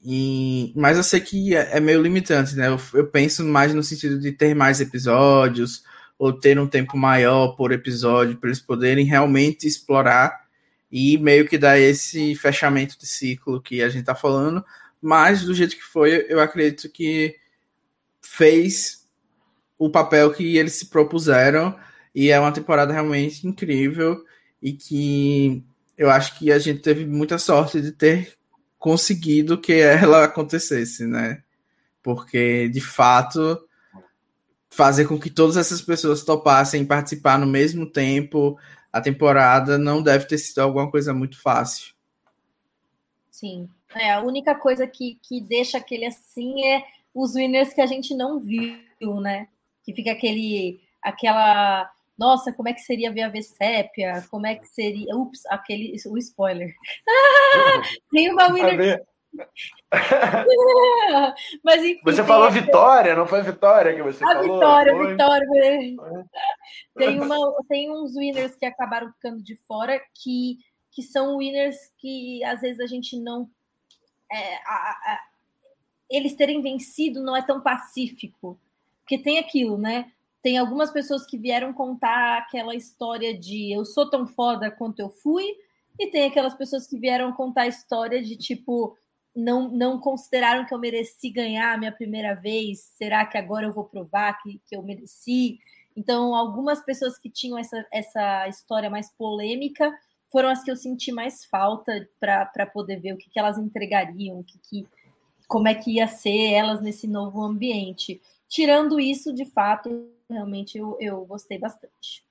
e, 0.05 0.73
mas 0.77 0.97
eu 0.97 1.03
sei 1.03 1.21
que 1.21 1.55
é, 1.57 1.77
é 1.77 1.81
meio 1.81 2.01
limitante, 2.01 2.55
né? 2.55 2.69
Eu, 2.69 2.81
eu, 2.95 3.07
penso 3.07 3.45
mais 3.45 3.75
no 3.75 3.83
sentido 3.83 4.19
de 4.19 4.33
ter 4.33 4.55
mais 4.55 4.81
episódios 4.81 5.83
ou 6.19 6.33
ter 6.33 6.59
um 6.59 6.69
tempo 6.69 6.97
maior 6.97 7.57
por 7.57 7.73
episódio 7.73 8.37
para 8.37 8.49
eles 8.49 8.61
poderem 8.61 9.05
realmente 9.05 9.67
explorar 9.67 10.47
e 10.91 11.19
meio 11.19 11.47
que 11.49 11.59
dar 11.59 11.79
esse 11.79 12.35
fechamento 12.37 12.99
de 12.99 13.07
ciclo 13.07 13.61
que 13.61 13.83
a 13.83 13.89
gente 13.89 14.05
tá 14.05 14.15
falando. 14.15 14.65
Mas 15.01 15.43
do 15.43 15.55
jeito 15.55 15.77
que 15.77 15.83
foi, 15.83 16.27
eu 16.29 16.41
acredito 16.41 16.89
que 16.91 17.37
fez 18.21 19.07
o 19.79 19.91
papel 19.91 20.33
que 20.33 20.57
eles 20.57 20.75
se 20.75 20.87
propuseram 20.87 21.79
e 22.15 22.31
é 22.31 22.41
uma 22.41 22.53
temporada 22.53 22.93
realmente 22.93 23.47
incrível 23.47 24.25
e 24.63 24.73
que 24.73 25.63
eu 25.97 26.11
acho 26.11 26.39
que 26.39 26.51
a 26.51 26.59
gente 26.59 26.81
teve 26.81 27.05
muita 27.05 27.39
sorte 27.39 27.81
de 27.81 27.93
ter 27.93 28.38
conseguido 28.79 29.61
que 29.61 29.73
ela 29.73 30.25
acontecesse, 30.25 31.07
né? 31.07 31.43
Porque, 32.03 32.69
de 32.69 32.81
fato, 32.81 33.61
fazer 34.71 35.07
com 35.07 35.19
que 35.19 35.31
todas 35.31 35.57
essas 35.57 35.83
pessoas 35.83 36.25
topassem 36.25 36.87
participar 36.87 37.39
no 37.39 37.47
mesmo 37.47 37.91
tempo 37.91 38.59
a 38.93 39.01
temporada 39.01 39.77
não 39.77 40.03
deve 40.03 40.27
ter 40.27 40.39
sido 40.39 40.61
alguma 40.61 40.91
coisa 40.91 41.13
muito 41.13 41.41
fácil. 41.41 41.95
Sim. 43.31 43.69
É, 43.95 44.13
a 44.13 44.23
única 44.23 44.55
coisa 44.55 44.87
que, 44.87 45.19
que 45.23 45.41
deixa 45.41 45.79
aquele 45.79 46.07
assim 46.07 46.65
é 46.65 46.85
os 47.15 47.35
winners 47.35 47.73
que 47.73 47.81
a 47.81 47.87
gente 47.87 48.15
não 48.15 48.39
viu, 48.39 48.77
né? 49.21 49.49
Que 49.83 49.95
fica 49.95 50.13
aquele 50.13 50.81
aquela 51.03 51.91
nossa, 52.19 52.53
como 52.53 52.69
é 52.69 52.73
que 52.73 52.81
seria 52.81 53.13
ver 53.13 53.23
a 53.23 53.29
Vessépia? 53.29 54.25
Como 54.31 54.47
é 54.47 54.57
que 54.57 54.67
seria. 54.67 55.17
Ups, 55.17 55.47
aquele. 55.47 55.95
O 56.09 56.19
spoiler. 56.19 56.75
Tem 58.11 58.33
uma 58.33 58.53
winner. 58.53 59.07
Mas 61.63 61.85
enfim, 61.85 62.01
você 62.03 62.25
falou 62.25 62.51
Vitória, 62.51 63.15
não 63.15 63.27
foi 63.27 63.43
Vitória 63.43 63.95
que 63.95 64.03
você 64.03 64.25
a 64.25 64.29
falou? 64.29 64.55
Vitória, 64.55 64.97
foi? 64.97 65.09
Vitória. 65.09 65.47
Tem, 66.97 67.21
uma, 67.21 67.37
tem 67.69 67.91
uns 67.91 68.17
winners 68.17 68.57
que 68.57 68.65
acabaram 68.67 69.13
ficando 69.13 69.43
de 69.43 69.55
fora 69.69 70.01
que, 70.15 70.57
que 70.91 71.03
são 71.03 71.37
winners 71.37 71.77
que 71.99 72.43
às 72.43 72.63
vezes 72.63 72.81
a 72.81 72.87
gente 72.87 73.21
não. 73.21 73.49
É, 74.33 74.57
a, 74.67 74.67
a, 74.67 75.21
eles 76.11 76.35
terem 76.35 76.63
vencido 76.63 77.23
não 77.23 77.37
é 77.37 77.43
tão 77.43 77.61
pacífico. 77.61 78.59
Porque 79.03 79.19
tem 79.19 79.39
aquilo, 79.39 79.79
né? 79.79 80.11
Tem 80.43 80.59
algumas 80.59 80.91
pessoas 80.91 81.27
que 81.27 81.37
vieram 81.37 81.73
contar 81.73 82.39
aquela 82.39 82.75
história 82.75 83.37
de 83.37 83.73
eu 83.75 83.85
sou 83.85 84.09
tão 84.09 84.27
foda 84.27 84.71
quanto 84.71 85.01
eu 85.01 85.11
fui, 85.11 85.45
e 85.99 86.07
tem 86.11 86.25
aquelas 86.25 86.55
pessoas 86.55 86.87
que 86.87 86.99
vieram 86.99 87.33
contar 87.33 87.63
a 87.63 87.69
história 87.69 88.23
de 88.23 88.37
tipo 88.37 88.97
não, 89.35 89.71
não 89.71 90.01
consideraram 90.01 90.65
que 90.65 90.75
eu 90.75 90.79
mereci 90.79 91.31
ganhar 91.31 91.73
a 91.73 91.79
minha 91.79 91.93
primeira 91.93 92.35
vez. 92.35 92.81
Será 92.97 93.25
que 93.25 93.39
agora 93.39 93.67
eu 93.67 93.73
vou 93.73 93.85
provar 93.85 94.41
que, 94.43 94.61
que 94.67 94.77
eu 94.77 94.83
mereci? 94.83 95.59
Então, 95.97 96.35
algumas 96.35 96.85
pessoas 96.85 97.19
que 97.19 97.31
tinham 97.31 97.59
essa, 97.59 97.87
essa 97.93 98.49
história 98.49 98.91
mais 98.91 99.11
polêmica 99.13 99.93
foram 100.31 100.49
as 100.49 100.63
que 100.63 100.71
eu 100.71 100.77
senti 100.77 101.11
mais 101.11 101.45
falta 101.45 102.09
para 102.21 102.67
poder 102.67 103.01
ver 103.01 103.15
o 103.15 103.17
que, 103.17 103.31
que 103.31 103.39
elas 103.39 103.59
entregariam, 103.59 104.41
o 104.41 104.45
que, 104.45 104.59
que, 104.59 104.87
como 105.47 105.69
é 105.69 105.75
que 105.75 105.93
ia 105.93 106.07
ser 106.07 106.53
elas 106.53 106.81
nesse 106.81 107.07
novo 107.07 107.43
ambiente. 107.43 108.21
Tirando 108.49 109.01
isso, 109.01 109.33
de 109.33 109.45
fato, 109.45 110.11
realmente 110.29 110.79
eu, 110.79 110.97
eu 111.01 111.25
gostei 111.25 111.59
bastante. 111.59 112.27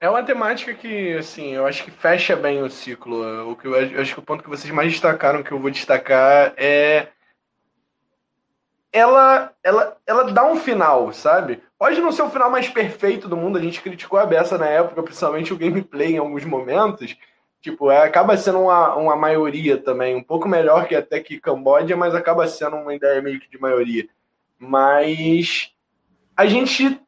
É 0.00 0.10
uma 0.10 0.24
temática 0.24 0.74
que, 0.74 1.16
assim, 1.16 1.52
eu 1.52 1.64
acho 1.64 1.84
que 1.84 1.90
fecha 1.90 2.34
bem 2.34 2.60
o 2.60 2.68
ciclo. 2.68 3.52
O 3.52 3.56
que 3.56 3.66
eu, 3.68 4.00
acho 4.00 4.14
que 4.14 4.18
o 4.18 4.22
ponto 4.22 4.42
que 4.42 4.50
vocês 4.50 4.72
mais 4.72 4.90
destacaram, 4.90 5.44
que 5.44 5.52
eu 5.52 5.60
vou 5.60 5.70
destacar, 5.70 6.52
é 6.56 7.08
ela, 8.92 9.54
ela, 9.62 9.96
ela 10.06 10.24
dá 10.32 10.44
um 10.44 10.56
final, 10.56 11.12
sabe? 11.12 11.62
Pode 11.78 12.00
não 12.00 12.12
ser 12.12 12.22
o 12.22 12.30
final 12.30 12.50
mais 12.50 12.68
perfeito 12.68 13.28
do 13.28 13.36
mundo, 13.36 13.58
a 13.58 13.62
gente 13.62 13.80
criticou 13.80 14.18
a 14.18 14.26
beça 14.26 14.58
na 14.58 14.66
época, 14.66 15.02
principalmente 15.02 15.52
o 15.52 15.56
gameplay 15.56 16.14
em 16.14 16.18
alguns 16.18 16.44
momentos. 16.44 17.16
Tipo, 17.60 17.90
é, 17.90 18.02
acaba 18.02 18.36
sendo 18.36 18.58
uma, 18.58 18.96
uma 18.96 19.16
maioria 19.16 19.78
também, 19.78 20.16
um 20.16 20.22
pouco 20.22 20.48
melhor 20.48 20.88
que 20.88 20.96
até 20.96 21.20
que 21.20 21.40
Camboja, 21.40 21.96
mas 21.96 22.12
acaba 22.14 22.46
sendo 22.48 22.76
uma 22.76 22.92
ideia 22.92 23.22
meio 23.22 23.38
que 23.40 23.48
de 23.48 23.58
maioria. 23.58 24.08
Mas 24.64 25.72
a 26.36 26.46
gente 26.46 27.00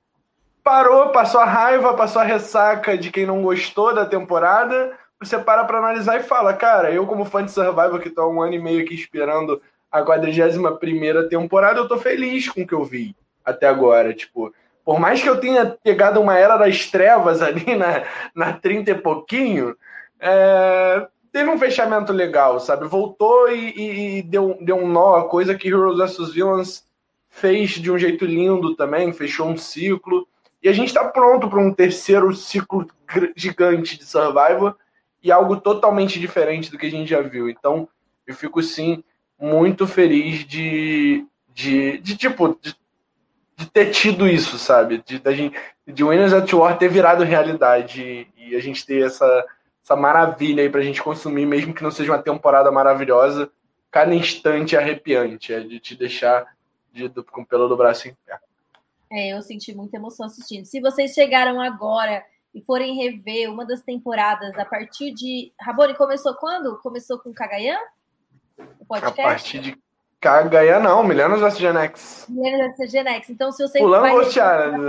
parou, 0.65 1.11
passou 1.11 1.41
a 1.41 1.45
raiva, 1.45 1.95
passou 1.95 2.21
a 2.21 2.25
ressaca 2.25 2.99
de 2.99 3.13
quem 3.13 3.25
não 3.25 3.45
gostou 3.45 3.95
da 3.95 4.05
temporada. 4.05 4.99
Você 5.21 5.39
para 5.39 5.65
pra 5.65 5.79
analisar 5.79 6.19
e 6.19 6.25
fala, 6.25 6.53
cara, 6.53 6.91
eu 6.91 7.07
como 7.07 7.25
fã 7.25 7.45
de 7.45 7.53
Survival 7.53 8.01
que 8.01 8.11
tô 8.11 8.23
há 8.23 8.29
um 8.29 8.43
ano 8.43 8.55
e 8.55 8.59
meio 8.59 8.83
aqui 8.83 8.93
esperando 8.93 9.63
a 9.89 10.03
41 10.03 10.77
primeira 10.79 11.29
temporada, 11.29 11.79
eu 11.79 11.87
tô 11.87 11.97
feliz 11.97 12.49
com 12.49 12.63
o 12.63 12.67
que 12.67 12.75
eu 12.75 12.83
vi 12.83 13.15
até 13.45 13.69
agora. 13.69 14.13
Tipo, 14.13 14.53
por 14.85 14.99
mais 14.99 15.23
que 15.23 15.29
eu 15.29 15.39
tenha 15.39 15.79
pegado 15.81 16.21
uma 16.21 16.37
era 16.37 16.57
das 16.57 16.91
trevas 16.91 17.41
ali 17.41 17.65
na, 17.79 18.03
na 18.35 18.53
30 18.53 18.91
e 18.91 18.95
pouquinho, 18.97 19.77
é, 20.19 21.07
teve 21.33 21.49
um 21.49 21.59
fechamento 21.59 22.13
legal, 22.13 22.59
sabe? 22.59 22.85
Voltou 22.89 23.49
e, 23.49 23.71
e, 23.77 24.19
e, 24.19 24.23
deu, 24.23 24.59
deu 24.61 24.77
um 24.77 24.89
nó, 24.89 25.23
coisa 25.29 25.55
que 25.55 25.69
Heroes 25.69 25.99
vs 25.99 26.33
Villains 26.33 26.85
fez 27.35 27.71
de 27.71 27.91
um 27.91 27.99
jeito 27.99 28.25
lindo 28.25 28.77
também, 28.77 29.13
fechou 29.13 29.49
um 29.49 29.57
ciclo. 29.57 30.27
E 30.63 30.69
a 30.69 30.73
gente 30.73 30.89
está 30.89 31.05
pronto 31.05 31.49
para 31.49 31.59
um 31.59 31.75
terceiro 31.75 32.33
ciclo 32.33 32.87
gigante 33.35 33.99
de 33.99 34.05
Survivor 34.05 34.77
e 35.21 35.33
algo 35.33 35.57
totalmente 35.57 36.21
diferente 36.21 36.71
do 36.71 36.79
que 36.79 36.87
a 36.87 36.91
gente 36.91 37.11
já 37.11 37.21
viu. 37.21 37.51
Então, 37.51 37.89
eu 38.25 38.35
fico 38.35 38.63
sim 38.63 39.03
muito 39.39 39.85
feliz 39.87 40.47
de, 40.47 41.27
de, 41.53 41.99
de 41.99 42.17
tipo, 42.17 42.57
de, 42.63 42.75
de, 43.57 43.67
ter 43.67 43.91
tido 43.91 44.29
isso, 44.29 44.57
sabe? 44.57 45.03
De, 45.05 45.19
de, 45.19 45.53
de 45.89 46.05
Winners 46.05 46.33
at 46.33 46.51
War 46.53 46.79
ter 46.79 46.89
virado 46.89 47.25
realidade 47.25 48.29
e 48.37 48.55
a 48.55 48.61
gente 48.61 48.87
ter 48.87 49.05
essa, 49.05 49.45
essa 49.85 49.97
maravilha 49.97 50.63
aí 50.63 50.71
pra 50.71 50.83
gente 50.83 51.03
consumir, 51.03 51.47
mesmo 51.47 51.75
que 51.75 51.83
não 51.83 51.91
seja 51.91 52.13
uma 52.13 52.23
temporada 52.23 52.71
maravilhosa, 52.71 53.51
cada 53.91 54.15
instante 54.15 54.77
é 54.77 54.79
arrepiante, 54.79 55.53
é 55.53 55.61
de 55.61 55.81
te 55.81 55.97
deixar 55.97 56.54
de, 56.95 57.09
do, 57.09 57.25
com 57.25 57.43
o 57.43 57.47
pelo 57.47 57.69
do 57.69 57.77
braço 57.77 58.09
em 58.09 58.17
pé. 58.25 58.39
É, 59.11 59.33
eu 59.33 59.43
senti 59.43 59.75
muita 59.75 59.97
emoção 59.97 60.27
assistindo. 60.27 60.65
Se 60.65 60.81
vocês 60.81 61.13
chegaram 61.13 61.61
agora 61.61 62.25
e 62.55 62.63
forem 62.63 62.97
rever 62.97 63.51
uma 63.51 63.67
das 63.67 63.83
temporadas 63.83 64.57
a 64.57 64.65
partir 64.65 65.13
de. 65.13 65.53
Rabone 65.61 65.95
começou 65.95 66.35
quando? 66.35 66.79
Começou 66.79 67.19
com 67.19 67.33
Cagayan? 67.33 67.79
O 68.79 68.87
podcast? 68.87 69.21
A 69.21 69.25
partir 69.25 69.59
de 69.61 69.79
Cagayan, 70.21 70.79
não. 70.79 71.03
Milênios 71.03 71.41
vs 71.41 71.59
Gen 71.59 71.77
X. 71.77 72.27
Milênios 72.29 72.77
vs 72.77 72.91
Gen 72.91 73.09
X. 73.09 73.31
Então, 73.31 73.51
se 73.51 73.67
você. 73.67 73.79
Pulando 73.79 74.09
Ghost 74.15 74.39
Island, 74.39 74.85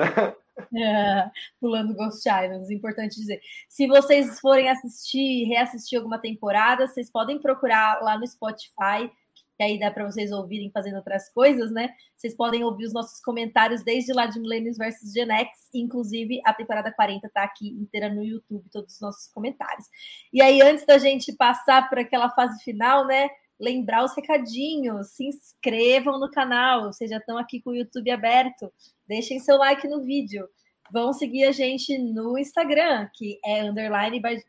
né? 0.72 1.32
pulando 1.60 1.94
Ghost 1.96 2.28
Islands, 2.30 2.70
importante 2.70 3.16
dizer. 3.16 3.42
Se 3.68 3.88
vocês 3.88 4.40
forem 4.40 4.70
assistir, 4.70 5.46
reassistir 5.46 5.98
alguma 5.98 6.20
temporada, 6.20 6.88
vocês 6.88 7.10
podem 7.10 7.40
procurar 7.40 8.02
lá 8.02 8.18
no 8.18 8.26
Spotify 8.26 9.12
que 9.56 9.64
aí 9.64 9.80
dá 9.80 9.90
para 9.90 10.06
vocês 10.06 10.32
ouvirem 10.32 10.70
fazendo 10.72 10.98
outras 10.98 11.30
coisas, 11.30 11.72
né? 11.72 11.90
Vocês 12.16 12.36
podem 12.36 12.64
ouvir 12.64 12.86
os 12.86 12.94
nossos 12.94 13.22
comentários 13.22 13.84
desde 13.84 14.14
lá 14.14 14.26
de 14.26 14.40
Millennials 14.40 14.78
versus 14.78 15.14
Gen 15.14 15.32
X, 15.32 15.70
inclusive 15.74 16.42
a 16.46 16.54
temporada 16.54 16.92
40 16.92 17.30
tá 17.30 17.44
aqui 17.44 17.70
inteira 17.70 18.14
no 18.14 18.24
YouTube, 18.24 18.70
todos 18.72 18.96
os 18.96 19.02
nossos 19.02 19.28
comentários. 19.32 19.86
E 20.34 20.42
aí, 20.42 20.62
antes 20.62 20.86
da 20.86 20.98
gente 20.98 21.34
passar 21.34 21.90
para 21.90 22.02
aquela 22.02 22.30
fase 22.30 22.62
final, 22.64 23.06
né? 23.06 23.30
Lembrar 23.58 24.04
os 24.04 24.14
recadinhos, 24.14 25.12
se 25.12 25.26
inscrevam 25.26 26.20
no 26.20 26.30
canal, 26.30 26.92
vocês 26.92 27.10
já 27.10 27.18
estão 27.18 27.38
aqui 27.38 27.62
com 27.62 27.70
o 27.70 27.76
YouTube 27.76 28.12
aberto, 28.12 28.72
deixem 29.08 29.40
seu 29.40 29.58
like 29.58 29.88
no 29.88 30.04
vídeo. 30.04 30.46
Vão 30.92 31.14
seguir 31.14 31.46
a 31.46 31.52
gente 31.52 31.98
no 31.98 32.38
Instagram, 32.38 33.10
que 33.14 33.40
é 33.46 33.64
underline 33.64 34.20
by 34.20 34.44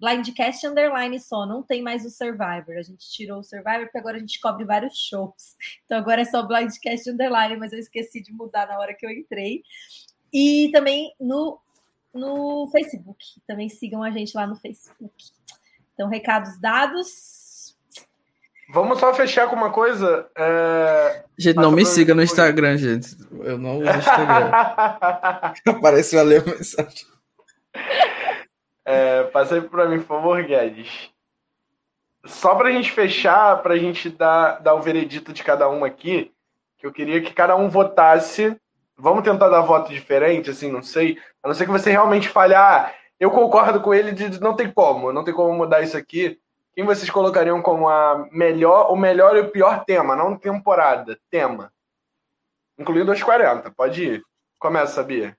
Blindcast 0.00 0.66
Underline 0.66 1.18
só, 1.18 1.44
não 1.44 1.62
tem 1.62 1.82
mais 1.82 2.04
o 2.04 2.10
Survivor. 2.10 2.76
A 2.78 2.82
gente 2.82 3.10
tirou 3.10 3.40
o 3.40 3.44
Survivor 3.44 3.84
porque 3.84 3.98
agora 3.98 4.16
a 4.16 4.20
gente 4.20 4.40
cobre 4.40 4.64
vários 4.64 4.96
shows. 4.96 5.56
Então 5.84 5.98
agora 5.98 6.22
é 6.22 6.24
só 6.24 6.42
Blindcast 6.42 7.10
Underline, 7.10 7.56
mas 7.56 7.72
eu 7.72 7.78
esqueci 7.78 8.22
de 8.22 8.32
mudar 8.32 8.66
na 8.66 8.78
hora 8.78 8.94
que 8.94 9.04
eu 9.04 9.10
entrei. 9.10 9.62
E 10.32 10.70
também 10.72 11.12
no, 11.20 11.58
no 12.14 12.68
Facebook. 12.70 13.24
Também 13.46 13.68
sigam 13.68 14.02
a 14.02 14.10
gente 14.10 14.36
lá 14.36 14.46
no 14.46 14.56
Facebook. 14.56 15.12
Então, 15.94 16.08
recados 16.08 16.58
dados. 16.60 17.76
Vamos 18.70 19.00
só 19.00 19.14
fechar 19.14 19.48
com 19.48 19.56
uma 19.56 19.70
coisa. 19.70 20.28
É... 20.36 21.24
Gente, 21.36 21.56
não 21.56 21.72
me 21.72 21.84
siga 21.86 22.14
no 22.14 22.22
Instagram, 22.22 22.76
gente. 22.76 23.16
Eu 23.40 23.58
não 23.58 23.78
uso 23.78 23.88
Instagram. 23.88 24.50
Apareceu 25.66 26.20
ali 26.20 26.36
a 26.36 26.44
mensagem. 26.44 27.06
É, 28.90 29.24
passa 29.24 29.56
aí 29.56 29.60
para 29.60 29.86
mim, 29.86 29.98
por 29.98 30.06
favor, 30.06 30.42
Guedes. 30.42 31.10
Só 32.24 32.54
para 32.54 32.70
a 32.70 32.72
gente 32.72 32.90
fechar, 32.90 33.62
para 33.62 33.74
a 33.74 33.76
gente 33.76 34.08
dar, 34.08 34.62
dar 34.62 34.72
o 34.72 34.80
veredito 34.80 35.30
de 35.30 35.44
cada 35.44 35.68
um 35.68 35.84
aqui, 35.84 36.32
que 36.78 36.86
eu 36.86 36.92
queria 36.92 37.20
que 37.20 37.34
cada 37.34 37.54
um 37.54 37.68
votasse. 37.68 38.58
Vamos 38.96 39.24
tentar 39.24 39.50
dar 39.50 39.60
voto 39.60 39.92
diferente, 39.92 40.48
assim, 40.48 40.72
não 40.72 40.82
sei. 40.82 41.18
A 41.42 41.48
não 41.48 41.54
ser 41.54 41.66
que 41.66 41.70
você 41.70 41.90
realmente 41.90 42.30
fale, 42.30 42.54
ah, 42.54 42.90
eu 43.20 43.30
concordo 43.30 43.78
com 43.82 43.92
ele 43.92 44.10
de 44.12 44.40
não 44.40 44.56
tem 44.56 44.72
como, 44.72 45.12
não 45.12 45.22
tem 45.22 45.34
como 45.34 45.52
mudar 45.52 45.82
isso 45.82 45.96
aqui. 45.98 46.40
Quem 46.72 46.86
vocês 46.86 47.10
colocariam 47.10 47.60
como 47.60 47.90
a 47.90 48.26
melhor, 48.32 48.90
o 48.90 48.96
melhor 48.96 49.36
e 49.36 49.40
o 49.40 49.50
pior 49.50 49.84
tema? 49.84 50.16
Não 50.16 50.34
temporada, 50.34 51.20
tema. 51.30 51.70
Incluindo 52.78 53.12
as 53.12 53.22
40, 53.22 53.70
pode 53.70 54.02
ir. 54.02 54.22
Começa, 54.58 55.02
Bia. 55.02 55.36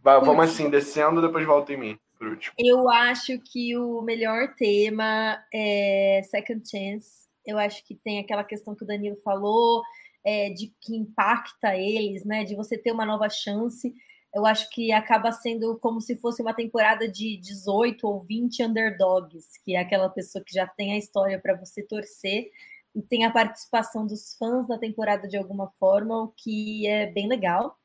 Vai, 0.00 0.20
vamos 0.20 0.44
assim, 0.44 0.70
descendo, 0.70 1.20
depois 1.20 1.44
volta 1.44 1.72
em 1.72 1.76
mim 1.76 2.00
por 2.20 2.28
último? 2.28 2.54
Eu 2.58 2.90
acho 2.90 3.38
que 3.40 3.74
o 3.78 4.02
melhor 4.02 4.54
tema 4.54 5.42
é 5.52 6.20
Second 6.24 6.62
Chance. 6.68 7.26
Eu 7.46 7.58
acho 7.58 7.82
que 7.86 7.94
tem 7.94 8.18
aquela 8.18 8.44
questão 8.44 8.74
que 8.74 8.84
o 8.84 8.86
Danilo 8.86 9.16
falou, 9.24 9.82
é, 10.22 10.50
de 10.50 10.70
que 10.82 10.94
impacta 10.94 11.74
eles, 11.74 12.22
né? 12.26 12.44
De 12.44 12.54
você 12.54 12.76
ter 12.76 12.92
uma 12.92 13.06
nova 13.06 13.30
chance. 13.30 13.94
Eu 14.34 14.44
acho 14.44 14.68
que 14.68 14.92
acaba 14.92 15.32
sendo 15.32 15.78
como 15.78 15.98
se 15.98 16.14
fosse 16.16 16.42
uma 16.42 16.52
temporada 16.52 17.08
de 17.08 17.38
18 17.38 18.06
ou 18.06 18.20
20 18.22 18.64
underdogs, 18.64 19.58
que 19.64 19.74
é 19.74 19.80
aquela 19.80 20.10
pessoa 20.10 20.44
que 20.44 20.52
já 20.52 20.66
tem 20.66 20.92
a 20.92 20.98
história 20.98 21.40
para 21.40 21.56
você 21.56 21.82
torcer 21.82 22.50
e 22.94 23.00
tem 23.00 23.24
a 23.24 23.30
participação 23.30 24.06
dos 24.06 24.36
fãs 24.36 24.68
da 24.68 24.76
temporada 24.76 25.26
de 25.26 25.38
alguma 25.38 25.72
forma, 25.80 26.24
o 26.24 26.28
que 26.28 26.86
é 26.86 27.06
bem 27.06 27.26
legal. 27.28 27.78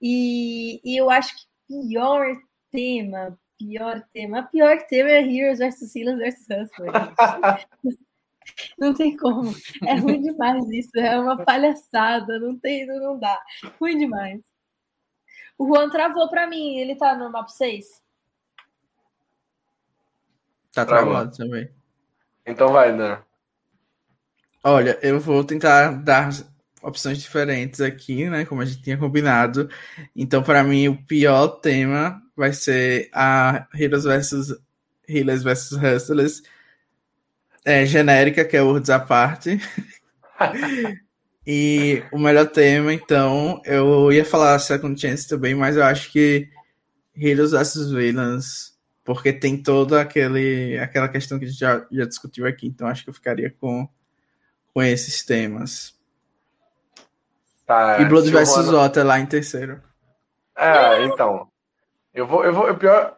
E, 0.00 0.80
e 0.84 1.00
eu 1.00 1.08
acho 1.08 1.34
que 1.34 1.46
pior 1.66 2.26
tema, 2.70 3.38
pior 3.60 4.02
tema. 4.12 4.42
Pior 4.44 4.78
tema 4.88 5.10
é 5.10 5.22
Heroes 5.22 5.58
versus 5.58 5.92
Silas 5.92 6.16
versus 6.16 6.46
Hustlers. 6.48 7.66
não 8.78 8.94
tem 8.94 9.14
como. 9.16 9.54
É 9.86 9.94
ruim 9.94 10.22
demais 10.22 10.66
isso. 10.70 10.98
É 10.98 11.18
uma 11.20 11.44
palhaçada. 11.44 12.38
Não 12.38 12.58
tem, 12.58 12.86
não 12.86 13.18
dá. 13.18 13.38
Ruim 13.78 13.98
demais. 13.98 14.40
O 15.58 15.66
Juan 15.66 15.90
travou 15.90 16.28
para 16.30 16.46
mim. 16.46 16.78
Ele 16.78 16.96
tá 16.96 17.14
normal 17.14 17.44
para 17.44 17.52
vocês? 17.52 17.86
Tá 20.72 20.86
travado 20.86 21.36
também. 21.36 21.70
Então 22.46 22.72
vai, 22.72 22.96
Dan. 22.96 23.18
Olha, 24.64 24.98
eu 25.02 25.20
vou 25.20 25.44
tentar 25.44 25.90
dar 26.02 26.30
opções 26.82 27.18
diferentes 27.18 27.80
aqui, 27.80 28.28
né? 28.30 28.44
Como 28.46 28.62
a 28.62 28.64
gente 28.64 28.82
tinha 28.82 28.96
combinado. 28.96 29.68
Então, 30.16 30.42
para 30.42 30.62
mim, 30.62 30.88
o 30.88 31.04
pior 31.04 31.48
tema 31.48 32.22
vai 32.40 32.54
ser 32.54 33.10
a 33.12 33.66
Heroes 33.78 34.04
vs 34.04 34.58
Healers 35.06 35.42
vs 35.42 35.72
Hustlers 35.72 36.42
é, 37.62 37.84
genérica, 37.84 38.46
que 38.46 38.56
é 38.56 38.62
Worlds 38.62 38.88
Aparte. 38.88 39.60
e 41.46 42.02
o 42.10 42.18
melhor 42.18 42.46
tema, 42.46 42.94
então, 42.94 43.60
eu 43.66 44.10
ia 44.10 44.24
falar 44.24 44.58
Second 44.58 44.98
Chance 44.98 45.28
também, 45.28 45.54
mas 45.54 45.76
eu 45.76 45.84
acho 45.84 46.10
que 46.10 46.48
Heroes 47.14 47.50
vs 47.50 47.90
Villains, 47.90 48.74
porque 49.04 49.34
tem 49.34 49.62
toda 49.62 50.00
aquele, 50.00 50.78
aquela 50.78 51.10
questão 51.10 51.38
que 51.38 51.44
a 51.44 51.48
gente 51.48 51.60
já, 51.60 51.86
já 51.92 52.06
discutiu 52.06 52.46
aqui, 52.46 52.66
então 52.66 52.88
acho 52.88 53.04
que 53.04 53.10
eu 53.10 53.14
ficaria 53.14 53.54
com, 53.60 53.86
com 54.72 54.82
esses 54.82 55.22
temas. 55.22 55.94
Tá, 57.66 58.00
e 58.00 58.06
Blood 58.06 58.30
vs 58.30 58.70
Water 58.70 59.04
lá 59.04 59.20
em 59.20 59.26
terceiro. 59.26 59.82
É, 60.56 61.04
então. 61.04 61.50
Eu 62.14 62.26
vou, 62.26 62.44
eu 62.44 62.52
vou, 62.52 62.70
o 62.70 62.76
pior. 62.76 63.16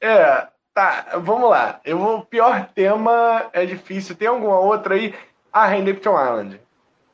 É, 0.00 0.48
tá, 0.74 1.18
vamos 1.18 1.48
lá. 1.50 1.80
Eu 1.84 1.98
vou, 1.98 2.24
pior 2.24 2.68
tema 2.74 3.48
é 3.52 3.64
difícil. 3.64 4.14
Tem 4.14 4.28
alguma 4.28 4.58
outra 4.58 4.94
aí? 4.94 5.14
Ah, 5.52 5.66
Redemption 5.66 6.12
Island. 6.12 6.60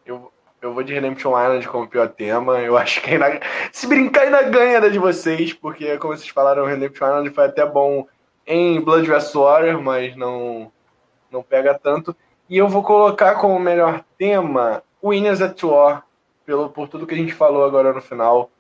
Eu, 0.05 0.33
Eu 0.61 0.75
vou 0.75 0.83
de 0.83 0.93
Redemption 0.93 1.31
Island 1.31 1.67
como 1.69 1.89
pior 1.89 2.09
tema. 2.09 2.59
Eu 2.61 2.77
acho 2.77 3.01
que 3.01 3.11
ainda... 3.11 3.41
se 3.73 3.87
brincar 3.87 4.23
ainda 4.23 4.43
ganha 4.43 4.81
da 4.81 4.89
de 4.89 4.99
vocês, 4.99 5.53
porque 5.53 5.97
como 5.99 6.17
vocês 6.17 6.29
falaram, 6.29 6.67
Redemption 6.67 7.07
Island 7.07 7.31
foi 7.31 7.45
até 7.45 7.65
bom 7.65 8.07
em 8.47 8.81
Blood 8.81 9.07
vs 9.09 9.33
Water, 9.35 9.81
mas 9.81 10.17
não 10.17 10.73
não 11.31 11.43
pega 11.43 11.79
tanto. 11.79 12.15
E 12.49 12.57
eu 12.57 12.69
vou 12.69 12.83
colocar 12.83 13.37
como 13.37 13.59
melhor 13.61 14.05
tema 14.19 14.83
Winners 15.03 15.41
at 15.41 15.63
War, 15.63 16.05
pelo 16.45 16.69
por 16.69 16.89
tudo 16.89 17.07
que 17.07 17.15
a 17.15 17.17
gente 17.17 17.33
falou 17.33 17.65
agora 17.65 17.93
no 17.93 18.01
final. 18.01 18.51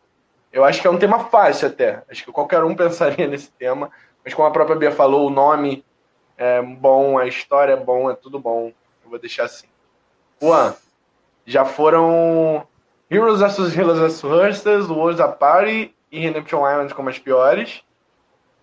Eu 0.52 0.64
acho 0.64 0.81
que 0.81 0.86
é 0.86 0.90
um 0.90 0.98
tema 0.98 1.20
fácil 1.20 1.68
até. 1.68 2.02
Acho 2.10 2.24
que 2.24 2.32
qualquer 2.32 2.62
um 2.64 2.74
pensaria 2.77 3.27
nesse 3.27 3.51
tema. 3.52 3.90
Mas 4.24 4.35
como 4.35 4.48
a 4.48 4.51
própria 4.51 4.77
Bia 4.77 4.93
falou, 4.93 5.27
o 5.27 5.31
nome 5.31 5.85
é 6.36 6.60
bom, 6.62 7.18
a 7.18 7.27
história 7.27 7.72
é 7.72 7.77
bom, 7.77 8.10
é 8.10 8.14
tudo 8.14 8.39
bom. 8.39 8.72
Eu 9.05 9.10
vou 9.10 9.18
deixar 9.18 9.44
assim. 9.44 9.66
Juan, 10.40 10.74
já 11.47 11.64
foram 11.64 12.66
Heroes 13.10 13.40
vs 13.40 13.77
Heroes 13.77 13.98
vs 13.98 14.24
Hustlers, 14.24 14.89
Wars 14.89 15.20
a 15.20 15.28
Party 15.28 15.94
e 16.10 16.20
Redemption 16.20 16.59
Island 16.68 16.94
como 16.94 17.09
as 17.09 17.18
piores. 17.18 17.82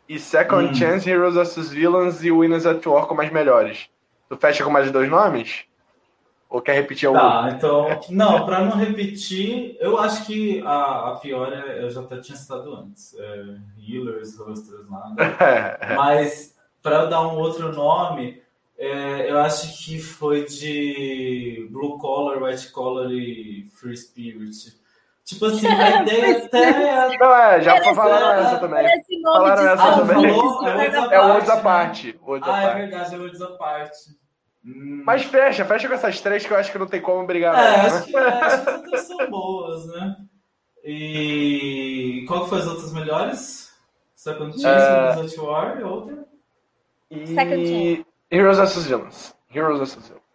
E 0.09 0.19
Second 0.19 0.69
hum. 0.69 0.73
Chance, 0.73 1.09
Heroes 1.09 1.35
vs 1.35 1.69
Villains 1.69 2.23
e 2.23 2.31
Winners 2.31 2.65
at 2.65 2.85
War 2.85 3.05
como 3.05 3.21
as 3.21 3.29
melhores. 3.29 3.89
Tu 4.29 4.37
fecha 4.37 4.63
com 4.63 4.69
mais 4.69 4.91
dois 4.91 5.09
nomes? 5.09 5.66
Ou 6.49 6.61
quer 6.61 6.75
repetir 6.75 7.07
algum? 7.07 7.19
Tá, 7.19 7.51
então. 7.53 7.99
Não, 8.09 8.45
para 8.45 8.63
não 8.63 8.77
repetir, 8.77 9.75
eu 9.79 9.97
acho 9.97 10.25
que 10.25 10.61
a, 10.65 11.09
a 11.09 11.15
pior 11.15 11.51
é, 11.51 11.83
eu 11.83 11.89
já 11.89 12.01
até 12.01 12.19
tinha 12.19 12.37
citado 12.37 12.73
antes. 12.73 13.13
É, 13.19 13.57
healers, 13.77 14.39
Hustlers 14.39 14.89
lá. 14.89 15.09
Né? 15.09 15.95
Mas 15.95 16.55
para 16.81 17.05
dar 17.05 17.27
um 17.27 17.37
outro 17.37 17.73
nome, 17.73 18.41
é, 18.77 19.29
eu 19.29 19.39
acho 19.39 19.83
que 19.83 19.99
foi 19.99 20.45
de 20.45 21.67
Blue 21.69 21.97
Collar, 21.97 22.41
White 22.41 22.71
Collar 22.71 23.11
e 23.11 23.69
Free 23.73 23.97
Spirit. 23.97 24.77
Tipo 25.25 25.47
assim, 25.47 25.67
a 25.67 25.99
ideia 26.03 26.45
até. 26.45 27.17
Não, 27.17 27.35
é, 27.35 27.61
já 27.61 27.93
falaram 27.93 28.41
essa 28.41 28.59
também. 28.59 28.87
Falaram 29.21 29.67
essa 29.67 29.83
ah, 29.83 29.99
também. 29.99 30.33
Falou? 30.33 30.67
É 31.11 31.21
o 31.21 31.27
Words 31.33 31.49
Apart. 31.49 32.05
Ah, 32.43 32.63
é 32.63 32.75
verdade, 32.75 33.15
é 33.15 33.17
o 33.17 33.21
Words 33.21 33.41
Apart. 33.41 33.91
Hum. 34.67 35.03
Mas 35.05 35.23
fecha, 35.23 35.63
fecha 35.63 35.87
com 35.87 35.93
essas 35.93 36.19
três 36.19 36.45
que 36.45 36.51
eu 36.51 36.57
acho 36.57 36.71
que 36.71 36.77
não 36.77 36.87
tem 36.87 37.01
como 37.01 37.25
brigar. 37.25 37.55
É, 37.55 37.87
acho, 37.87 38.05
que, 38.05 38.17
acho 38.17 38.65
que 38.65 38.83
todas 38.83 39.01
são 39.07 39.29
boas, 39.29 39.87
né? 39.87 40.17
E 40.83 42.25
qual 42.27 42.43
que 42.43 42.49
foi 42.49 42.59
as 42.59 42.67
outras 42.67 42.91
melhores? 42.91 43.73
Second 44.13 44.59
Chance, 44.59 45.39
uh... 45.39 45.45
War 45.45 45.79
e 45.79 45.83
outra? 45.83 46.25
E... 47.09 47.27
Second 47.27 48.05
Heroes 48.29 48.57
vs 48.57 48.85
Villains. 48.85 49.35
Heroes 49.53 49.79
vs 49.79 50.07
Villains. 50.07 50.27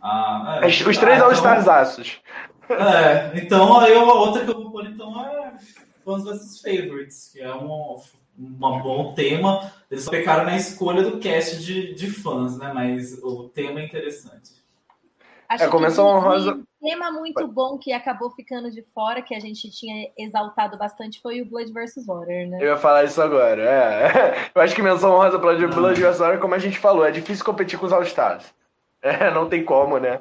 Ah, 0.00 0.60
é. 0.62 0.66
Os 0.66 0.98
três 0.98 1.20
ah, 1.20 1.24
All-Stars 1.24 1.62
então... 1.62 1.74
aços. 1.74 2.20
É, 2.68 3.38
então 3.38 3.78
aí 3.78 3.94
a 3.94 4.02
outra 4.02 4.44
que 4.44 4.50
eu 4.50 4.54
vou 4.54 4.70
pôr 4.70 4.86
então 4.86 5.24
é 5.24 5.52
Fans 6.04 6.24
vs 6.24 6.60
Favorites, 6.60 7.30
que 7.32 7.40
é 7.40 7.54
um, 7.54 8.00
um 8.42 8.80
bom 8.82 9.14
tema. 9.14 9.72
Eles 9.90 10.08
pecaram 10.08 10.44
na 10.44 10.56
escolha 10.56 11.02
do 11.02 11.18
cast 11.18 11.62
de, 11.64 11.94
de 11.94 12.10
fãs, 12.10 12.58
né? 12.58 12.72
Mas 12.74 13.18
o 13.22 13.48
tema 13.48 13.80
é 13.80 13.84
interessante. 13.84 14.62
Acho 15.48 15.64
é, 15.64 15.68
começou 15.68 16.16
um 16.16 16.64
tema 16.80 17.10
muito 17.10 17.46
bom 17.46 17.76
que 17.76 17.92
acabou 17.92 18.30
ficando 18.30 18.70
de 18.70 18.82
fora, 18.94 19.20
que 19.20 19.34
a 19.34 19.40
gente 19.40 19.70
tinha 19.70 20.08
exaltado 20.16 20.78
bastante, 20.78 21.20
foi 21.20 21.42
o 21.42 21.44
Blood 21.44 21.70
vs. 21.72 22.06
Water, 22.06 22.48
né? 22.48 22.58
Eu 22.58 22.68
ia 22.68 22.76
falar 22.78 23.04
isso 23.04 23.20
agora, 23.20 23.62
é. 23.62 24.50
Eu 24.54 24.62
acho 24.62 24.74
que 24.74 24.80
menção 24.80 25.12
honrosa 25.12 25.38
para 25.38 25.54
Blood 25.68 26.00
vs. 26.00 26.18
Water, 26.18 26.38
como 26.38 26.54
a 26.54 26.58
gente 26.58 26.78
falou, 26.78 27.04
é 27.04 27.10
difícil 27.10 27.44
competir 27.44 27.78
com 27.78 27.86
os 27.86 27.92
All-Stars. 27.92 28.44
É, 29.04 29.34
não 29.34 29.48
tem 29.48 29.64
como, 29.64 29.98
né? 29.98 30.20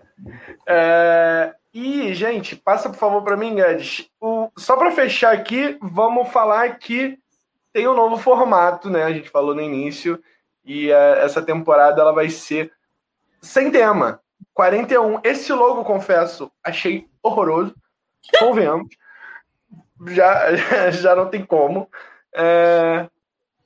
É... 0.66 1.54
E, 1.72 2.16
gente, 2.16 2.56
passa 2.56 2.90
por 2.90 2.98
favor 2.98 3.24
para 3.24 3.38
mim, 3.38 3.54
Guedes. 3.54 4.10
O... 4.20 4.50
Só 4.58 4.76
para 4.76 4.90
fechar 4.90 5.32
aqui, 5.32 5.78
vamos 5.80 6.30
falar 6.30 6.80
que 6.80 7.21
tem 7.74 7.88
um 7.88 7.94
novo 7.94 8.18
formato, 8.18 8.90
né? 8.90 9.04
A 9.04 9.12
gente 9.12 9.30
falou 9.30 9.56
no 9.56 9.62
início. 9.62 10.22
E 10.64 10.92
é, 10.92 11.24
essa 11.24 11.42
temporada 11.42 12.02
ela 12.02 12.12
vai 12.12 12.30
ser 12.30 12.72
sem 13.42 13.72
tema. 13.72 14.22
41. 14.54 15.20
Esse 15.24 15.52
logo, 15.54 15.84
confesso, 15.84 16.52
achei 16.64 17.08
horroroso. 17.22 17.76
Convenhamos. 18.40 18.90
já, 20.08 20.56
já 20.92 21.16
não 21.16 21.30
tem 21.30 21.46
como. 21.46 21.90
É, 22.34 23.08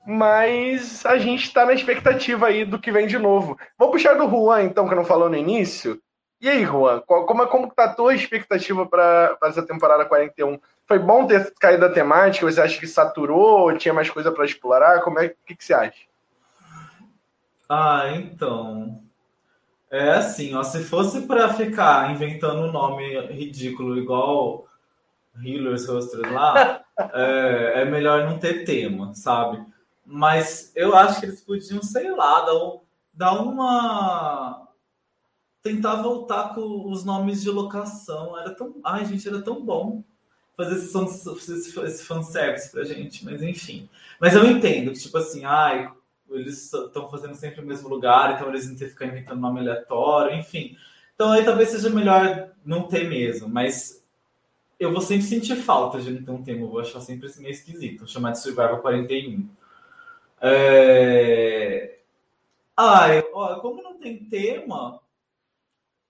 mas 0.05 1.05
a 1.05 1.17
gente 1.17 1.43
está 1.43 1.65
na 1.65 1.73
expectativa 1.73 2.47
aí 2.47 2.63
do 2.63 2.79
que 2.79 2.91
vem 2.91 3.07
de 3.07 3.17
novo. 3.17 3.57
Vou 3.77 3.91
puxar 3.91 4.13
do 4.13 4.29
Juan, 4.29 4.63
então, 4.63 4.87
que 4.87 4.95
não 4.95 5.05
falou 5.05 5.29
no 5.29 5.35
início. 5.35 5.99
E 6.39 6.49
aí, 6.49 6.63
Juan, 6.63 7.01
como, 7.01 7.47
como 7.47 7.71
tá 7.73 7.85
a 7.85 7.93
tua 7.93 8.13
expectativa 8.13 8.85
para 8.85 9.37
essa 9.43 9.65
temporada 9.65 10.05
41? 10.05 10.59
Foi 10.87 10.99
bom 10.99 11.25
ter 11.25 11.51
caído 11.55 11.81
da 11.81 11.93
temática? 11.93 12.45
Você 12.45 12.61
acha 12.61 12.79
que 12.79 12.87
saturou? 12.87 13.75
Tinha 13.77 13.93
mais 13.93 14.09
coisa 14.09 14.31
para 14.31 14.45
explorar? 14.45 15.01
Como 15.01 15.19
é 15.19 15.29
que, 15.29 15.55
que 15.55 15.63
você 15.63 15.73
acha? 15.73 16.05
Ah, 17.67 18.11
então. 18.13 19.01
É 19.89 20.11
assim, 20.11 20.53
ó, 20.53 20.61
se 20.61 20.83
fosse 20.83 21.21
para 21.21 21.53
ficar 21.53 22.11
inventando 22.11 22.67
um 22.67 22.71
nome 22.71 23.19
ridículo 23.27 23.97
igual 23.97 24.67
Healers 25.43 25.87
Hosters 25.87 26.31
lá, 26.31 26.83
é, 27.13 27.81
é, 27.81 27.85
melhor 27.85 28.25
não 28.25 28.37
ter 28.37 28.63
tema, 28.63 29.13
sabe? 29.15 29.65
Mas 30.05 30.71
eu 30.75 30.95
acho 30.95 31.19
que 31.19 31.25
eles 31.25 31.41
podiam, 31.41 31.81
sei 31.81 32.11
lá, 32.11 32.41
dar, 32.41 32.53
dar 33.13 33.41
uma. 33.41 34.67
tentar 35.63 35.95
voltar 36.03 36.53
com 36.53 36.91
os 36.91 37.03
nomes 37.03 37.41
de 37.41 37.49
locação. 37.49 38.37
Era 38.37 38.53
tão. 38.53 38.75
Ai, 38.83 39.05
gente, 39.05 39.27
era 39.27 39.41
tão 39.41 39.65
bom 39.65 40.03
fazer 40.55 40.75
esse, 40.75 41.79
esse, 41.83 42.03
fanservice 42.03 42.71
pra 42.71 42.83
gente, 42.83 43.25
mas 43.25 43.41
enfim. 43.41 43.89
Mas 44.19 44.33
eu 44.33 44.45
entendo 44.45 44.91
que, 44.91 44.99
tipo 44.99 45.17
assim, 45.17 45.43
ai, 45.45 45.91
eles 46.29 46.71
estão 46.71 47.09
fazendo 47.09 47.35
sempre 47.35 47.61
o 47.61 47.65
mesmo 47.65 47.89
lugar, 47.89 48.33
então 48.33 48.49
eles 48.49 48.67
não 48.67 48.75
ter 48.75 48.85
que 48.85 48.91
ficar 48.91 49.05
inventando 49.07 49.39
nome 49.39 49.59
aleatório, 49.59 50.37
enfim. 50.37 50.77
Então 51.13 51.31
aí 51.31 51.43
talvez 51.43 51.69
seja 51.69 51.89
melhor 51.89 52.51
não 52.65 52.83
ter 52.83 53.07
mesmo, 53.07 53.47
mas 53.47 54.03
eu 54.79 54.91
vou 54.91 55.01
sempre 55.01 55.25
sentir 55.25 55.55
falta 55.55 56.01
de 56.01 56.11
não 56.11 56.23
ter 56.23 56.31
um 56.31 56.43
tema, 56.43 56.61
eu 56.61 56.69
vou 56.69 56.79
achar 56.79 56.99
sempre 57.01 57.27
esse 57.27 57.41
meio 57.41 57.51
esquisito, 57.51 58.07
chamar 58.07 58.31
de 58.31 58.41
Survival 58.41 58.79
41. 58.79 59.47
É... 60.41 61.99
Ai, 62.75 63.23
ó, 63.33 63.59
como 63.61 63.81
não 63.81 63.97
tem 63.97 64.17
tema, 64.25 64.99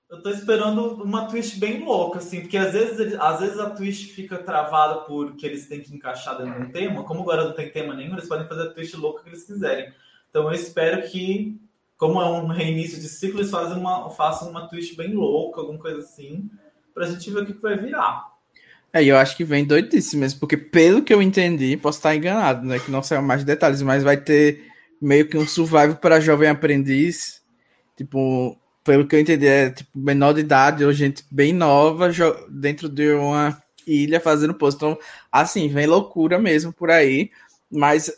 eu 0.09 0.21
tô 0.21 0.29
esperando 0.29 1.03
uma 1.03 1.27
twist 1.27 1.59
bem 1.59 1.83
louca, 1.83 2.19
assim, 2.19 2.41
porque 2.41 2.57
às 2.57 2.73
vezes, 2.73 3.15
às 3.19 3.39
vezes 3.39 3.59
a 3.59 3.71
twist 3.71 4.13
fica 4.13 4.37
travada 4.37 5.01
porque 5.01 5.45
eles 5.45 5.67
têm 5.67 5.81
que 5.81 5.93
encaixar 5.93 6.37
dentro 6.37 6.61
de 6.61 6.67
um 6.67 6.71
tema. 6.71 7.03
Como 7.03 7.21
agora 7.21 7.45
não 7.45 7.53
tem 7.53 7.69
tema 7.69 7.93
nenhum, 7.93 8.13
eles 8.13 8.27
podem 8.27 8.47
fazer 8.47 8.63
a 8.63 8.71
twist 8.71 8.95
louca 8.95 9.23
que 9.23 9.29
eles 9.29 9.43
quiserem. 9.43 9.91
Então 10.29 10.43
eu 10.43 10.51
espero 10.51 11.01
que, 11.09 11.59
como 11.97 12.21
é 12.21 12.29
um 12.29 12.47
reinício 12.47 12.99
de 12.99 13.09
ciclo, 13.09 13.39
eles 13.39 13.49
fazem 13.49 13.77
uma, 13.77 14.09
façam 14.11 14.49
uma 14.49 14.67
twist 14.67 14.95
bem 14.95 15.13
louca, 15.13 15.61
alguma 15.61 15.79
coisa 15.79 15.99
assim, 15.99 16.49
pra 16.93 17.07
gente 17.07 17.29
ver 17.31 17.41
o 17.41 17.45
que, 17.45 17.53
que 17.53 17.61
vai 17.61 17.77
virar. 17.77 18.33
É, 18.93 19.03
eu 19.03 19.17
acho 19.17 19.35
que 19.35 19.43
vem 19.43 19.65
doidíssimo 19.65 20.21
mesmo, 20.21 20.39
porque 20.39 20.55
pelo 20.55 21.01
que 21.01 21.13
eu 21.13 21.21
entendi, 21.21 21.75
posso 21.75 21.97
estar 21.97 22.15
enganado, 22.15 22.65
né? 22.65 22.79
Que 22.79 22.91
não 22.91 23.03
saiu 23.03 23.21
mais 23.21 23.43
detalhes, 23.43 23.81
mas 23.81 24.03
vai 24.03 24.15
ter 24.15 24.71
meio 25.01 25.27
que 25.27 25.37
um 25.37 25.45
survival 25.45 25.95
para 25.95 26.21
jovem 26.21 26.47
aprendiz, 26.47 27.41
tipo 27.97 28.57
pelo 28.85 29.07
que 29.07 29.15
eu 29.15 29.19
entendi, 29.19 29.47
é 29.47 29.71
tipo 29.71 29.89
menor 29.95 30.33
de 30.33 30.41
idade 30.41 30.85
ou 30.85 30.93
gente 30.93 31.25
bem 31.31 31.51
nova 31.51 32.11
dentro 32.47 32.87
de 32.87 33.13
uma 33.13 33.59
ilha 33.85 34.21
fazendo 34.21 34.53
post. 34.53 34.77
Então, 34.77 34.97
assim, 35.31 35.67
vem 35.67 35.87
loucura 35.87 36.37
mesmo 36.37 36.71
por 36.71 36.91
aí. 36.91 37.31
Mas 37.69 38.11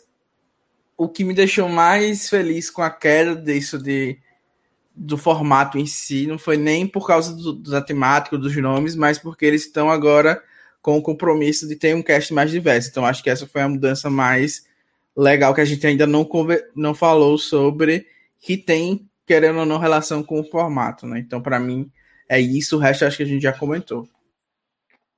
o 0.98 1.08
que 1.08 1.24
me 1.24 1.34
deixou 1.34 1.70
mais 1.70 2.30
feliz 2.30 2.70
com 2.70 2.82
a 2.82 2.90
queda 2.90 3.34
disso 3.34 3.82
de, 3.82 4.20
do 4.94 5.18
formato 5.18 5.78
em 5.78 5.86
si 5.86 6.28
não 6.28 6.38
foi 6.38 6.58
nem 6.58 6.86
por 6.86 7.08
causa 7.08 7.34
do, 7.34 7.54
da 7.54 7.82
temática, 7.82 8.38
dos 8.38 8.56
nomes, 8.58 8.94
mas 8.94 9.18
porque 9.18 9.46
eles 9.46 9.66
estão 9.66 9.90
agora 9.90 10.44
com 10.82 10.98
o 10.98 11.02
compromisso 11.02 11.66
de 11.66 11.78
ter 11.78 11.96
um 11.96 12.04
cast 12.04 12.34
mais 12.34 12.52
diverso. 12.52 12.90
Então, 12.90 13.06
acho 13.06 13.24
que 13.24 13.30
essa 13.30 13.48
foi 13.48 13.62
a 13.62 13.70
mudança 13.70 14.10
mais 14.10 14.66
legal 15.16 15.54
que 15.54 15.62
a 15.62 15.66
gente 15.66 15.88
ainda 15.88 16.06
não, 16.06 16.28
não 16.76 16.94
falou 16.94 17.38
sobre, 17.38 18.06
que 18.42 18.58
tem 18.58 19.07
querendo 19.28 19.60
ou 19.60 19.66
não, 19.66 19.78
relação 19.78 20.24
com 20.24 20.40
o 20.40 20.50
formato, 20.50 21.06
né? 21.06 21.20
Então, 21.20 21.42
para 21.42 21.60
mim, 21.60 21.92
é 22.30 22.40
isso. 22.40 22.78
O 22.78 22.80
resto 22.80 23.06
acho 23.06 23.18
que 23.18 23.24
a 23.24 23.28
gente 23.28 23.44
já 23.44 23.52
comentou. 23.52 24.08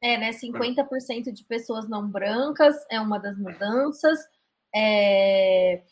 É, 0.01 0.17
né? 0.17 0.31
50% 0.31 1.31
de 1.31 1.43
pessoas 1.43 1.87
não 1.87 2.09
brancas 2.09 2.75
é 2.89 2.99
uma 2.99 3.19
das 3.19 3.37
mudanças. 3.37 4.19
É... 4.75 5.83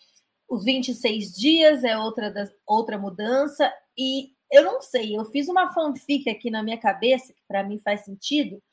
Os 0.50 0.64
26 0.64 1.34
dias 1.34 1.84
é 1.84 1.96
outra, 1.96 2.32
das... 2.32 2.52
outra 2.66 2.98
mudança. 2.98 3.72
E 3.96 4.32
eu 4.52 4.64
não 4.64 4.82
sei, 4.82 5.16
eu 5.16 5.26
fiz 5.26 5.48
uma 5.48 5.74
fanfic 5.74 6.28
aqui 6.30 6.50
na 6.50 6.64
minha 6.64 6.78
cabeça, 6.78 7.34
que 7.34 7.42
para 7.48 7.64
mim 7.64 7.80
faz 7.80 8.06
sentido, 8.06 8.64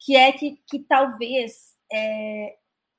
que 0.00 0.16
é 0.16 0.32
que, 0.32 0.58
que 0.68 0.80
talvez 0.80 1.76
é... 1.90 2.56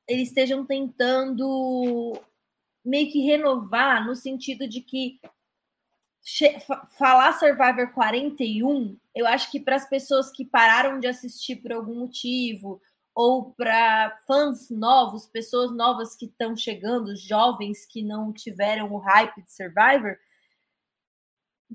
eles 0.08 0.30
estejam 0.30 0.66
tentando 0.66 2.20
meio 2.84 3.12
que 3.12 3.22
renovar 3.22 4.06
no 4.06 4.16
sentido 4.16 4.68
de 4.68 4.82
que 4.82 5.20
falar 6.98 7.34
Survivor 7.34 7.92
41, 7.94 8.98
eu 9.14 9.28
acho 9.28 9.52
que 9.52 9.60
para 9.60 9.76
as 9.76 9.88
pessoas 9.88 10.32
que 10.32 10.46
pararam 10.46 11.00
de 11.00 11.08
assistir 11.08 11.58
por 11.58 11.74
algum 11.74 11.96
motivo, 11.96 12.82
ou 13.16 13.54
para 13.54 14.18
fãs 14.26 14.70
novos, 14.70 15.28
pessoas 15.28 15.72
novas 15.72 16.16
que 16.16 16.26
estão 16.26 16.56
chegando, 16.56 17.16
jovens 17.16 17.86
que 17.86 18.02
não 18.02 18.34
tiveram 18.34 18.92
o 18.92 18.98
hype 18.98 19.42
de 19.44 19.52
Survivor, 19.52 20.18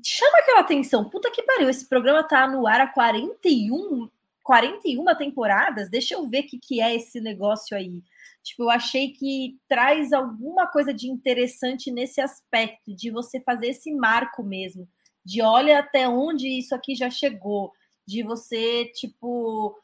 chama 0.03 0.39
aquela 0.39 0.61
atenção. 0.61 1.09
Puta 1.09 1.31
que 1.31 1.43
pariu, 1.43 1.69
esse 1.69 1.89
programa 1.89 2.25
tá 2.25 2.47
no 2.47 2.67
ar 2.67 2.81
há 2.81 2.87
41, 2.89 4.11
41 4.49 5.05
temporadas. 5.19 5.91
Deixa 5.91 6.15
eu 6.15 6.27
ver 6.27 6.41
o 6.41 6.47
que, 6.47 6.59
que 6.59 6.81
é 6.81 6.97
esse 6.97 7.21
negócio 7.21 7.77
aí. 7.77 8.03
Tipo, 8.43 8.63
eu 8.63 8.71
achei 8.71 9.13
que 9.13 9.59
traz 9.69 10.11
alguma 10.11 10.67
coisa 10.67 10.95
de 10.95 11.07
interessante 11.07 11.91
nesse 11.91 12.19
aspecto, 12.19 12.97
de 12.97 13.11
você 13.11 13.41
fazer 13.41 13.67
esse 13.67 13.93
marco 13.93 14.43
mesmo, 14.43 14.89
de 15.23 15.43
olha 15.43 15.79
até 15.79 16.09
onde 16.09 16.49
isso 16.49 16.75
aqui 16.75 16.95
já 16.95 17.11
chegou, 17.11 17.73
de 18.07 18.23
você, 18.23 18.87
tipo, 18.95 19.79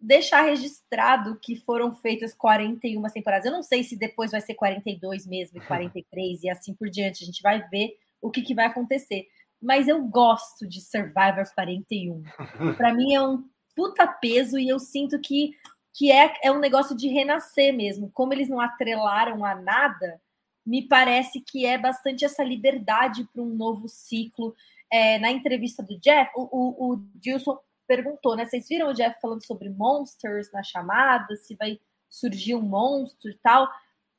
deixar 0.00 0.40
registrado 0.40 1.38
que 1.38 1.54
foram 1.54 1.94
feitas 1.94 2.32
41 2.32 3.02
temporadas. 3.12 3.44
Eu 3.44 3.52
não 3.52 3.62
sei 3.62 3.84
se 3.84 3.94
depois 3.94 4.30
vai 4.30 4.40
ser 4.40 4.54
42 4.54 5.26
mesmo, 5.26 5.58
e 5.58 5.60
43 5.68 6.44
e 6.44 6.48
assim 6.48 6.72
por 6.72 6.88
diante. 6.88 7.24
A 7.24 7.26
gente 7.26 7.42
vai 7.42 7.68
ver 7.68 7.90
o 8.22 8.30
que, 8.30 8.40
que 8.40 8.54
vai 8.54 8.64
acontecer. 8.64 9.26
Mas 9.60 9.86
eu 9.86 10.02
gosto 10.04 10.66
de 10.66 10.80
Survivor 10.80 11.44
41. 11.54 12.22
Para 12.78 12.94
mim 12.94 13.12
é 13.12 13.20
um 13.20 13.44
puta 13.78 14.08
peso 14.08 14.58
e 14.58 14.68
eu 14.68 14.80
sinto 14.80 15.20
que 15.20 15.52
que 15.94 16.12
é, 16.12 16.32
é 16.44 16.52
um 16.52 16.60
negócio 16.60 16.96
de 16.96 17.08
renascer 17.08 17.74
mesmo. 17.74 18.08
Como 18.12 18.32
eles 18.32 18.48
não 18.48 18.60
atrelaram 18.60 19.44
a 19.44 19.56
nada, 19.56 20.20
me 20.64 20.86
parece 20.86 21.40
que 21.40 21.66
é 21.66 21.76
bastante 21.76 22.24
essa 22.24 22.44
liberdade 22.44 23.26
para 23.32 23.42
um 23.42 23.56
novo 23.56 23.88
ciclo. 23.88 24.54
É, 24.92 25.18
na 25.18 25.28
entrevista 25.30 25.82
do 25.82 25.98
Jeff, 25.98 26.30
o, 26.36 26.42
o, 26.52 26.92
o 26.92 27.04
Gilson 27.20 27.58
perguntou, 27.84 28.36
né? 28.36 28.44
Vocês 28.44 28.68
viram 28.68 28.90
o 28.90 28.92
Jeff 28.92 29.20
falando 29.20 29.44
sobre 29.44 29.70
monsters 29.70 30.52
na 30.52 30.62
chamada, 30.62 31.34
se 31.34 31.56
vai 31.56 31.80
surgir 32.08 32.54
um 32.54 32.62
monstro 32.62 33.28
e 33.28 33.38
tal. 33.42 33.68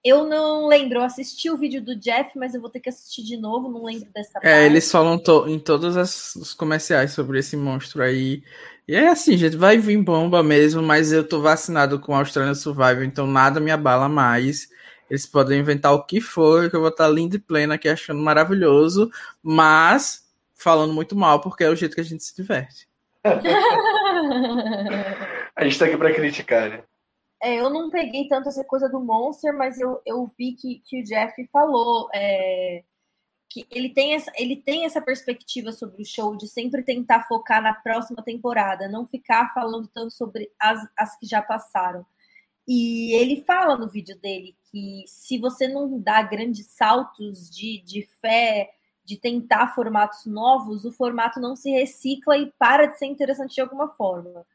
Eu 0.04 0.26
não 0.26 0.68
lembro, 0.68 1.00
eu 1.00 1.04
assisti 1.04 1.50
o 1.50 1.58
vídeo 1.58 1.82
do 1.82 1.94
Jeff, 1.96 2.32
mas 2.38 2.54
eu 2.54 2.62
vou 2.62 2.70
ter 2.70 2.80
que 2.80 2.88
assistir 2.90 3.22
de 3.24 3.36
novo, 3.36 3.68
não 3.70 3.84
lembro 3.84 4.08
dessa 4.14 4.40
É, 4.40 4.42
parte. 4.54 4.66
eles 4.66 4.90
falam 4.90 5.18
to 5.22 5.46
em 5.48 5.60
todos 5.60 5.96
os 6.36 6.54
comerciais 6.54 7.12
sobre 7.12 7.40
esse 7.40 7.58
monstro 7.58 8.02
aí. 8.02 8.42
E 8.88 8.96
é 8.96 9.10
assim, 9.10 9.38
gente, 9.38 9.58
vai 9.58 9.78
vir 9.78 10.02
bomba 10.02 10.42
mesmo, 10.42 10.82
mas 10.82 11.12
eu 11.12 11.28
tô 11.28 11.42
vacinado 11.42 12.00
com 12.00 12.16
a 12.16 12.20
Australian 12.20 12.56
Survival, 12.56 13.04
então 13.04 13.28
nada 13.28 13.60
me 13.60 13.72
abala 13.72 14.08
mais. 14.08 14.70
Eles 15.10 15.26
podem 15.26 15.60
inventar 15.60 15.94
o 15.94 16.06
que 16.06 16.22
for, 16.22 16.70
que 16.70 16.76
eu 16.76 16.80
vou 16.82 16.90
estar 16.90 17.08
linda 17.10 17.36
e 17.36 17.40
plena 17.40 17.76
aqui 17.76 17.90
achando 17.90 18.22
maravilhoso, 18.22 19.12
mas 19.44 20.28
falando 20.56 20.94
muito 20.94 21.16
mal, 21.16 21.42
porque 21.42 21.64
é 21.64 21.70
o 21.70 21.76
jeito 21.76 21.96
que 21.96 22.02
a 22.02 22.06
gente 22.06 22.24
se 22.24 22.36
diverte. 22.36 22.88
a 25.56 25.64
gente 25.64 25.78
tá 25.78 25.86
aqui 25.86 25.98
pra 25.98 26.14
criticar, 26.14 26.70
né? 26.70 26.84
É, 27.42 27.56
eu 27.56 27.70
não 27.70 27.90
peguei 27.90 28.28
tanto 28.28 28.50
essa 28.50 28.64
coisa 28.64 28.90
do 28.90 29.00
Monster, 29.00 29.56
mas 29.56 29.80
eu, 29.80 30.02
eu 30.06 30.30
vi 30.38 30.54
que, 30.54 30.82
que 30.86 31.02
o 31.02 31.04
Jeff 31.04 31.48
falou. 31.52 32.10
É, 32.14 32.84
que 33.50 33.66
ele 33.72 33.90
tem, 33.90 34.14
essa, 34.14 34.32
ele 34.38 34.56
tem 34.56 34.86
essa 34.86 35.02
perspectiva 35.02 35.72
sobre 35.72 36.02
o 36.02 36.06
show 36.06 36.38
de 36.38 36.48
sempre 36.48 36.84
tentar 36.84 37.24
focar 37.28 37.62
na 37.62 37.74
próxima 37.74 38.22
temporada, 38.24 38.88
não 38.88 39.08
ficar 39.08 39.52
falando 39.54 39.88
tanto 39.88 40.12
sobre 40.14 40.52
as, 40.60 40.88
as 40.96 41.18
que 41.18 41.26
já 41.26 41.42
passaram. 41.42 42.06
E 42.68 43.14
ele 43.16 43.44
fala 43.46 43.76
no 43.76 43.90
vídeo 43.90 44.16
dele 44.20 44.56
que 44.72 45.04
se 45.08 45.40
você 45.40 45.68
não 45.68 46.00
dá 46.00 46.22
grandes 46.22 46.68
saltos 46.68 47.50
de, 47.50 47.82
de 47.82 48.08
fé, 48.22 48.72
de 49.04 49.18
tentar 49.18 49.74
formatos 49.74 50.28
novos, 50.28 50.86
o 50.86 50.92
formato 50.92 51.40
não 51.40 51.56
se 51.56 51.72
recicla 51.72 52.38
e 52.38 52.52
para 52.60 52.86
de 52.86 53.00
ser 53.00 53.08
interessante 53.08 53.56
de 53.56 53.62
alguma 53.62 53.88
forma. 53.96 54.46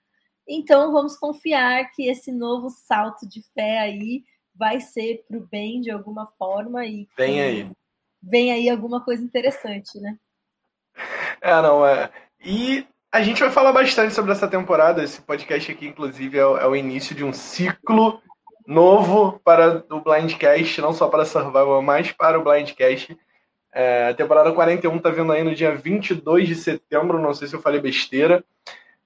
Então 0.46 0.92
vamos 0.92 1.16
confiar 1.16 1.90
que 1.92 2.08
esse 2.08 2.30
novo 2.30 2.68
salto 2.70 3.28
de 3.28 3.42
fé 3.54 3.80
aí 3.80 4.22
vai 4.54 4.80
ser 4.80 5.24
para 5.26 5.38
o 5.38 5.46
bem 5.46 5.80
de 5.80 5.90
alguma 5.90 6.26
forma 6.38 6.86
e 6.86 7.08
vem 7.16 7.40
aí 7.40 7.70
vem 8.26 8.52
aí 8.52 8.68
alguma 8.70 9.00
coisa 9.00 9.22
interessante, 9.22 10.00
né? 10.00 10.16
É, 11.40 11.60
não, 11.60 11.86
é. 11.86 12.10
E 12.40 12.86
a 13.12 13.22
gente 13.22 13.40
vai 13.40 13.50
falar 13.50 13.72
bastante 13.72 14.14
sobre 14.14 14.32
essa 14.32 14.48
temporada. 14.48 15.02
Esse 15.02 15.20
podcast 15.20 15.70
aqui, 15.70 15.86
inclusive, 15.86 16.38
é 16.38 16.46
o, 16.46 16.56
é 16.56 16.66
o 16.66 16.76
início 16.76 17.14
de 17.14 17.24
um 17.24 17.32
ciclo 17.32 18.20
novo 18.66 19.40
para 19.44 19.84
o 19.90 20.00
Blindcast, 20.00 20.80
não 20.80 20.92
só 20.92 21.08
para 21.08 21.24
Survival, 21.24 21.82
mas 21.82 22.12
para 22.12 22.38
o 22.38 22.42
Blindcast. 22.42 23.16
É, 23.72 24.08
a 24.08 24.14
temporada 24.14 24.52
41 24.52 24.98
tá 25.00 25.10
vindo 25.10 25.32
aí 25.32 25.42
no 25.42 25.54
dia 25.54 25.74
22 25.74 26.48
de 26.48 26.54
setembro, 26.54 27.20
não 27.20 27.34
sei 27.34 27.48
se 27.48 27.54
eu 27.54 27.60
falei 27.60 27.80
besteira. 27.80 28.42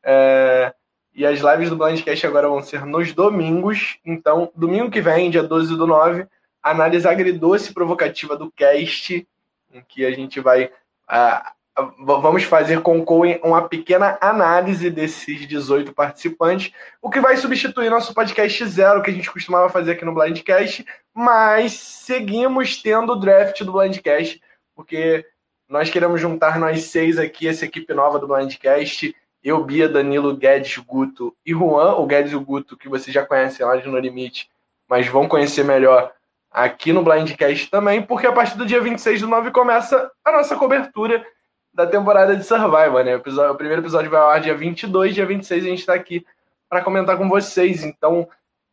É, 0.03 0.73
e 1.19 1.27
as 1.27 1.41
lives 1.41 1.69
do 1.69 1.77
Blindcast 1.77 2.25
agora 2.29 2.49
vão 2.49 2.63
ser 2.63 2.87
nos 2.87 3.13
domingos. 3.13 3.99
Então, 4.07 4.53
domingo 4.55 4.89
que 4.89 5.01
vem, 5.01 5.31
dia 5.31 5.43
12 5.43 5.77
do 5.77 5.85
9, 5.85 6.29
análise 6.63 7.09
agridoce 7.09 7.75
provocativa 7.75 8.37
do 8.37 8.53
cast, 8.53 9.27
em 9.73 9.83
que 9.89 10.07
a 10.07 10.13
gente 10.13 10.39
vai. 10.39 10.67
Uh, 11.11 11.91
vamos 11.99 12.45
fazer 12.45 12.83
com 12.83 13.01
o 13.01 13.05
Coen 13.05 13.41
uma 13.43 13.69
pequena 13.69 14.17
análise 14.21 14.91
desses 14.91 15.45
18 15.45 15.93
participantes, 15.93 16.73
o 17.03 17.11
que 17.11 17.21
vai 17.21 17.37
substituir 17.37 17.91
nosso 17.91 18.15
podcast 18.15 18.65
zero 18.67 19.03
que 19.03 19.11
a 19.11 19.15
gente 19.15 19.31
costumava 19.31 19.69
fazer 19.69 19.93
aqui 19.93 20.05
no 20.05 20.15
Blindcast, 20.15 20.87
mas 21.13 21.73
seguimos 21.73 22.81
tendo 22.81 23.15
o 23.15 23.17
draft 23.17 23.61
do 23.65 23.73
Blindcast, 23.73 24.41
porque 24.73 25.27
nós 25.69 25.91
queremos 25.91 26.21
juntar 26.21 26.61
nós 26.61 26.85
seis 26.85 27.19
aqui, 27.19 27.49
essa 27.49 27.65
equipe 27.65 27.93
nova 27.93 28.21
do 28.21 28.29
Blindcast, 28.29 29.15
eu, 29.43 29.63
Bia, 29.65 29.89
Danilo, 29.89 30.37
Guedes, 30.37 30.77
Guto 30.79 31.35
e 31.45 31.53
Juan, 31.53 31.95
o 31.97 32.07
Guedes 32.07 32.33
e 32.33 32.37
o 32.37 32.41
Guto, 32.41 32.77
que 32.77 32.89
vocês 32.89 33.13
já 33.13 33.25
conhecem 33.25 33.65
lá 33.65 33.77
de 33.77 33.89
No 33.89 33.99
Limite, 33.99 34.49
mas 34.89 35.07
vão 35.07 35.29
conhecer 35.29 35.65
melhor 35.65 36.13
aqui 36.51 36.93
no 36.93 37.03
Blindcast 37.03 37.71
também, 37.71 38.03
porque 38.03 38.27
a 38.27 38.33
partir 38.33 38.57
do 38.57 38.67
dia 38.67 38.81
26 38.81 39.21
do 39.21 39.29
9 39.29 39.51
começa 39.51 40.11
a 40.25 40.33
nossa 40.33 40.57
cobertura 40.57 41.25
da 41.73 41.87
temporada 41.87 42.35
de 42.35 42.43
Survivor, 42.43 43.05
né? 43.05 43.17
O, 43.17 43.55
primeiro 43.55 43.83
episódio 43.83 44.11
vai 44.11 44.21
ao 44.21 44.31
ar 44.31 44.41
dia 44.41 44.55
22, 44.55 45.15
dia 45.15 45.27
26 45.27 45.65
a 45.65 45.69
gente 45.69 45.79
está 45.81 45.95
aqui 45.95 46.27
para 46.69 46.83
comentar 46.83 47.17
com 47.17 47.29
vocês. 47.29 47.85
Então, 47.85 48.29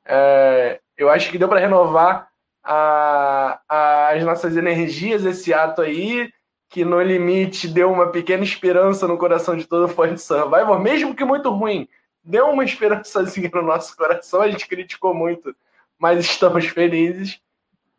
é, 0.06 0.80
eu 0.98 1.10
acho 1.10 1.30
que 1.30 1.38
deu 1.38 1.48
para 1.48 1.60
renovar 1.60 2.30
a, 2.64 3.60
a, 3.70 4.10
as 4.10 4.24
nossas 4.24 4.58
energias 4.58 5.24
esse 5.24 5.54
ato 5.54 5.82
aí, 5.82 6.32
que 6.76 6.84
no 6.84 7.02
limite 7.02 7.69
deu 7.69 7.89
uma 7.89 8.07
pequena 8.07 8.43
esperança 8.43 9.07
no 9.07 9.18
coração 9.18 9.56
de 9.56 9.65
todo 9.65 9.88
fã 9.88 10.14
de 10.14 10.22
Survivor, 10.22 10.77
mesmo 10.77 11.15
que 11.15 11.23
muito 11.23 11.49
ruim. 11.49 11.88
Deu 12.22 12.49
uma 12.49 12.65
esperançazinha 12.65 13.49
no 13.53 13.61
nosso 13.61 13.95
coração, 13.95 14.41
a 14.41 14.52
gente 14.52 14.68
criticou 14.68 15.14
muito, 15.14 15.56
mas 15.97 16.19
estamos 16.19 16.65
felizes. 16.65 17.39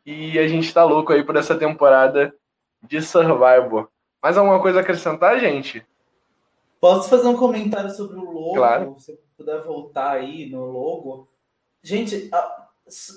E 0.04 0.38
a 0.38 0.46
gente 0.46 0.74
tá 0.74 0.84
louco 0.84 1.10
aí 1.10 1.24
por 1.24 1.36
essa 1.36 1.56
temporada 1.56 2.34
de 2.82 3.00
Survivor. 3.00 3.88
Mais 4.22 4.36
alguma 4.36 4.60
coisa 4.60 4.80
a 4.80 4.82
acrescentar, 4.82 5.40
gente? 5.40 5.82
Posso 6.78 7.08
fazer 7.08 7.28
um 7.28 7.36
comentário 7.38 7.88
sobre 7.88 8.18
o 8.18 8.30
logo? 8.30 8.56
Claro. 8.56 8.94
Se 8.98 9.18
puder 9.38 9.62
voltar 9.62 10.10
aí 10.10 10.50
no 10.50 10.66
logo. 10.66 11.30
Gente, 11.82 12.28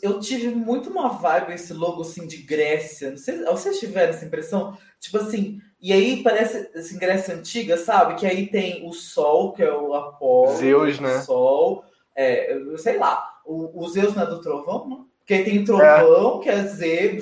eu 0.01 0.19
tive 0.19 0.49
muito 0.49 0.89
uma 0.89 1.09
vibe 1.09 1.53
esse 1.53 1.73
logo 1.73 2.01
assim 2.01 2.25
de 2.25 2.37
Grécia. 2.37 3.11
Não 3.11 3.17
sei, 3.17 3.43
vocês 3.43 3.79
tiveram 3.79 4.09
essa 4.09 4.25
impressão? 4.25 4.77
Tipo 4.99 5.19
assim, 5.19 5.61
e 5.79 5.93
aí 5.93 6.23
parece 6.23 6.69
assim, 6.75 6.97
Grécia 6.97 7.35
antiga, 7.35 7.77
sabe? 7.77 8.15
Que 8.15 8.25
aí 8.25 8.47
tem 8.47 8.87
o 8.87 8.91
Sol, 8.91 9.53
que 9.53 9.63
é 9.63 9.71
o 9.71 9.93
Apolo. 9.93 10.57
Zeus, 10.57 10.99
né? 10.99 11.17
O 11.17 11.21
Sol. 11.21 11.83
É, 12.15 12.53
eu 12.53 12.77
sei 12.77 12.97
lá. 12.97 13.39
O, 13.45 13.83
o 13.83 13.89
Zeus 13.89 14.15
não 14.15 14.23
é 14.23 14.25
do 14.25 14.41
trovão, 14.41 14.87
não? 14.87 15.09
Porque 15.19 15.43
tem 15.43 15.63
trovão, 15.63 16.39
é. 16.39 16.43
quer 16.43 16.63
dizer, 16.63 17.13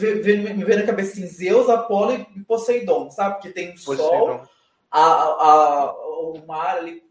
me 0.56 0.64
vê 0.64 0.76
na 0.78 0.86
cabeça 0.86 1.12
assim, 1.12 1.28
Zeus, 1.28 1.70
Apolo 1.70 2.14
e 2.14 2.44
Poseidon, 2.46 3.12
sabe? 3.12 3.36
Porque 3.36 3.50
tem 3.50 3.74
o 3.74 3.78
sol, 3.78 4.44
a, 4.90 5.02
a, 5.02 5.94
o 6.22 6.42
mar 6.48 6.78
ali 6.78 7.04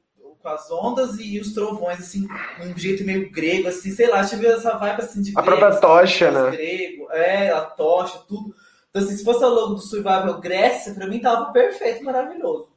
com 0.42 0.48
as 0.48 0.70
ondas 0.70 1.18
e 1.18 1.38
os 1.38 1.52
trovões, 1.52 2.00
assim, 2.00 2.26
um 2.60 2.76
jeito 2.76 3.04
meio 3.04 3.30
grego, 3.30 3.68
assim, 3.68 3.90
sei 3.90 4.08
lá, 4.08 4.24
tive 4.24 4.46
essa 4.46 4.76
vibe 4.76 5.02
assim 5.02 5.22
de. 5.22 5.32
A 5.36 5.42
grego, 5.42 5.56
própria 5.56 5.80
tocha, 5.80 6.28
assim, 6.28 6.38
né? 6.38 6.50
Grego, 6.50 7.10
é, 7.12 7.50
a 7.50 7.60
tocha, 7.62 8.18
tudo. 8.28 8.54
Então, 8.90 9.02
assim, 9.02 9.16
se 9.16 9.24
fosse 9.24 9.44
o 9.44 9.48
logo 9.48 9.74
do 9.74 9.80
Survival 9.80 10.40
Grécia, 10.40 10.94
pra 10.94 11.06
mim 11.06 11.20
tava 11.20 11.52
perfeito, 11.52 12.04
maravilhoso. 12.04 12.68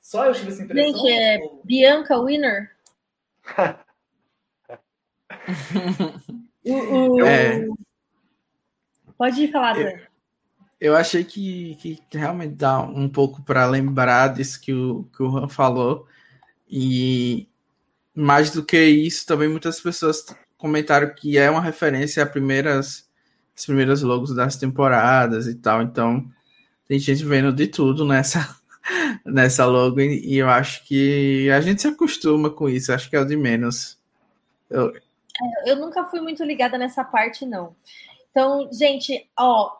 Só 0.00 0.24
eu 0.24 0.32
tive 0.32 0.48
essa 0.50 0.62
impressão. 0.62 0.92
Gente, 0.92 1.12
é 1.12 1.38
Bianca 1.64 2.18
Winner. 2.22 2.70
O, 6.64 7.14
o... 7.14 7.24
É. 7.24 7.66
Pode 9.16 9.50
falar, 9.50 9.78
eu, 9.78 9.98
eu 10.80 10.96
achei 10.96 11.24
que, 11.24 11.74
que 11.76 11.98
realmente 12.16 12.54
dá 12.54 12.80
um 12.80 13.08
pouco 13.08 13.42
para 13.42 13.66
lembrar 13.66 14.34
disso 14.34 14.60
que 14.60 14.72
o, 14.72 15.04
que 15.16 15.22
o 15.22 15.36
Han 15.36 15.48
falou. 15.48 16.06
E 16.68 17.48
mais 18.14 18.50
do 18.50 18.64
que 18.64 18.78
isso, 18.78 19.26
também 19.26 19.48
muitas 19.48 19.80
pessoas 19.80 20.24
comentaram 20.56 21.14
que 21.14 21.38
é 21.38 21.48
uma 21.50 21.62
referência 21.62 22.22
a 22.22 22.26
primeiras, 22.26 23.08
as 23.56 23.64
primeiras 23.64 24.02
logos 24.02 24.34
das 24.34 24.56
temporadas 24.56 25.46
e 25.46 25.54
tal. 25.54 25.82
Então, 25.82 26.28
tem 26.86 26.98
gente 26.98 27.24
vendo 27.24 27.52
de 27.52 27.68
tudo 27.68 28.04
nessa, 28.04 28.56
nessa 29.24 29.64
logo 29.64 30.00
e 30.00 30.36
eu 30.36 30.48
acho 30.48 30.84
que 30.84 31.48
a 31.50 31.60
gente 31.60 31.80
se 31.80 31.88
acostuma 31.88 32.50
com 32.50 32.68
isso, 32.68 32.92
acho 32.92 33.08
que 33.08 33.16
é 33.16 33.20
o 33.20 33.24
de 33.24 33.36
menos. 33.36 33.98
Eu, 34.68 34.92
eu 35.64 35.76
nunca 35.76 36.04
fui 36.04 36.20
muito 36.20 36.42
ligada 36.42 36.76
nessa 36.76 37.04
parte, 37.04 37.46
não. 37.46 37.74
Então, 38.30 38.68
gente, 38.72 39.28
ó, 39.38 39.76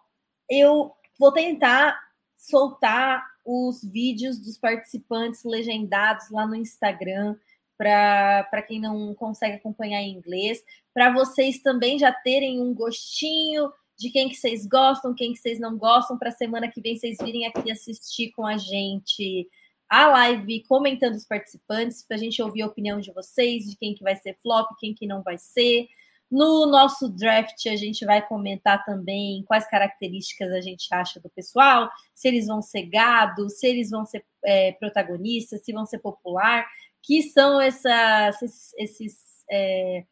eu 0.48 0.92
vou 1.18 1.32
tentar 1.32 2.00
soltar 2.36 3.26
os 3.50 3.82
vídeos 3.82 4.38
dos 4.38 4.58
participantes 4.58 5.42
legendados 5.42 6.28
lá 6.30 6.46
no 6.46 6.54
Instagram 6.54 7.34
para 7.78 8.62
quem 8.66 8.78
não 8.78 9.14
consegue 9.14 9.54
acompanhar 9.54 10.02
em 10.02 10.12
inglês, 10.12 10.62
para 10.92 11.12
vocês 11.12 11.62
também 11.62 11.98
já 11.98 12.12
terem 12.12 12.60
um 12.60 12.74
gostinho 12.74 13.72
de 13.96 14.10
quem 14.10 14.28
que 14.28 14.34
vocês 14.34 14.66
gostam, 14.66 15.14
quem 15.14 15.32
que 15.32 15.38
vocês 15.38 15.58
não 15.58 15.78
gostam, 15.78 16.18
para 16.18 16.30
semana 16.30 16.68
que 16.68 16.80
vem 16.80 16.98
vocês 16.98 17.16
virem 17.22 17.46
aqui 17.46 17.70
assistir 17.70 18.32
com 18.32 18.44
a 18.46 18.58
gente 18.58 19.48
a 19.88 20.08
live 20.08 20.62
comentando 20.64 21.14
os 21.14 21.24
participantes, 21.24 22.04
para 22.06 22.16
a 22.16 22.20
gente 22.20 22.42
ouvir 22.42 22.62
a 22.62 22.66
opinião 22.66 23.00
de 23.00 23.10
vocês, 23.12 23.64
de 23.64 23.76
quem 23.76 23.94
que 23.94 24.02
vai 24.02 24.16
ser 24.16 24.36
flop, 24.42 24.68
quem 24.78 24.92
que 24.92 25.06
não 25.06 25.22
vai 25.22 25.38
ser. 25.38 25.88
No 26.30 26.66
nosso 26.66 27.08
draft, 27.08 27.66
a 27.66 27.76
gente 27.76 28.04
vai 28.04 28.26
comentar 28.26 28.84
também 28.84 29.42
quais 29.46 29.66
características 29.66 30.52
a 30.52 30.60
gente 30.60 30.86
acha 30.92 31.18
do 31.20 31.30
pessoal, 31.30 31.90
se 32.14 32.28
eles 32.28 32.46
vão 32.46 32.60
ser 32.60 32.82
gado, 32.82 33.48
se 33.48 33.66
eles 33.66 33.90
vão 33.90 34.04
ser 34.04 34.24
é, 34.44 34.72
protagonistas, 34.72 35.62
se 35.64 35.72
vão 35.72 35.86
ser 35.86 35.98
popular, 36.00 36.66
que 37.02 37.22
são 37.22 37.58
essas, 37.60 38.74
esses, 38.76 39.44
é, 39.50 40.04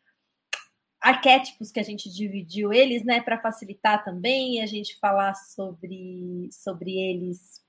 arquétipos 1.07 1.71
que 1.71 1.79
a 1.79 1.85
gente 1.85 2.11
dividiu 2.11 2.73
eles, 2.73 3.05
né, 3.05 3.21
para 3.21 3.39
facilitar 3.39 4.05
também 4.05 4.63
a 4.63 4.67
gente 4.67 4.99
falar 4.99 5.35
sobre, 5.35 6.49
sobre 6.51 6.99
eles 6.99 7.65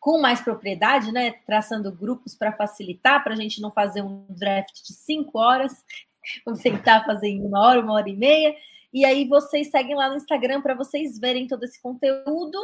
com 0.00 0.20
mais 0.20 0.40
propriedade, 0.40 1.12
né, 1.12 1.32
traçando 1.46 1.92
grupos 1.92 2.34
para 2.34 2.52
facilitar, 2.52 3.22
para 3.22 3.34
a 3.34 3.36
gente 3.36 3.60
não 3.60 3.70
fazer 3.70 4.02
um 4.02 4.24
draft 4.30 4.82
de 4.82 4.94
cinco 4.94 5.38
horas, 5.38 5.84
vamos 6.44 6.60
tentar 6.60 7.04
fazer 7.04 7.28
em 7.28 7.42
uma 7.44 7.60
hora, 7.60 7.80
uma 7.80 7.94
hora 7.94 8.08
e 8.08 8.16
meia. 8.16 8.54
E 8.92 9.04
aí 9.04 9.26
vocês 9.26 9.70
seguem 9.70 9.94
lá 9.94 10.08
no 10.08 10.16
Instagram 10.16 10.60
para 10.60 10.74
vocês 10.74 11.18
verem 11.18 11.46
todo 11.46 11.64
esse 11.64 11.80
conteúdo. 11.80 12.58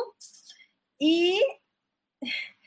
E 1.01 1.40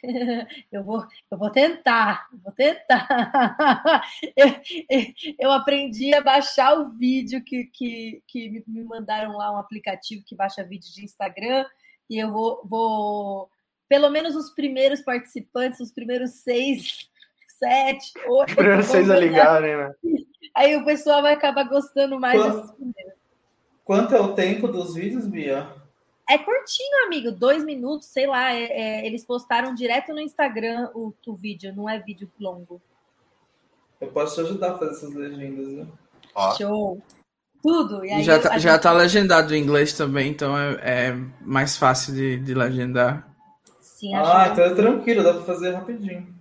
eu 0.71 0.83
vou, 0.83 1.05
eu 1.29 1.37
vou 1.37 1.49
tentar, 1.49 2.27
vou 2.43 2.51
tentar. 2.53 3.07
Eu, 4.35 4.47
eu, 5.39 5.51
aprendi 5.51 6.13
a 6.13 6.21
baixar 6.21 6.73
o 6.73 6.89
vídeo 6.91 7.43
que, 7.43 7.65
que, 7.65 8.23
que 8.27 8.63
me 8.67 8.83
mandaram 8.83 9.37
lá, 9.37 9.51
um 9.51 9.57
aplicativo 9.57 10.23
que 10.25 10.35
baixa 10.35 10.63
vídeo 10.63 10.91
de 10.93 11.03
Instagram, 11.03 11.65
e 12.09 12.17
eu 12.17 12.31
vou, 12.31 12.61
vou 12.65 13.49
pelo 13.87 14.09
menos 14.09 14.35
os 14.35 14.49
primeiros 14.51 15.01
participantes, 15.01 15.79
os 15.79 15.91
primeiros 15.91 16.31
seis, 16.31 17.09
sete, 17.59 18.11
oito. 18.27 18.49
Os 18.49 18.55
primeiros 18.55 18.85
seis 18.85 19.09
a 19.09 19.15
ligarem, 19.17 19.77
né? 19.77 19.93
Aí 20.55 20.75
o 20.75 20.85
pessoal 20.85 21.21
vai 21.21 21.33
acabar 21.33 21.63
gostando 21.63 22.19
mais 22.19 22.41
Quanto. 22.41 22.75
Quanto 23.83 24.15
é 24.15 24.19
o 24.19 24.33
tempo 24.33 24.67
dos 24.67 24.93
vídeos, 24.95 25.27
Bia? 25.27 25.67
É 26.29 26.37
curtinho, 26.37 27.05
amigo, 27.05 27.31
dois 27.31 27.63
minutos, 27.63 28.07
sei 28.07 28.25
lá. 28.25 28.53
É, 28.53 28.63
é, 28.63 29.05
eles 29.05 29.25
postaram 29.25 29.73
direto 29.73 30.13
no 30.13 30.19
Instagram 30.19 30.89
o, 30.93 31.13
o 31.27 31.35
vídeo, 31.35 31.75
não 31.75 31.89
é 31.89 31.99
vídeo 31.99 32.31
longo. 32.39 32.81
Eu 33.99 34.07
posso 34.09 34.35
te 34.35 34.41
ajudar 34.41 34.71
a 34.71 34.77
fazer 34.77 34.91
essas 34.91 35.13
legendas, 35.13 35.67
né? 35.67 35.87
Show! 36.57 37.01
Tudo. 37.61 38.03
E 38.03 38.23
já, 38.23 38.39
tá, 38.39 38.57
já 38.57 38.79
tá 38.79 38.91
legendado 38.91 39.53
em 39.53 39.61
inglês 39.61 39.93
também, 39.93 40.31
então 40.31 40.57
é, 40.57 40.79
é 40.81 41.17
mais 41.41 41.77
fácil 41.77 42.13
de, 42.13 42.39
de 42.39 42.53
legendar. 42.55 43.29
Sim, 43.79 44.15
ah, 44.15 44.49
então 44.51 44.63
é 44.63 44.73
tranquilo, 44.73 45.23
dá 45.23 45.33
pra 45.33 45.43
fazer 45.43 45.71
rapidinho. 45.71 46.33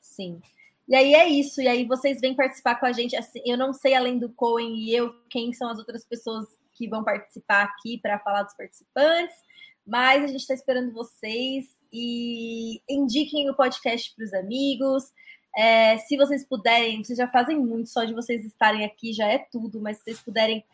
Sim. 0.00 0.40
E 0.86 0.94
aí 0.94 1.14
é 1.14 1.26
isso, 1.28 1.62
e 1.62 1.68
aí 1.68 1.86
vocês 1.86 2.20
vêm 2.20 2.34
participar 2.34 2.74
com 2.76 2.86
a 2.86 2.92
gente. 2.92 3.16
Assim, 3.16 3.40
eu 3.46 3.56
não 3.56 3.72
sei, 3.72 3.94
além 3.94 4.18
do 4.18 4.28
Cohen 4.28 4.76
e 4.76 4.94
eu, 4.94 5.14
quem 5.30 5.52
são 5.52 5.70
as 5.70 5.78
outras 5.78 6.04
pessoas 6.04 6.46
que 6.74 6.88
vão 6.88 7.02
participar 7.02 7.62
aqui 7.62 7.98
para 7.98 8.18
falar 8.18 8.42
dos 8.42 8.54
participantes, 8.54 9.34
mas 9.86 10.24
a 10.24 10.26
gente 10.26 10.40
está 10.40 10.54
esperando 10.54 10.92
vocês 10.92 11.66
e 11.92 12.82
indiquem 12.88 13.48
o 13.48 13.54
podcast 13.54 14.14
para 14.14 14.24
os 14.24 14.34
amigos. 14.34 15.04
É, 15.56 15.96
se 15.98 16.16
vocês 16.16 16.44
puderem, 16.44 17.02
vocês 17.02 17.16
já 17.16 17.28
fazem 17.28 17.58
muito, 17.58 17.88
só 17.88 18.04
de 18.04 18.12
vocês 18.12 18.44
estarem 18.44 18.84
aqui 18.84 19.12
já 19.12 19.28
é 19.28 19.38
tudo, 19.38 19.80
mas 19.80 19.98
se 19.98 20.04
vocês 20.04 20.20
puderem, 20.20 20.64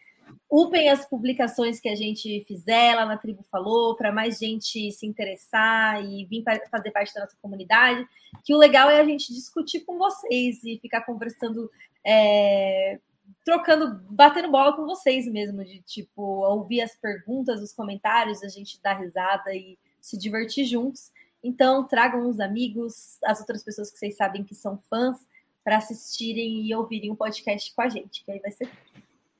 upem 0.50 0.88
as 0.88 1.06
publicações 1.06 1.80
que 1.80 1.88
a 1.88 1.94
gente 1.94 2.44
fizer 2.46 2.94
lá 2.94 3.06
na 3.06 3.16
Tribo 3.16 3.42
Falou, 3.50 3.96
para 3.96 4.12
mais 4.12 4.38
gente 4.38 4.90
se 4.92 5.06
interessar 5.06 6.04
e 6.04 6.24
vir 6.26 6.42
fazer 6.70 6.90
parte 6.90 7.14
da 7.14 7.22
nossa 7.22 7.36
comunidade. 7.40 8.06
Que 8.44 8.54
o 8.54 8.58
legal 8.58 8.90
é 8.90 9.00
a 9.00 9.04
gente 9.04 9.32
discutir 9.32 9.80
com 9.80 9.98
vocês 9.98 10.62
e 10.64 10.78
ficar 10.78 11.02
conversando 11.02 11.70
é, 12.04 12.98
trocando, 13.44 14.00
batendo 14.10 14.50
bola 14.50 14.74
com 14.74 14.84
vocês 14.84 15.26
mesmo, 15.26 15.64
de 15.64 15.80
tipo, 15.82 16.22
ouvir 16.22 16.82
as 16.82 16.96
perguntas, 16.96 17.60
os 17.60 17.72
comentários, 17.72 18.42
a 18.42 18.48
gente 18.48 18.80
dar 18.82 18.98
risada 18.98 19.54
e 19.54 19.78
se 20.00 20.16
divertir 20.16 20.64
juntos. 20.64 21.12
Então, 21.42 21.86
tragam 21.86 22.28
os 22.28 22.38
amigos, 22.38 23.18
as 23.24 23.40
outras 23.40 23.62
pessoas 23.62 23.90
que 23.90 23.98
vocês 23.98 24.16
sabem 24.16 24.44
que 24.44 24.54
são 24.54 24.78
fãs, 24.88 25.18
para 25.62 25.76
assistirem 25.76 26.66
e 26.66 26.74
ouvirem 26.74 27.10
o 27.10 27.12
um 27.12 27.16
podcast 27.16 27.74
com 27.74 27.82
a 27.82 27.88
gente, 27.88 28.24
que 28.24 28.30
aí 28.30 28.40
vai 28.40 28.50
ser. 28.50 28.68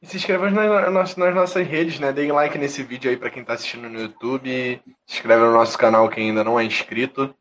E 0.02 0.06
se 0.06 0.16
inscrevam 0.16 0.51
nas, 0.51 1.14
nas, 1.14 1.35
nossas 1.35 1.66
redes, 1.66 2.01
né? 2.01 2.12
Deem 2.12 2.32
like 2.32 2.56
nesse 2.56 2.82
vídeo 2.82 3.10
aí 3.10 3.16
para 3.16 3.28
quem 3.28 3.43
está 3.43 3.52
assistindo 3.52 3.89
no 3.89 4.01
YouTube. 4.01 4.81
Se 5.06 5.16
inscreve 5.16 5.44
no 5.44 5.52
nosso 5.52 5.77
canal 5.77 6.09
quem 6.09 6.28
ainda 6.28 6.43
não 6.43 6.59
é 6.59 6.64
inscrito. 6.64 7.35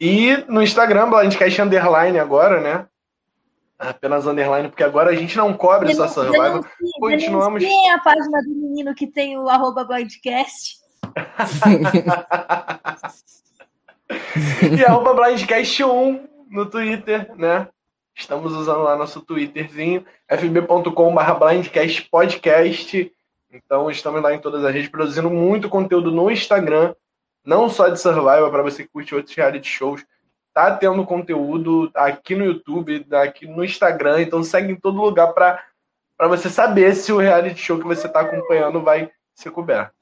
E 0.00 0.36
no 0.48 0.62
Instagram, 0.62 1.10
Blindcast 1.10 1.60
Underline 1.60 2.20
agora, 2.20 2.60
né? 2.60 2.86
Apenas 3.76 4.26
underline, 4.26 4.68
porque 4.68 4.82
agora 4.82 5.10
a 5.10 5.14
gente 5.14 5.36
não 5.36 5.52
cobre 5.54 5.92
essa 5.92 6.08
survival. 6.08 6.64
Continuamos. 7.00 7.62
Tem 7.62 7.90
a 7.90 7.98
página 7.98 8.42
do 8.42 8.54
menino 8.54 8.94
que 8.94 9.06
tem 9.06 9.38
o 9.38 9.46
arroba 9.48 9.84
blindcast. 9.84 10.78
e 14.76 14.84
arroba 14.84 15.14
blindcast1 15.14 16.28
no 16.50 16.66
Twitter, 16.66 17.32
né? 17.36 17.68
Estamos 18.18 18.52
usando 18.52 18.82
lá 18.82 18.96
nosso 18.96 19.20
Twitterzinho, 19.20 20.04
fb.com.br 20.28 21.32
blindcastpodcast. 21.38 23.12
Então 23.48 23.88
estamos 23.88 24.20
lá 24.20 24.34
em 24.34 24.40
todas 24.40 24.64
as 24.64 24.74
redes 24.74 24.90
produzindo 24.90 25.30
muito 25.30 25.68
conteúdo 25.68 26.10
no 26.10 26.28
Instagram, 26.28 26.94
não 27.46 27.68
só 27.68 27.88
de 27.88 27.98
survival, 27.98 28.50
para 28.50 28.64
você 28.64 28.82
que 28.82 28.90
curte 28.90 29.14
outros 29.14 29.36
reality 29.36 29.68
shows 29.68 30.04
tá 30.52 30.76
tendo 30.76 31.06
conteúdo 31.06 31.88
aqui 31.94 32.34
no 32.34 32.44
YouTube, 32.44 33.06
aqui 33.12 33.46
no 33.46 33.64
Instagram, 33.64 34.22
então 34.22 34.42
segue 34.42 34.72
em 34.72 34.76
todo 34.76 35.00
lugar 35.00 35.32
para 35.32 35.62
você 36.26 36.50
saber 36.50 36.96
se 36.96 37.12
o 37.12 37.18
reality 37.18 37.60
show 37.60 37.78
que 37.78 37.86
você 37.86 38.08
está 38.08 38.22
acompanhando 38.22 38.82
vai 38.82 39.08
ser 39.32 39.52
coberto. 39.52 39.94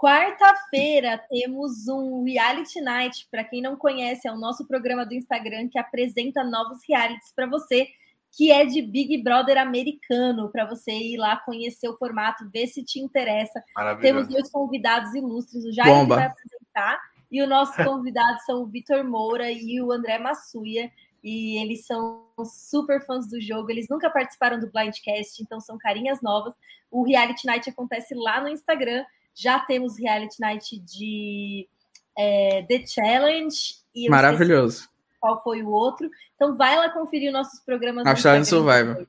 Quarta-feira 0.00 1.22
temos 1.28 1.86
um 1.86 2.24
Reality 2.24 2.80
Night. 2.80 3.28
Para 3.30 3.44
quem 3.44 3.60
não 3.60 3.76
conhece, 3.76 4.26
é 4.26 4.32
o 4.32 4.38
nosso 4.38 4.66
programa 4.66 5.04
do 5.04 5.12
Instagram 5.12 5.68
que 5.68 5.78
apresenta 5.78 6.42
novos 6.42 6.78
realities 6.88 7.30
para 7.36 7.46
você, 7.46 7.86
que 8.32 8.50
é 8.50 8.64
de 8.64 8.80
Big 8.80 9.22
Brother 9.22 9.58
americano, 9.58 10.50
para 10.50 10.64
você 10.64 10.90
ir 10.90 11.18
lá 11.18 11.36
conhecer 11.36 11.86
o 11.86 11.98
formato, 11.98 12.48
ver 12.50 12.66
se 12.66 12.82
te 12.82 12.98
interessa. 12.98 13.62
Temos 14.00 14.26
dois 14.26 14.50
convidados 14.50 15.14
ilustres, 15.14 15.66
o 15.66 15.72
Jair 15.72 16.06
vai 16.06 16.24
apresentar 16.24 16.98
e 17.30 17.42
o 17.42 17.46
nosso 17.46 17.72
convidado 17.84 18.38
são 18.46 18.62
o 18.62 18.66
Vitor 18.66 19.04
Moura 19.04 19.52
e 19.52 19.82
o 19.82 19.92
André 19.92 20.18
Massuia. 20.18 20.90
E 21.22 21.62
eles 21.62 21.84
são 21.84 22.24
super 22.42 23.04
fãs 23.04 23.28
do 23.28 23.38
jogo, 23.38 23.70
eles 23.70 23.86
nunca 23.90 24.08
participaram 24.08 24.58
do 24.58 24.70
Blindcast, 24.72 25.42
então 25.42 25.60
são 25.60 25.76
carinhas 25.76 26.22
novas. 26.22 26.54
O 26.90 27.04
Reality 27.04 27.46
Night 27.46 27.68
acontece 27.68 28.14
lá 28.14 28.40
no 28.40 28.48
Instagram. 28.48 29.04
Já 29.34 29.58
temos 29.60 29.98
Reality 29.98 30.40
Night 30.40 30.78
de 30.80 31.68
é, 32.16 32.62
The 32.68 32.86
Challenge. 32.86 33.74
E 33.94 34.08
Maravilhoso. 34.08 34.88
Qual 35.20 35.42
foi 35.42 35.62
o 35.62 35.68
outro? 35.68 36.10
Então 36.34 36.56
vai 36.56 36.76
lá 36.76 36.90
conferir 36.90 37.32
nossos 37.32 37.60
programas. 37.60 38.06
Australian 38.06 38.44
Survivor. 38.44 39.06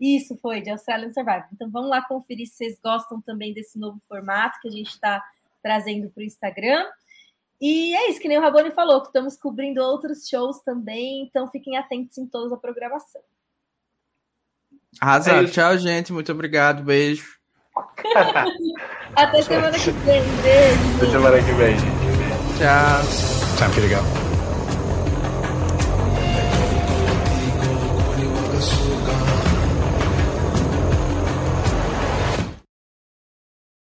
Isso 0.00 0.36
foi, 0.38 0.60
de 0.60 0.70
Australian 0.70 1.12
Survivor. 1.12 1.46
Então 1.52 1.70
vamos 1.70 1.88
lá 1.88 2.02
conferir 2.02 2.46
se 2.46 2.54
vocês 2.54 2.78
gostam 2.82 3.20
também 3.20 3.54
desse 3.54 3.78
novo 3.78 4.00
formato 4.08 4.58
que 4.60 4.68
a 4.68 4.72
gente 4.72 4.90
está 4.90 5.22
trazendo 5.62 6.10
para 6.10 6.22
o 6.22 6.24
Instagram. 6.24 6.84
E 7.60 7.94
é 7.94 8.10
isso, 8.10 8.18
que 8.18 8.26
nem 8.26 8.36
o 8.36 8.40
Raboni 8.40 8.72
falou, 8.72 9.00
que 9.00 9.06
estamos 9.06 9.36
cobrindo 9.36 9.80
outros 9.80 10.28
shows 10.28 10.60
também, 10.62 11.22
então 11.22 11.48
fiquem 11.48 11.76
atentos 11.76 12.18
em 12.18 12.26
toda 12.26 12.56
a 12.56 12.58
programação. 12.58 13.22
Arrasado. 15.00 15.46
É 15.46 15.50
Tchau, 15.50 15.78
gente. 15.78 16.12
Muito 16.12 16.32
obrigado. 16.32 16.82
Beijo. 16.82 17.40
Até 19.16 19.42
semana 19.42 19.78
que 19.78 19.90
vem. 19.90 20.22
Beijo. 20.42 20.96
Até 20.96 21.10
semana 21.10 21.42
que 21.42 21.52
vem. 21.52 21.76
Tchau. 22.58 23.02
Time 23.58 23.72
for 23.72 23.82
you 23.82 23.88
to 23.88 23.94
go. 23.96 24.21